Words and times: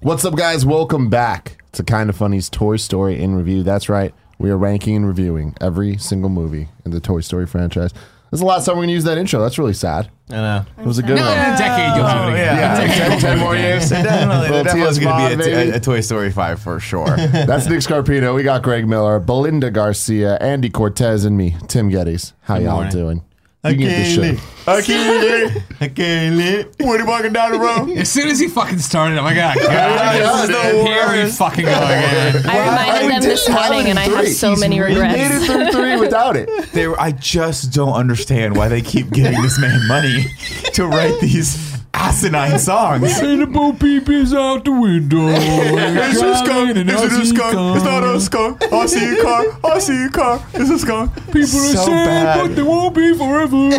What's 0.00 0.24
up, 0.24 0.34
guys? 0.34 0.64
Welcome 0.64 1.10
back 1.10 1.62
to 1.72 1.82
Kind 1.82 2.08
of 2.08 2.16
Funny's 2.16 2.48
Toy 2.48 2.76
Story 2.76 3.20
in 3.20 3.34
Review. 3.34 3.62
That's 3.62 3.88
right. 3.88 4.14
We 4.38 4.50
are 4.50 4.56
ranking 4.56 4.96
and 4.96 5.06
reviewing 5.06 5.54
every 5.60 5.98
single 5.98 6.30
movie 6.30 6.68
in 6.84 6.90
the 6.90 7.00
Toy 7.00 7.20
Story 7.20 7.46
franchise. 7.46 7.92
This 7.92 8.38
is 8.38 8.40
the 8.40 8.46
last 8.46 8.64
time 8.64 8.76
we're 8.76 8.80
going 8.82 8.88
to 8.88 8.94
use 8.94 9.04
that 9.04 9.18
intro. 9.18 9.40
That's 9.40 9.58
really 9.58 9.74
sad. 9.74 10.08
I 10.30 10.34
know. 10.34 10.64
It 10.78 10.86
was 10.86 10.98
a 10.98 11.02
good 11.02 11.16
No, 11.16 11.22
one. 11.26 11.32
in 11.32 11.38
a 11.54 11.58
decade 11.58 11.96
you'll 11.96 12.06
do 12.06 12.30
it 12.30 12.34
again. 12.40 12.56
Yeah, 12.56 12.82
In 12.82 12.90
a 12.90 12.94
10, 12.94 13.20
10 13.20 13.38
more 13.40 13.52
do 13.54 13.58
it 13.58 13.60
again. 13.60 13.70
years. 13.80 13.90
Definitely, 13.90 14.36
Little 14.36 14.54
there 14.54 14.64
definitely 14.64 14.88
TS 14.90 14.98
going 15.00 15.38
to 15.38 15.44
be 15.44 15.50
a, 15.50 15.72
a, 15.72 15.76
a 15.76 15.80
Toy 15.80 16.00
Story 16.00 16.30
5 16.30 16.62
for 16.62 16.80
sure. 16.80 17.16
That's 17.16 17.66
Nick 17.66 17.80
Scarpino. 17.80 18.34
We 18.34 18.42
got 18.44 18.62
Greg 18.62 18.88
Miller, 18.88 19.18
Belinda 19.18 19.70
Garcia, 19.70 20.36
Andy 20.36 20.70
Cortez, 20.70 21.24
and 21.24 21.36
me, 21.36 21.56
Tim 21.66 21.90
Gettys. 21.90 22.32
How 22.42 22.56
y'all 22.56 22.74
morning. 22.74 22.92
doing? 22.92 23.24
You 23.62 23.70
can 23.72 23.78
get 23.78 23.88
this 23.88 24.14
shit. 24.14 24.40
I 24.66 24.80
can't 24.80 25.62
I 25.82 25.88
can't 25.88 26.36
live. 26.36 26.74
When 26.80 26.98
you 26.98 27.06
walking 27.06 27.32
down 27.34 27.52
the 27.52 27.58
road? 27.58 27.90
As 27.98 28.10
soon 28.10 28.28
as 28.28 28.38
he 28.40 28.48
fucking 28.48 28.78
started, 28.78 29.18
I'm 29.18 29.24
like, 29.24 29.36
ah, 29.36 29.54
Yeah, 29.54 30.18
God, 30.22 30.48
this 30.48 30.50
is 30.50 30.56
here 30.86 31.06
the 31.06 31.12
we 31.12 31.18
worst. 31.24 31.38
fucking 31.38 31.64
go 31.66 31.70
again. 31.70 32.46
I 32.46 32.68
reminded 32.70 33.06
we 33.06 33.12
them 33.12 33.22
this 33.22 33.48
morning, 33.50 33.80
in 33.80 33.86
and 33.88 33.98
I 33.98 34.02
have 34.08 34.28
so 34.28 34.50
He's 34.50 34.60
many 34.60 34.80
really 34.80 35.00
made 35.00 35.20
it 35.30 35.40
regrets. 35.40 35.46
through 35.46 35.72
three 35.72 35.96
without 36.00 36.36
it. 36.36 36.48
They 36.72 36.88
were, 36.88 36.98
I 36.98 37.12
just 37.12 37.72
don't 37.72 37.92
understand 37.92 38.56
why 38.56 38.68
they 38.68 38.80
keep 38.80 39.10
giving 39.10 39.42
this 39.42 39.58
man 39.58 39.86
money 39.88 40.24
to 40.72 40.86
write 40.86 41.20
these 41.20 41.69
asinine 42.00 42.58
songs. 42.58 43.18
And 43.30 43.42
the 43.42 43.46
Bo 43.46 43.72
Peep 43.72 44.08
is 44.08 44.32
out 44.32 44.64
the 44.64 44.72
window. 44.72 45.26
It's 45.28 46.20
a 46.22 46.36
skunk. 46.38 46.70
Is 46.70 46.78
it 46.78 46.88
a 46.88 47.26
skunk? 47.26 47.76
It's 47.76 47.84
not 47.84 48.02
a 48.02 48.20
skunk. 48.20 48.72
I 48.72 48.86
see 48.86 49.18
a 49.18 49.22
car. 49.22 49.44
I 49.64 49.78
see 49.78 50.04
a 50.04 50.08
car. 50.08 50.42
It's 50.54 50.70
a 50.70 50.78
skunk. 50.78 51.14
People 51.26 51.42
are 51.42 51.46
so 51.46 51.84
sad, 51.86 52.06
bad. 52.06 52.48
but 52.48 52.56
they 52.56 52.62
won't 52.62 52.94
be 52.94 53.14
forever. 53.16 53.70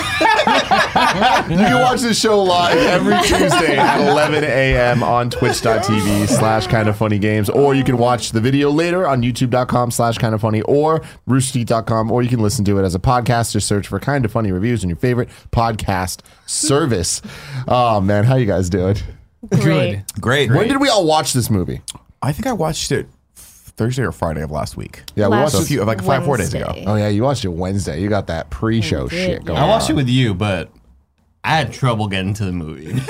You 1.50 1.56
can 1.56 1.80
watch 1.80 2.00
this 2.00 2.18
show 2.20 2.42
live 2.42 2.76
every 2.76 3.14
Tuesday 3.22 3.76
at 3.76 4.00
11 4.00 4.44
a.m. 4.44 5.02
on 5.02 5.30
twitch.tv 5.30 6.28
slash 6.28 6.66
kind 6.66 6.88
of 6.88 6.96
funny 6.96 7.18
games. 7.18 7.48
Or 7.48 7.74
you 7.74 7.84
can 7.84 7.96
watch 7.96 8.30
the 8.32 8.40
video 8.40 8.70
later 8.70 9.06
on 9.06 9.22
youtube.com 9.22 9.90
slash 9.90 10.18
kind 10.18 10.34
of 10.34 10.40
funny 10.40 10.62
or 10.62 11.00
roosterteeth.com. 11.28 12.10
Or 12.10 12.22
you 12.22 12.28
can 12.28 12.40
listen 12.40 12.64
to 12.66 12.78
it 12.78 12.82
as 12.84 12.94
a 12.94 12.98
podcast. 12.98 13.52
Just 13.52 13.66
search 13.66 13.86
for 13.88 13.98
kind 14.00 14.24
of 14.24 14.32
funny 14.32 14.52
reviews 14.52 14.82
on 14.84 14.90
your 14.90 14.98
favorite 14.98 15.28
podcast 15.52 16.20
service. 16.46 17.22
Oh, 17.68 18.00
man. 18.00 18.24
How 18.24 18.36
you 18.36 18.46
guys 18.46 18.68
doing? 18.70 18.96
Great. 19.60 20.02
Great. 20.20 20.50
When 20.50 20.68
did 20.68 20.80
we 20.80 20.88
all 20.88 21.06
watch 21.06 21.32
this 21.32 21.50
movie? 21.50 21.80
I 22.22 22.32
think 22.32 22.46
I 22.46 22.52
watched 22.52 22.92
it 22.92 23.08
Thursday 23.34 24.02
or 24.02 24.12
Friday 24.12 24.42
of 24.42 24.50
last 24.50 24.76
week. 24.76 25.02
Yeah, 25.14 25.26
we 25.28 25.32
Last 25.36 25.54
watched 25.54 25.56
So 25.56 25.62
a 25.62 25.66
few, 25.66 25.84
like 25.84 26.02
five, 26.02 26.24
four 26.24 26.36
days 26.36 26.52
ago. 26.52 26.66
Wednesday. 26.66 26.84
Oh, 26.86 26.96
yeah. 26.96 27.08
You 27.08 27.22
watched 27.22 27.44
it 27.44 27.48
Wednesday. 27.48 28.00
You 28.02 28.08
got 28.08 28.26
that 28.26 28.50
pre 28.50 28.80
show 28.82 29.08
did, 29.08 29.16
shit 29.16 29.44
going 29.44 29.58
yeah. 29.58 29.64
I 29.64 29.68
watched 29.68 29.88
it 29.88 29.94
with 29.94 30.08
you, 30.08 30.34
but 30.34 30.70
I 31.42 31.56
had 31.56 31.72
trouble 31.72 32.06
getting 32.08 32.34
to 32.34 32.44
the 32.44 32.52
movie. 32.52 32.92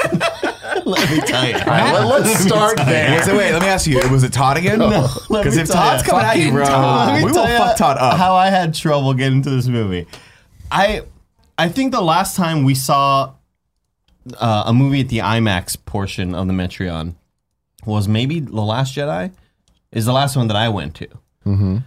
Let 0.86 1.10
me 1.10 1.20
tell 1.20 1.47
you. 1.47 1.54
All 1.54 1.60
right, 1.66 2.04
let, 2.04 2.22
us 2.22 2.38
start 2.44 2.77
there. 2.78 3.16
Wait, 3.16 3.25
so 3.25 3.36
wait, 3.36 3.52
let 3.52 3.60
me 3.60 3.69
ask 3.69 3.86
you, 3.86 3.98
was 4.10 4.22
it 4.25 4.32
Todd 4.32 4.56
again? 4.56 4.78
let 4.80 5.10
Because 5.28 5.56
me 5.56 5.62
if 5.62 5.69
tell 5.69 5.77
Todd's 5.77 6.06
ya. 6.06 6.10
coming 6.10 6.27
at 6.27 6.38
you, 6.38 6.52
bro, 6.52 6.62
Let 6.64 7.12
me 7.19 7.19
we 7.19 7.25
will 7.27 7.34
tell 7.34 7.48
ya 7.48 7.58
fuck 7.58 7.77
Todd 7.77 7.98
up. 7.98 8.16
How 8.16 8.34
I 8.34 8.48
had 8.48 8.72
trouble 8.75 9.12
getting 9.14 9.42
to 9.42 9.50
this 9.50 9.66
movie. 9.66 10.06
I 10.70 11.02
I 11.58 11.69
think 11.69 11.92
the 11.92 12.00
last 12.00 12.34
time 12.36 12.64
we 12.64 12.75
saw 12.75 13.34
uh, 14.38 14.64
a 14.66 14.72
movie 14.72 15.00
at 15.00 15.08
the 15.08 15.18
IMAX 15.18 15.76
portion 15.84 16.34
of 16.34 16.46
the 16.46 16.52
Metreon 16.52 17.14
was 17.86 18.08
maybe 18.08 18.40
The 18.40 18.60
Last 18.62 18.94
Jedi. 18.96 19.32
Is 19.92 20.06
the 20.06 20.12
last 20.12 20.36
one 20.36 20.46
that 20.48 20.56
I 20.56 20.68
went 20.68 20.94
to. 20.96 21.08
Mm-hmm. 21.44 21.78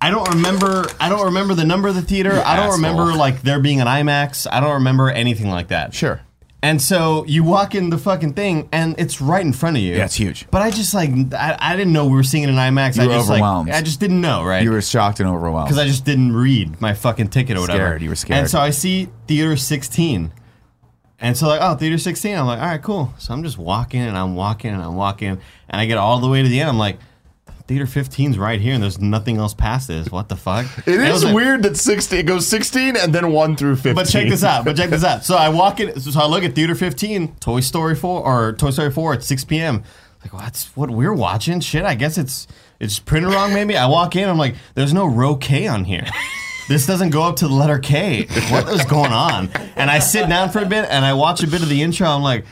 I 0.00 0.10
don't 0.10 0.28
remember. 0.28 0.86
I 1.00 1.08
don't 1.08 1.24
remember 1.24 1.54
the 1.54 1.64
number 1.64 1.88
of 1.88 1.96
the 1.96 2.02
theater. 2.02 2.30
I 2.32 2.54
don't 2.54 2.66
asshole. 2.66 2.76
remember 2.76 3.14
like 3.14 3.42
there 3.42 3.58
being 3.58 3.80
an 3.80 3.88
IMAX. 3.88 4.46
I 4.50 4.60
don't 4.60 4.74
remember 4.74 5.10
anything 5.10 5.50
like 5.50 5.68
that. 5.68 5.92
Sure. 5.92 6.20
And 6.62 6.82
so 6.82 7.24
you 7.26 7.44
walk 7.44 7.74
in 7.76 7.90
the 7.90 7.98
fucking 7.98 8.34
thing, 8.34 8.68
and 8.72 8.96
it's 8.98 9.20
right 9.20 9.44
in 9.44 9.52
front 9.52 9.76
of 9.76 9.82
you. 9.82 9.94
Yeah, 9.96 10.04
it's 10.04 10.16
huge. 10.16 10.46
But 10.50 10.62
I 10.62 10.70
just 10.70 10.92
like 10.92 11.10
I, 11.32 11.56
I 11.58 11.76
didn't 11.76 11.92
know 11.92 12.06
we 12.06 12.14
were 12.16 12.22
seeing 12.24 12.44
it 12.44 12.48
in 12.48 12.56
IMAX. 12.56 12.96
You 12.96 13.02
I 13.02 13.06
were 13.06 13.12
just 13.14 13.30
overwhelmed. 13.30 13.68
like 13.68 13.78
I 13.78 13.82
just 13.82 14.00
didn't 14.00 14.20
know, 14.20 14.44
right? 14.44 14.62
You 14.62 14.70
were 14.72 14.82
shocked 14.82 15.20
and 15.20 15.28
overwhelmed. 15.28 15.68
because 15.68 15.78
I 15.78 15.86
just 15.86 16.04
didn't 16.04 16.32
read 16.32 16.80
my 16.80 16.94
fucking 16.94 17.28
ticket 17.28 17.56
or 17.56 17.60
whatever. 17.60 17.78
Scared, 17.78 18.02
you 18.02 18.08
were 18.08 18.16
scared. 18.16 18.38
And 18.40 18.50
so 18.50 18.60
I 18.60 18.70
see 18.70 19.08
theater 19.26 19.56
16. 19.56 20.32
And 21.20 21.36
so 21.36 21.48
like, 21.48 21.60
oh, 21.62 21.74
theater 21.74 21.98
16. 21.98 22.36
I'm 22.36 22.46
like, 22.46 22.60
all 22.60 22.66
right, 22.66 22.82
cool. 22.82 23.12
So 23.18 23.32
I'm 23.34 23.42
just 23.42 23.58
walking 23.58 24.00
and 24.00 24.16
I'm 24.16 24.36
walking 24.36 24.72
and 24.72 24.82
I'm 24.82 24.94
walking 24.94 25.28
and 25.68 25.80
I 25.80 25.86
get 25.86 25.98
all 25.98 26.20
the 26.20 26.28
way 26.28 26.42
to 26.42 26.48
the 26.48 26.60
end. 26.60 26.68
I'm 26.68 26.78
like, 26.78 26.98
theater 27.66 27.86
15's 27.86 28.38
right 28.38 28.60
here 28.60 28.72
and 28.72 28.82
there's 28.82 29.00
nothing 29.00 29.36
else 29.36 29.52
past 29.52 29.88
this. 29.88 30.10
What 30.10 30.28
the 30.28 30.36
fuck? 30.36 30.66
It 30.86 31.00
is 31.00 31.24
like- 31.24 31.34
weird 31.34 31.64
that 31.64 31.76
16 31.76 32.18
it 32.20 32.22
goes 32.26 32.46
16 32.46 32.96
and 32.96 33.12
then 33.14 33.32
1 33.32 33.56
through 33.56 33.76
15. 33.76 33.94
But 33.94 34.04
check 34.08 34.28
this 34.28 34.44
out. 34.44 34.64
But 34.64 34.76
check 34.76 34.90
this 34.90 35.04
out. 35.04 35.24
So 35.24 35.34
I 35.36 35.48
walk 35.48 35.80
in. 35.80 35.98
So 36.00 36.20
I 36.20 36.26
look 36.26 36.44
at 36.44 36.54
theater 36.54 36.74
15, 36.76 37.36
Toy 37.40 37.60
Story 37.60 37.94
4 37.96 38.24
or 38.24 38.52
Toy 38.52 38.70
Story 38.70 38.90
4 38.90 39.14
at 39.14 39.24
6 39.24 39.44
p.m. 39.44 39.82
Like, 40.22 40.32
well, 40.32 40.42
that's 40.42 40.76
what 40.76 40.88
we're 40.90 41.14
watching. 41.14 41.60
Shit, 41.60 41.84
I 41.84 41.94
guess 41.94 42.16
it's 42.16 42.46
it's 42.80 42.98
printed 43.00 43.32
wrong. 43.32 43.52
Maybe 43.54 43.76
I 43.76 43.86
walk 43.86 44.14
in. 44.16 44.28
I'm 44.28 44.38
like, 44.38 44.54
there's 44.74 44.92
no 44.94 45.06
row 45.06 45.34
K 45.36 45.66
on 45.66 45.84
here. 45.84 46.06
This 46.68 46.86
doesn't 46.86 47.10
go 47.10 47.22
up 47.22 47.36
to 47.36 47.48
the 47.48 47.54
letter 47.54 47.78
K. 47.78 48.26
What 48.50 48.68
is 48.68 48.84
going 48.84 49.12
on? 49.12 49.50
And 49.76 49.90
I 49.90 49.98
sit 49.98 50.28
down 50.28 50.50
for 50.50 50.60
a 50.60 50.66
bit 50.66 50.86
and 50.88 51.04
I 51.04 51.14
watch 51.14 51.42
a 51.42 51.46
bit 51.46 51.62
of 51.62 51.68
the 51.68 51.82
intro. 51.82 52.06
I'm 52.08 52.22
like. 52.22 52.44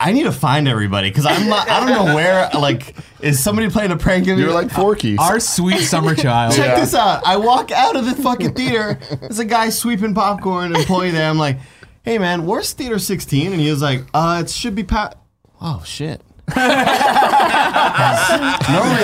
I 0.00 0.10
need 0.10 0.24
to 0.24 0.32
find 0.32 0.66
everybody 0.66 1.10
because 1.10 1.26
I'm 1.26 1.48
not. 1.48 1.70
I 1.70 1.78
don't 1.78 1.90
know 2.08 2.12
where. 2.16 2.50
Like, 2.54 2.96
is 3.20 3.40
somebody 3.40 3.70
playing 3.70 3.92
a 3.92 3.96
prank? 3.96 4.26
on 4.26 4.34
me? 4.34 4.42
You're 4.42 4.52
like 4.52 4.68
Forky. 4.72 5.16
Our 5.16 5.38
sweet 5.38 5.78
summer 5.82 6.14
child. 6.16 6.56
Check 6.56 6.76
this 6.76 6.92
out. 6.92 7.24
I 7.24 7.36
walk 7.36 7.70
out 7.70 7.94
of 7.94 8.04
the 8.06 8.20
fucking 8.20 8.54
theater. 8.54 8.98
There's 9.20 9.38
a 9.38 9.44
guy 9.44 9.68
sweeping 9.68 10.12
popcorn, 10.12 10.74
employee 10.74 11.12
there. 11.12 11.30
I'm 11.30 11.38
like, 11.38 11.58
hey 12.02 12.18
man, 12.18 12.46
where's 12.46 12.72
theater 12.72 12.98
16? 12.98 13.52
And 13.52 13.60
he 13.60 13.70
was 13.70 13.80
like, 13.80 14.02
uh, 14.12 14.42
it 14.44 14.50
should 14.50 14.74
be 14.74 14.82
pa 14.82 15.12
Oh 15.60 15.84
shit. 15.86 16.20
normally 16.56 16.66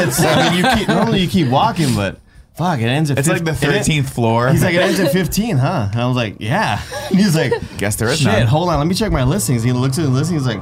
it's 0.01 0.21
I 0.21 0.51
mean, 0.51 0.65
you 0.65 0.71
keep 0.75 0.89
normally 0.89 1.21
you 1.21 1.29
keep 1.29 1.47
walking, 1.49 1.95
but 1.95 2.19
fuck, 2.59 2.81
it 2.81 2.85
ends 2.87 3.11
at 3.11 3.19
it's 3.19 3.29
like 3.29 3.45
the 3.45 3.53
13th 3.53 4.11
floor. 4.11 4.51
He's 4.51 4.63
like, 4.65 4.75
it 4.75 4.83
ends 4.83 4.99
at 4.99 5.13
15, 5.13 5.57
huh? 5.59 5.89
And 5.93 6.01
I 6.01 6.07
was 6.07 6.17
like, 6.17 6.37
yeah. 6.41 6.83
And 7.09 7.17
he's 7.19 7.37
like, 7.37 7.53
Guess 7.79 7.97
there 7.97 8.09
is 8.09 8.19
shit, 8.19 8.27
none. 8.27 8.47
hold 8.49 8.69
on, 8.69 8.79
let 8.79 8.87
me 8.89 8.95
check 8.95 9.13
my 9.13 9.23
listings. 9.25 9.63
He 9.63 9.73
looks 9.73 9.99
at 9.99 10.03
the 10.03 10.11
listing, 10.11 10.37
he's 10.37 10.47
like, 10.47 10.61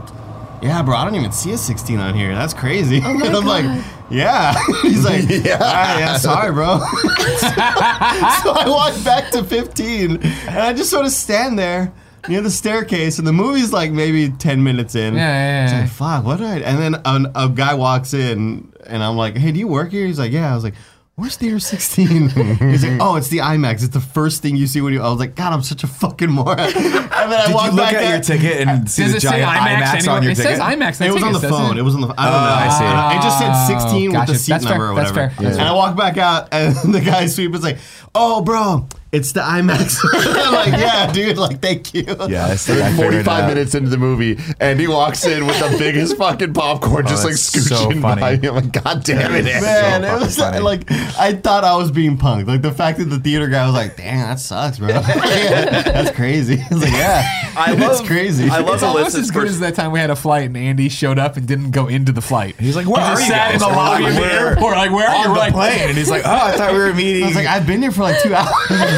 yeah, 0.62 0.82
bro, 0.82 0.96
I 0.96 1.04
don't 1.04 1.14
even 1.14 1.32
see 1.32 1.52
a 1.52 1.58
16 1.58 1.98
on 1.98 2.14
here. 2.14 2.34
That's 2.34 2.54
crazy. 2.54 3.00
Oh 3.04 3.10
and 3.10 3.22
I'm 3.36 3.44
like, 3.46 3.64
yeah. 4.10 4.54
he's 4.82 5.04
like, 5.04 5.22
yeah. 5.28 5.98
yeah, 5.98 6.16
sorry, 6.18 6.52
bro. 6.52 6.78
so 6.78 8.52
I 8.52 8.64
walk 8.66 9.02
back 9.04 9.30
to 9.32 9.42
15, 9.42 10.22
and 10.22 10.58
I 10.58 10.72
just 10.72 10.90
sort 10.90 11.06
of 11.06 11.12
stand 11.12 11.58
there 11.58 11.92
near 12.28 12.40
the 12.42 12.50
staircase, 12.50 13.18
and 13.18 13.26
the 13.26 13.32
movie's 13.32 13.72
like 13.72 13.90
maybe 13.92 14.30
10 14.30 14.62
minutes 14.62 14.94
in. 14.94 15.14
Yeah, 15.14 15.20
yeah, 15.20 15.64
It's 15.64 15.72
yeah. 15.72 15.80
like, 15.80 15.90
fuck, 15.90 16.24
what 16.24 16.38
did 16.38 16.46
I? 16.46 16.58
And 16.58 16.78
then 16.78 17.00
an, 17.04 17.32
a 17.34 17.48
guy 17.48 17.74
walks 17.74 18.12
in, 18.14 18.72
and 18.86 19.02
I'm 19.02 19.16
like, 19.16 19.36
hey, 19.36 19.52
do 19.52 19.58
you 19.58 19.68
work 19.68 19.90
here? 19.92 20.06
He's 20.06 20.18
like, 20.18 20.32
yeah. 20.32 20.50
I 20.50 20.54
was 20.54 20.64
like, 20.64 20.74
where's 21.16 21.36
theater 21.36 21.58
16? 21.58 22.06
He's 22.28 22.84
like, 22.84 23.00
oh, 23.00 23.16
it's 23.16 23.28
the 23.28 23.38
IMAX. 23.38 23.74
It's 23.82 23.88
the 23.88 24.00
first 24.00 24.42
thing 24.42 24.54
you 24.56 24.66
see 24.66 24.80
when 24.80 24.92
you. 24.92 25.02
I 25.02 25.08
was 25.08 25.18
like, 25.18 25.34
God, 25.34 25.52
I'm 25.52 25.62
such 25.62 25.82
a 25.82 25.86
fucking 25.86 26.30
moron. 26.30 26.58
And 27.26 27.32
then 27.32 27.40
I 27.40 27.46
Did 27.46 27.54
walked 27.54 27.66
you 27.72 27.72
look 27.72 27.84
back 27.86 27.94
at 27.94 28.00
there. 28.02 28.10
your 28.12 28.20
ticket 28.22 28.68
and 28.68 28.88
see 28.88 29.02
Does 29.02 29.10
the 29.12 29.16
it 29.16 29.20
say 29.22 29.28
giant 29.40 29.50
IMAX, 29.50 29.82
IMAX, 29.82 29.94
anywhere? 29.98 30.16
on 30.16 30.22
your 30.22 30.32
it 30.32 30.34
ticket? 30.36 30.50
says 30.52 30.60
IMAX. 30.60 31.00
It 31.06 31.12
was 31.12 31.22
on 31.24 31.32
the 31.32 31.38
tickets, 31.40 31.42
doesn't 31.42 31.66
phone. 31.66 31.78
It 31.78 31.82
was 31.82 31.94
on 31.96 32.00
the. 32.02 32.14
I 32.16 32.24
don't 32.26 32.34
Oh, 32.34 32.38
know. 32.38 32.54
I 32.54 32.68
see. 33.10 33.16
It 33.16 33.22
just 33.22 33.38
said 33.40 33.80
16 33.80 34.10
Gotcha. 34.12 34.20
with 34.20 34.28
the 34.38 34.44
seat 34.44 34.52
That's 34.52 34.64
fair. 34.64 34.78
number 34.78 34.92
or 34.92 34.94
That's 34.94 35.10
whatever. 35.10 35.34
fair. 35.34 35.44
That's 35.44 35.58
And 35.58 35.66
I 35.66 35.72
walk 35.72 35.96
back 35.96 36.18
out, 36.18 36.48
and 36.52 36.76
the 36.94 37.00
guy 37.00 37.26
sweeper's 37.26 37.64
like, 37.64 37.78
"Oh, 38.14 38.42
bro, 38.42 38.86
it's 39.16 39.32
the 39.32 39.40
IMAX." 39.40 39.98
I'm 40.12 40.52
like, 40.72 40.80
"Yeah, 40.80 41.10
dude. 41.12 41.38
Like, 41.38 41.60
thank 41.60 41.94
you." 41.94 42.04
Yeah, 42.28 42.46
I 42.46 42.56
think 42.56 42.80
I 42.82 42.90
figured 42.90 43.14
it 43.14 43.24
45 43.24 43.28
out. 43.28 43.48
minutes 43.48 43.74
into 43.74 43.90
the 43.90 43.98
movie, 43.98 44.38
and 44.60 44.78
he 44.78 44.86
walks 44.88 45.24
in 45.26 45.46
with 45.46 45.58
the 45.58 45.76
biggest 45.78 46.16
fucking 46.18 46.52
popcorn, 46.54 47.06
just 47.06 47.24
oh, 47.24 47.28
like 47.28 47.32
that's 47.36 47.42
so 47.42 47.74
scooching 47.88 48.00
funny. 48.02 48.20
by 48.20 48.36
me. 48.36 48.48
I'm 48.48 48.54
like, 48.56 48.72
God 48.84 49.04
damn 49.04 49.34
it, 49.34 49.46
Ed. 49.46 49.60
Man, 49.62 50.02
so 50.02 50.16
it 50.16 50.20
was 50.20 50.36
fucking 50.36 50.62
funny. 50.62 50.64
like 50.64 50.90
I 51.18 51.32
thought 51.34 51.64
I 51.64 51.76
was 51.76 51.90
being 51.90 52.16
punked. 52.18 52.46
Like 52.46 52.62
the 52.62 52.72
fact 52.72 52.98
that 52.98 53.06
the 53.06 53.18
theater 53.18 53.48
guy 53.48 53.66
was 53.66 53.74
like, 53.74 53.96
"Damn, 53.96 54.28
that 54.28 54.40
sucks, 54.40 54.78
bro. 54.78 54.88
That's 54.88 56.10
crazy." 56.16 56.60
I 56.60 56.74
was 56.74 56.82
like, 56.82 56.92
"Yeah, 56.92 57.52
I 57.56 57.74
that's 57.74 57.98
love- 58.00 58.06
crazy." 58.06 58.48
I 58.50 58.58
love 58.60 58.74
It's 58.74 58.82
almost 58.82 59.06
Alyssa's 59.14 59.14
as 59.16 59.30
good 59.30 59.40
pers- 59.42 59.50
as 59.50 59.60
that 59.60 59.74
time 59.74 59.92
we 59.92 59.98
had 59.98 60.10
a 60.10 60.16
flight 60.16 60.44
and 60.46 60.56
Andy 60.56 60.88
showed 60.88 61.18
up 61.18 61.36
and 61.36 61.46
didn't 61.46 61.70
go 61.70 61.86
into 61.88 62.12
the 62.12 62.20
flight. 62.20 62.54
He's 62.58 62.76
like, 62.76 62.86
where 62.86 63.00
he 63.00 63.06
are 63.06 63.14
just 63.14 63.22
you 63.26 63.30
sat 63.32 63.52
guys? 63.52 63.62
in 63.62 63.68
the 63.68 63.74
lobby 63.76 64.02
like, 64.04 64.10
of 64.12 64.16
the 64.16 64.20
"We're 64.22 64.48
airport, 64.50 64.76
like, 64.76 64.90
where 64.92 65.08
are 65.08 65.14
on 65.14 65.20
you? 65.22 65.24
the 65.28 65.30
We're 65.32 65.38
like, 65.38 65.52
plane, 65.54 65.88
and 65.88 65.96
he's 65.98 66.10
like, 66.10 66.22
oh, 66.24 66.30
I 66.30 66.52
thought 66.52 66.72
we 66.72 66.78
were 66.78 66.92
meeting. 66.94 67.24
I 67.24 67.26
was 67.26 67.36
like, 67.36 67.46
"I've 67.46 67.66
been 67.66 67.82
here 67.82 67.90
for 67.92 68.02
like 68.02 68.20
two 68.22 68.34
hours." 68.34 68.46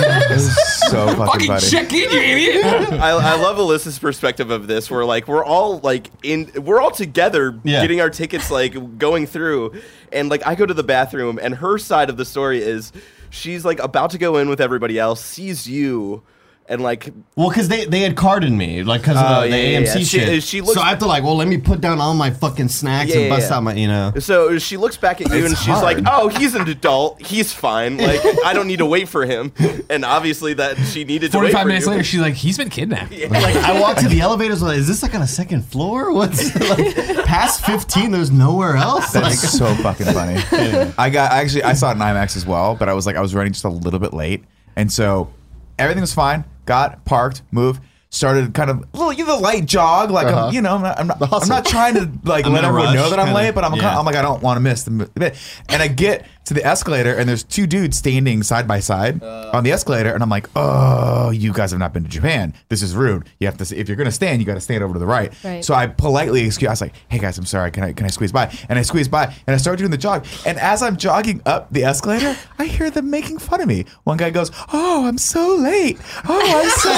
so 0.90 1.06
fucking 1.08 1.26
fucking 1.26 1.46
funny. 1.48 1.60
check 1.68 1.92
in, 1.92 2.10
you 2.10 2.18
idiot. 2.20 2.64
I, 2.92 3.10
I 3.10 3.34
love 3.36 3.56
Alyssa's 3.58 3.98
perspective 3.98 4.50
of 4.50 4.66
this. 4.66 4.90
Where 4.90 5.04
like 5.04 5.28
we're 5.28 5.44
all 5.44 5.78
like 5.80 6.10
in, 6.22 6.50
we're 6.56 6.80
all 6.80 6.90
together 6.90 7.58
Yeah. 7.64 7.82
getting 7.82 8.00
our 8.00 8.10
tickets, 8.10 8.50
like 8.50 8.98
going 8.98 9.26
through, 9.26 9.80
and 10.12 10.28
like 10.28 10.46
I 10.46 10.54
go 10.54 10.66
to 10.66 10.74
the 10.74 10.82
bathroom, 10.82 11.38
and 11.42 11.54
her 11.56 11.78
side 11.78 12.10
of 12.10 12.16
the 12.16 12.24
story 12.24 12.62
is 12.62 12.92
she's 13.30 13.64
like 13.64 13.78
about 13.80 14.10
to 14.10 14.18
go 14.18 14.36
in 14.38 14.48
with 14.48 14.60
everybody 14.60 14.98
else, 14.98 15.24
sees 15.24 15.68
you. 15.68 16.22
And 16.70 16.82
like 16.82 17.10
Well, 17.34 17.48
because 17.48 17.68
they, 17.68 17.84
they 17.86 18.00
had 18.00 18.14
carded 18.16 18.52
me, 18.52 18.82
like 18.82 19.00
because 19.00 19.16
Oh, 19.16 19.20
of 19.20 19.28
the, 19.28 19.36
oh, 19.36 19.40
the 19.50 19.56
yeah, 19.58 19.78
yeah, 19.78 19.80
AMC 19.80 19.86
yeah. 19.86 19.94
She- 20.00 20.04
shit. 20.04 20.42
she 20.42 20.60
looks- 20.60 20.74
so 20.74 20.80
I 20.82 20.90
have 20.90 20.98
to 20.98 21.06
like, 21.06 21.22
well, 21.24 21.36
let 21.36 21.48
me 21.48 21.56
put 21.58 21.80
down 21.80 22.00
all 22.00 22.12
my 22.14 22.30
fucking 22.30 22.68
snacks 22.68 23.08
Yeah, 23.10 23.16
and 23.16 23.24
yeah, 23.24 23.30
bust 23.36 23.50
yeah. 23.50 23.56
out 23.56 23.62
my, 23.62 23.72
you 23.74 23.88
know. 23.88 24.12
So 24.18 24.58
she 24.58 24.76
looks 24.76 24.96
back 24.96 25.20
at 25.20 25.28
you 25.30 25.44
and 25.44 25.52
It's 25.52 25.60
she's 25.62 25.68
like, 25.82 26.04
hard. 26.04 26.08
"Oh, 26.34 26.38
he's 26.38 26.54
an 26.54 26.68
adult. 26.68 27.22
He's 27.22 27.52
fine. 27.52 27.96
Like 27.96 28.20
I 28.44 28.52
don't 28.52 28.66
need 28.66 28.78
to 28.80 28.86
wait 28.86 29.08
for 29.08 29.24
him." 29.24 29.52
And 29.90 30.04
obviously 30.04 30.54
that 30.54 30.76
she 30.76 31.04
needed 31.04 31.32
to 31.32 31.38
wait 31.38 31.52
45 31.52 31.62
for 31.62 31.68
minutes 31.68 31.86
you. 31.86 31.90
later, 31.92 32.04
she's 32.04 32.20
like, 32.20 32.34
he's 32.34 32.58
been 32.58 32.68
kidnapped. 32.70 33.12
like 33.12 33.56
I 33.56 33.80
walked 33.80 34.00
to 34.00 34.08
the 34.08 34.20
elevators, 34.28 34.60
like, 34.62 34.76
is 34.78 34.86
this 34.86 35.02
like 35.02 35.14
on 35.14 35.22
a 35.22 35.26
second 35.26 35.62
floor? 35.64 36.12
What's 36.12 36.54
like 36.70 37.24
past 37.24 37.64
fifteen? 37.64 38.10
There's 38.10 38.30
nowhere 38.30 38.76
else. 38.76 39.12
That's 39.12 39.24
Like, 39.42 39.50
so 39.50 39.74
fucking 39.76 40.06
funny. 40.06 40.36
I 40.98 41.08
got 41.08 41.32
actually 41.32 41.62
I 41.62 41.72
saw 41.72 41.88
it 41.90 41.94
in 41.94 41.98
IMAX 42.00 42.36
as 42.36 42.44
well, 42.44 42.74
but 42.74 42.88
I 42.88 42.92
was 42.92 43.06
like 43.06 43.16
I 43.16 43.20
was 43.20 43.34
running 43.34 43.52
just 43.52 43.64
a 43.64 43.68
little 43.70 44.00
bit 44.00 44.12
late, 44.12 44.44
and 44.76 44.92
so 44.92 45.32
everything 45.78 46.00
was 46.00 46.12
fine. 46.14 46.44
Got 46.68 47.04
parked, 47.06 47.40
moved, 47.50 47.82
started 48.10 48.52
kind 48.52 48.68
of 48.70 48.84
little 48.92 49.12
you 49.12 49.24
know 49.24 49.36
the 49.36 49.42
light 49.42 49.64
jog, 49.64 50.10
like 50.10 50.26
Uh-huh. 50.26 50.46
I'm, 50.48 50.54
you 50.54 50.60
know 50.60 50.74
I'm 50.76 50.82
not 50.82 51.00
I'm 51.00 51.06
not, 51.06 51.18
I'm 51.32 51.48
not 51.48 51.64
trying 51.64 51.94
to 51.94 52.10
like 52.24 52.44
I'm 52.46 52.52
let 52.52 52.58
in 52.60 52.64
a 52.64 52.68
everyone 52.68 52.86
rush, 52.88 52.94
know 52.96 53.10
that 53.10 53.18
I'm 53.18 53.26
kinda, 53.28 53.40
late, 53.40 53.54
but 53.54 53.64
I'm 53.64 53.74
yeah. 53.74 53.98
I'm 53.98 54.04
like 54.04 54.16
I 54.16 54.22
don't 54.22 54.42
want 54.42 54.56
to 54.58 54.60
miss 54.60 54.82
the 54.82 54.90
mo- 54.90 55.08
bit. 55.14 55.34
And 55.70 55.82
I 55.82 55.88
get 55.88 56.26
to 56.48 56.54
the 56.54 56.64
escalator, 56.64 57.14
and 57.14 57.28
there's 57.28 57.44
two 57.44 57.66
dudes 57.66 57.98
standing 57.98 58.42
side 58.42 58.66
by 58.66 58.80
side 58.80 59.22
uh. 59.22 59.50
on 59.52 59.64
the 59.64 59.70
escalator, 59.70 60.12
and 60.14 60.22
I'm 60.22 60.30
like, 60.30 60.48
oh, 60.56 61.28
you 61.30 61.52
guys 61.52 61.72
have 61.72 61.78
not 61.78 61.92
been 61.92 62.04
to 62.04 62.08
Japan. 62.08 62.54
This 62.70 62.82
is 62.82 62.96
rude. 62.96 63.28
You 63.38 63.46
have 63.46 63.58
to 63.58 63.78
if 63.78 63.86
you're 63.86 63.96
gonna 63.96 64.10
stand, 64.10 64.40
you 64.40 64.46
got 64.46 64.54
to 64.54 64.60
stand 64.60 64.82
over 64.82 64.94
to 64.94 64.98
the 64.98 65.06
right. 65.06 65.32
Right. 65.44 65.62
So 65.64 65.74
I 65.74 65.86
politely 65.86 66.46
excuse. 66.46 66.68
I 66.68 66.72
was 66.72 66.80
like, 66.80 66.94
"Hey 67.08 67.18
guys, 67.18 67.36
I'm 67.36 67.44
sorry. 67.44 67.70
Can 67.70 67.84
I 67.84 67.92
can 67.92 68.06
I 68.06 68.08
squeeze 68.08 68.32
by?" 68.32 68.50
And 68.68 68.78
I 68.78 68.82
squeeze 68.82 69.08
by, 69.08 69.24
and 69.46 69.54
I 69.54 69.58
start 69.58 69.78
doing 69.78 69.90
the 69.90 69.98
jog. 69.98 70.26
And 70.46 70.58
as 70.58 70.82
I'm 70.82 70.96
jogging 70.96 71.42
up 71.44 71.70
the 71.70 71.84
escalator, 71.84 72.34
I 72.58 72.64
hear 72.64 72.90
them 72.90 73.10
making 73.10 73.38
fun 73.38 73.60
of 73.60 73.68
me. 73.68 73.84
One 74.04 74.16
guy 74.16 74.30
goes, 74.30 74.50
"Oh, 74.72 75.06
I'm 75.06 75.18
so 75.18 75.54
late. 75.54 75.98
Oh, 76.26 76.40
I'm 76.40 76.70
so 76.70 76.88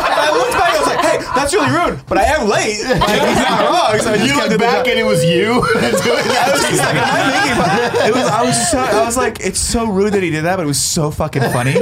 late." 0.00 0.06
I'm 0.20 0.34
I 0.34 0.36
looked 0.36 0.52
back. 0.52 0.70
I 0.74 0.78
was 0.78 0.86
like, 0.86 1.00
"Hey, 1.04 1.18
that's 1.34 1.52
really 1.54 1.70
rude, 1.70 2.06
but 2.06 2.18
I 2.18 2.24
am 2.24 2.48
late. 2.48 2.80
Like, 3.00 3.20
he's 3.22 3.36
not 3.36 3.60
wrong." 3.64 4.00
So 4.00 4.14
you 4.14 4.32
kept 4.32 4.36
look 4.36 4.48
doing 4.48 4.50
the 4.52 4.58
back 4.58 4.86
and 4.88 4.98
it 4.98 5.04
was 5.04 5.24
you. 5.24 5.62
I 5.76 5.90
was 6.52 6.62
just 6.62 6.78
like, 6.78 6.96
am 6.96 7.04
I 7.04 7.22
thinking 7.32 7.52
about 7.56 8.08
it 8.08 8.14
was 8.14 8.26
I 8.26 8.42
was 8.42 8.70
so 8.70 8.78
I 8.78 9.04
was 9.04 9.16
like, 9.16 9.40
it's 9.40 9.60
so 9.60 9.86
rude 9.86 10.12
that 10.12 10.22
he 10.22 10.30
did 10.30 10.44
that, 10.44 10.56
but 10.56 10.64
it 10.64 10.68
was 10.68 10.80
so 10.80 11.10
fucking 11.10 11.42
funny. 11.42 11.76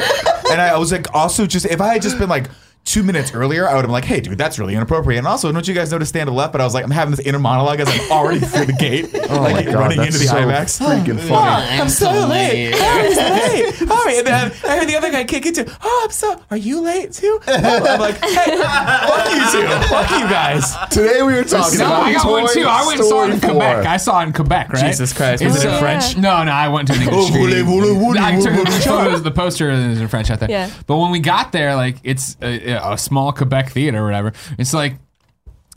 And 0.50 0.60
I, 0.60 0.68
I 0.74 0.78
was 0.78 0.92
like, 0.92 1.14
also 1.14 1.46
just 1.46 1.66
if 1.66 1.80
I 1.80 1.92
had 1.94 2.02
just 2.02 2.18
been 2.18 2.28
like 2.28 2.48
two 2.88 3.02
minutes 3.02 3.34
earlier, 3.34 3.68
I 3.68 3.72
would 3.74 3.80
have 3.80 3.84
been 3.86 3.92
like, 3.92 4.04
hey 4.06 4.20
dude, 4.20 4.38
that's 4.38 4.58
really 4.58 4.74
inappropriate. 4.74 5.18
And 5.18 5.26
also, 5.26 5.52
don't 5.52 5.68
you 5.68 5.74
guys 5.74 5.90
know 5.92 5.98
to 5.98 6.06
stand 6.06 6.26
to 6.26 6.30
the 6.30 6.36
left? 6.36 6.52
But 6.52 6.60
I 6.62 6.64
was 6.64 6.72
like, 6.74 6.84
I'm 6.84 6.90
having 6.90 7.10
this 7.14 7.20
inner 7.24 7.38
monologue 7.38 7.80
as 7.80 7.88
I'm 7.88 8.10
already 8.10 8.40
through 8.40 8.66
the 8.66 8.72
gate, 8.72 9.10
Oh 9.28 9.42
like 9.42 9.66
God, 9.66 9.74
running 9.74 9.98
into 10.00 10.18
the 10.18 10.24
so 10.24 10.34
IMAX. 10.36 10.80
freaking 10.80 11.18
Oh, 11.22 11.28
funny. 11.28 11.66
I'm 11.80 11.88
so 11.90 12.10
late. 12.26 12.72
Oh, 12.74 13.02
he's 13.06 13.16
late. 13.16 13.90
All 13.90 14.04
right, 14.04 14.16
and 14.18 14.26
then 14.26 14.52
I 14.66 14.78
heard 14.78 14.88
the 14.88 14.96
other 14.96 15.10
guy 15.10 15.24
kick 15.24 15.44
it 15.46 15.54
too. 15.54 15.64
Oh, 15.82 16.00
I'm 16.04 16.10
so. 16.10 16.40
Are 16.50 16.56
you 16.56 16.80
late 16.80 17.12
too? 17.12 17.38
I'm 17.46 18.00
like, 18.00 18.16
hey, 18.24 18.56
fuck 18.56 19.30
you 19.32 19.50
two. 19.52 19.68
Fuck 19.88 20.10
you 20.10 20.26
guys. 20.28 20.74
Today 20.90 21.20
we 21.22 21.34
were 21.34 21.44
talking 21.44 21.78
No, 21.78 21.86
about 21.86 22.02
I 22.04 22.12
got 22.14 22.22
Toy 22.22 22.42
one 22.42 22.54
too. 22.54 22.64
I 22.66 22.86
went 22.86 23.00
and 23.00 23.08
saw 23.08 23.24
it 23.24 23.30
in 23.32 23.38
Story 23.38 23.52
Quebec. 23.52 23.86
I 23.86 23.96
saw 23.98 24.20
it 24.22 24.26
in 24.28 24.32
Quebec, 24.32 24.72
right? 24.72 24.86
Jesus 24.86 25.12
Christ, 25.12 25.44
was 25.44 25.54
It's, 25.56 25.64
it 25.64 25.68
in 25.68 25.74
uh, 25.74 25.78
French? 25.80 26.16
No, 26.16 26.42
no, 26.44 26.52
I 26.52 26.68
went 26.68 26.88
to 26.88 26.94
an 26.94 27.02
English 27.02 27.16
Oh, 27.18 27.26
voulez, 27.32 27.50
screening. 27.52 27.64
voulez, 27.66 27.90
voulez, 27.98 28.20
I 28.22 28.36
took 28.40 28.52
voulez, 28.54 28.74
the 28.84 28.88
photos, 28.90 29.22
the 29.22 29.30
poster 29.30 29.70
is 29.70 30.00
in 30.00 30.08
French 30.08 30.30
out 30.30 30.40
there. 30.40 30.50
Yeah. 30.50 30.70
But 30.86 30.96
when 30.96 31.10
we 31.10 31.20
got 31.20 31.52
there, 31.52 31.74
like 31.76 31.96
it's 32.02 32.36
a, 32.78 32.92
a 32.92 32.98
small 32.98 33.32
Quebec 33.32 33.70
theater 33.70 33.98
or 33.98 34.04
whatever. 34.06 34.32
It's 34.58 34.72
like 34.74 34.94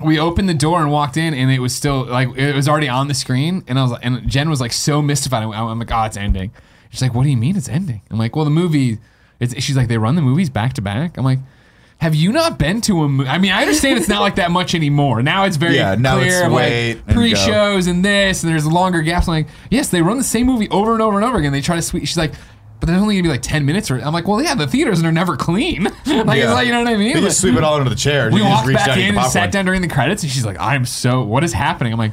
we 0.03 0.19
opened 0.19 0.49
the 0.49 0.53
door 0.53 0.81
and 0.81 0.91
walked 0.91 1.17
in, 1.17 1.33
and 1.33 1.51
it 1.51 1.59
was 1.59 1.75
still 1.75 2.05
like 2.05 2.35
it 2.37 2.55
was 2.55 2.67
already 2.67 2.89
on 2.89 3.07
the 3.07 3.13
screen, 3.13 3.63
and 3.67 3.77
I 3.77 3.83
was 3.83 3.91
like, 3.91 4.05
and 4.05 4.27
Jen 4.27 4.49
was 4.49 4.61
like 4.61 4.73
so 4.73 5.01
mystified. 5.01 5.43
I'm 5.43 5.51
I'm 5.51 5.79
like, 5.79 5.91
oh, 5.91 6.03
it's 6.03 6.17
ending. 6.17 6.51
She's 6.89 7.01
like, 7.01 7.13
what 7.13 7.23
do 7.23 7.29
you 7.29 7.37
mean 7.37 7.55
it's 7.55 7.69
ending? 7.69 8.01
I'm 8.09 8.17
like, 8.17 8.35
well, 8.35 8.45
the 8.45 8.51
movie. 8.51 8.99
It's, 9.39 9.59
she's 9.63 9.75
like, 9.75 9.87
they 9.87 9.97
run 9.97 10.15
the 10.15 10.21
movies 10.21 10.49
back 10.49 10.73
to 10.73 10.81
back. 10.81 11.17
I'm 11.17 11.23
like. 11.25 11.39
Have 11.97 12.15
you 12.15 12.31
not 12.31 12.57
been 12.57 12.81
to 12.81 13.03
a 13.03 13.07
movie? 13.07 13.29
I 13.29 13.37
mean, 13.37 13.51
I 13.51 13.61
understand 13.61 13.99
it's 13.99 14.09
not 14.09 14.21
like 14.21 14.37
that 14.37 14.49
much 14.49 14.73
anymore. 14.73 15.21
Now 15.21 15.45
it's 15.45 15.57
very 15.57 15.75
Yeah, 15.75 15.93
now 15.93 16.17
clear 16.17 16.45
it's 16.45 16.51
wait 16.51 16.95
like 16.95 17.15
pre-shows 17.15 17.85
and 17.85 18.03
this, 18.03 18.41
and 18.41 18.51
there's 18.51 18.65
longer 18.65 19.03
gaps. 19.03 19.27
I'm 19.27 19.35
like, 19.35 19.47
yes, 19.69 19.89
they 19.89 20.01
run 20.01 20.17
the 20.17 20.23
same 20.23 20.47
movie 20.47 20.67
over 20.69 20.93
and 20.93 21.01
over 21.03 21.17
and 21.17 21.23
over 21.23 21.37
again. 21.37 21.51
They 21.51 21.61
try 21.61 21.75
to 21.75 21.81
sweep. 21.83 22.07
She's 22.07 22.17
like, 22.17 22.33
but 22.81 22.87
there's 22.87 23.01
only 23.01 23.15
gonna 23.15 23.23
be 23.23 23.29
like 23.29 23.41
ten 23.41 23.65
minutes. 23.65 23.89
Or 23.89 23.99
I'm 23.99 24.11
like, 24.11 24.27
well, 24.27 24.41
yeah, 24.41 24.53
the 24.55 24.67
theaters 24.67 24.97
and 24.97 25.05
they're 25.05 25.11
never 25.13 25.37
clean. 25.37 25.83
like, 25.85 25.93
it's 26.05 26.25
like, 26.25 26.65
you 26.65 26.73
know 26.73 26.79
what 26.83 26.87
I 26.89 26.97
mean? 26.97 27.13
They 27.13 27.21
just 27.21 27.39
sweep 27.39 27.55
it 27.55 27.63
all 27.63 27.75
under 27.75 27.89
the 27.89 27.95
chair. 27.95 28.29
we 28.29 28.37
You 28.39 28.43
just 28.43 28.51
walked 28.51 28.67
reach 28.67 28.75
back 28.77 28.87
down 28.87 28.97
and 28.97 29.07
in 29.07 29.15
eat 29.15 29.17
and 29.21 29.31
sat 29.31 29.51
down 29.53 29.63
during 29.65 29.81
the 29.81 29.87
credits, 29.87 30.23
and 30.23 30.31
she's 30.31 30.45
like, 30.45 30.59
I'm 30.59 30.85
so. 30.85 31.23
What 31.23 31.45
is 31.45 31.53
happening? 31.53 31.93
I'm 31.93 31.99
like. 31.99 32.11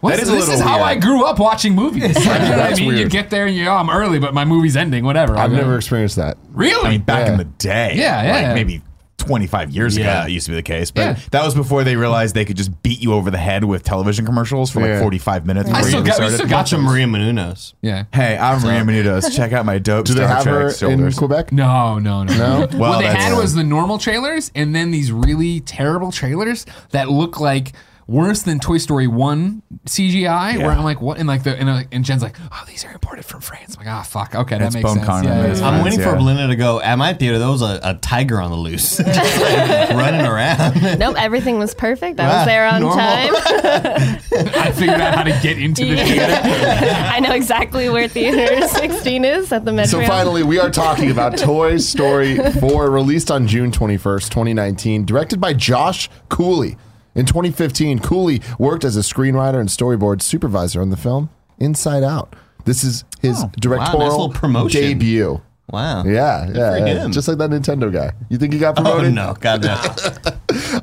What's, 0.00 0.16
That 0.16 0.22
is 0.24 0.30
this 0.30 0.42
is 0.44 0.48
little 0.58 0.66
how. 0.66 0.82
I 0.82 0.94
grew 0.96 1.24
up 1.24 1.38
watching 1.38 1.74
movies. 1.74 2.02
Like, 2.16 2.16
you 2.18 2.24
know 2.26 2.32
what 2.34 2.42
I 2.42 2.56
That's 2.68 2.80
mean? 2.80 2.96
You 2.96 3.08
get 3.08 3.30
there 3.30 3.46
and 3.46 3.54
you, 3.56 3.66
oh, 3.66 3.72
I'm 3.72 3.88
early, 3.88 4.18
but 4.18 4.34
my 4.34 4.44
movie's 4.44 4.76
ending. 4.76 5.04
Whatever. 5.04 5.34
I've 5.36 5.50
I'll 5.50 5.56
never 5.56 5.76
experienced 5.76 6.16
that. 6.16 6.36
really. 6.50 6.86
I 6.86 6.90
mean, 6.90 7.02
back 7.02 7.26
Yeah. 7.26 7.32
in 7.32 7.38
the 7.38 7.44
day. 7.44 7.92
Yeah, 7.96 8.22
yeah, 8.22 8.32
Like 8.32 8.42
yeah. 8.42 8.54
maybe 8.54 8.82
25 9.20 9.70
years 9.70 9.96
ago, 9.96 10.06
Yeah. 10.06 10.22
that 10.22 10.30
used 10.30 10.46
to 10.46 10.52
be 10.52 10.56
the 10.56 10.62
case. 10.62 10.90
But 10.90 11.00
Yeah. 11.02 11.16
that 11.30 11.44
was 11.44 11.54
before 11.54 11.84
they 11.84 11.96
realized 11.96 12.34
they 12.34 12.44
could 12.44 12.56
just 12.56 12.82
beat 12.82 13.00
you 13.00 13.12
over 13.12 13.30
the 13.30 13.38
head 13.38 13.64
with 13.64 13.82
television 13.84 14.24
commercials 14.26 14.70
for 14.70 14.80
like 14.80 14.88
Yeah. 14.90 15.00
45 15.00 15.46
minutes 15.46 15.68
I 15.70 15.72
before 15.72 15.88
still 15.88 16.00
you 16.00 16.06
got- 16.06 16.10
we 16.10 16.14
started. 16.14 16.34
still 16.36 16.46
got 16.48 16.56
Watch 16.56 16.72
a 16.72 16.78
Maria 16.78 17.06
Menounos. 17.06 17.74
yeah. 17.82 18.04
Hey, 18.12 18.36
I'm 18.38 18.60
Maria 18.62 18.80
Menounos. 18.84 19.34
Check 19.34 19.52
out 19.52 19.64
my 19.66 19.78
dope 19.78 20.06
Do 20.06 20.14
they 20.14 20.20
Star 20.24 20.28
have 20.34 20.42
Trek 20.44 20.54
her 20.54 20.68
in 20.68 20.74
shoulders. 20.74 21.18
Quebec? 21.18 21.52
No, 21.52 21.98
no, 21.98 22.24
no. 22.24 22.34
No? 22.36 22.60
what 22.78 22.98
they 22.98 23.04
that's- 23.06 23.24
had 23.24 23.36
was 23.36 23.54
the 23.54 23.64
normal 23.64 23.98
trailers 23.98 24.50
and 24.54 24.74
then 24.74 24.90
these 24.90 25.12
really 25.12 25.60
terrible 25.60 26.10
trailers 26.12 26.64
that 26.90 27.10
look 27.10 27.38
like 27.40 27.72
worse 28.10 28.42
than 28.42 28.58
Toy 28.58 28.78
Story 28.78 29.06
1 29.06 29.62
CGI. 29.86 30.58
Where 30.58 30.70
I'm 30.70 30.82
like, 30.82 31.00
what? 31.00 31.18
And 31.18 31.28
like 31.28 31.44
the 31.44 31.56
and, 31.56 31.68
uh, 31.68 31.82
and 31.92 32.04
Jen's 32.04 32.22
like, 32.22 32.36
oh, 32.52 32.64
these 32.66 32.84
are 32.84 32.90
imported 32.90 33.24
from 33.24 33.40
France. 33.40 33.76
I'm 33.78 33.84
like, 33.86 33.94
ah, 33.94 34.02
fuck. 34.02 34.34
Okay, 34.34 34.58
that 34.58 34.74
makes 34.74 34.82
bone 34.82 34.96
sense. 34.96 35.06
carne, 35.06 35.24
Yeah, 35.24 35.46
yeah, 35.46 35.54
yeah. 35.56 35.66
I'm 35.66 35.74
Right, 35.74 35.84
waiting 35.84 36.00
for 36.00 36.06
yeah. 36.10 36.16
Belinda 36.16 36.46
to 36.48 36.56
go. 36.56 36.80
At 36.80 36.96
my 36.96 37.14
theater, 37.14 37.38
there 37.38 37.48
was 37.48 37.62
a, 37.62 37.78
a 37.82 37.94
tiger 37.94 38.40
on 38.40 38.50
the 38.50 38.56
loose, 38.56 38.98
like 39.06 39.90
running 39.90 40.22
around. 40.26 40.98
Nope, 40.98 41.14
everything 41.18 41.58
was 41.58 41.72
perfect. 41.74 42.18
I 42.18 42.38
was 42.38 42.46
there 42.46 42.66
on 42.66 42.80
normal. 42.80 42.98
time. 42.98 43.30
I 44.58 44.72
figured 44.72 45.00
out 45.00 45.14
how 45.14 45.22
to 45.22 45.38
get 45.42 45.58
into 45.58 45.84
the 45.84 45.96
theater. 45.96 46.40
I 46.42 47.20
know 47.20 47.32
exactly 47.32 47.88
where 47.88 48.08
Theater 48.08 48.66
16 48.66 49.24
is 49.24 49.52
at 49.52 49.64
the 49.64 49.72
Metro. 49.72 50.00
So 50.00 50.06
finally, 50.06 50.42
we 50.42 50.58
are 50.58 50.70
talking 50.70 51.10
about 51.10 51.38
Toy 51.38 51.76
Story 51.78 52.36
4, 52.36 52.90
released 52.90 53.30
on 53.30 53.46
June 53.46 53.70
21st, 53.70 54.28
2019, 54.30 55.04
directed 55.06 55.40
by 55.40 55.52
Josh 55.54 56.10
Cooley. 56.28 56.76
In 57.14 57.26
2015, 57.26 57.98
Cooley 58.00 58.40
worked 58.58 58.84
as 58.84 58.96
a 58.96 59.00
screenwriter 59.00 59.58
and 59.60 59.68
storyboard 59.68 60.22
supervisor 60.22 60.80
on 60.80 60.90
the 60.90 60.96
film 60.96 61.30
Inside 61.58 62.02
Out. 62.04 62.34
This 62.64 62.84
is 62.84 63.04
his 63.20 63.42
Oh, 63.42 63.50
directorial 63.58 64.08
little 64.10 64.28
promotion. 64.30 64.80
debut. 64.80 65.40
Wow. 65.70 66.04
Yeah, 66.04 66.46
yeah, 66.48 66.52
for 66.52 66.78
yeah. 66.78 66.84
him. 67.04 67.12
just 67.12 67.28
like 67.28 67.38
that 67.38 67.50
Nintendo 67.50 67.92
guy. 67.92 68.12
You 68.28 68.38
think 68.38 68.52
he 68.52 68.58
got 68.58 68.78
Oh 68.78 68.82
promoted? 68.82 69.14
no, 69.14 69.34
God 69.40 69.62
no. 69.62 69.80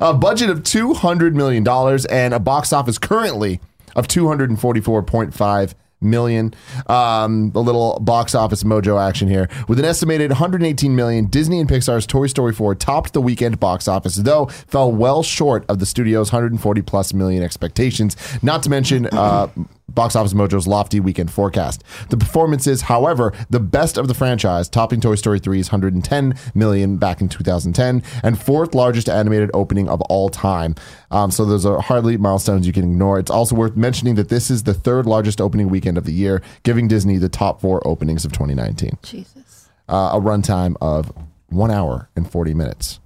A 0.00 0.14
budget 0.14 0.48
of 0.50 0.62
two 0.64 0.94
hundred 0.94 1.36
million 1.36 1.62
dollars 1.62 2.04
and 2.06 2.32
a 2.32 2.38
box 2.38 2.72
office 2.72 2.96
currently 2.98 3.60
of 3.96 4.08
two 4.08 4.28
hundred 4.28 4.48
and 4.50 4.58
forty-four 4.60 5.02
point 5.02 5.34
five 5.34 5.74
million. 6.00 6.54
Um, 6.86 7.52
a 7.54 7.60
little 7.60 7.98
box 8.00 8.34
office 8.34 8.62
mojo 8.62 9.00
action 9.00 9.28
here 9.28 9.48
with 9.68 9.78
an 9.78 9.84
estimated 9.84 10.30
118 10.30 10.94
million. 10.94 11.26
Disney 11.26 11.60
and 11.60 11.68
Pixar's 11.68 12.06
Toy 12.06 12.26
Story 12.26 12.52
4 12.52 12.74
topped 12.74 13.12
the 13.12 13.20
weekend 13.20 13.60
box 13.60 13.88
office, 13.88 14.16
though 14.16 14.46
fell 14.46 14.90
well 14.90 15.22
short 15.22 15.64
of 15.68 15.78
the 15.78 15.86
studio's 15.86 16.32
140 16.32 16.82
plus 16.82 17.12
million 17.12 17.42
expectations. 17.42 18.16
Not 18.42 18.62
to 18.64 18.70
mention. 18.70 19.06
Uh, 19.06 19.48
Box 19.88 20.14
Office 20.14 20.34
Mojo's 20.34 20.66
lofty 20.66 21.00
weekend 21.00 21.30
forecast. 21.30 21.82
The 22.10 22.16
performance 22.16 22.66
is, 22.66 22.82
however, 22.82 23.32
the 23.50 23.60
best 23.60 23.96
of 23.96 24.08
the 24.08 24.14
franchise, 24.14 24.68
topping 24.68 25.00
Toy 25.00 25.14
Story 25.14 25.40
3's 25.40 25.70
110 25.70 26.34
million 26.54 26.96
back 26.98 27.20
in 27.20 27.28
2010 27.28 28.02
and 28.22 28.40
fourth 28.40 28.74
largest 28.74 29.08
animated 29.08 29.50
opening 29.54 29.88
of 29.88 30.00
all 30.02 30.28
time. 30.28 30.74
Um, 31.10 31.30
so 31.30 31.44
those 31.44 31.64
are 31.64 31.80
hardly 31.80 32.16
milestones 32.16 32.66
you 32.66 32.72
can 32.72 32.84
ignore. 32.84 33.18
It's 33.18 33.30
also 33.30 33.54
worth 33.54 33.76
mentioning 33.76 34.14
that 34.16 34.28
this 34.28 34.50
is 34.50 34.64
the 34.64 34.74
third 34.74 35.06
largest 35.06 35.40
opening 35.40 35.68
weekend 35.68 35.98
of 35.98 36.04
the 36.04 36.12
year, 36.12 36.42
giving 36.62 36.88
Disney 36.88 37.16
the 37.16 37.28
top 37.28 37.60
four 37.60 37.86
openings 37.86 38.24
of 38.24 38.32
2019. 38.32 38.98
Jesus. 39.02 39.70
Uh, 39.88 40.10
a 40.12 40.20
runtime 40.20 40.76
of 40.80 41.12
one 41.48 41.70
hour 41.70 42.10
and 42.14 42.30
40 42.30 42.52
minutes, 42.54 43.00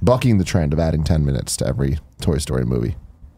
bucking 0.00 0.38
the 0.38 0.44
trend 0.44 0.72
of 0.72 0.78
adding 0.78 1.02
10 1.02 1.24
minutes 1.24 1.56
to 1.56 1.66
every 1.66 1.98
Toy 2.20 2.38
Story 2.38 2.64
movie. 2.64 2.94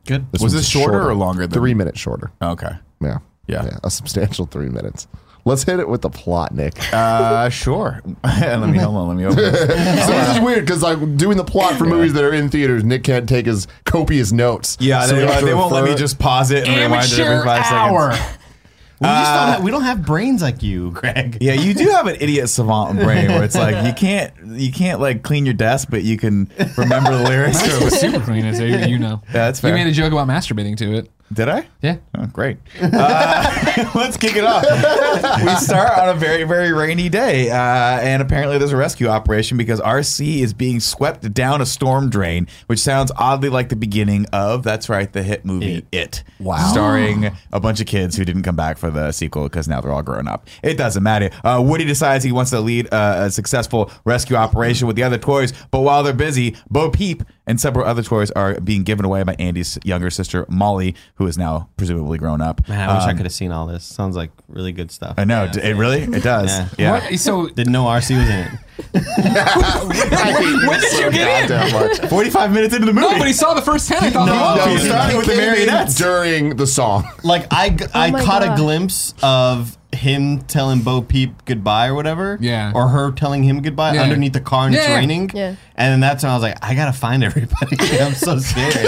Good. 0.07 0.31
This 0.33 0.43
Was 0.43 0.53
this 0.53 0.69
shorter 0.69 1.09
or 1.09 1.15
longer 1.15 1.47
than- 1.47 1.53
three 1.53 1.75
minutes 1.75 1.99
shorter? 2.01 2.31
Okay. 2.43 2.73
Yeah. 3.01 3.19
Yeah. 3.47 3.79
A 3.85 3.91
substantial 3.91 4.47
three 4.47 4.69
minutes. 4.69 5.07
Let's 5.45 5.65
hit 5.65 5.81
it 5.81 5.89
with 5.89 6.03
the 6.03 6.09
plot, 6.11 6.55
Nick. 6.55 6.75
Uh, 6.95 7.49
sure. 7.49 8.01
let 8.25 8.69
me 8.69 8.79
hold 8.79 8.95
on. 8.95 9.09
Let 9.09 9.17
me 9.17 9.25
open 9.27 9.41
it. 9.41 9.53
So 10.07 10.13
this 10.13 10.37
is 10.37 10.41
weird 10.41 10.61
because 10.65 10.83
like 10.83 11.17
doing 11.17 11.37
the 11.37 11.45
plot 11.45 11.75
for 11.75 11.85
movies 11.85 12.13
that 12.13 12.23
are 12.23 12.33
in 12.33 12.49
theaters, 12.49 12.85
Nick 12.85 13.03
can't 13.03 13.29
take 13.29 13.47
his 13.47 13.67
copious 13.85 14.31
notes. 14.31 14.77
Yeah, 14.81 15.05
So 15.05 15.17
they, 15.17 15.23
we 15.25 15.29
have 15.31 15.41
to 15.41 15.47
they 15.47 15.55
won't 15.55 15.73
let 15.73 15.83
me 15.85 15.97
just 15.97 16.21
pause 16.21 16.53
it 16.53 16.69
and 16.69 16.77
rewind 16.81 17.07
it 17.13 17.19
every 17.19 17.25
Amateur 17.35 17.45
five 17.45 17.73
hour. 17.73 18.13
seconds. 18.13 18.39
We, 19.03 19.09
just 19.09 19.35
don't 19.35 19.49
uh, 19.49 19.53
have, 19.53 19.65
we 19.65 19.71
don't 19.73 19.83
have 19.83 20.07
brains 20.07 20.43
like 20.43 20.63
you, 20.63 20.93
Greg. 20.93 21.39
Yeah, 21.43 21.55
you 21.55 21.75
do 21.75 21.89
have 21.91 22.07
an 22.07 22.17
idiot 22.21 22.49
savant 22.49 23.01
brain 23.01 23.29
where 23.29 23.43
it's 23.43 23.57
like 23.57 23.85
you 23.85 23.93
can't 23.93 24.33
you 24.47 24.71
can't 24.71 25.01
like 25.01 25.23
clean 25.23 25.45
your 25.45 25.55
desk, 25.55 25.89
but 25.91 26.05
you 26.05 26.17
can 26.17 26.49
remember 26.77 27.17
the 27.17 27.25
lyrics. 27.29 27.61
It 27.67 27.83
was 27.83 27.99
super 27.99 28.21
clean, 28.21 28.45
as 28.45 28.61
you, 28.61 28.67
you 28.67 28.99
know. 28.99 29.21
Yeah, 29.33 29.47
that's 29.47 29.61
fair. 29.61 29.71
You 29.71 29.85
made 29.85 29.91
a 29.91 29.93
joke 29.93 30.13
about 30.13 30.29
masturbating 30.29 30.77
to 30.77 30.95
it. 30.95 31.11
Did 31.33 31.49
I? 31.49 31.67
Yeah. 31.81 31.97
Oh, 32.17 32.27
great. 32.27 32.59
Uh, 32.95 33.91
let's 33.95 34.17
kick 34.17 34.37
it 34.37 34.45
off. 34.45 34.63
we 35.43 35.55
start 35.57 35.99
on 35.99 36.11
a 36.11 36.15
very, 36.15 36.45
very 36.45 36.73
rainy 36.73 37.09
day. 37.09 37.49
Uh, 37.51 37.55
and 38.01 38.21
apparently 38.23 38.59
there's 38.59 38.73
a 38.73 38.77
rescue 38.77 39.07
operation 39.09 39.57
because 39.57 39.81
RC 39.81 40.41
is 40.41 40.53
being 40.53 40.79
swept 40.79 41.33
down 41.33 41.61
a 41.61 41.67
storm 41.67 42.11
drain, 42.11 42.47
which 42.67 42.79
sounds 42.81 43.11
oddly 43.17 43.49
like 43.49 43.71
the 43.71 43.77
beginning 43.77 44.27
of, 44.33 44.63
that's 44.63 44.89
right, 44.89 45.11
the 45.13 45.23
hit 45.23 45.45
movie 45.45 45.87
It. 45.91 46.23
Wow. 46.39 46.69
Starring 46.71 47.31
a 47.51 47.61
bunch 47.61 47.81
of 47.81 47.87
kids 47.87 48.17
who 48.17 48.25
didn't 48.25 48.43
come 48.43 48.57
back 48.57 48.79
for 48.79 48.91
the 48.91 49.11
sequel 49.13 49.45
because 49.45 49.69
now 49.69 49.81
they're 49.81 49.93
all 49.93 50.03
grown 50.03 50.29
up. 50.29 50.49
It 50.63 50.77
doesn't 50.77 51.03
matter. 51.03 51.31
Uh, 51.43 51.63
Woody 51.65 51.85
decides 51.85 52.25
he 52.25 52.33
wants 52.33 52.51
to 52.51 52.61
lead 52.61 52.93
uh, 52.93 53.25
a 53.27 53.31
successful 53.31 53.91
rescue 54.05 54.37
operation 54.37 54.87
with 54.87 54.97
the 54.97 55.03
other 55.03 55.19
toys, 55.19 55.53
but 55.71 55.81
while 55.81 56.03
they're 56.03 56.13
busy, 56.13 56.57
Bo 56.71 56.91
Peep 56.91 57.23
and 57.47 57.61
several 57.61 57.87
other 57.87 58.03
toys 58.03 58.31
are 58.33 58.61
being 58.61 58.83
given 58.85 59.05
away 59.05 59.23
by 59.25 59.35
Andy's 59.39 59.79
younger 59.85 60.11
sister, 60.11 60.47
Molly, 60.49 60.95
who 61.17 61.27
is 61.27 61.37
now 61.37 61.69
presumably 61.77 62.19
grown 62.19 62.41
up. 62.41 62.69
Man, 62.69 62.89
I 62.89 62.95
wish 62.95 63.03
I 63.05 63.11
Um, 63.11 63.17
could 63.17 63.27
have 63.27 63.33
seen 63.33 63.51
all 63.53 63.67
this. 63.67 63.85
Sounds 63.85 64.17
like 64.17 64.31
really 64.49 64.73
good 64.73 64.91
stuff. 64.91 65.15
I 65.19 65.25
know. 65.25 65.49
d- 65.49 65.61
It 65.61 65.77
really? 65.77 66.03
It 66.03 66.23
does. 66.23 66.51
Yeah. 66.51 66.69
Yeah. 66.79 66.91
What? 67.11 67.19
So 67.19 67.49
Didn't 67.49 67.73
know 67.73 67.85
RC 67.85 68.17
was 68.17 68.29
in 68.29 68.39
it. 68.39 68.51
when 70.67 70.81
did 70.81 70.93
you 70.99 71.11
get 71.11 71.51
in? 71.51 71.73
Much. 71.73 71.99
45 72.09 72.53
minutes 72.53 72.75
into 72.75 72.87
the 72.87 72.93
movie. 72.93 73.07
nobody 73.13 73.33
saw 73.33 73.55
the 73.55 73.63
first 73.63 73.89
ten. 73.89 74.03
I 74.03 74.11
thought 74.11 74.27
No, 74.27 74.33
they 74.33 74.39
all 74.39 74.57
no, 74.57 74.65
did. 74.67 74.79
he's 74.79 74.89
starting 74.89 75.17
with 75.17 75.27
the 75.27 75.33
Came 75.33 75.41
marionettes. 75.41 75.95
during 75.95 76.57
the 76.57 76.67
song. 76.67 77.05
Like 77.23 77.47
I, 77.53 77.71
g- 77.71 77.85
I 77.95 78.11
my 78.11 78.23
caught 78.25 78.43
a 78.43 78.47
God. 78.49 78.59
glimpse 78.59 79.15
of 79.23 79.77
him 80.03 80.41
telling 80.43 80.83
Bo 80.83 81.01
Peep 81.01 81.45
goodbye 81.45 81.87
or 81.89 81.95
whatever. 81.95 82.37
Yeah. 82.41 82.73
Or 82.75 82.89
her 82.89 83.11
telling 83.13 83.43
him 83.45 83.63
goodbye 83.63 83.95
Yeah. 83.95 84.03
underneath 84.03 84.33
the 84.33 84.41
car 84.41 84.67
and 84.67 84.75
it's 84.75 84.87
Yeah. 84.87 84.97
raining. 84.97 85.31
Yeah. 85.33 85.55
And 85.77 85.93
then 85.93 86.01
that's 86.01 86.23
when 86.23 86.31
I 86.31 86.35
was 86.35 86.43
like, 86.43 86.59
I 86.63 86.75
gotta 86.75 86.93
find 86.93 87.25
everybody. 87.25 87.77
I'm 88.01 88.15
so 88.15 88.39
scared. 88.39 88.75
Are 88.77 88.83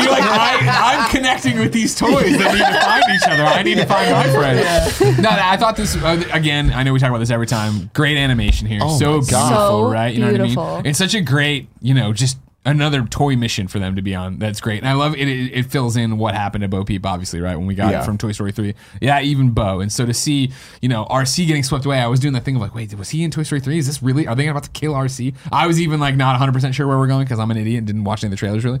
you 0.00 0.10
like 0.10 0.22
I, 0.22 1.04
I'm 1.04 1.10
connecting 1.10 1.58
with 1.58 1.72
these 1.72 1.94
toys 1.94 2.38
that 2.38 2.52
need 2.52 2.58
to 2.58 2.80
find 2.80 3.02
each 3.14 3.28
other. 3.28 3.44
I 3.44 3.62
need 3.62 3.76
to 3.76 3.86
find 3.86 4.10
my 4.12 4.28
friends. 4.28 5.00
No, 5.18 5.30
no, 5.30 5.38
I 5.42 5.56
thought 5.56 5.76
this 5.76 5.96
uh, 5.96 6.22
again. 6.32 6.72
I 6.72 6.82
know 6.84 6.92
we 6.92 6.98
talk 6.98 7.10
about 7.10 7.18
this 7.18 7.30
every 7.30 7.46
time. 7.46 7.90
Great 7.92 8.16
animation 8.16 8.66
here, 8.68 8.80
Oh 8.82 8.98
so 8.98 9.18
beautiful, 9.20 9.48
So 9.48 9.90
right? 9.90 10.14
You 10.14 10.20
know 10.20 10.32
what 10.32 10.40
I 10.40 10.76
mean? 10.78 10.86
It's 10.86 10.98
such 10.98 11.14
a 11.14 11.20
great, 11.20 11.68
you 11.80 11.94
know, 11.94 12.12
just 12.12 12.38
another 12.64 13.02
toy 13.04 13.34
mission 13.36 13.66
for 13.66 13.78
them 13.78 13.96
to 13.96 14.02
be 14.02 14.14
on. 14.14 14.38
That's 14.38 14.60
great, 14.60 14.78
and 14.80 14.88
I 14.88 14.92
love 14.92 15.14
it. 15.14 15.26
It, 15.28 15.52
it 15.52 15.66
fills 15.66 15.96
in 15.96 16.16
what 16.18 16.34
happened 16.34 16.62
to 16.62 16.68
Bo 16.68 16.84
Peep, 16.84 17.04
obviously, 17.04 17.40
right 17.40 17.56
when 17.56 17.66
we 17.66 17.74
got 17.74 17.90
Yeah. 17.90 18.02
it 18.02 18.04
from 18.04 18.18
Toy 18.18 18.32
Story 18.32 18.52
three. 18.52 18.74
Yeah, 19.00 19.20
even 19.20 19.50
Bo, 19.50 19.80
and 19.80 19.92
so 19.92 20.06
to 20.06 20.14
see, 20.14 20.52
you 20.80 20.88
know, 20.88 21.04
RC 21.06 21.46
getting 21.46 21.62
swept 21.64 21.84
away, 21.86 21.98
I 21.98 22.06
was 22.06 22.20
doing 22.20 22.34
that 22.34 22.44
thing 22.44 22.54
of 22.56 22.62
like, 22.62 22.74
wait, 22.74 22.94
was 22.94 23.10
he 23.10 23.24
in 23.24 23.30
Toy 23.30 23.42
Story 23.42 23.60
three? 23.60 23.78
Is 23.78 23.86
this 23.86 24.02
really? 24.02 24.26
Are 24.26 24.34
they 24.36 24.46
about 24.48 24.62
to 24.64 24.70
kill 24.70 24.92
RC? 24.94 25.34
I 25.50 25.66
was 25.66 25.80
even 25.80 25.98
like 26.00 26.14
not 26.16 26.32
100 26.34 26.52
percent 26.52 26.74
sure 26.74 26.86
where 26.86 26.98
we're 26.98 27.08
going 27.08 27.24
because 27.24 27.38
I'm 27.38 27.50
an 27.50 27.56
idiot 27.56 27.78
and 27.78 27.86
didn't 27.86 28.04
watch 28.04 28.22
any 28.22 28.28
of 28.28 28.30
the 28.32 28.36
trailers 28.36 28.64
really. 28.64 28.80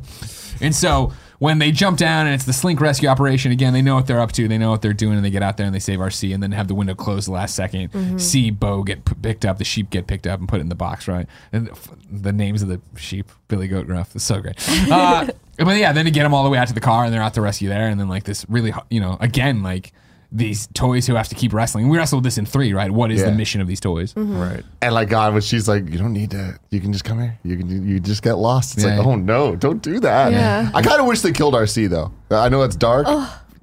And 0.60 0.74
so 0.74 1.12
when 1.42 1.58
they 1.58 1.72
jump 1.72 1.98
down 1.98 2.26
and 2.26 2.36
it's 2.36 2.44
the 2.44 2.52
Slink 2.52 2.80
rescue 2.80 3.08
operation 3.08 3.50
again, 3.50 3.72
they 3.72 3.82
know 3.82 3.96
what 3.96 4.06
they're 4.06 4.20
up 4.20 4.30
to, 4.30 4.46
they 4.46 4.58
know 4.58 4.70
what 4.70 4.80
they're 4.80 4.92
doing, 4.92 5.16
and 5.16 5.24
they 5.24 5.30
get 5.30 5.42
out 5.42 5.56
there 5.56 5.66
and 5.66 5.74
they 5.74 5.80
save 5.80 5.98
RC, 5.98 6.32
and 6.32 6.40
then 6.40 6.52
have 6.52 6.68
the 6.68 6.74
window 6.76 6.94
closed 6.94 7.26
the 7.26 7.32
last 7.32 7.58
2nd 7.58 8.20
See 8.20 8.52
Bo 8.52 8.84
get 8.84 9.04
p- 9.04 9.16
picked 9.20 9.44
up, 9.44 9.58
the 9.58 9.64
sheep 9.64 9.90
get 9.90 10.06
picked 10.06 10.28
up 10.28 10.38
and 10.38 10.48
put 10.48 10.60
in 10.60 10.68
the 10.68 10.76
box, 10.76 11.08
right? 11.08 11.26
And 11.52 11.68
f- 11.70 11.88
the 12.08 12.32
names 12.32 12.62
of 12.62 12.68
the 12.68 12.80
sheep, 12.94 13.28
Billy 13.48 13.66
Goat 13.66 13.88
Gruff, 13.88 14.14
is 14.14 14.22
so 14.22 14.40
great. 14.40 14.54
Uh, 14.88 15.32
but 15.58 15.76
yeah, 15.76 15.92
then 15.92 16.04
to 16.04 16.12
get 16.12 16.22
them 16.22 16.32
all 16.32 16.44
the 16.44 16.50
way 16.50 16.58
out 16.58 16.68
to 16.68 16.74
the 16.74 16.80
car, 16.80 17.04
and 17.04 17.12
they're 17.12 17.20
out 17.20 17.34
to 17.34 17.40
rescue 17.40 17.68
there, 17.68 17.88
and 17.88 17.98
then 17.98 18.08
like 18.08 18.22
this 18.22 18.46
really, 18.48 18.72
you 18.88 19.00
know, 19.00 19.16
again 19.20 19.64
like. 19.64 19.92
These 20.34 20.68
toys 20.74 21.06
who 21.06 21.14
have 21.14 21.28
to 21.28 21.34
keep 21.34 21.52
wrestling. 21.52 21.88
We 21.90 21.98
wrestled 21.98 22.24
this 22.24 22.38
in 22.38 22.46
three, 22.46 22.72
right? 22.72 22.90
What 22.90 23.10
is 23.12 23.22
the 23.22 23.32
mission 23.32 23.60
of 23.60 23.66
these 23.68 23.80
toys? 23.80 24.14
Mm-hmm. 24.14 24.38
Right. 24.40 24.64
And 24.80 24.94
like 24.94 25.10
God, 25.10 25.34
when 25.34 25.42
she's 25.42 25.68
like, 25.68 25.90
you 25.90 25.98
don't 25.98 26.14
need 26.14 26.30
to. 26.30 26.58
You 26.70 26.80
can 26.80 26.92
just 26.92 27.04
come 27.04 27.18
here. 27.20 27.38
You 27.44 27.56
can. 27.58 27.86
You 27.86 28.00
just 28.00 28.22
get 28.22 28.34
lost. 28.38 28.76
It's 28.76 28.84
Yeah. 28.86 28.96
like, 28.96 29.06
oh 29.06 29.16
no, 29.16 29.54
don't 29.56 29.82
do 29.82 30.00
that. 30.00 30.32
Yeah. 30.32 30.70
I 30.72 30.80
kind 30.82 31.00
of 31.00 31.06
wish 31.06 31.20
they 31.20 31.32
killed 31.32 31.52
RC 31.54 31.90
though. 31.90 32.12
I 32.30 32.48
know 32.48 32.62
it's 32.62 32.76
dark. 32.76 33.06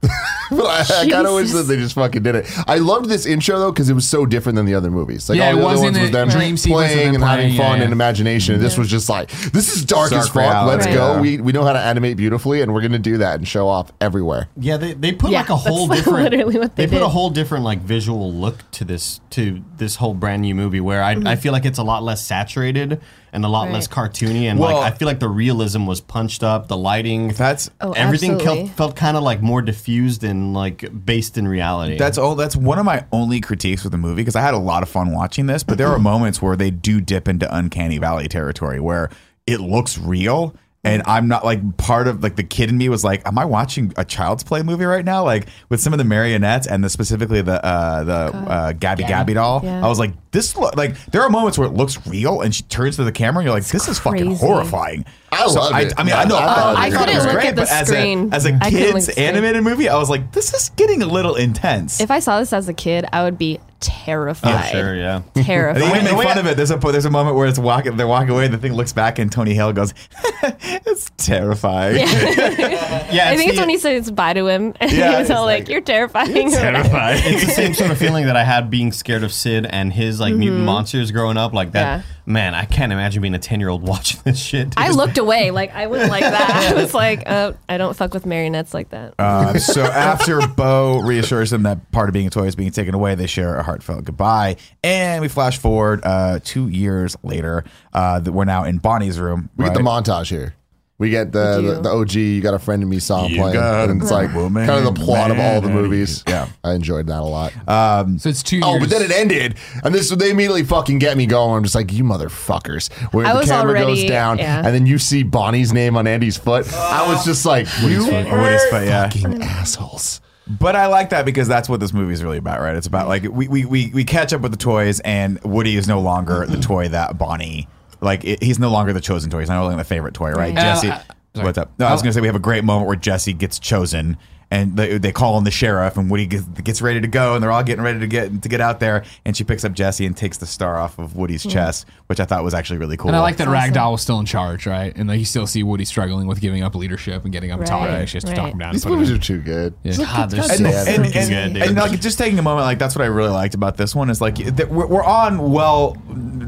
but 0.52 0.66
I, 0.66 1.02
I 1.02 1.10
kind 1.10 1.28
of 1.28 1.36
wish 1.36 1.52
that 1.52 1.64
they 1.64 1.76
just 1.76 1.96
fucking 1.96 2.24
did 2.24 2.36
it. 2.36 2.46
I 2.68 2.78
loved 2.78 3.10
this 3.10 3.26
intro 3.26 3.60
though 3.60 3.72
because 3.72 3.90
it 3.90 3.94
was 3.94 4.08
so 4.08 4.26
different 4.26 4.56
than 4.56 4.66
the 4.66 4.76
other 4.76 4.90
movies. 4.90 5.30
Like 5.30 5.38
Yeah, 5.38 5.52
all 5.52 5.56
the 5.56 5.58
it 5.58 5.64
other 5.64 5.66
wasn't 5.66 5.86
ones 5.94 6.00
was 6.00 6.10
a 6.10 6.12
them 6.14 6.30
dream 6.30 6.58
sequence 6.58 6.92
of 6.92 6.96
playing 6.96 7.14
them 7.14 7.22
and 7.22 7.30
having 7.30 7.46
playing, 7.48 7.56
yeah, 7.56 7.70
fun 7.70 7.78
yeah. 7.80 7.84
and 7.84 7.94
imagination. 7.94 8.56
And 8.56 8.64
this 8.64 8.78
was 8.78 8.90
just 8.90 9.10
like, 9.10 9.30
this 9.52 9.76
is 9.76 9.84
dark 9.84 10.08
Stark 10.08 10.22
as 10.22 10.28
fuck. 10.30 10.68
Let's 10.68 10.86
reality, 10.86 10.94
go. 10.94 11.14
yeah. 11.16 11.22
We 11.22 11.42
we 11.42 11.52
know 11.52 11.64
how 11.64 11.74
to 11.74 11.80
animate 11.80 12.18
beautifully, 12.18 12.62
and 12.62 12.74
we're 12.74 12.82
gonna 12.82 13.00
do 13.00 13.18
that 13.18 13.36
and 13.36 13.48
show 13.48 13.68
off 13.68 13.92
everywhere. 14.00 14.50
Yeah, 14.58 14.78
they, 14.78 14.94
they 14.94 15.12
put 15.12 15.32
Yeah, 15.32 15.40
like 15.40 15.50
a 15.50 15.58
whole 15.58 15.88
that's 15.88 16.02
different 16.06 16.32
literally 16.32 16.60
what 16.60 16.76
they 16.76 16.88
put 16.88 17.02
a 17.02 17.10
whole 17.10 17.30
different 17.30 17.66
like 17.66 17.80
visual 17.80 18.34
look 18.34 18.70
to 18.72 18.86
this 18.86 19.20
to 19.32 19.62
this 19.78 19.98
whole 19.98 20.14
brand 20.14 20.42
new 20.42 20.56
movie 20.56 20.80
where 20.80 21.04
I, 21.04 21.12
I 21.12 21.16
mm-hmm. 21.16 21.42
feel 21.42 21.52
like 21.52 21.66
it's 21.66 21.80
a 21.80 21.84
lot 21.84 22.04
less 22.04 22.26
saturated 22.26 23.02
and 23.32 23.46
a 23.46 23.48
lot 23.48 23.64
Right. 23.66 23.74
less 23.74 23.88
cartoony 23.88 24.44
and 24.44 24.60
Well- 24.60 24.78
like 24.82 24.94
I 24.94 24.96
feel 24.96 25.08
like 25.08 25.20
the 25.20 25.30
realism 25.30 25.86
was 25.86 26.02
punched 26.02 26.44
up, 26.44 26.68
the 26.68 26.78
lighting, 26.78 27.30
That's 27.30 27.70
Oh, 27.82 27.92
everything 27.94 28.34
absolutely. 28.34 28.66
felt, 28.68 28.76
felt 28.78 28.96
kind 28.96 29.18
of 29.18 29.24
like 29.24 29.42
more 29.42 29.62
diffused 29.62 30.24
and 30.24 30.54
like 30.54 30.86
based 31.06 31.38
in 31.38 31.48
reality. 31.48 31.98
That's 31.98 32.18
all. 32.18 32.36
That's 32.36 32.56
one 32.56 32.80
of 32.80 32.86
my 32.86 33.06
only 33.12 33.40
critiques 33.42 33.84
with 33.84 33.92
the 33.92 33.98
movie 33.98 34.22
because 34.22 34.36
I 34.36 34.42
had 34.42 34.54
a 34.54 34.58
lot 34.60 34.84
of 34.84 34.90
fun 34.90 35.12
watching 35.12 35.46
this, 35.48 35.64
but 35.64 35.78
there 35.78 35.90
are 35.90 36.00
moments 36.10 36.42
where 36.42 36.56
they 36.56 36.72
do 36.72 37.02
dip 37.02 37.28
into 37.28 37.54
uncanny 37.56 37.98
valley 37.98 38.28
territory 38.28 38.80
where 38.80 39.10
it 39.48 39.60
looks 39.60 39.98
real. 39.98 40.54
And 40.82 41.04
I'm 41.06 41.28
not 41.28 41.44
like 41.44 41.76
part 41.76 42.08
of 42.08 42.24
like 42.24 42.38
the 42.38 42.44
kid 42.44 42.70
in 42.70 42.78
me 42.78 42.88
was 42.88 43.04
like, 43.04 43.28
am 43.28 43.38
I 43.38 43.44
watching 43.44 43.92
a 43.98 44.06
child's 44.06 44.46
play 44.46 44.64
movie 44.64 44.86
right 44.86 45.04
now? 45.04 45.26
Like 45.26 45.48
with 45.68 45.82
some 45.82 45.92
of 45.94 45.98
the 45.98 46.06
marionettes 46.06 46.68
and 46.68 46.82
the 46.82 46.90
specifically 46.90 47.42
the 47.42 47.64
uh, 47.64 48.04
the 48.06 48.14
uh, 48.14 48.72
Gabby 48.72 49.04
Gabby 49.04 49.34
doll. 49.34 49.60
Yeah. 49.62 49.84
I 49.86 49.90
was 49.90 50.00
like, 50.00 50.14
this 50.32 50.56
look 50.56 50.78
like 50.78 50.96
there 51.08 51.22
are 51.22 51.30
moments 51.30 51.58
where 51.58 51.68
it 51.68 51.74
looks 51.74 52.08
real, 52.08 52.40
and 52.40 52.56
she 52.56 52.64
turns 52.64 52.96
to 52.96 53.04
the 53.04 53.12
camera, 53.12 53.42
and 53.42 53.48
you're 53.48 53.54
like, 53.54 53.68
this 53.68 53.90
is 53.90 54.00
fucking 54.00 54.38
horrifying. 54.38 55.04
I 55.34 55.46
loved 55.46 55.76
I, 55.76 55.82
it. 55.82 55.94
I 55.98 56.04
mean, 56.04 56.14
I 56.14 56.24
know 56.24 56.38
I 56.38 56.46
thought 56.46 56.76
I, 56.78 56.88
it 56.88 56.94
thought 56.94 57.08
was 57.08 57.14
it 57.14 57.18
was 57.18 57.26
great. 57.26 57.34
great, 57.34 57.40
I 57.40 57.50
couldn't 57.50 57.56
look 57.58 57.68
but 57.68 57.72
at 57.72 57.82
as 57.82 57.88
the 57.90 57.94
a 57.94 58.00
screen. 58.00 58.34
as 58.34 58.46
a 58.46 58.52
kids 58.52 58.86
at 58.90 58.94
the 58.94 59.02
screen. 59.12 59.28
animated 59.28 59.64
movie, 59.64 59.90
I 59.90 59.98
was 59.98 60.10
like, 60.10 60.32
this 60.32 60.54
is 60.54 60.70
getting 60.78 61.02
a 61.04 61.08
little 61.08 61.36
intense. 61.36 62.00
If 62.00 62.10
I 62.10 62.20
saw 62.20 62.40
this 62.40 62.54
as 62.54 62.70
a 62.70 62.74
kid, 62.74 63.06
I 63.12 63.24
would 63.26 63.38
be 63.38 63.60
terrified. 63.80 64.70
Oh, 64.70 64.72
sure, 64.72 64.96
yeah. 64.96 65.22
They 65.34 65.44
Terrified. 65.44 65.84
even 65.84 66.04
make 66.04 66.28
fun 66.28 66.38
of 66.38 66.46
it. 66.46 66.58
There's 66.58 66.72
a 66.72 66.78
there's 66.78 67.06
a 67.06 67.10
moment 67.10 67.36
where 67.36 67.48
it's 67.48 67.60
walking. 67.60 67.98
They're 67.98 68.08
walking 68.08 68.30
away. 68.32 68.48
The 68.48 68.58
thing 68.58 68.74
looks 68.74 68.94
back, 68.94 69.20
and 69.20 69.32
Tony 69.32 69.54
Hale 69.54 69.74
goes, 69.74 69.94
"It's 70.44 71.10
terrifying." 71.18 71.98
Yeah, 71.98 72.06
I 73.32 73.38
think 73.38 73.52
it's 73.52 73.60
when 73.60 73.70
he 73.70 73.78
says 73.78 74.12
bye 74.12 74.34
to 74.34 74.48
him, 74.48 74.74
and 74.80 74.92
Yeah, 74.92 75.12
he 75.12 75.18
was 75.18 75.32
all 75.32 75.46
like, 75.46 75.62
like, 75.62 75.70
"You're 75.70 75.82
terrifying." 75.82 76.52
terrifying. 76.52 77.22
it's 77.24 77.46
the 77.46 77.52
same 77.52 77.74
sort 77.74 77.92
of 77.92 77.98
feeling 77.98 78.26
that 78.26 78.36
I 78.36 78.44
had 78.44 78.70
being 78.70 78.92
scared 78.92 79.24
of 79.24 79.32
Sid 79.34 79.66
and 79.66 79.94
his 79.94 80.20
like 80.20 80.32
mm-hmm. 80.32 80.40
mutant 80.40 80.64
monsters 80.66 81.12
growing 81.12 81.38
up. 81.38 81.54
Like 81.54 81.72
that, 81.74 82.00
Yeah. 82.00 82.04
Man, 82.30 82.54
I 82.54 82.66
can't 82.66 82.94
imagine 82.94 83.22
being 83.22 83.34
a 83.34 83.40
ten 83.40 83.60
year 83.60 83.70
old 83.70 83.82
watching 83.88 84.22
this 84.24 84.40
shit. 84.40 84.76
I 84.78 84.92
looked 84.92 85.18
away, 85.18 85.52
like 85.52 85.74
I 85.74 85.88
wouldn't 85.88 86.10
like 86.12 86.24
that. 86.24 86.72
I 86.72 86.82
was 86.82 86.94
like, 86.94 87.24
oh, 87.26 87.56
I 87.68 87.78
don't 87.78 87.96
fuck 87.96 88.14
with 88.14 88.26
marionettes 88.26 88.74
like 88.74 88.90
that. 88.90 89.16
Uh, 89.20 89.58
so 89.60 89.84
after 89.84 90.48
Bo 90.48 91.00
reassures 91.00 91.50
them 91.50 91.64
that 91.64 91.92
part 91.92 92.08
of 92.08 92.14
being 92.14 92.28
a 92.28 92.30
toy 92.30 92.46
is 92.46 92.56
being 92.56 92.72
taken 92.72 92.94
away, 92.94 93.16
they 93.16 93.28
share 93.28 93.58
a 93.58 93.64
heartfelt 93.64 94.06
goodbye, 94.06 94.56
and 94.84 95.22
we 95.22 95.28
flash 95.28 95.58
forward 95.58 96.02
uh, 96.04 96.40
two 96.44 96.70
years 96.70 97.18
later. 97.24 97.64
Uh, 97.92 98.20
that 98.20 98.32
we're 98.32 98.46
now 98.46 98.64
in 98.64 98.78
Bonnie's 98.78 99.20
room. 99.20 99.50
We 99.58 99.66
get 99.66 99.74
the 99.74 99.80
montage 99.80 100.30
here. 100.30 100.54
We 101.00 101.10
get 101.10 101.32
the, 101.32 101.62
the, 101.62 101.82
the 101.82 101.90
OG. 101.90 102.14
You 102.16 102.42
got 102.42 102.54
a 102.54 102.60
friend 102.60 102.84
of 102.84 102.90
me 102.90 103.00
song 103.00 103.30
You 103.30 103.38
playing, 103.38 103.54
got 103.54 103.90
and 103.90 104.02
it's 104.02 104.12
a 104.12 104.14
like 104.14 104.36
woman, 104.36 104.68
kind 104.68 104.86
of 104.86 104.94
the 104.94 105.02
plot 105.02 105.32
of 105.32 105.40
all 105.40 105.62
the 105.62 105.70
man, 105.70 105.82
movies. 105.82 106.26
yeah. 106.28 106.50
I 106.62 106.74
enjoyed 106.74 107.08
that 107.08 107.22
a 107.22 107.24
lot. 107.24 107.54
Um, 107.70 108.20
so 108.20 108.28
it's 108.28 108.44
two 108.44 108.58
years. 108.58 108.66
Oh, 108.68 108.80
but 108.80 108.90
then 108.90 109.04
it 109.04 109.12
ended, 109.12 109.56
and 109.82 109.96
this 109.96 110.10
they 110.10 110.30
immediately 110.30 110.66
fucking 110.66 111.00
get 111.00 111.16
me 111.16 111.26
going. 111.26 111.56
I'm 111.56 111.64
just 111.64 111.74
like, 111.74 111.94
you 111.94 112.04
motherfuckers. 112.04 112.92
Where 113.14 113.26
I 113.26 113.32
the 113.32 113.40
was 113.40 113.48
camera 113.48 113.80
goes 113.80 114.04
down, 114.04 114.40
yeah. 114.40 114.58
and 114.58 114.76
then 114.76 114.86
you 114.86 115.00
see 115.00 115.24
Bonnie's 115.24 115.72
name 115.72 115.96
on 115.96 116.06
Andy's 116.06 116.36
foot. 116.36 116.72
I 116.74 117.08
was 117.08 117.24
just 117.24 117.46
like, 117.46 117.68
you 117.82 118.02
Or 118.02 118.42
Woody's 118.42 118.66
foot, 118.66 118.86
yeah. 118.86 119.10
fucking 119.10 119.42
assholes. 119.42 120.20
But 120.50 120.76
I 120.76 120.88
like 120.88 121.12
that 121.12 121.26
because 121.26 121.48
that's 121.48 121.70
what 121.70 121.80
this 121.80 121.94
movie 121.94 122.12
is 122.12 122.24
really 122.24 122.40
about, 122.40 122.60
right? 122.60 122.76
It's 122.76 122.88
about 122.88 123.08
like 123.08 123.24
we, 123.24 123.48
we, 123.48 123.64
we, 123.64 123.92
we 123.94 124.04
catch 124.04 124.34
up 124.34 124.42
with 124.42 124.52
the 124.52 124.58
toys, 124.58 125.00
and 125.00 125.42
Woody 125.44 125.78
is 125.78 125.88
no 125.88 126.02
longer 126.02 126.46
the 126.46 126.58
toy 126.58 126.90
that 126.90 127.18
Bonnie 127.18 127.70
like. 128.02 128.24
It, 128.26 128.42
he's 128.44 128.60
no 128.60 128.72
longer 128.72 128.94
the 128.94 129.02
chosen 129.02 129.30
toy. 129.30 129.40
He's 129.40 129.50
not 129.50 129.62
longer 129.64 129.78
the 129.78 129.84
favorite 129.84 130.14
toy, 130.14 130.32
right? 130.32 130.54
Jesse, 130.56 130.90
Uh, 130.90 131.00
sorry. 131.36 131.46
what's 131.46 131.58
up? 131.58 131.72
No, 131.80 131.88
I 131.88 131.92
was 131.92 132.02
gonna 132.02 132.14
say 132.14 132.22
we 132.22 132.28
have 132.28 132.36
a 132.36 132.40
great 132.40 132.64
moment 132.64 132.88
where 132.88 132.96
Jesse 132.96 133.34
gets 133.34 133.60
chosen. 133.60 134.18
And 134.52 134.76
they, 134.76 134.98
they 134.98 135.12
call 135.12 135.38
in 135.38 135.44
the 135.44 135.52
sheriff, 135.52 135.96
and 135.96 136.10
Woody 136.10 136.26
gets, 136.26 136.44
gets 136.44 136.82
ready 136.82 137.00
to 137.02 137.08
go, 137.08 137.36
and 137.36 137.44
they're 137.44 137.52
all 137.52 137.62
getting 137.64 137.84
ready 137.84 138.00
to 138.00 138.08
get 138.08 138.42
to 138.42 138.50
get 138.50 138.60
out 138.62 138.80
there. 138.80 139.04
And 139.24 139.38
she 139.38 139.44
picks 139.44 139.64
up 139.64 139.74
Jesse 139.74 140.08
and 140.08 140.18
takes 140.18 140.38
the 140.40 140.48
star 140.48 140.76
off 140.78 140.98
of 140.98 141.16
Woody's 141.16 141.46
chest, 141.46 141.86
which 142.08 142.20
I 142.20 142.26
thought 142.26 142.44
was 142.44 142.56
actually 142.56 142.80
really 142.80 142.98
cool. 142.98 143.10
And 143.10 143.16
I 143.16 143.20
like 143.20 143.38
that 143.38 143.48
Awesome. 143.48 143.74
Ragdoll 143.74 143.92
was 143.92 144.02
still 144.02 144.20
in 144.20 144.26
charge, 144.26 144.66
right? 144.66 144.92
And 144.96 145.08
like 145.08 145.20
you 145.20 145.26
still 145.26 145.46
see 145.46 145.62
Woody 145.62 145.86
struggling 145.86 146.26
with 146.26 146.42
giving 146.42 146.64
up 146.64 146.74
leadership 146.74 147.24
and 147.26 147.32
getting 147.32 147.52
up 147.52 147.64
top. 147.64 147.82
Right, 147.88 148.00
Right? 148.00 148.10
She 148.10 148.16
has 148.18 148.24
to 148.24 148.32
right. 148.32 148.36
talk 148.38 148.52
him 148.54 148.58
down. 148.58 148.74
These 148.74 148.84
and 148.86 148.90
put 148.90 148.94
him 148.96 149.00
movies 149.02 149.16
are 149.16 149.22
too 149.22 149.40
good. 149.40 149.76
Yeah. 149.84 149.98
God, 149.98 150.32
there's 150.32 150.50
And- 150.50 150.60
so 150.60 150.66
and, 150.66 150.88
and, 151.06 151.16
and, 151.16 151.54
good, 151.54 151.54
dude. 151.54 151.70
and, 151.70 151.78
like 151.78 152.02
just 152.02 152.18
taking 152.18 152.40
a 152.40 152.42
moment, 152.42 152.66
like 152.66 152.80
that's 152.80 152.96
what 152.96 153.04
I 153.04 153.08
really 153.08 153.30
liked 153.30 153.54
about 153.54 153.78
this 153.78 153.94
one 153.94 154.10
is 154.10 154.20
like 154.20 154.40
we're, 154.40 154.88
we're 154.88 155.04
on 155.04 155.52
well 155.52 155.96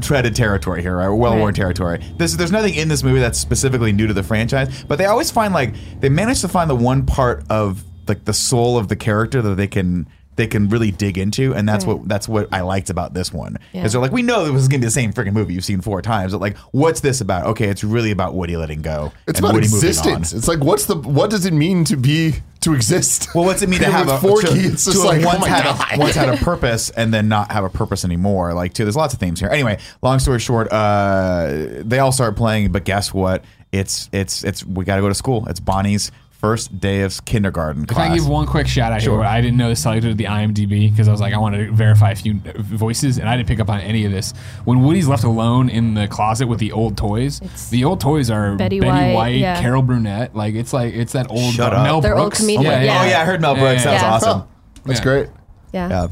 treaded 0.00 0.34
territory 0.34 0.82
here, 0.82 0.96
right? 0.96 1.08
Well 1.08 1.34
worn 1.36 1.44
Right. 1.46 1.54
territory. 1.54 2.00
This, 2.18 2.34
there's 2.34 2.50
nothing 2.50 2.74
in 2.74 2.88
this 2.88 3.04
movie 3.04 3.20
that's 3.20 3.38
specifically 3.38 3.92
new 3.92 4.08
to 4.08 4.14
the 4.14 4.24
franchise, 4.24 4.82
but 4.88 4.98
they 4.98 5.04
always 5.04 5.30
find 5.30 5.54
like 5.54 5.72
they 6.00 6.08
manage 6.08 6.40
to 6.40 6.48
find 6.48 6.68
the 6.68 6.74
one 6.74 7.06
part 7.06 7.44
of 7.48 7.84
like 8.08 8.24
the 8.24 8.32
soul 8.34 8.78
of 8.78 8.88
the 8.88 8.96
character 8.96 9.42
that 9.42 9.54
they 9.56 9.66
can 9.68 10.06
they 10.34 10.46
can 10.46 10.70
really 10.70 10.90
dig 10.90 11.18
into, 11.18 11.52
and 11.54 11.68
that's 11.68 11.84
what 11.84 12.08
that's 12.08 12.26
what 12.26 12.48
I 12.54 12.62
liked 12.62 12.88
about 12.88 13.12
this 13.12 13.32
one. 13.32 13.58
Yeah. 13.72 13.84
Is 13.84 13.92
they're 13.92 14.00
like, 14.00 14.12
we 14.12 14.22
know 14.22 14.50
this 14.50 14.62
is 14.62 14.68
gonna 14.68 14.80
be 14.80 14.86
the 14.86 14.90
same 14.90 15.12
freaking 15.12 15.34
movie 15.34 15.52
you've 15.52 15.64
seen 15.64 15.82
four 15.82 16.00
times, 16.00 16.32
but 16.32 16.40
like, 16.40 16.56
what's 16.70 17.00
this 17.00 17.20
about? 17.20 17.46
Okay, 17.48 17.68
it's 17.68 17.84
really 17.84 18.10
about 18.12 18.32
Woody 18.34 18.56
letting 18.56 18.80
go. 18.80 19.12
It's 19.26 19.38
and 19.38 19.44
about 19.46 19.54
Woody 19.54 19.66
existence. 19.66 20.32
It's 20.32 20.48
like 20.48 20.60
what's 20.60 20.86
the 20.86 20.96
what 20.96 21.28
does 21.28 21.44
it 21.44 21.52
mean 21.52 21.84
to 21.84 21.96
be 21.98 22.36
to 22.60 22.72
exist? 22.72 23.28
Well, 23.34 23.44
what's 23.44 23.60
it 23.60 23.68
mean 23.68 23.80
to 23.80 23.86
have 23.90 24.06
with 24.06 24.14
a 24.14 24.18
Forky? 24.20 24.46
to- 24.46 24.72
It's 24.72 24.86
to 24.86 24.92
just 24.92 25.04
like 25.04 25.22
once 25.22 25.42
oh 25.42 25.46
had 25.46 25.64
god. 25.64 25.86
a, 25.92 25.98
once 25.98 26.14
had 26.14 26.28
a 26.30 26.36
purpose 26.42 26.88
and 26.88 27.12
then 27.12 27.28
not 27.28 27.52
have 27.52 27.64
a 27.64 27.68
purpose 27.70 28.02
anymore? 28.02 28.54
Like, 28.54 28.72
too, 28.72 28.84
there's 28.86 28.96
lots 28.96 29.12
of 29.12 29.20
themes 29.20 29.38
here. 29.38 29.50
Anyway, 29.50 29.80
long 30.00 30.18
story 30.18 30.38
short, 30.38 30.72
uh, 30.72 31.66
they 31.80 31.98
all 31.98 32.12
start 32.12 32.36
playing, 32.36 32.72
but 32.72 32.84
guess 32.84 33.12
what? 33.12 33.44
It's 33.70 34.08
it's 34.12 34.44
it's 34.44 34.64
we 34.64 34.84
got 34.86 34.96
to 34.96 35.02
go 35.02 35.08
to 35.08 35.14
school. 35.14 35.46
It's 35.48 35.60
Bonnie's 35.60 36.10
first 36.42 36.80
day 36.80 37.02
of 37.02 37.24
kindergarten 37.24 37.84
If 37.84 37.90
class. 37.90 38.10
I 38.10 38.14
give 38.16 38.26
one 38.28 38.46
quick 38.46 38.66
shout 38.66 38.92
out 38.92 39.00
here, 39.00 39.18
I 39.22 39.40
didn't 39.40 39.56
know 39.56 39.68
this 39.68 39.82
till 39.82 39.92
I 39.92 40.00
did 40.00 40.18
the 40.18 40.24
IMDb 40.24 40.90
because 40.90 41.06
I 41.06 41.12
was 41.12 41.20
like, 41.20 41.32
I 41.32 41.38
want 41.38 41.54
to 41.54 41.70
verify 41.70 42.10
a 42.10 42.16
few 42.16 42.34
voices, 42.58 43.18
and 43.18 43.28
I 43.28 43.36
didn't 43.36 43.48
pick 43.48 43.60
up 43.60 43.70
on 43.70 43.80
any 43.80 44.04
of 44.04 44.10
this. 44.10 44.34
When 44.64 44.82
Woody's 44.82 45.06
left 45.06 45.22
alone 45.22 45.68
in 45.70 45.94
the 45.94 46.08
closet 46.08 46.48
with 46.48 46.58
the 46.58 46.72
old 46.72 46.96
toys, 46.96 47.40
the 47.70 47.84
old 47.84 48.00
toys 48.00 48.28
are 48.28 48.56
Betty 48.56 48.80
Betty, 48.80 48.90
White, 48.90 49.14
White, 49.14 49.34
yeah. 49.36 49.60
Carol 49.62 49.82
Burnett. 49.82 50.34
Like 50.34 50.54
it's 50.56 50.72
like 50.72 50.94
it's 50.94 51.12
that 51.12 51.30
old 51.30 51.54
Shut 51.54 51.72
uh, 51.72 51.76
up. 51.76 51.84
Mel 51.84 52.00
They're 52.00 52.16
old 52.18 52.24
Brooks. 52.30 52.40
comedians. 52.40 52.66
oh 52.66 52.70
Yeah. 52.82 53.06
yeah, 53.08 53.20
I 53.20 53.24
heard 53.24 53.40
Mel 53.40 53.54
Brooks. 53.54 53.84
That 53.84 53.92
was 53.92 54.02
Yeah. 54.02 54.12
awesome. 54.12 54.42
That's 54.84 54.98
Yeah. 54.98 55.04
great. 55.04 55.28
Yeah. 55.72 56.08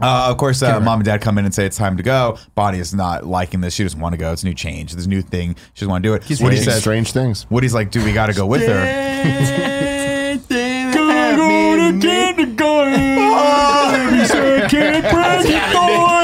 Yeah. 0.00 0.26
Uh, 0.26 0.30
of 0.30 0.36
course, 0.36 0.62
uh, 0.62 0.80
mom 0.80 1.00
and 1.00 1.04
dad 1.04 1.20
come 1.20 1.38
in 1.38 1.44
and 1.44 1.54
say 1.54 1.66
it's 1.66 1.76
time 1.76 1.96
to 1.96 2.02
go. 2.02 2.38
Bonnie 2.54 2.78
is 2.78 2.94
not 2.94 3.26
liking 3.26 3.60
this. 3.60 3.74
She 3.74 3.82
doesn't 3.82 4.00
want 4.00 4.12
to 4.14 4.18
go. 4.18 4.32
It's 4.32 4.42
a 4.42 4.46
new 4.46 4.54
change. 4.54 4.94
This 4.94 5.06
new 5.06 5.22
thing. 5.22 5.56
She 5.74 5.80
doesn't 5.80 5.90
want 5.90 6.04
to 6.04 6.08
do 6.08 6.14
it. 6.14 6.22
Woody 6.40 6.56
Saying 6.56 6.68
says, 6.68 6.80
strange 6.80 7.12
things. 7.12 7.46
Woody's 7.50 7.74
like, 7.74 7.90
dude, 7.90 8.04
we 8.04 8.12
got 8.12 8.26
to 8.26 8.34
go 8.34 8.46
with 8.46 8.66
her. 8.66 9.84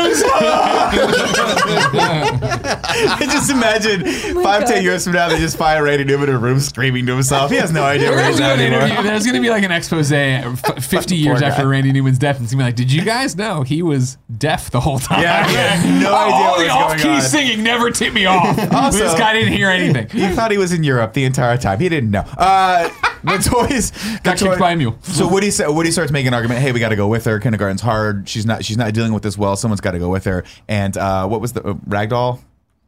I 3.20 3.26
just 3.26 3.50
imagine 3.50 4.04
five, 4.42 4.64
ten 4.66 4.76
God. 4.76 4.82
years 4.84 5.04
from 5.04 5.12
now, 5.14 5.28
they 5.28 5.38
just 5.38 5.56
fire 5.56 5.82
Randy 5.84 6.04
Newman 6.04 6.28
in 6.28 6.34
a 6.34 6.38
room 6.38 6.60
screaming 6.60 7.06
to 7.06 7.12
himself. 7.14 7.50
He 7.50 7.56
has 7.56 7.72
no 7.72 7.82
idea 7.82 8.10
where 8.10 8.26
he's 8.26 8.40
at 8.40 8.56
gonna, 8.56 8.62
anymore. 8.62 9.02
there's 9.02 9.26
gonna 9.26 9.40
be 9.40 9.50
like 9.50 9.62
an 9.64 9.72
expose 9.72 10.10
50 10.10 11.16
years 11.16 11.40
Poor 11.40 11.48
after. 11.50 11.68
Randy 11.68 11.92
Newman's 11.92 12.18
death, 12.18 12.36
and 12.36 12.44
it's 12.44 12.52
gonna 12.52 12.64
be 12.64 12.68
like, 12.68 12.76
did 12.76 12.92
you 12.92 13.02
guys 13.04 13.36
know 13.36 13.62
he 13.62 13.82
was 13.82 14.18
deaf 14.38 14.70
the 14.70 14.80
whole 14.80 14.98
time? 14.98 15.22
Yeah, 15.22 15.46
he 15.48 15.54
had 15.54 16.02
no 16.02 16.14
idea 16.14 16.34
All 16.34 16.50
what 16.52 16.58
the 16.58 16.64
was 16.64 16.72
going 16.72 16.92
off-key 16.92 17.08
on. 17.08 17.22
singing 17.22 17.62
never 17.64 17.90
tipped 17.90 18.14
me 18.14 18.26
off. 18.26 18.58
Also- 18.72 18.98
this 18.98 19.14
guy 19.18 19.32
didn't 19.32 19.52
hear 19.52 19.68
anything. 19.68 20.08
He 20.08 20.28
thought 20.28 20.50
he 20.50 20.58
was 20.58 20.72
in 20.72 20.82
Europe 20.84 21.12
the 21.12 21.24
entire 21.24 21.56
time. 21.58 21.80
He 21.80 21.88
didn't 21.88 22.10
know. 22.10 22.24
Uh, 22.36 22.88
the 23.24 23.38
toys 23.38 23.90
the 23.90 24.20
Got 24.22 24.36
kicked 24.38 24.52
toy- 24.52 24.58
by 24.58 24.72
a 24.72 24.76
mule. 24.76 24.98
So 25.02 25.26
Woody 25.28 25.50
sa- 25.50 25.70
Woody 25.72 25.90
starts 25.90 26.12
making 26.12 26.28
an 26.28 26.34
argument. 26.34 26.60
Hey, 26.60 26.72
we 26.72 26.80
got 26.80 26.90
to 26.90 26.96
go 26.96 27.08
with 27.08 27.24
her. 27.24 27.38
Kindergarten's 27.40 27.80
hard. 27.80 28.28
She's 28.28 28.44
not. 28.44 28.64
She's 28.64 28.76
not 28.76 28.92
dealing 28.92 29.14
with 29.14 29.22
this 29.22 29.38
well. 29.38 29.56
Someone's 29.56 29.80
got 29.80 29.92
to 29.92 29.98
go 29.98 30.10
with 30.10 30.24
her. 30.24 30.44
And 30.68 30.96
uh, 30.96 31.26
what 31.26 31.40
was 31.40 31.54
the 31.54 31.62
uh, 31.66 31.74
ragdoll? 31.88 32.40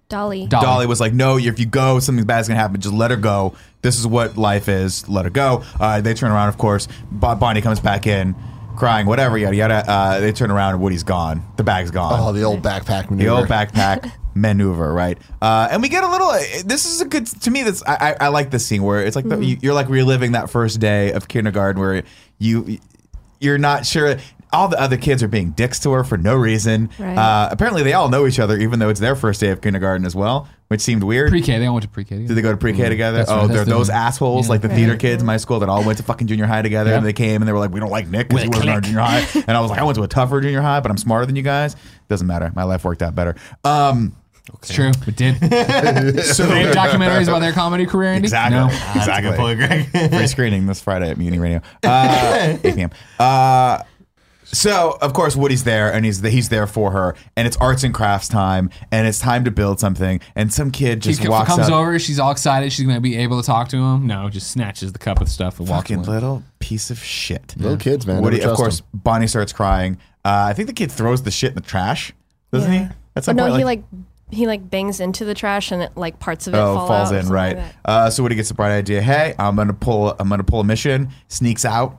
Dolly. 0.08 0.46
Dolly. 0.46 0.64
Dolly 0.64 0.86
was 0.86 1.00
like, 1.00 1.12
"No, 1.12 1.36
if 1.38 1.58
you 1.58 1.66
go, 1.66 1.98
something 1.98 2.24
bad's 2.24 2.46
gonna 2.48 2.60
happen. 2.60 2.80
Just 2.80 2.94
let 2.94 3.10
her 3.10 3.16
go. 3.16 3.54
This 3.82 3.98
is 3.98 4.06
what 4.06 4.36
life 4.36 4.68
is. 4.68 5.08
Let 5.08 5.24
her 5.24 5.30
go." 5.30 5.64
Uh, 5.80 6.00
they 6.00 6.14
turn 6.14 6.30
around. 6.30 6.48
Of 6.48 6.58
course, 6.58 6.86
Bo- 7.10 7.34
Bonnie 7.34 7.60
comes 7.60 7.80
back 7.80 8.06
in, 8.06 8.34
crying, 8.76 9.06
whatever, 9.06 9.36
yada 9.36 9.56
yada. 9.56 9.84
Uh, 9.90 10.20
they 10.20 10.32
turn 10.32 10.50
around 10.50 10.74
and 10.74 10.82
Woody's 10.82 11.02
gone. 11.02 11.42
The 11.56 11.64
bag's 11.64 11.90
gone. 11.90 12.20
Oh, 12.20 12.32
the 12.32 12.44
old 12.44 12.62
backpack 12.62 13.10
maneuver. 13.10 13.30
the 13.30 13.36
old 13.36 13.48
backpack 13.48 14.12
maneuver, 14.34 14.92
right? 14.92 15.18
Uh, 15.42 15.68
and 15.70 15.82
we 15.82 15.88
get 15.88 16.04
a 16.04 16.08
little. 16.08 16.30
This 16.64 16.86
is 16.86 17.00
a 17.00 17.04
good 17.06 17.26
to 17.26 17.50
me. 17.50 17.64
This 17.64 17.82
I, 17.84 17.96
I, 18.20 18.26
I 18.26 18.28
like 18.28 18.50
this 18.50 18.64
scene 18.64 18.82
where 18.84 19.04
it's 19.04 19.16
like 19.16 19.28
the, 19.28 19.38
you, 19.44 19.56
you're 19.60 19.74
like 19.74 19.88
reliving 19.88 20.32
that 20.32 20.50
first 20.50 20.78
day 20.78 21.10
of 21.12 21.26
kindergarten 21.26 21.80
where 21.80 22.04
you 22.38 22.78
you're 23.40 23.58
not 23.58 23.84
sure. 23.86 24.18
All 24.56 24.68
the 24.68 24.80
other 24.80 24.96
kids 24.96 25.22
are 25.22 25.28
being 25.28 25.50
dicks 25.50 25.78
to 25.80 25.92
her 25.92 26.02
for 26.04 26.16
no 26.16 26.34
reason. 26.34 26.90
Right. 26.98 27.16
Uh, 27.16 27.48
apparently, 27.50 27.82
they 27.82 27.92
all 27.92 28.08
know 28.08 28.26
each 28.26 28.38
other, 28.38 28.56
even 28.58 28.78
though 28.78 28.88
it's 28.88 29.00
their 29.00 29.14
first 29.14 29.40
day 29.40 29.50
of 29.50 29.60
kindergarten 29.60 30.06
as 30.06 30.16
well, 30.16 30.48
which 30.68 30.80
seemed 30.80 31.02
weird. 31.02 31.28
Pre-K, 31.30 31.58
they 31.58 31.66
all 31.66 31.74
went 31.74 31.82
to 31.84 31.88
pre-K. 31.88 32.26
Did 32.26 32.28
they 32.36 32.42
go 32.42 32.50
to 32.50 32.56
pre-K 32.56 32.88
together? 32.88 33.18
That's 33.18 33.30
oh, 33.30 33.36
right, 33.36 33.46
they're 33.48 33.56
that's 33.58 33.68
the- 33.68 33.74
those 33.74 33.90
assholes 33.90 34.46
yeah. 34.46 34.50
like 34.50 34.62
the 34.62 34.68
theater 34.68 34.96
kids 34.96 35.22
in 35.22 35.26
my 35.26 35.36
school 35.36 35.60
that 35.60 35.68
all 35.68 35.84
went 35.84 35.98
to 35.98 36.04
fucking 36.04 36.26
junior 36.26 36.46
high 36.46 36.62
together, 36.62 36.90
Yeah. 36.90 36.96
and 36.96 37.06
they 37.06 37.12
came 37.12 37.42
and 37.42 37.48
they 37.48 37.52
were 37.52 37.58
like, 37.58 37.70
"We 37.72 37.80
don't 37.80 37.90
like 37.90 38.08
Nick 38.08 38.28
because 38.28 38.42
he 38.42 38.48
With 38.48 38.56
a 38.56 38.66
wasn't 38.66 38.68
in 38.70 38.74
our 38.74 38.80
junior 38.80 39.00
high," 39.00 39.42
and 39.46 39.56
I 39.56 39.60
was 39.60 39.70
like, 39.70 39.80
"I 39.80 39.84
went 39.84 39.96
to 39.96 40.02
a 40.02 40.08
tougher 40.08 40.40
junior 40.40 40.62
high, 40.62 40.80
but 40.80 40.90
I'm 40.90 40.96
smarter 40.98 41.26
than 41.26 41.36
you 41.36 41.42
guys." 41.42 41.76
Doesn't 42.08 42.26
matter. 42.26 42.50
My 42.54 42.64
life 42.64 42.84
worked 42.84 43.02
out 43.02 43.14
better. 43.14 43.36
Um, 43.64 44.16
It's 44.62 44.72
true. 44.72 44.92
It 45.06 45.16
did. 45.16 45.34
so 46.24 46.46
they 46.46 46.62
have 46.62 46.74
documentaries 46.76 47.26
about 47.28 47.40
their 47.40 47.52
comedy 47.52 47.84
career, 47.84 48.10
Andy? 48.12 48.26
exactly, 48.26 48.56
No. 48.58 48.66
exactly. 48.66 49.30
Good 49.30 49.38
point, 49.38 49.58
Greg. 49.58 50.10
Free 50.10 50.26
screening 50.28 50.66
this 50.66 50.80
Friday 50.80 51.10
at 51.10 51.18
Muni 51.18 51.38
Radio, 51.40 51.60
uh, 51.82 52.56
8 52.62 52.74
p.m. 52.76 52.90
Uh, 53.18 53.78
so 54.52 54.96
of 55.00 55.12
course 55.12 55.34
Woody's 55.36 55.64
there, 55.64 55.92
and 55.92 56.04
he's 56.04 56.20
he's 56.20 56.48
there 56.48 56.66
for 56.66 56.90
her, 56.92 57.14
and 57.36 57.46
it's 57.46 57.56
arts 57.58 57.82
and 57.84 57.92
crafts 57.92 58.28
time, 58.28 58.70
and 58.90 59.06
it's 59.06 59.18
time 59.18 59.44
to 59.44 59.50
build 59.50 59.80
something, 59.80 60.20
and 60.34 60.52
some 60.52 60.70
kid 60.70 61.02
just 61.02 61.20
c- 61.22 61.28
walks 61.28 61.48
comes 61.48 61.68
up. 61.68 61.72
over. 61.72 61.98
She's 61.98 62.18
all 62.18 62.30
excited. 62.30 62.72
She's 62.72 62.86
gonna 62.86 63.00
be 63.00 63.16
able 63.16 63.40
to 63.40 63.46
talk 63.46 63.68
to 63.70 63.76
him. 63.76 64.06
No, 64.06 64.28
just 64.30 64.50
snatches 64.50 64.92
the 64.92 64.98
cup 64.98 65.20
of 65.20 65.28
stuff 65.28 65.58
and 65.58 65.68
walks 65.68 65.82
Fucking 65.90 65.98
away. 66.04 66.14
little 66.14 66.42
piece 66.60 66.90
of 66.90 66.98
shit. 66.98 67.54
Little 67.56 67.76
kids, 67.76 68.06
man. 68.06 68.22
Woody, 68.22 68.38
Never 68.38 68.52
of 68.52 68.56
trust 68.56 68.62
course, 68.62 68.80
them. 68.80 69.00
Bonnie 69.02 69.26
starts 69.26 69.52
crying. 69.52 69.98
Uh, 70.24 70.46
I 70.48 70.52
think 70.54 70.68
the 70.68 70.74
kid 70.74 70.90
throws 70.92 71.22
the 71.22 71.30
shit 71.30 71.50
in 71.50 71.54
the 71.56 71.60
trash, 71.60 72.12
doesn't 72.52 72.70
he? 72.72 72.78
Yeah. 72.78 72.92
At 73.14 73.28
Or 73.28 73.34
no, 73.34 73.46
point, 73.48 73.58
he 73.58 73.64
like 73.64 73.82
he 74.30 74.46
like 74.46 74.68
bangs 74.68 74.98
into 75.00 75.24
the 75.24 75.34
trash 75.34 75.70
and 75.72 75.82
it 75.82 75.96
like 75.96 76.18
parts 76.18 76.46
of 76.48 76.54
it 76.54 76.56
oh 76.58 76.74
fall 76.74 76.88
falls 76.88 77.08
out 77.10 77.14
or 77.14 77.18
in 77.18 77.22
something 77.24 77.34
right. 77.34 77.56
like 77.56 77.66
that. 77.66 77.76
uh, 77.90 78.10
so 78.10 78.22
Woody 78.22 78.34
gets 78.34 78.48
the 78.48 78.54
bright 78.54 78.72
idea. 78.76 79.00
Hey, 79.02 79.34
I'm 79.38 79.54
gonna 79.56 79.72
pull. 79.72 80.14
I'm 80.18 80.28
gonna 80.28 80.42
pull 80.44 80.60
a 80.60 80.64
mission. 80.64 81.10
Sneaks 81.28 81.64
out, 81.64 81.96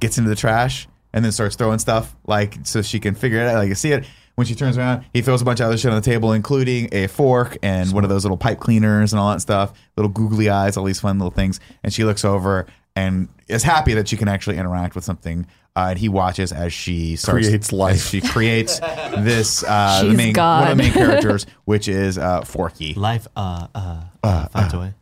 gets 0.00 0.18
into 0.18 0.28
the 0.28 0.36
trash, 0.36 0.88
and 1.12 1.24
then 1.24 1.32
starts 1.32 1.56
throwing 1.56 1.78
stuff 1.78 2.14
like 2.26 2.58
so 2.64 2.82
she 2.82 3.00
can 3.00 3.14
figure 3.14 3.38
it 3.40 3.46
out. 3.48 3.56
Like 3.56 3.68
you 3.68 3.74
see 3.74 3.92
it. 3.92 4.04
When 4.34 4.46
she 4.46 4.54
turns 4.54 4.78
around, 4.78 5.04
he 5.12 5.20
throws 5.20 5.42
a 5.42 5.44
bunch 5.44 5.58
of 5.58 5.66
other 5.66 5.76
shit 5.76 5.90
on 5.90 5.96
the 5.96 6.04
table, 6.04 6.32
including 6.32 6.90
a 6.92 7.08
fork 7.08 7.58
and 7.60 7.90
one 7.92 8.04
of 8.04 8.10
those 8.10 8.22
little 8.24 8.36
pipe 8.36 8.60
cleaners 8.60 9.12
and 9.12 9.18
all 9.18 9.32
that 9.32 9.40
stuff. 9.40 9.72
Little 9.96 10.12
googly 10.12 10.48
eyes, 10.48 10.76
all 10.76 10.84
these 10.84 11.00
fun 11.00 11.18
little 11.18 11.32
things. 11.32 11.58
And 11.82 11.92
she 11.92 12.04
looks 12.04 12.24
over 12.24 12.66
and 12.94 13.28
is 13.48 13.64
happy 13.64 13.94
that 13.94 14.06
she 14.06 14.16
can 14.16 14.28
actually 14.28 14.56
interact 14.56 14.94
with 14.94 15.02
something. 15.02 15.44
Uh, 15.74 15.88
and 15.90 15.98
he 15.98 16.08
watches 16.08 16.52
as 16.52 16.72
she 16.72 17.16
starts, 17.16 17.48
Creates 17.48 17.72
life. 17.72 17.94
as 17.94 18.08
she 18.08 18.20
creates 18.20 18.78
this 19.18 19.64
uh, 19.64 20.02
the 20.02 20.10
She's 20.10 20.16
main 20.16 20.34
one 20.34 20.62
of 20.62 20.76
the 20.76 20.82
main 20.84 20.92
characters, 20.92 21.46
which 21.64 21.88
is 21.88 22.16
uh, 22.16 22.42
Forky 22.42 22.94
Life 22.94 23.26
uh 23.36 23.66
uh, 23.74 24.02
uh 24.22 24.48
finds 24.48 24.74
a 24.74 24.78
way. 24.78 24.94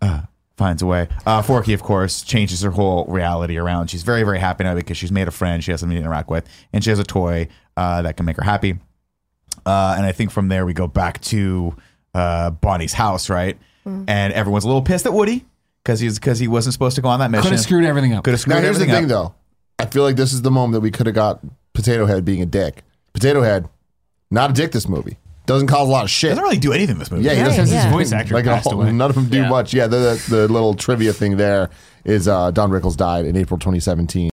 Finds 0.57 0.83
a 0.83 0.87
way. 0.87 1.09
Uh, 1.25 1.43
Forky, 1.43 1.73
of 1.73 1.83
course, 1.83 2.23
changes 2.23 2.63
her 2.63 2.71
whole 2.71 3.05
reality 3.07 3.57
around. 3.57 3.89
She's 3.89 4.03
very, 4.03 4.23
very 4.23 4.39
happy 4.39 4.65
now 4.65 4.75
because 4.75 4.97
she's 4.97 5.13
made 5.13 5.29
a 5.29 5.33
friend. 5.33 5.63
She 5.63 5.71
has 5.71 5.81
something 5.81 5.97
to 5.97 6.01
interact 6.01 6.31
with, 6.31 6.47
and 6.73 6.83
she 6.83 6.91
has 6.91 6.99
a 6.99 7.05
toy 7.05 7.49
uh, 7.77 8.03
that 8.03 8.17
can 8.17 8.27
make 8.27 8.37
her 8.37 8.45
happy. 8.45 8.79
Uh, 9.65 9.95
and 9.97 10.07
I 10.07 10.13
think 10.13 10.31
from 10.31 10.49
there 10.49 10.65
we 10.67 10.73
go 10.73 10.87
back 10.87 11.21
to 11.23 11.77
uh, 12.15 12.51
Bonnie's 12.51 12.93
house, 12.93 13.29
right? 13.29 13.59
Mm. 13.87 14.05
And 14.09 14.33
everyone's 14.33 14.65
a 14.65 14.69
little 14.69 14.83
pissed 14.83 15.07
at 15.07 15.13
Woody 15.13 15.45
because 15.85 16.01
he's 16.01 16.19
because 16.19 16.39
he 16.39 16.49
wasn't 16.49 16.73
supposed 16.73 16.97
to 16.97 17.03
go 17.03 17.09
on 17.09 17.21
that 17.21 17.31
mission. 17.31 17.45
Could 17.45 17.53
have 17.53 17.61
screwed 17.61 17.85
everything 17.85 18.13
up. 18.13 18.25
Could 18.25 18.33
have 18.33 18.41
screwed 18.41 18.57
Now 18.57 18.63
here's 18.63 18.79
the 18.79 18.87
thing, 18.87 19.05
up. 19.05 19.09
though. 19.09 19.35
I 19.79 19.87
feel 19.87 20.03
like 20.03 20.17
this 20.17 20.33
is 20.33 20.43
the 20.43 20.51
moment 20.51 20.73
that 20.73 20.81
we 20.81 20.91
could 20.91 21.07
have 21.07 21.15
got 21.15 21.41
Potato 21.75 22.07
Head 22.07 22.25
being 22.25 22.43
a 22.43 22.47
dick. 22.47 22.83
Potato 23.13 23.43
Head, 23.43 23.69
not 24.31 24.51
a 24.51 24.53
dick. 24.53 24.73
This 24.73 24.89
movie 24.89 25.19
doesn't 25.47 25.69
cause 25.69 25.89
a 25.89 25.91
lot 25.91 26.05
of 26.05 26.11
shit. 26.11 26.31
Doesn't 26.31 26.43
really 26.45 26.59
do 26.59 26.73
anything 26.73 26.95
in 26.95 26.99
this 26.99 27.11
movie. 27.11 27.25
Yeah, 27.25 27.35
he 27.35 27.41
Right, 27.43 27.57
doesn't. 27.57 27.69
Yeah. 27.75 27.85
his 27.85 27.93
voice 27.93 28.13
actor 28.13 28.35
Like 28.35 28.45
passed 28.45 28.67
all- 28.67 28.75
away. 28.75 28.93
none 28.93 29.09
of 29.11 29.15
them 29.17 29.27
do 29.29 29.39
Yeah. 29.39 29.49
much. 29.49 29.73
Yeah, 29.73 29.87
the, 29.87 30.21
the 30.29 30.37
the 30.37 30.49
little 30.53 30.75
trivia 30.75 31.13
thing 31.13 31.37
there 31.37 31.71
is 32.05 32.29
uh, 32.29 32.51
Don 32.51 32.71
Rickles 32.71 32.97
died 32.97 33.25
in 33.27 33.37
April 33.37 33.59
2017, 33.59 34.31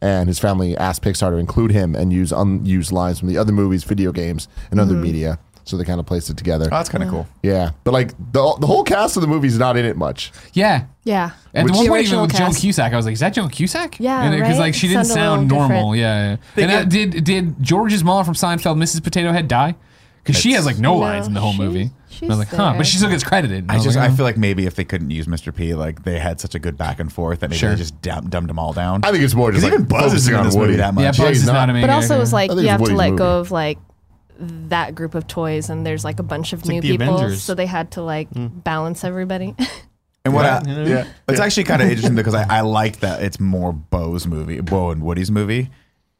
and 0.00 0.28
his 0.28 0.38
family 0.38 0.76
asked 0.76 1.02
Pixar 1.02 1.30
to 1.30 1.36
include 1.36 1.70
him 1.70 1.94
and 1.94 2.12
use 2.12 2.32
unused 2.32 2.92
lines 2.92 3.18
from 3.18 3.28
the 3.28 3.38
other 3.38 3.52
movies, 3.52 3.84
video 3.84 4.12
games, 4.12 4.48
and 4.70 4.80
other 4.80 4.94
media. 4.94 5.38
So 5.66 5.78
they 5.78 5.84
kind 5.84 5.98
of 5.98 6.04
placed 6.04 6.28
it 6.28 6.36
together. 6.36 6.66
Oh, 6.66 6.76
that's 6.76 6.90
kind 6.90 7.02
of 7.02 7.08
cool. 7.08 7.26
yeah, 7.42 7.70
but 7.84 7.92
like 7.92 8.10
the 8.32 8.54
the 8.60 8.66
whole 8.66 8.84
cast 8.84 9.16
of 9.16 9.22
the 9.22 9.26
movie 9.26 9.48
is 9.48 9.58
not 9.58 9.78
in 9.78 9.86
it 9.86 9.96
much. 9.96 10.30
Yeah. 10.52 10.84
Yeah. 11.04 11.30
At 11.54 11.66
the 11.66 11.72
one 11.72 11.72
The 11.72 11.72
point, 11.72 11.82
even 11.84 11.92
original 11.94 12.22
with 12.22 12.32
Joan 12.36 12.48
cast. 12.48 12.60
Cusack, 12.60 12.92
I 12.92 12.96
was 12.96 13.06
like, 13.06 13.14
"Is 13.14 13.20
that 13.20 13.32
Joan 13.32 13.48
Cusack?" 13.48 13.98
Yeah, 13.98 14.30
because 14.30 14.50
right? 14.52 14.58
like 14.58 14.74
she 14.74 14.88
didn't 14.88 15.06
Sounded 15.06 15.20
a 15.20 15.24
sound 15.24 15.42
little 15.50 15.58
normal. 15.68 15.92
different. 15.92 15.98
Yeah. 16.00 16.30
yeah. 16.32 16.36
They 16.54 16.62
And 16.64 16.72
uh, 16.72 16.84
did 16.84 17.24
did 17.24 17.62
George's 17.62 18.04
mom 18.04 18.26
from 18.26 18.34
Seinfeld, 18.34 18.76
Mrs. 18.76 19.02
Potato 19.02 19.32
Head, 19.32 19.48
die? 19.48 19.74
Because 20.24 20.40
she 20.40 20.52
has 20.52 20.64
like 20.64 20.78
no 20.78 20.94
No, 20.94 21.00
lines 21.00 21.26
in 21.26 21.34
the 21.34 21.40
whole 21.40 21.52
she- 21.52 21.58
movie. 21.58 21.90
she's 22.08 22.22
And 22.22 22.32
I 22.32 22.36
was 22.36 22.38
like, 22.38 22.48
huh, 22.48 22.70
there. 22.70 22.78
but 22.78 22.86
she 22.86 22.96
still 22.96 23.10
gets 23.10 23.22
credited. 23.24 23.58
And 23.64 23.70
I 23.70 23.74
was 23.74 23.84
just 23.84 23.96
like, 23.96 24.08
I 24.08 24.12
oh. 24.12 24.16
feel 24.16 24.24
like 24.24 24.38
maybe 24.38 24.64
if 24.66 24.74
they 24.74 24.84
couldn't 24.84 25.10
use 25.10 25.26
Mr. 25.26 25.54
P, 25.54 25.74
like 25.74 26.02
they 26.04 26.18
had 26.18 26.40
such 26.40 26.54
a 26.54 26.58
good 26.58 26.78
back 26.78 26.98
and 26.98 27.12
forth 27.12 27.40
that 27.40 27.50
maybe 27.50 27.58
Sure. 27.58 27.70
they 27.70 27.76
just 27.76 28.00
dumb, 28.00 28.30
dumbed 28.30 28.48
them 28.48 28.58
all 28.58 28.72
down. 28.72 29.04
I 29.04 29.10
think 29.12 29.22
it's 29.22 29.34
more 29.34 29.52
just 29.52 29.62
Because 29.64 29.72
like 29.80 29.80
even 29.80 29.88
Buzz 29.88 30.14
isn't 30.14 30.32
focusing 30.32 30.34
in 30.34 30.40
on 30.40 30.46
this 30.46 30.54
Woody. 30.56 30.66
movie 30.68 30.76
that 30.78 30.94
much. 30.94 31.02
yeah, 31.02 31.12
Yeah, 31.14 31.28
Buzz 31.30 31.36
is 31.38 31.46
not 31.46 31.52
not. 31.52 31.70
a 31.70 31.72
main 31.74 31.82
But 31.82 31.90
also, 31.90 32.08
character. 32.08 32.22
it's 32.22 32.32
like 32.32 32.50
I 32.50 32.54
think 32.54 32.60
you 32.62 32.64
it's 32.66 32.70
have 32.70 32.78
to 32.80 32.82
Woody's 32.84 32.96
let 32.98 33.10
movie. 33.10 33.18
go 33.18 33.38
of 33.40 33.50
like 33.50 33.78
that 34.38 34.94
group 34.94 35.14
of 35.14 35.26
toys, 35.26 35.68
and 35.70 35.86
there's 35.86 36.04
like 36.04 36.18
a 36.18 36.24
bunch 36.24 36.52
of 36.52 36.64
new 36.66 36.74
like 36.74 36.82
the 36.82 36.96
people, 36.98 37.14
Avengers. 37.16 37.42
so 37.42 37.54
they 37.54 37.66
had 37.66 37.90
to 37.92 38.02
like 38.02 38.28
hmm. 38.30 38.46
balance 38.48 39.04
everybody. 39.04 39.54
And 40.26 40.32
what 40.32 40.46
I, 40.46 40.62
you 40.66 40.74
know? 40.74 40.84
Yeah, 40.86 41.06
It's 41.28 41.38
actually 41.38 41.64
kind 41.64 41.82
of 41.82 41.88
interesting 41.88 42.14
because 42.14 42.32
I, 42.34 42.46
I 42.48 42.60
like 42.62 43.00
that 43.00 43.22
it's 43.22 43.38
more 43.38 43.74
Bo's 43.74 44.26
movie, 44.26 44.58
Bo 44.62 44.88
and 44.90 45.02
Woody's 45.02 45.30
movie, 45.30 45.68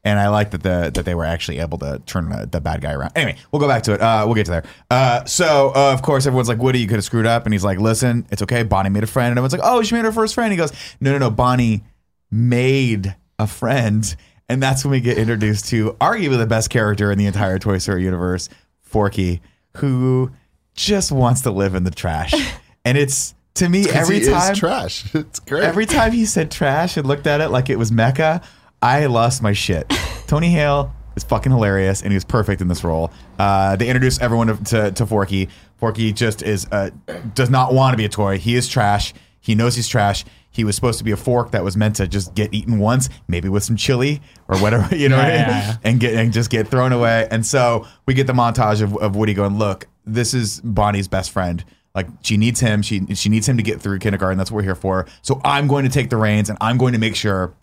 and 0.05 0.17
I 0.19 0.29
like 0.29 0.51
that 0.51 0.63
the 0.63 0.91
that 0.93 1.03
they 1.03 1.15
were 1.15 1.25
actually 1.25 1.59
able 1.59 1.77
to 1.79 2.01
turn 2.05 2.29
the, 2.29 2.45
the 2.45 2.61
bad 2.61 2.79
guy 2.79 2.93
around. 2.93 3.11
Anyway, 3.15 3.37
we'll 3.51 3.59
go 3.59 3.67
back 3.67 3.83
to 3.83 3.93
it. 3.93 4.01
Uh, 4.01 4.23
we'll 4.25 4.35
get 4.35 4.45
to 4.45 4.51
there. 4.51 4.63
Uh, 4.89 5.25
so 5.25 5.73
uh, 5.75 5.91
of 5.91 6.01
course 6.01 6.25
everyone's 6.25 6.47
like, 6.47 6.59
Woody, 6.59 6.79
you 6.79 6.87
could 6.87 6.95
have 6.95 7.03
screwed 7.03 7.25
up, 7.25 7.45
and 7.45 7.53
he's 7.53 7.65
like, 7.65 7.79
Listen, 7.79 8.25
it's 8.31 8.41
okay. 8.43 8.63
Bonnie 8.63 8.89
made 8.89 9.03
a 9.03 9.07
friend, 9.07 9.29
and 9.31 9.37
everyone's 9.37 9.51
like, 9.53 9.61
Oh, 9.63 9.81
she 9.83 9.95
made 9.95 10.05
her 10.05 10.11
first 10.13 10.33
friend. 10.35 10.51
He 10.51 10.57
goes, 10.57 10.71
No, 11.01 11.11
no, 11.11 11.17
no. 11.17 11.29
Bonnie 11.29 11.83
made 12.31 13.15
a 13.39 13.47
friend. 13.47 14.15
And 14.47 14.61
that's 14.61 14.85
when 14.85 14.91
we 14.91 15.01
get 15.01 15.17
introduced 15.17 15.65
to 15.69 15.93
arguably 15.93 16.37
the 16.37 16.45
best 16.45 16.69
character 16.69 17.11
in 17.11 17.17
the 17.17 17.25
entire 17.25 17.57
Toy 17.57 17.79
Story 17.79 18.03
universe, 18.03 18.47
Forky, 18.81 19.41
who 19.77 20.31
just 20.75 21.11
wants 21.11 21.41
to 21.41 21.51
live 21.51 21.73
in 21.75 21.83
the 21.83 21.91
trash. 21.91 22.33
And 22.87 22.99
it's 22.99 23.33
to 23.55 23.67
me 23.67 23.89
every 23.89 24.19
time 24.19 24.53
trash. 24.53 25.05
It's 25.15 25.39
great. 25.39 25.63
every 25.63 25.87
time 25.87 26.11
he 26.11 26.23
said 26.27 26.51
trash 26.51 26.97
and 26.97 27.07
looked 27.07 27.25
at 27.25 27.41
it 27.41 27.49
like 27.49 27.71
it 27.71 27.79
was 27.79 27.91
Mecca, 27.91 28.43
I 28.85 29.07
lost 29.07 29.41
my 29.41 29.53
shit. 29.53 29.91
Tony 30.27 30.49
Hale 30.51 30.93
is 31.15 31.23
fucking 31.23 31.51
hilarious 31.51 32.03
and 32.03 32.11
he 32.11 32.15
was 32.15 32.23
perfect 32.23 32.61
in 32.61 32.67
this 32.67 32.83
role. 32.83 33.11
Uh, 33.39 33.75
they 33.75 33.87
introduce 33.87 34.21
everyone 34.21 34.45
to, 34.45 34.63
to, 34.63 34.91
to 34.91 35.05
Forky. 35.07 35.49
Forky 35.77 36.13
just 36.13 36.43
is 36.43 36.67
uh, 36.71 36.91
does 37.33 37.49
not 37.49 37.73
want 37.73 37.93
to 37.93 37.97
be 37.97 38.05
a 38.05 38.09
toy. 38.09 38.37
He 38.37 38.55
is 38.55 38.67
trash. 38.67 39.15
He 39.39 39.55
knows 39.55 39.75
he's 39.75 39.87
trash. 39.87 40.23
He 40.51 40.63
was 40.63 40.75
supposed 40.75 40.99
to 40.99 41.03
be 41.03 41.09
a 41.09 41.17
fork 41.17 41.49
that 41.51 41.63
was 41.63 41.75
meant 41.75 41.95
to 41.95 42.07
just 42.07 42.35
get 42.35 42.53
eaten 42.53 42.77
once, 42.77 43.09
maybe 43.27 43.49
with 43.49 43.63
some 43.63 43.75
chili 43.75 44.21
or 44.47 44.57
whatever, 44.59 44.95
you 44.95 45.09
know, 45.09 45.17
what 45.17 45.25
I 45.25 45.29
mean? 45.29 45.39
Yeah, 45.39 45.49
yeah, 45.49 45.67
yeah. 45.67 45.77
and 45.83 45.99
get 45.99 46.13
and 46.13 46.31
just 46.31 46.51
get 46.51 46.67
thrown 46.67 46.91
away. 46.93 47.27
And 47.31 47.43
so 47.43 47.87
we 48.05 48.13
get 48.13 48.27
the 48.27 48.33
montage 48.33 48.83
of, 48.83 48.95
of 48.97 49.15
Woody 49.15 49.33
going, 49.33 49.57
"Look, 49.57 49.87
this 50.05 50.35
is 50.35 50.61
Bonnie's 50.61 51.07
best 51.07 51.31
friend. 51.31 51.65
Like 51.95 52.07
she 52.21 52.37
needs 52.37 52.59
him. 52.59 52.83
She 52.83 53.03
she 53.15 53.29
needs 53.29 53.49
him 53.49 53.57
to 53.57 53.63
get 53.63 53.81
through 53.81 53.97
kindergarten. 53.99 54.37
That's 54.37 54.51
what 54.51 54.57
we're 54.57 54.63
here 54.63 54.75
for. 54.75 55.07
So 55.23 55.41
I'm 55.43 55.67
going 55.67 55.85
to 55.85 55.91
take 55.91 56.11
the 56.11 56.17
reins 56.17 56.49
and 56.49 56.57
I'm 56.61 56.77
going 56.77 56.93
to 56.93 56.99
make 56.99 57.15
sure 57.15 57.55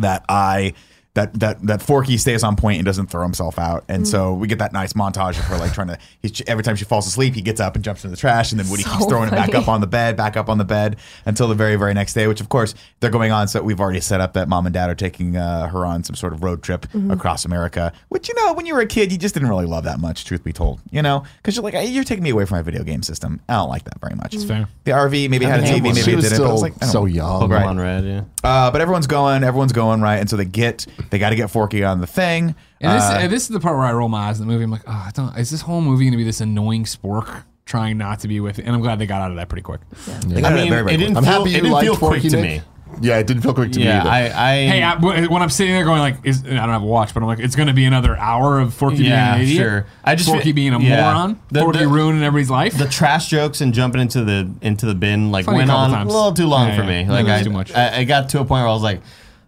that 0.00 0.24
I." 0.28 0.74
That, 1.14 1.34
that 1.40 1.60
that 1.66 1.82
Forky 1.82 2.16
stays 2.18 2.44
on 2.44 2.54
point 2.54 2.78
and 2.78 2.86
doesn't 2.86 3.08
throw 3.08 3.22
himself 3.24 3.58
out, 3.58 3.82
and 3.88 4.06
so 4.06 4.32
we 4.32 4.46
get 4.46 4.60
that 4.60 4.72
nice 4.72 4.92
montage 4.92 5.30
of 5.40 5.44
her 5.46 5.58
like 5.58 5.72
trying 5.74 5.88
to. 5.88 5.98
He's, 6.22 6.40
every 6.46 6.62
time 6.62 6.76
she 6.76 6.84
falls 6.84 7.04
asleep, 7.08 7.34
he 7.34 7.42
gets 7.42 7.60
up 7.60 7.74
and 7.74 7.84
jumps 7.84 8.04
into 8.04 8.14
the 8.14 8.20
trash, 8.20 8.52
and 8.52 8.60
then 8.60 8.70
Woody 8.70 8.84
So 8.84 8.92
keeps 8.92 9.06
throwing 9.06 9.26
it 9.26 9.32
back 9.32 9.52
up 9.56 9.66
on 9.66 9.80
the 9.80 9.88
bed, 9.88 10.16
back 10.16 10.36
up 10.36 10.48
on 10.48 10.58
the 10.58 10.64
bed 10.64 10.98
until 11.26 11.48
the 11.48 11.56
very 11.56 11.74
very 11.74 11.94
next 11.94 12.14
day. 12.14 12.28
Which 12.28 12.40
of 12.40 12.48
course 12.48 12.76
they're 13.00 13.10
going 13.10 13.32
on. 13.32 13.48
So 13.48 13.60
we've 13.60 13.80
already 13.80 13.98
set 13.98 14.20
up 14.20 14.34
that 14.34 14.48
mom 14.48 14.66
and 14.66 14.72
dad 14.72 14.88
are 14.88 14.94
taking 14.94 15.36
uh, 15.36 15.66
her 15.66 15.84
on 15.84 16.04
some 16.04 16.14
sort 16.14 16.32
of 16.32 16.44
road 16.44 16.62
trip 16.62 16.86
Mm-hmm. 16.92 17.10
across 17.10 17.44
America. 17.44 17.92
Which 18.08 18.28
you 18.28 18.34
know, 18.36 18.52
when 18.52 18.64
you 18.66 18.74
were 18.76 18.80
a 18.80 18.86
kid, 18.86 19.10
you 19.10 19.18
just 19.18 19.34
didn't 19.34 19.48
really 19.48 19.66
love 19.66 19.82
that 19.84 19.98
much. 19.98 20.24
Truth 20.24 20.44
be 20.44 20.52
told, 20.52 20.80
you 20.92 21.02
know, 21.02 21.24
because 21.38 21.56
you're 21.56 21.64
like 21.64 21.74
"Hey, 21.74 21.86
you're 21.86 22.04
taking 22.04 22.22
me 22.22 22.30
away 22.30 22.44
from 22.44 22.58
my 22.58 22.62
video 22.62 22.84
game 22.84 23.02
system. 23.02 23.40
I 23.48 23.54
don't 23.54 23.68
like 23.68 23.82
that 23.82 24.00
very 24.00 24.14
much. 24.14 24.32
It's 24.32 24.44
fair. 24.44 24.68
The 24.84 24.92
RV 24.92 25.28
maybe 25.28 25.44
had 25.44 25.58
a 25.58 25.64
TV, 25.64 25.82
maybe 25.82 26.00
she 26.02 26.12
it 26.12 26.20
didn't. 26.20 26.38
But 26.38 26.46
I 26.48 26.52
was 26.52 26.62
like, 26.62 26.74
I 26.76 26.78
don't- 26.86 26.90
so 26.90 27.06
young. 27.06 27.48
Right. 27.50 27.66
Pokemon 27.66 27.82
Red, 27.82 28.04
yeah. 28.04 28.22
Uh, 28.44 28.70
but 28.70 28.80
everyone's 28.80 29.08
going, 29.08 29.42
everyone's 29.44 29.72
going 29.72 30.00
right, 30.00 30.16
and 30.18 30.30
so 30.30 30.36
they 30.36 30.44
get 30.44 30.86
they 31.10 31.18
got 31.18 31.30
to 31.30 31.36
get 31.36 31.50
Forky 31.50 31.84
on 31.84 32.00
the 32.00 32.06
thing. 32.06 32.54
And 32.80 32.92
this, 32.96 33.02
Uh, 33.04 33.18
and 33.20 33.32
this 33.32 33.42
is 33.42 33.48
the 33.48 33.60
part 33.60 33.76
where 33.76 33.84
I 33.86 33.92
roll 33.92 34.08
my 34.08 34.28
eyes 34.28 34.40
in 34.40 34.46
the 34.46 34.52
movie. 34.52 34.64
I'm 34.64 34.70
like, 34.70 34.82
oh, 34.86 34.90
I 34.92 35.10
don't. 35.14 35.36
Is 35.36 35.50
this 35.50 35.60
whole 35.62 35.80
movie 35.80 36.04
going 36.04 36.12
to 36.12 36.16
be 36.18 36.24
this 36.24 36.40
annoying 36.40 36.84
spork 36.84 37.42
trying 37.66 37.98
not 37.98 38.20
to 38.20 38.28
be 38.28 38.40
with 38.40 38.58
it? 38.58 38.64
And 38.66 38.74
I'm 38.74 38.80
glad 38.80 38.98
they 38.98 39.06
got 39.06 39.20
out 39.22 39.30
of 39.30 39.36
that 39.36 39.48
pretty 39.48 39.62
quick. 39.62 39.80
they 40.26 40.40
got 40.40 40.52
I 40.52 40.56
mean, 40.56 40.70
very, 40.70 40.82
very 40.82 40.94
it 40.94 40.96
didn't 40.98 41.16
I'm 41.16 41.24
feel, 41.24 41.32
happy 41.32 41.50
it 41.56 41.62
didn't 41.62 41.80
feel 41.80 41.96
quick 41.96 42.22
to 42.22 42.36
me. 42.40 42.62
Yeah, 43.00 43.18
it 43.18 43.26
didn't 43.28 43.42
feel 43.42 43.54
quick 43.54 43.70
to 43.72 43.78
me 43.78 43.86
either. 43.88 44.08
I, 44.10 44.24
I 44.24 44.54
Hey, 44.66 44.82
I, 44.82 44.96
when 44.98 45.42
I'm 45.42 45.48
sitting 45.48 45.72
there 45.72 45.84
going 45.84 46.00
like, 46.00 46.16
is, 46.24 46.42
I 46.44 46.48
don't 46.48 46.58
have 46.70 46.82
a 46.82 46.86
watch, 46.86 47.14
but 47.14 47.22
I'm 47.22 47.28
like, 47.28 47.38
it's 47.38 47.54
going 47.54 47.68
to 47.68 47.72
be 47.72 47.84
another 47.84 48.16
hour 48.16 48.58
of 48.58 48.74
Forky 48.74 49.04
Yeah, 49.04 49.36
being 49.36 49.42
an 49.46 49.48
idiot. 49.48 49.62
sure. 49.62 49.86
I 50.02 50.16
just 50.16 50.28
Forky 50.28 50.42
feel- 50.46 50.54
being 50.54 50.74
a 50.74 50.80
yeah. 50.80 51.00
moron. 51.02 51.40
The- 51.52 51.60
Forky 51.60 51.78
the- 51.78 51.88
ruining 51.88 52.24
everybody's 52.24 52.50
life. 52.50 52.76
the 52.76 52.88
trash 52.88 53.28
jokes 53.28 53.60
and 53.60 53.72
jumping 53.72 54.00
into 54.00 54.24
the 54.24 54.50
into 54.60 54.86
the 54.86 54.96
bin 54.96 55.30
like 55.30 55.44
Funny 55.44 55.58
a 55.58 55.60
went 55.60 55.70
on 55.70 55.90
times. 55.92 56.12
a 56.12 56.14
little 56.16 56.32
too 56.32 56.48
long 56.48 56.68
Yeah, 56.70 56.76
for 56.76 56.82
yeah. 56.82 57.04
me. 57.04 57.08
Like 57.08 57.20
It 57.20 57.30
was 57.30 57.40
I, 57.40 57.42
too 57.44 57.50
much. 57.50 57.72
I, 57.74 57.98
I 57.98 58.04
got 58.04 58.28
to 58.30 58.38
a 58.40 58.44
point 58.44 58.62
where 58.62 58.68
I 58.68 58.72
was 58.72 58.82
like, 58.82 59.00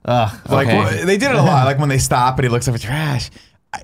ugh, 0.05 0.41
Like 0.51 0.67
okay. 0.69 0.79
well, 0.79 1.07
they 1.07 1.17
did 1.19 1.31
it 1.31 1.37
a 1.37 1.43
lot. 1.43 1.65
Like 1.67 1.79
when 1.79 1.89
they 1.89 1.99
stop 1.99 2.37
and 2.39 2.45
he 2.45 2.49
looks 2.49 2.69
over 2.69 2.79
trash. 2.79 3.31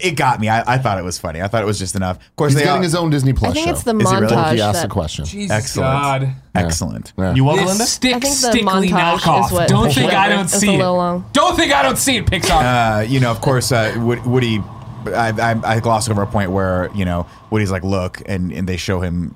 It 0.03 0.17
got 0.17 0.39
me. 0.39 0.51
I, 0.51 0.75
I 0.75 0.77
thought 0.77 0.99
it 0.99 1.03
was 1.05 1.19
funny. 1.19 1.41
I 1.41 1.49
thought 1.49 1.63
it 1.63 1.67
was 1.67 1.79
just 1.79 1.97
enough. 1.97 2.19
Of 2.19 2.37
course, 2.37 2.53
He's 2.53 2.59
they 2.59 2.65
getting 2.65 2.81
are, 2.81 2.83
his 2.83 2.95
own 2.95 3.09
Disney 3.09 3.33
Plus 3.33 3.53
I 3.53 3.55
think 3.55 3.67
show. 3.69 3.73
it's 3.73 3.83
the 3.85 3.97
Is 3.97 4.11
he 4.11 4.17
really? 4.17 4.27
montage 4.37 4.55
He 4.57 4.61
asked 4.61 4.75
that 4.83 4.89
the 4.89 4.93
question. 4.93 5.25
Jesus 5.25 5.51
excellent, 5.51 5.91
God. 5.91 6.29
excellent. 6.55 7.13
Yeah. 7.17 7.35
you 7.35 7.43
want 7.43 7.57
This 7.61 7.65
Belinda? 7.69 7.85
stick 7.87 8.15
I 8.17 8.19
think 8.21 8.35
the 8.35 8.51
stickly 8.51 8.63
montage 8.91 8.91
knockoff. 9.19 9.47
is 9.47 9.53
what- 9.53 9.69
Don't 9.69 9.91
think 9.91 10.13
I 10.13 10.29
don't 10.29 10.49
see 10.51 10.75
it. 10.75 10.79
long. 10.79 11.25
Don't 11.33 11.57
think 11.57 11.73
I 11.73 11.83
don't 11.83 11.97
see 11.97 12.19
it, 12.19 12.27
Pixar. 12.27 12.99
Uh, 12.99 13.01
you 13.01 13.19
know, 13.19 13.31
of 13.31 13.41
course, 13.41 13.73
uh, 13.73 13.95
Woody. 14.27 14.63
I, 15.07 15.31
I, 15.31 15.77
I 15.77 15.81
glossed 15.81 16.11
over 16.11 16.21
a 16.21 16.27
point 16.27 16.51
where 16.51 16.91
you 16.95 17.07
know 17.07 17.27
Woody's 17.51 17.71
like, 17.71 17.83
look, 17.83 18.21
and 18.27 18.53
and 18.53 18.69
they 18.69 18.77
show 18.77 19.01
him. 19.01 19.35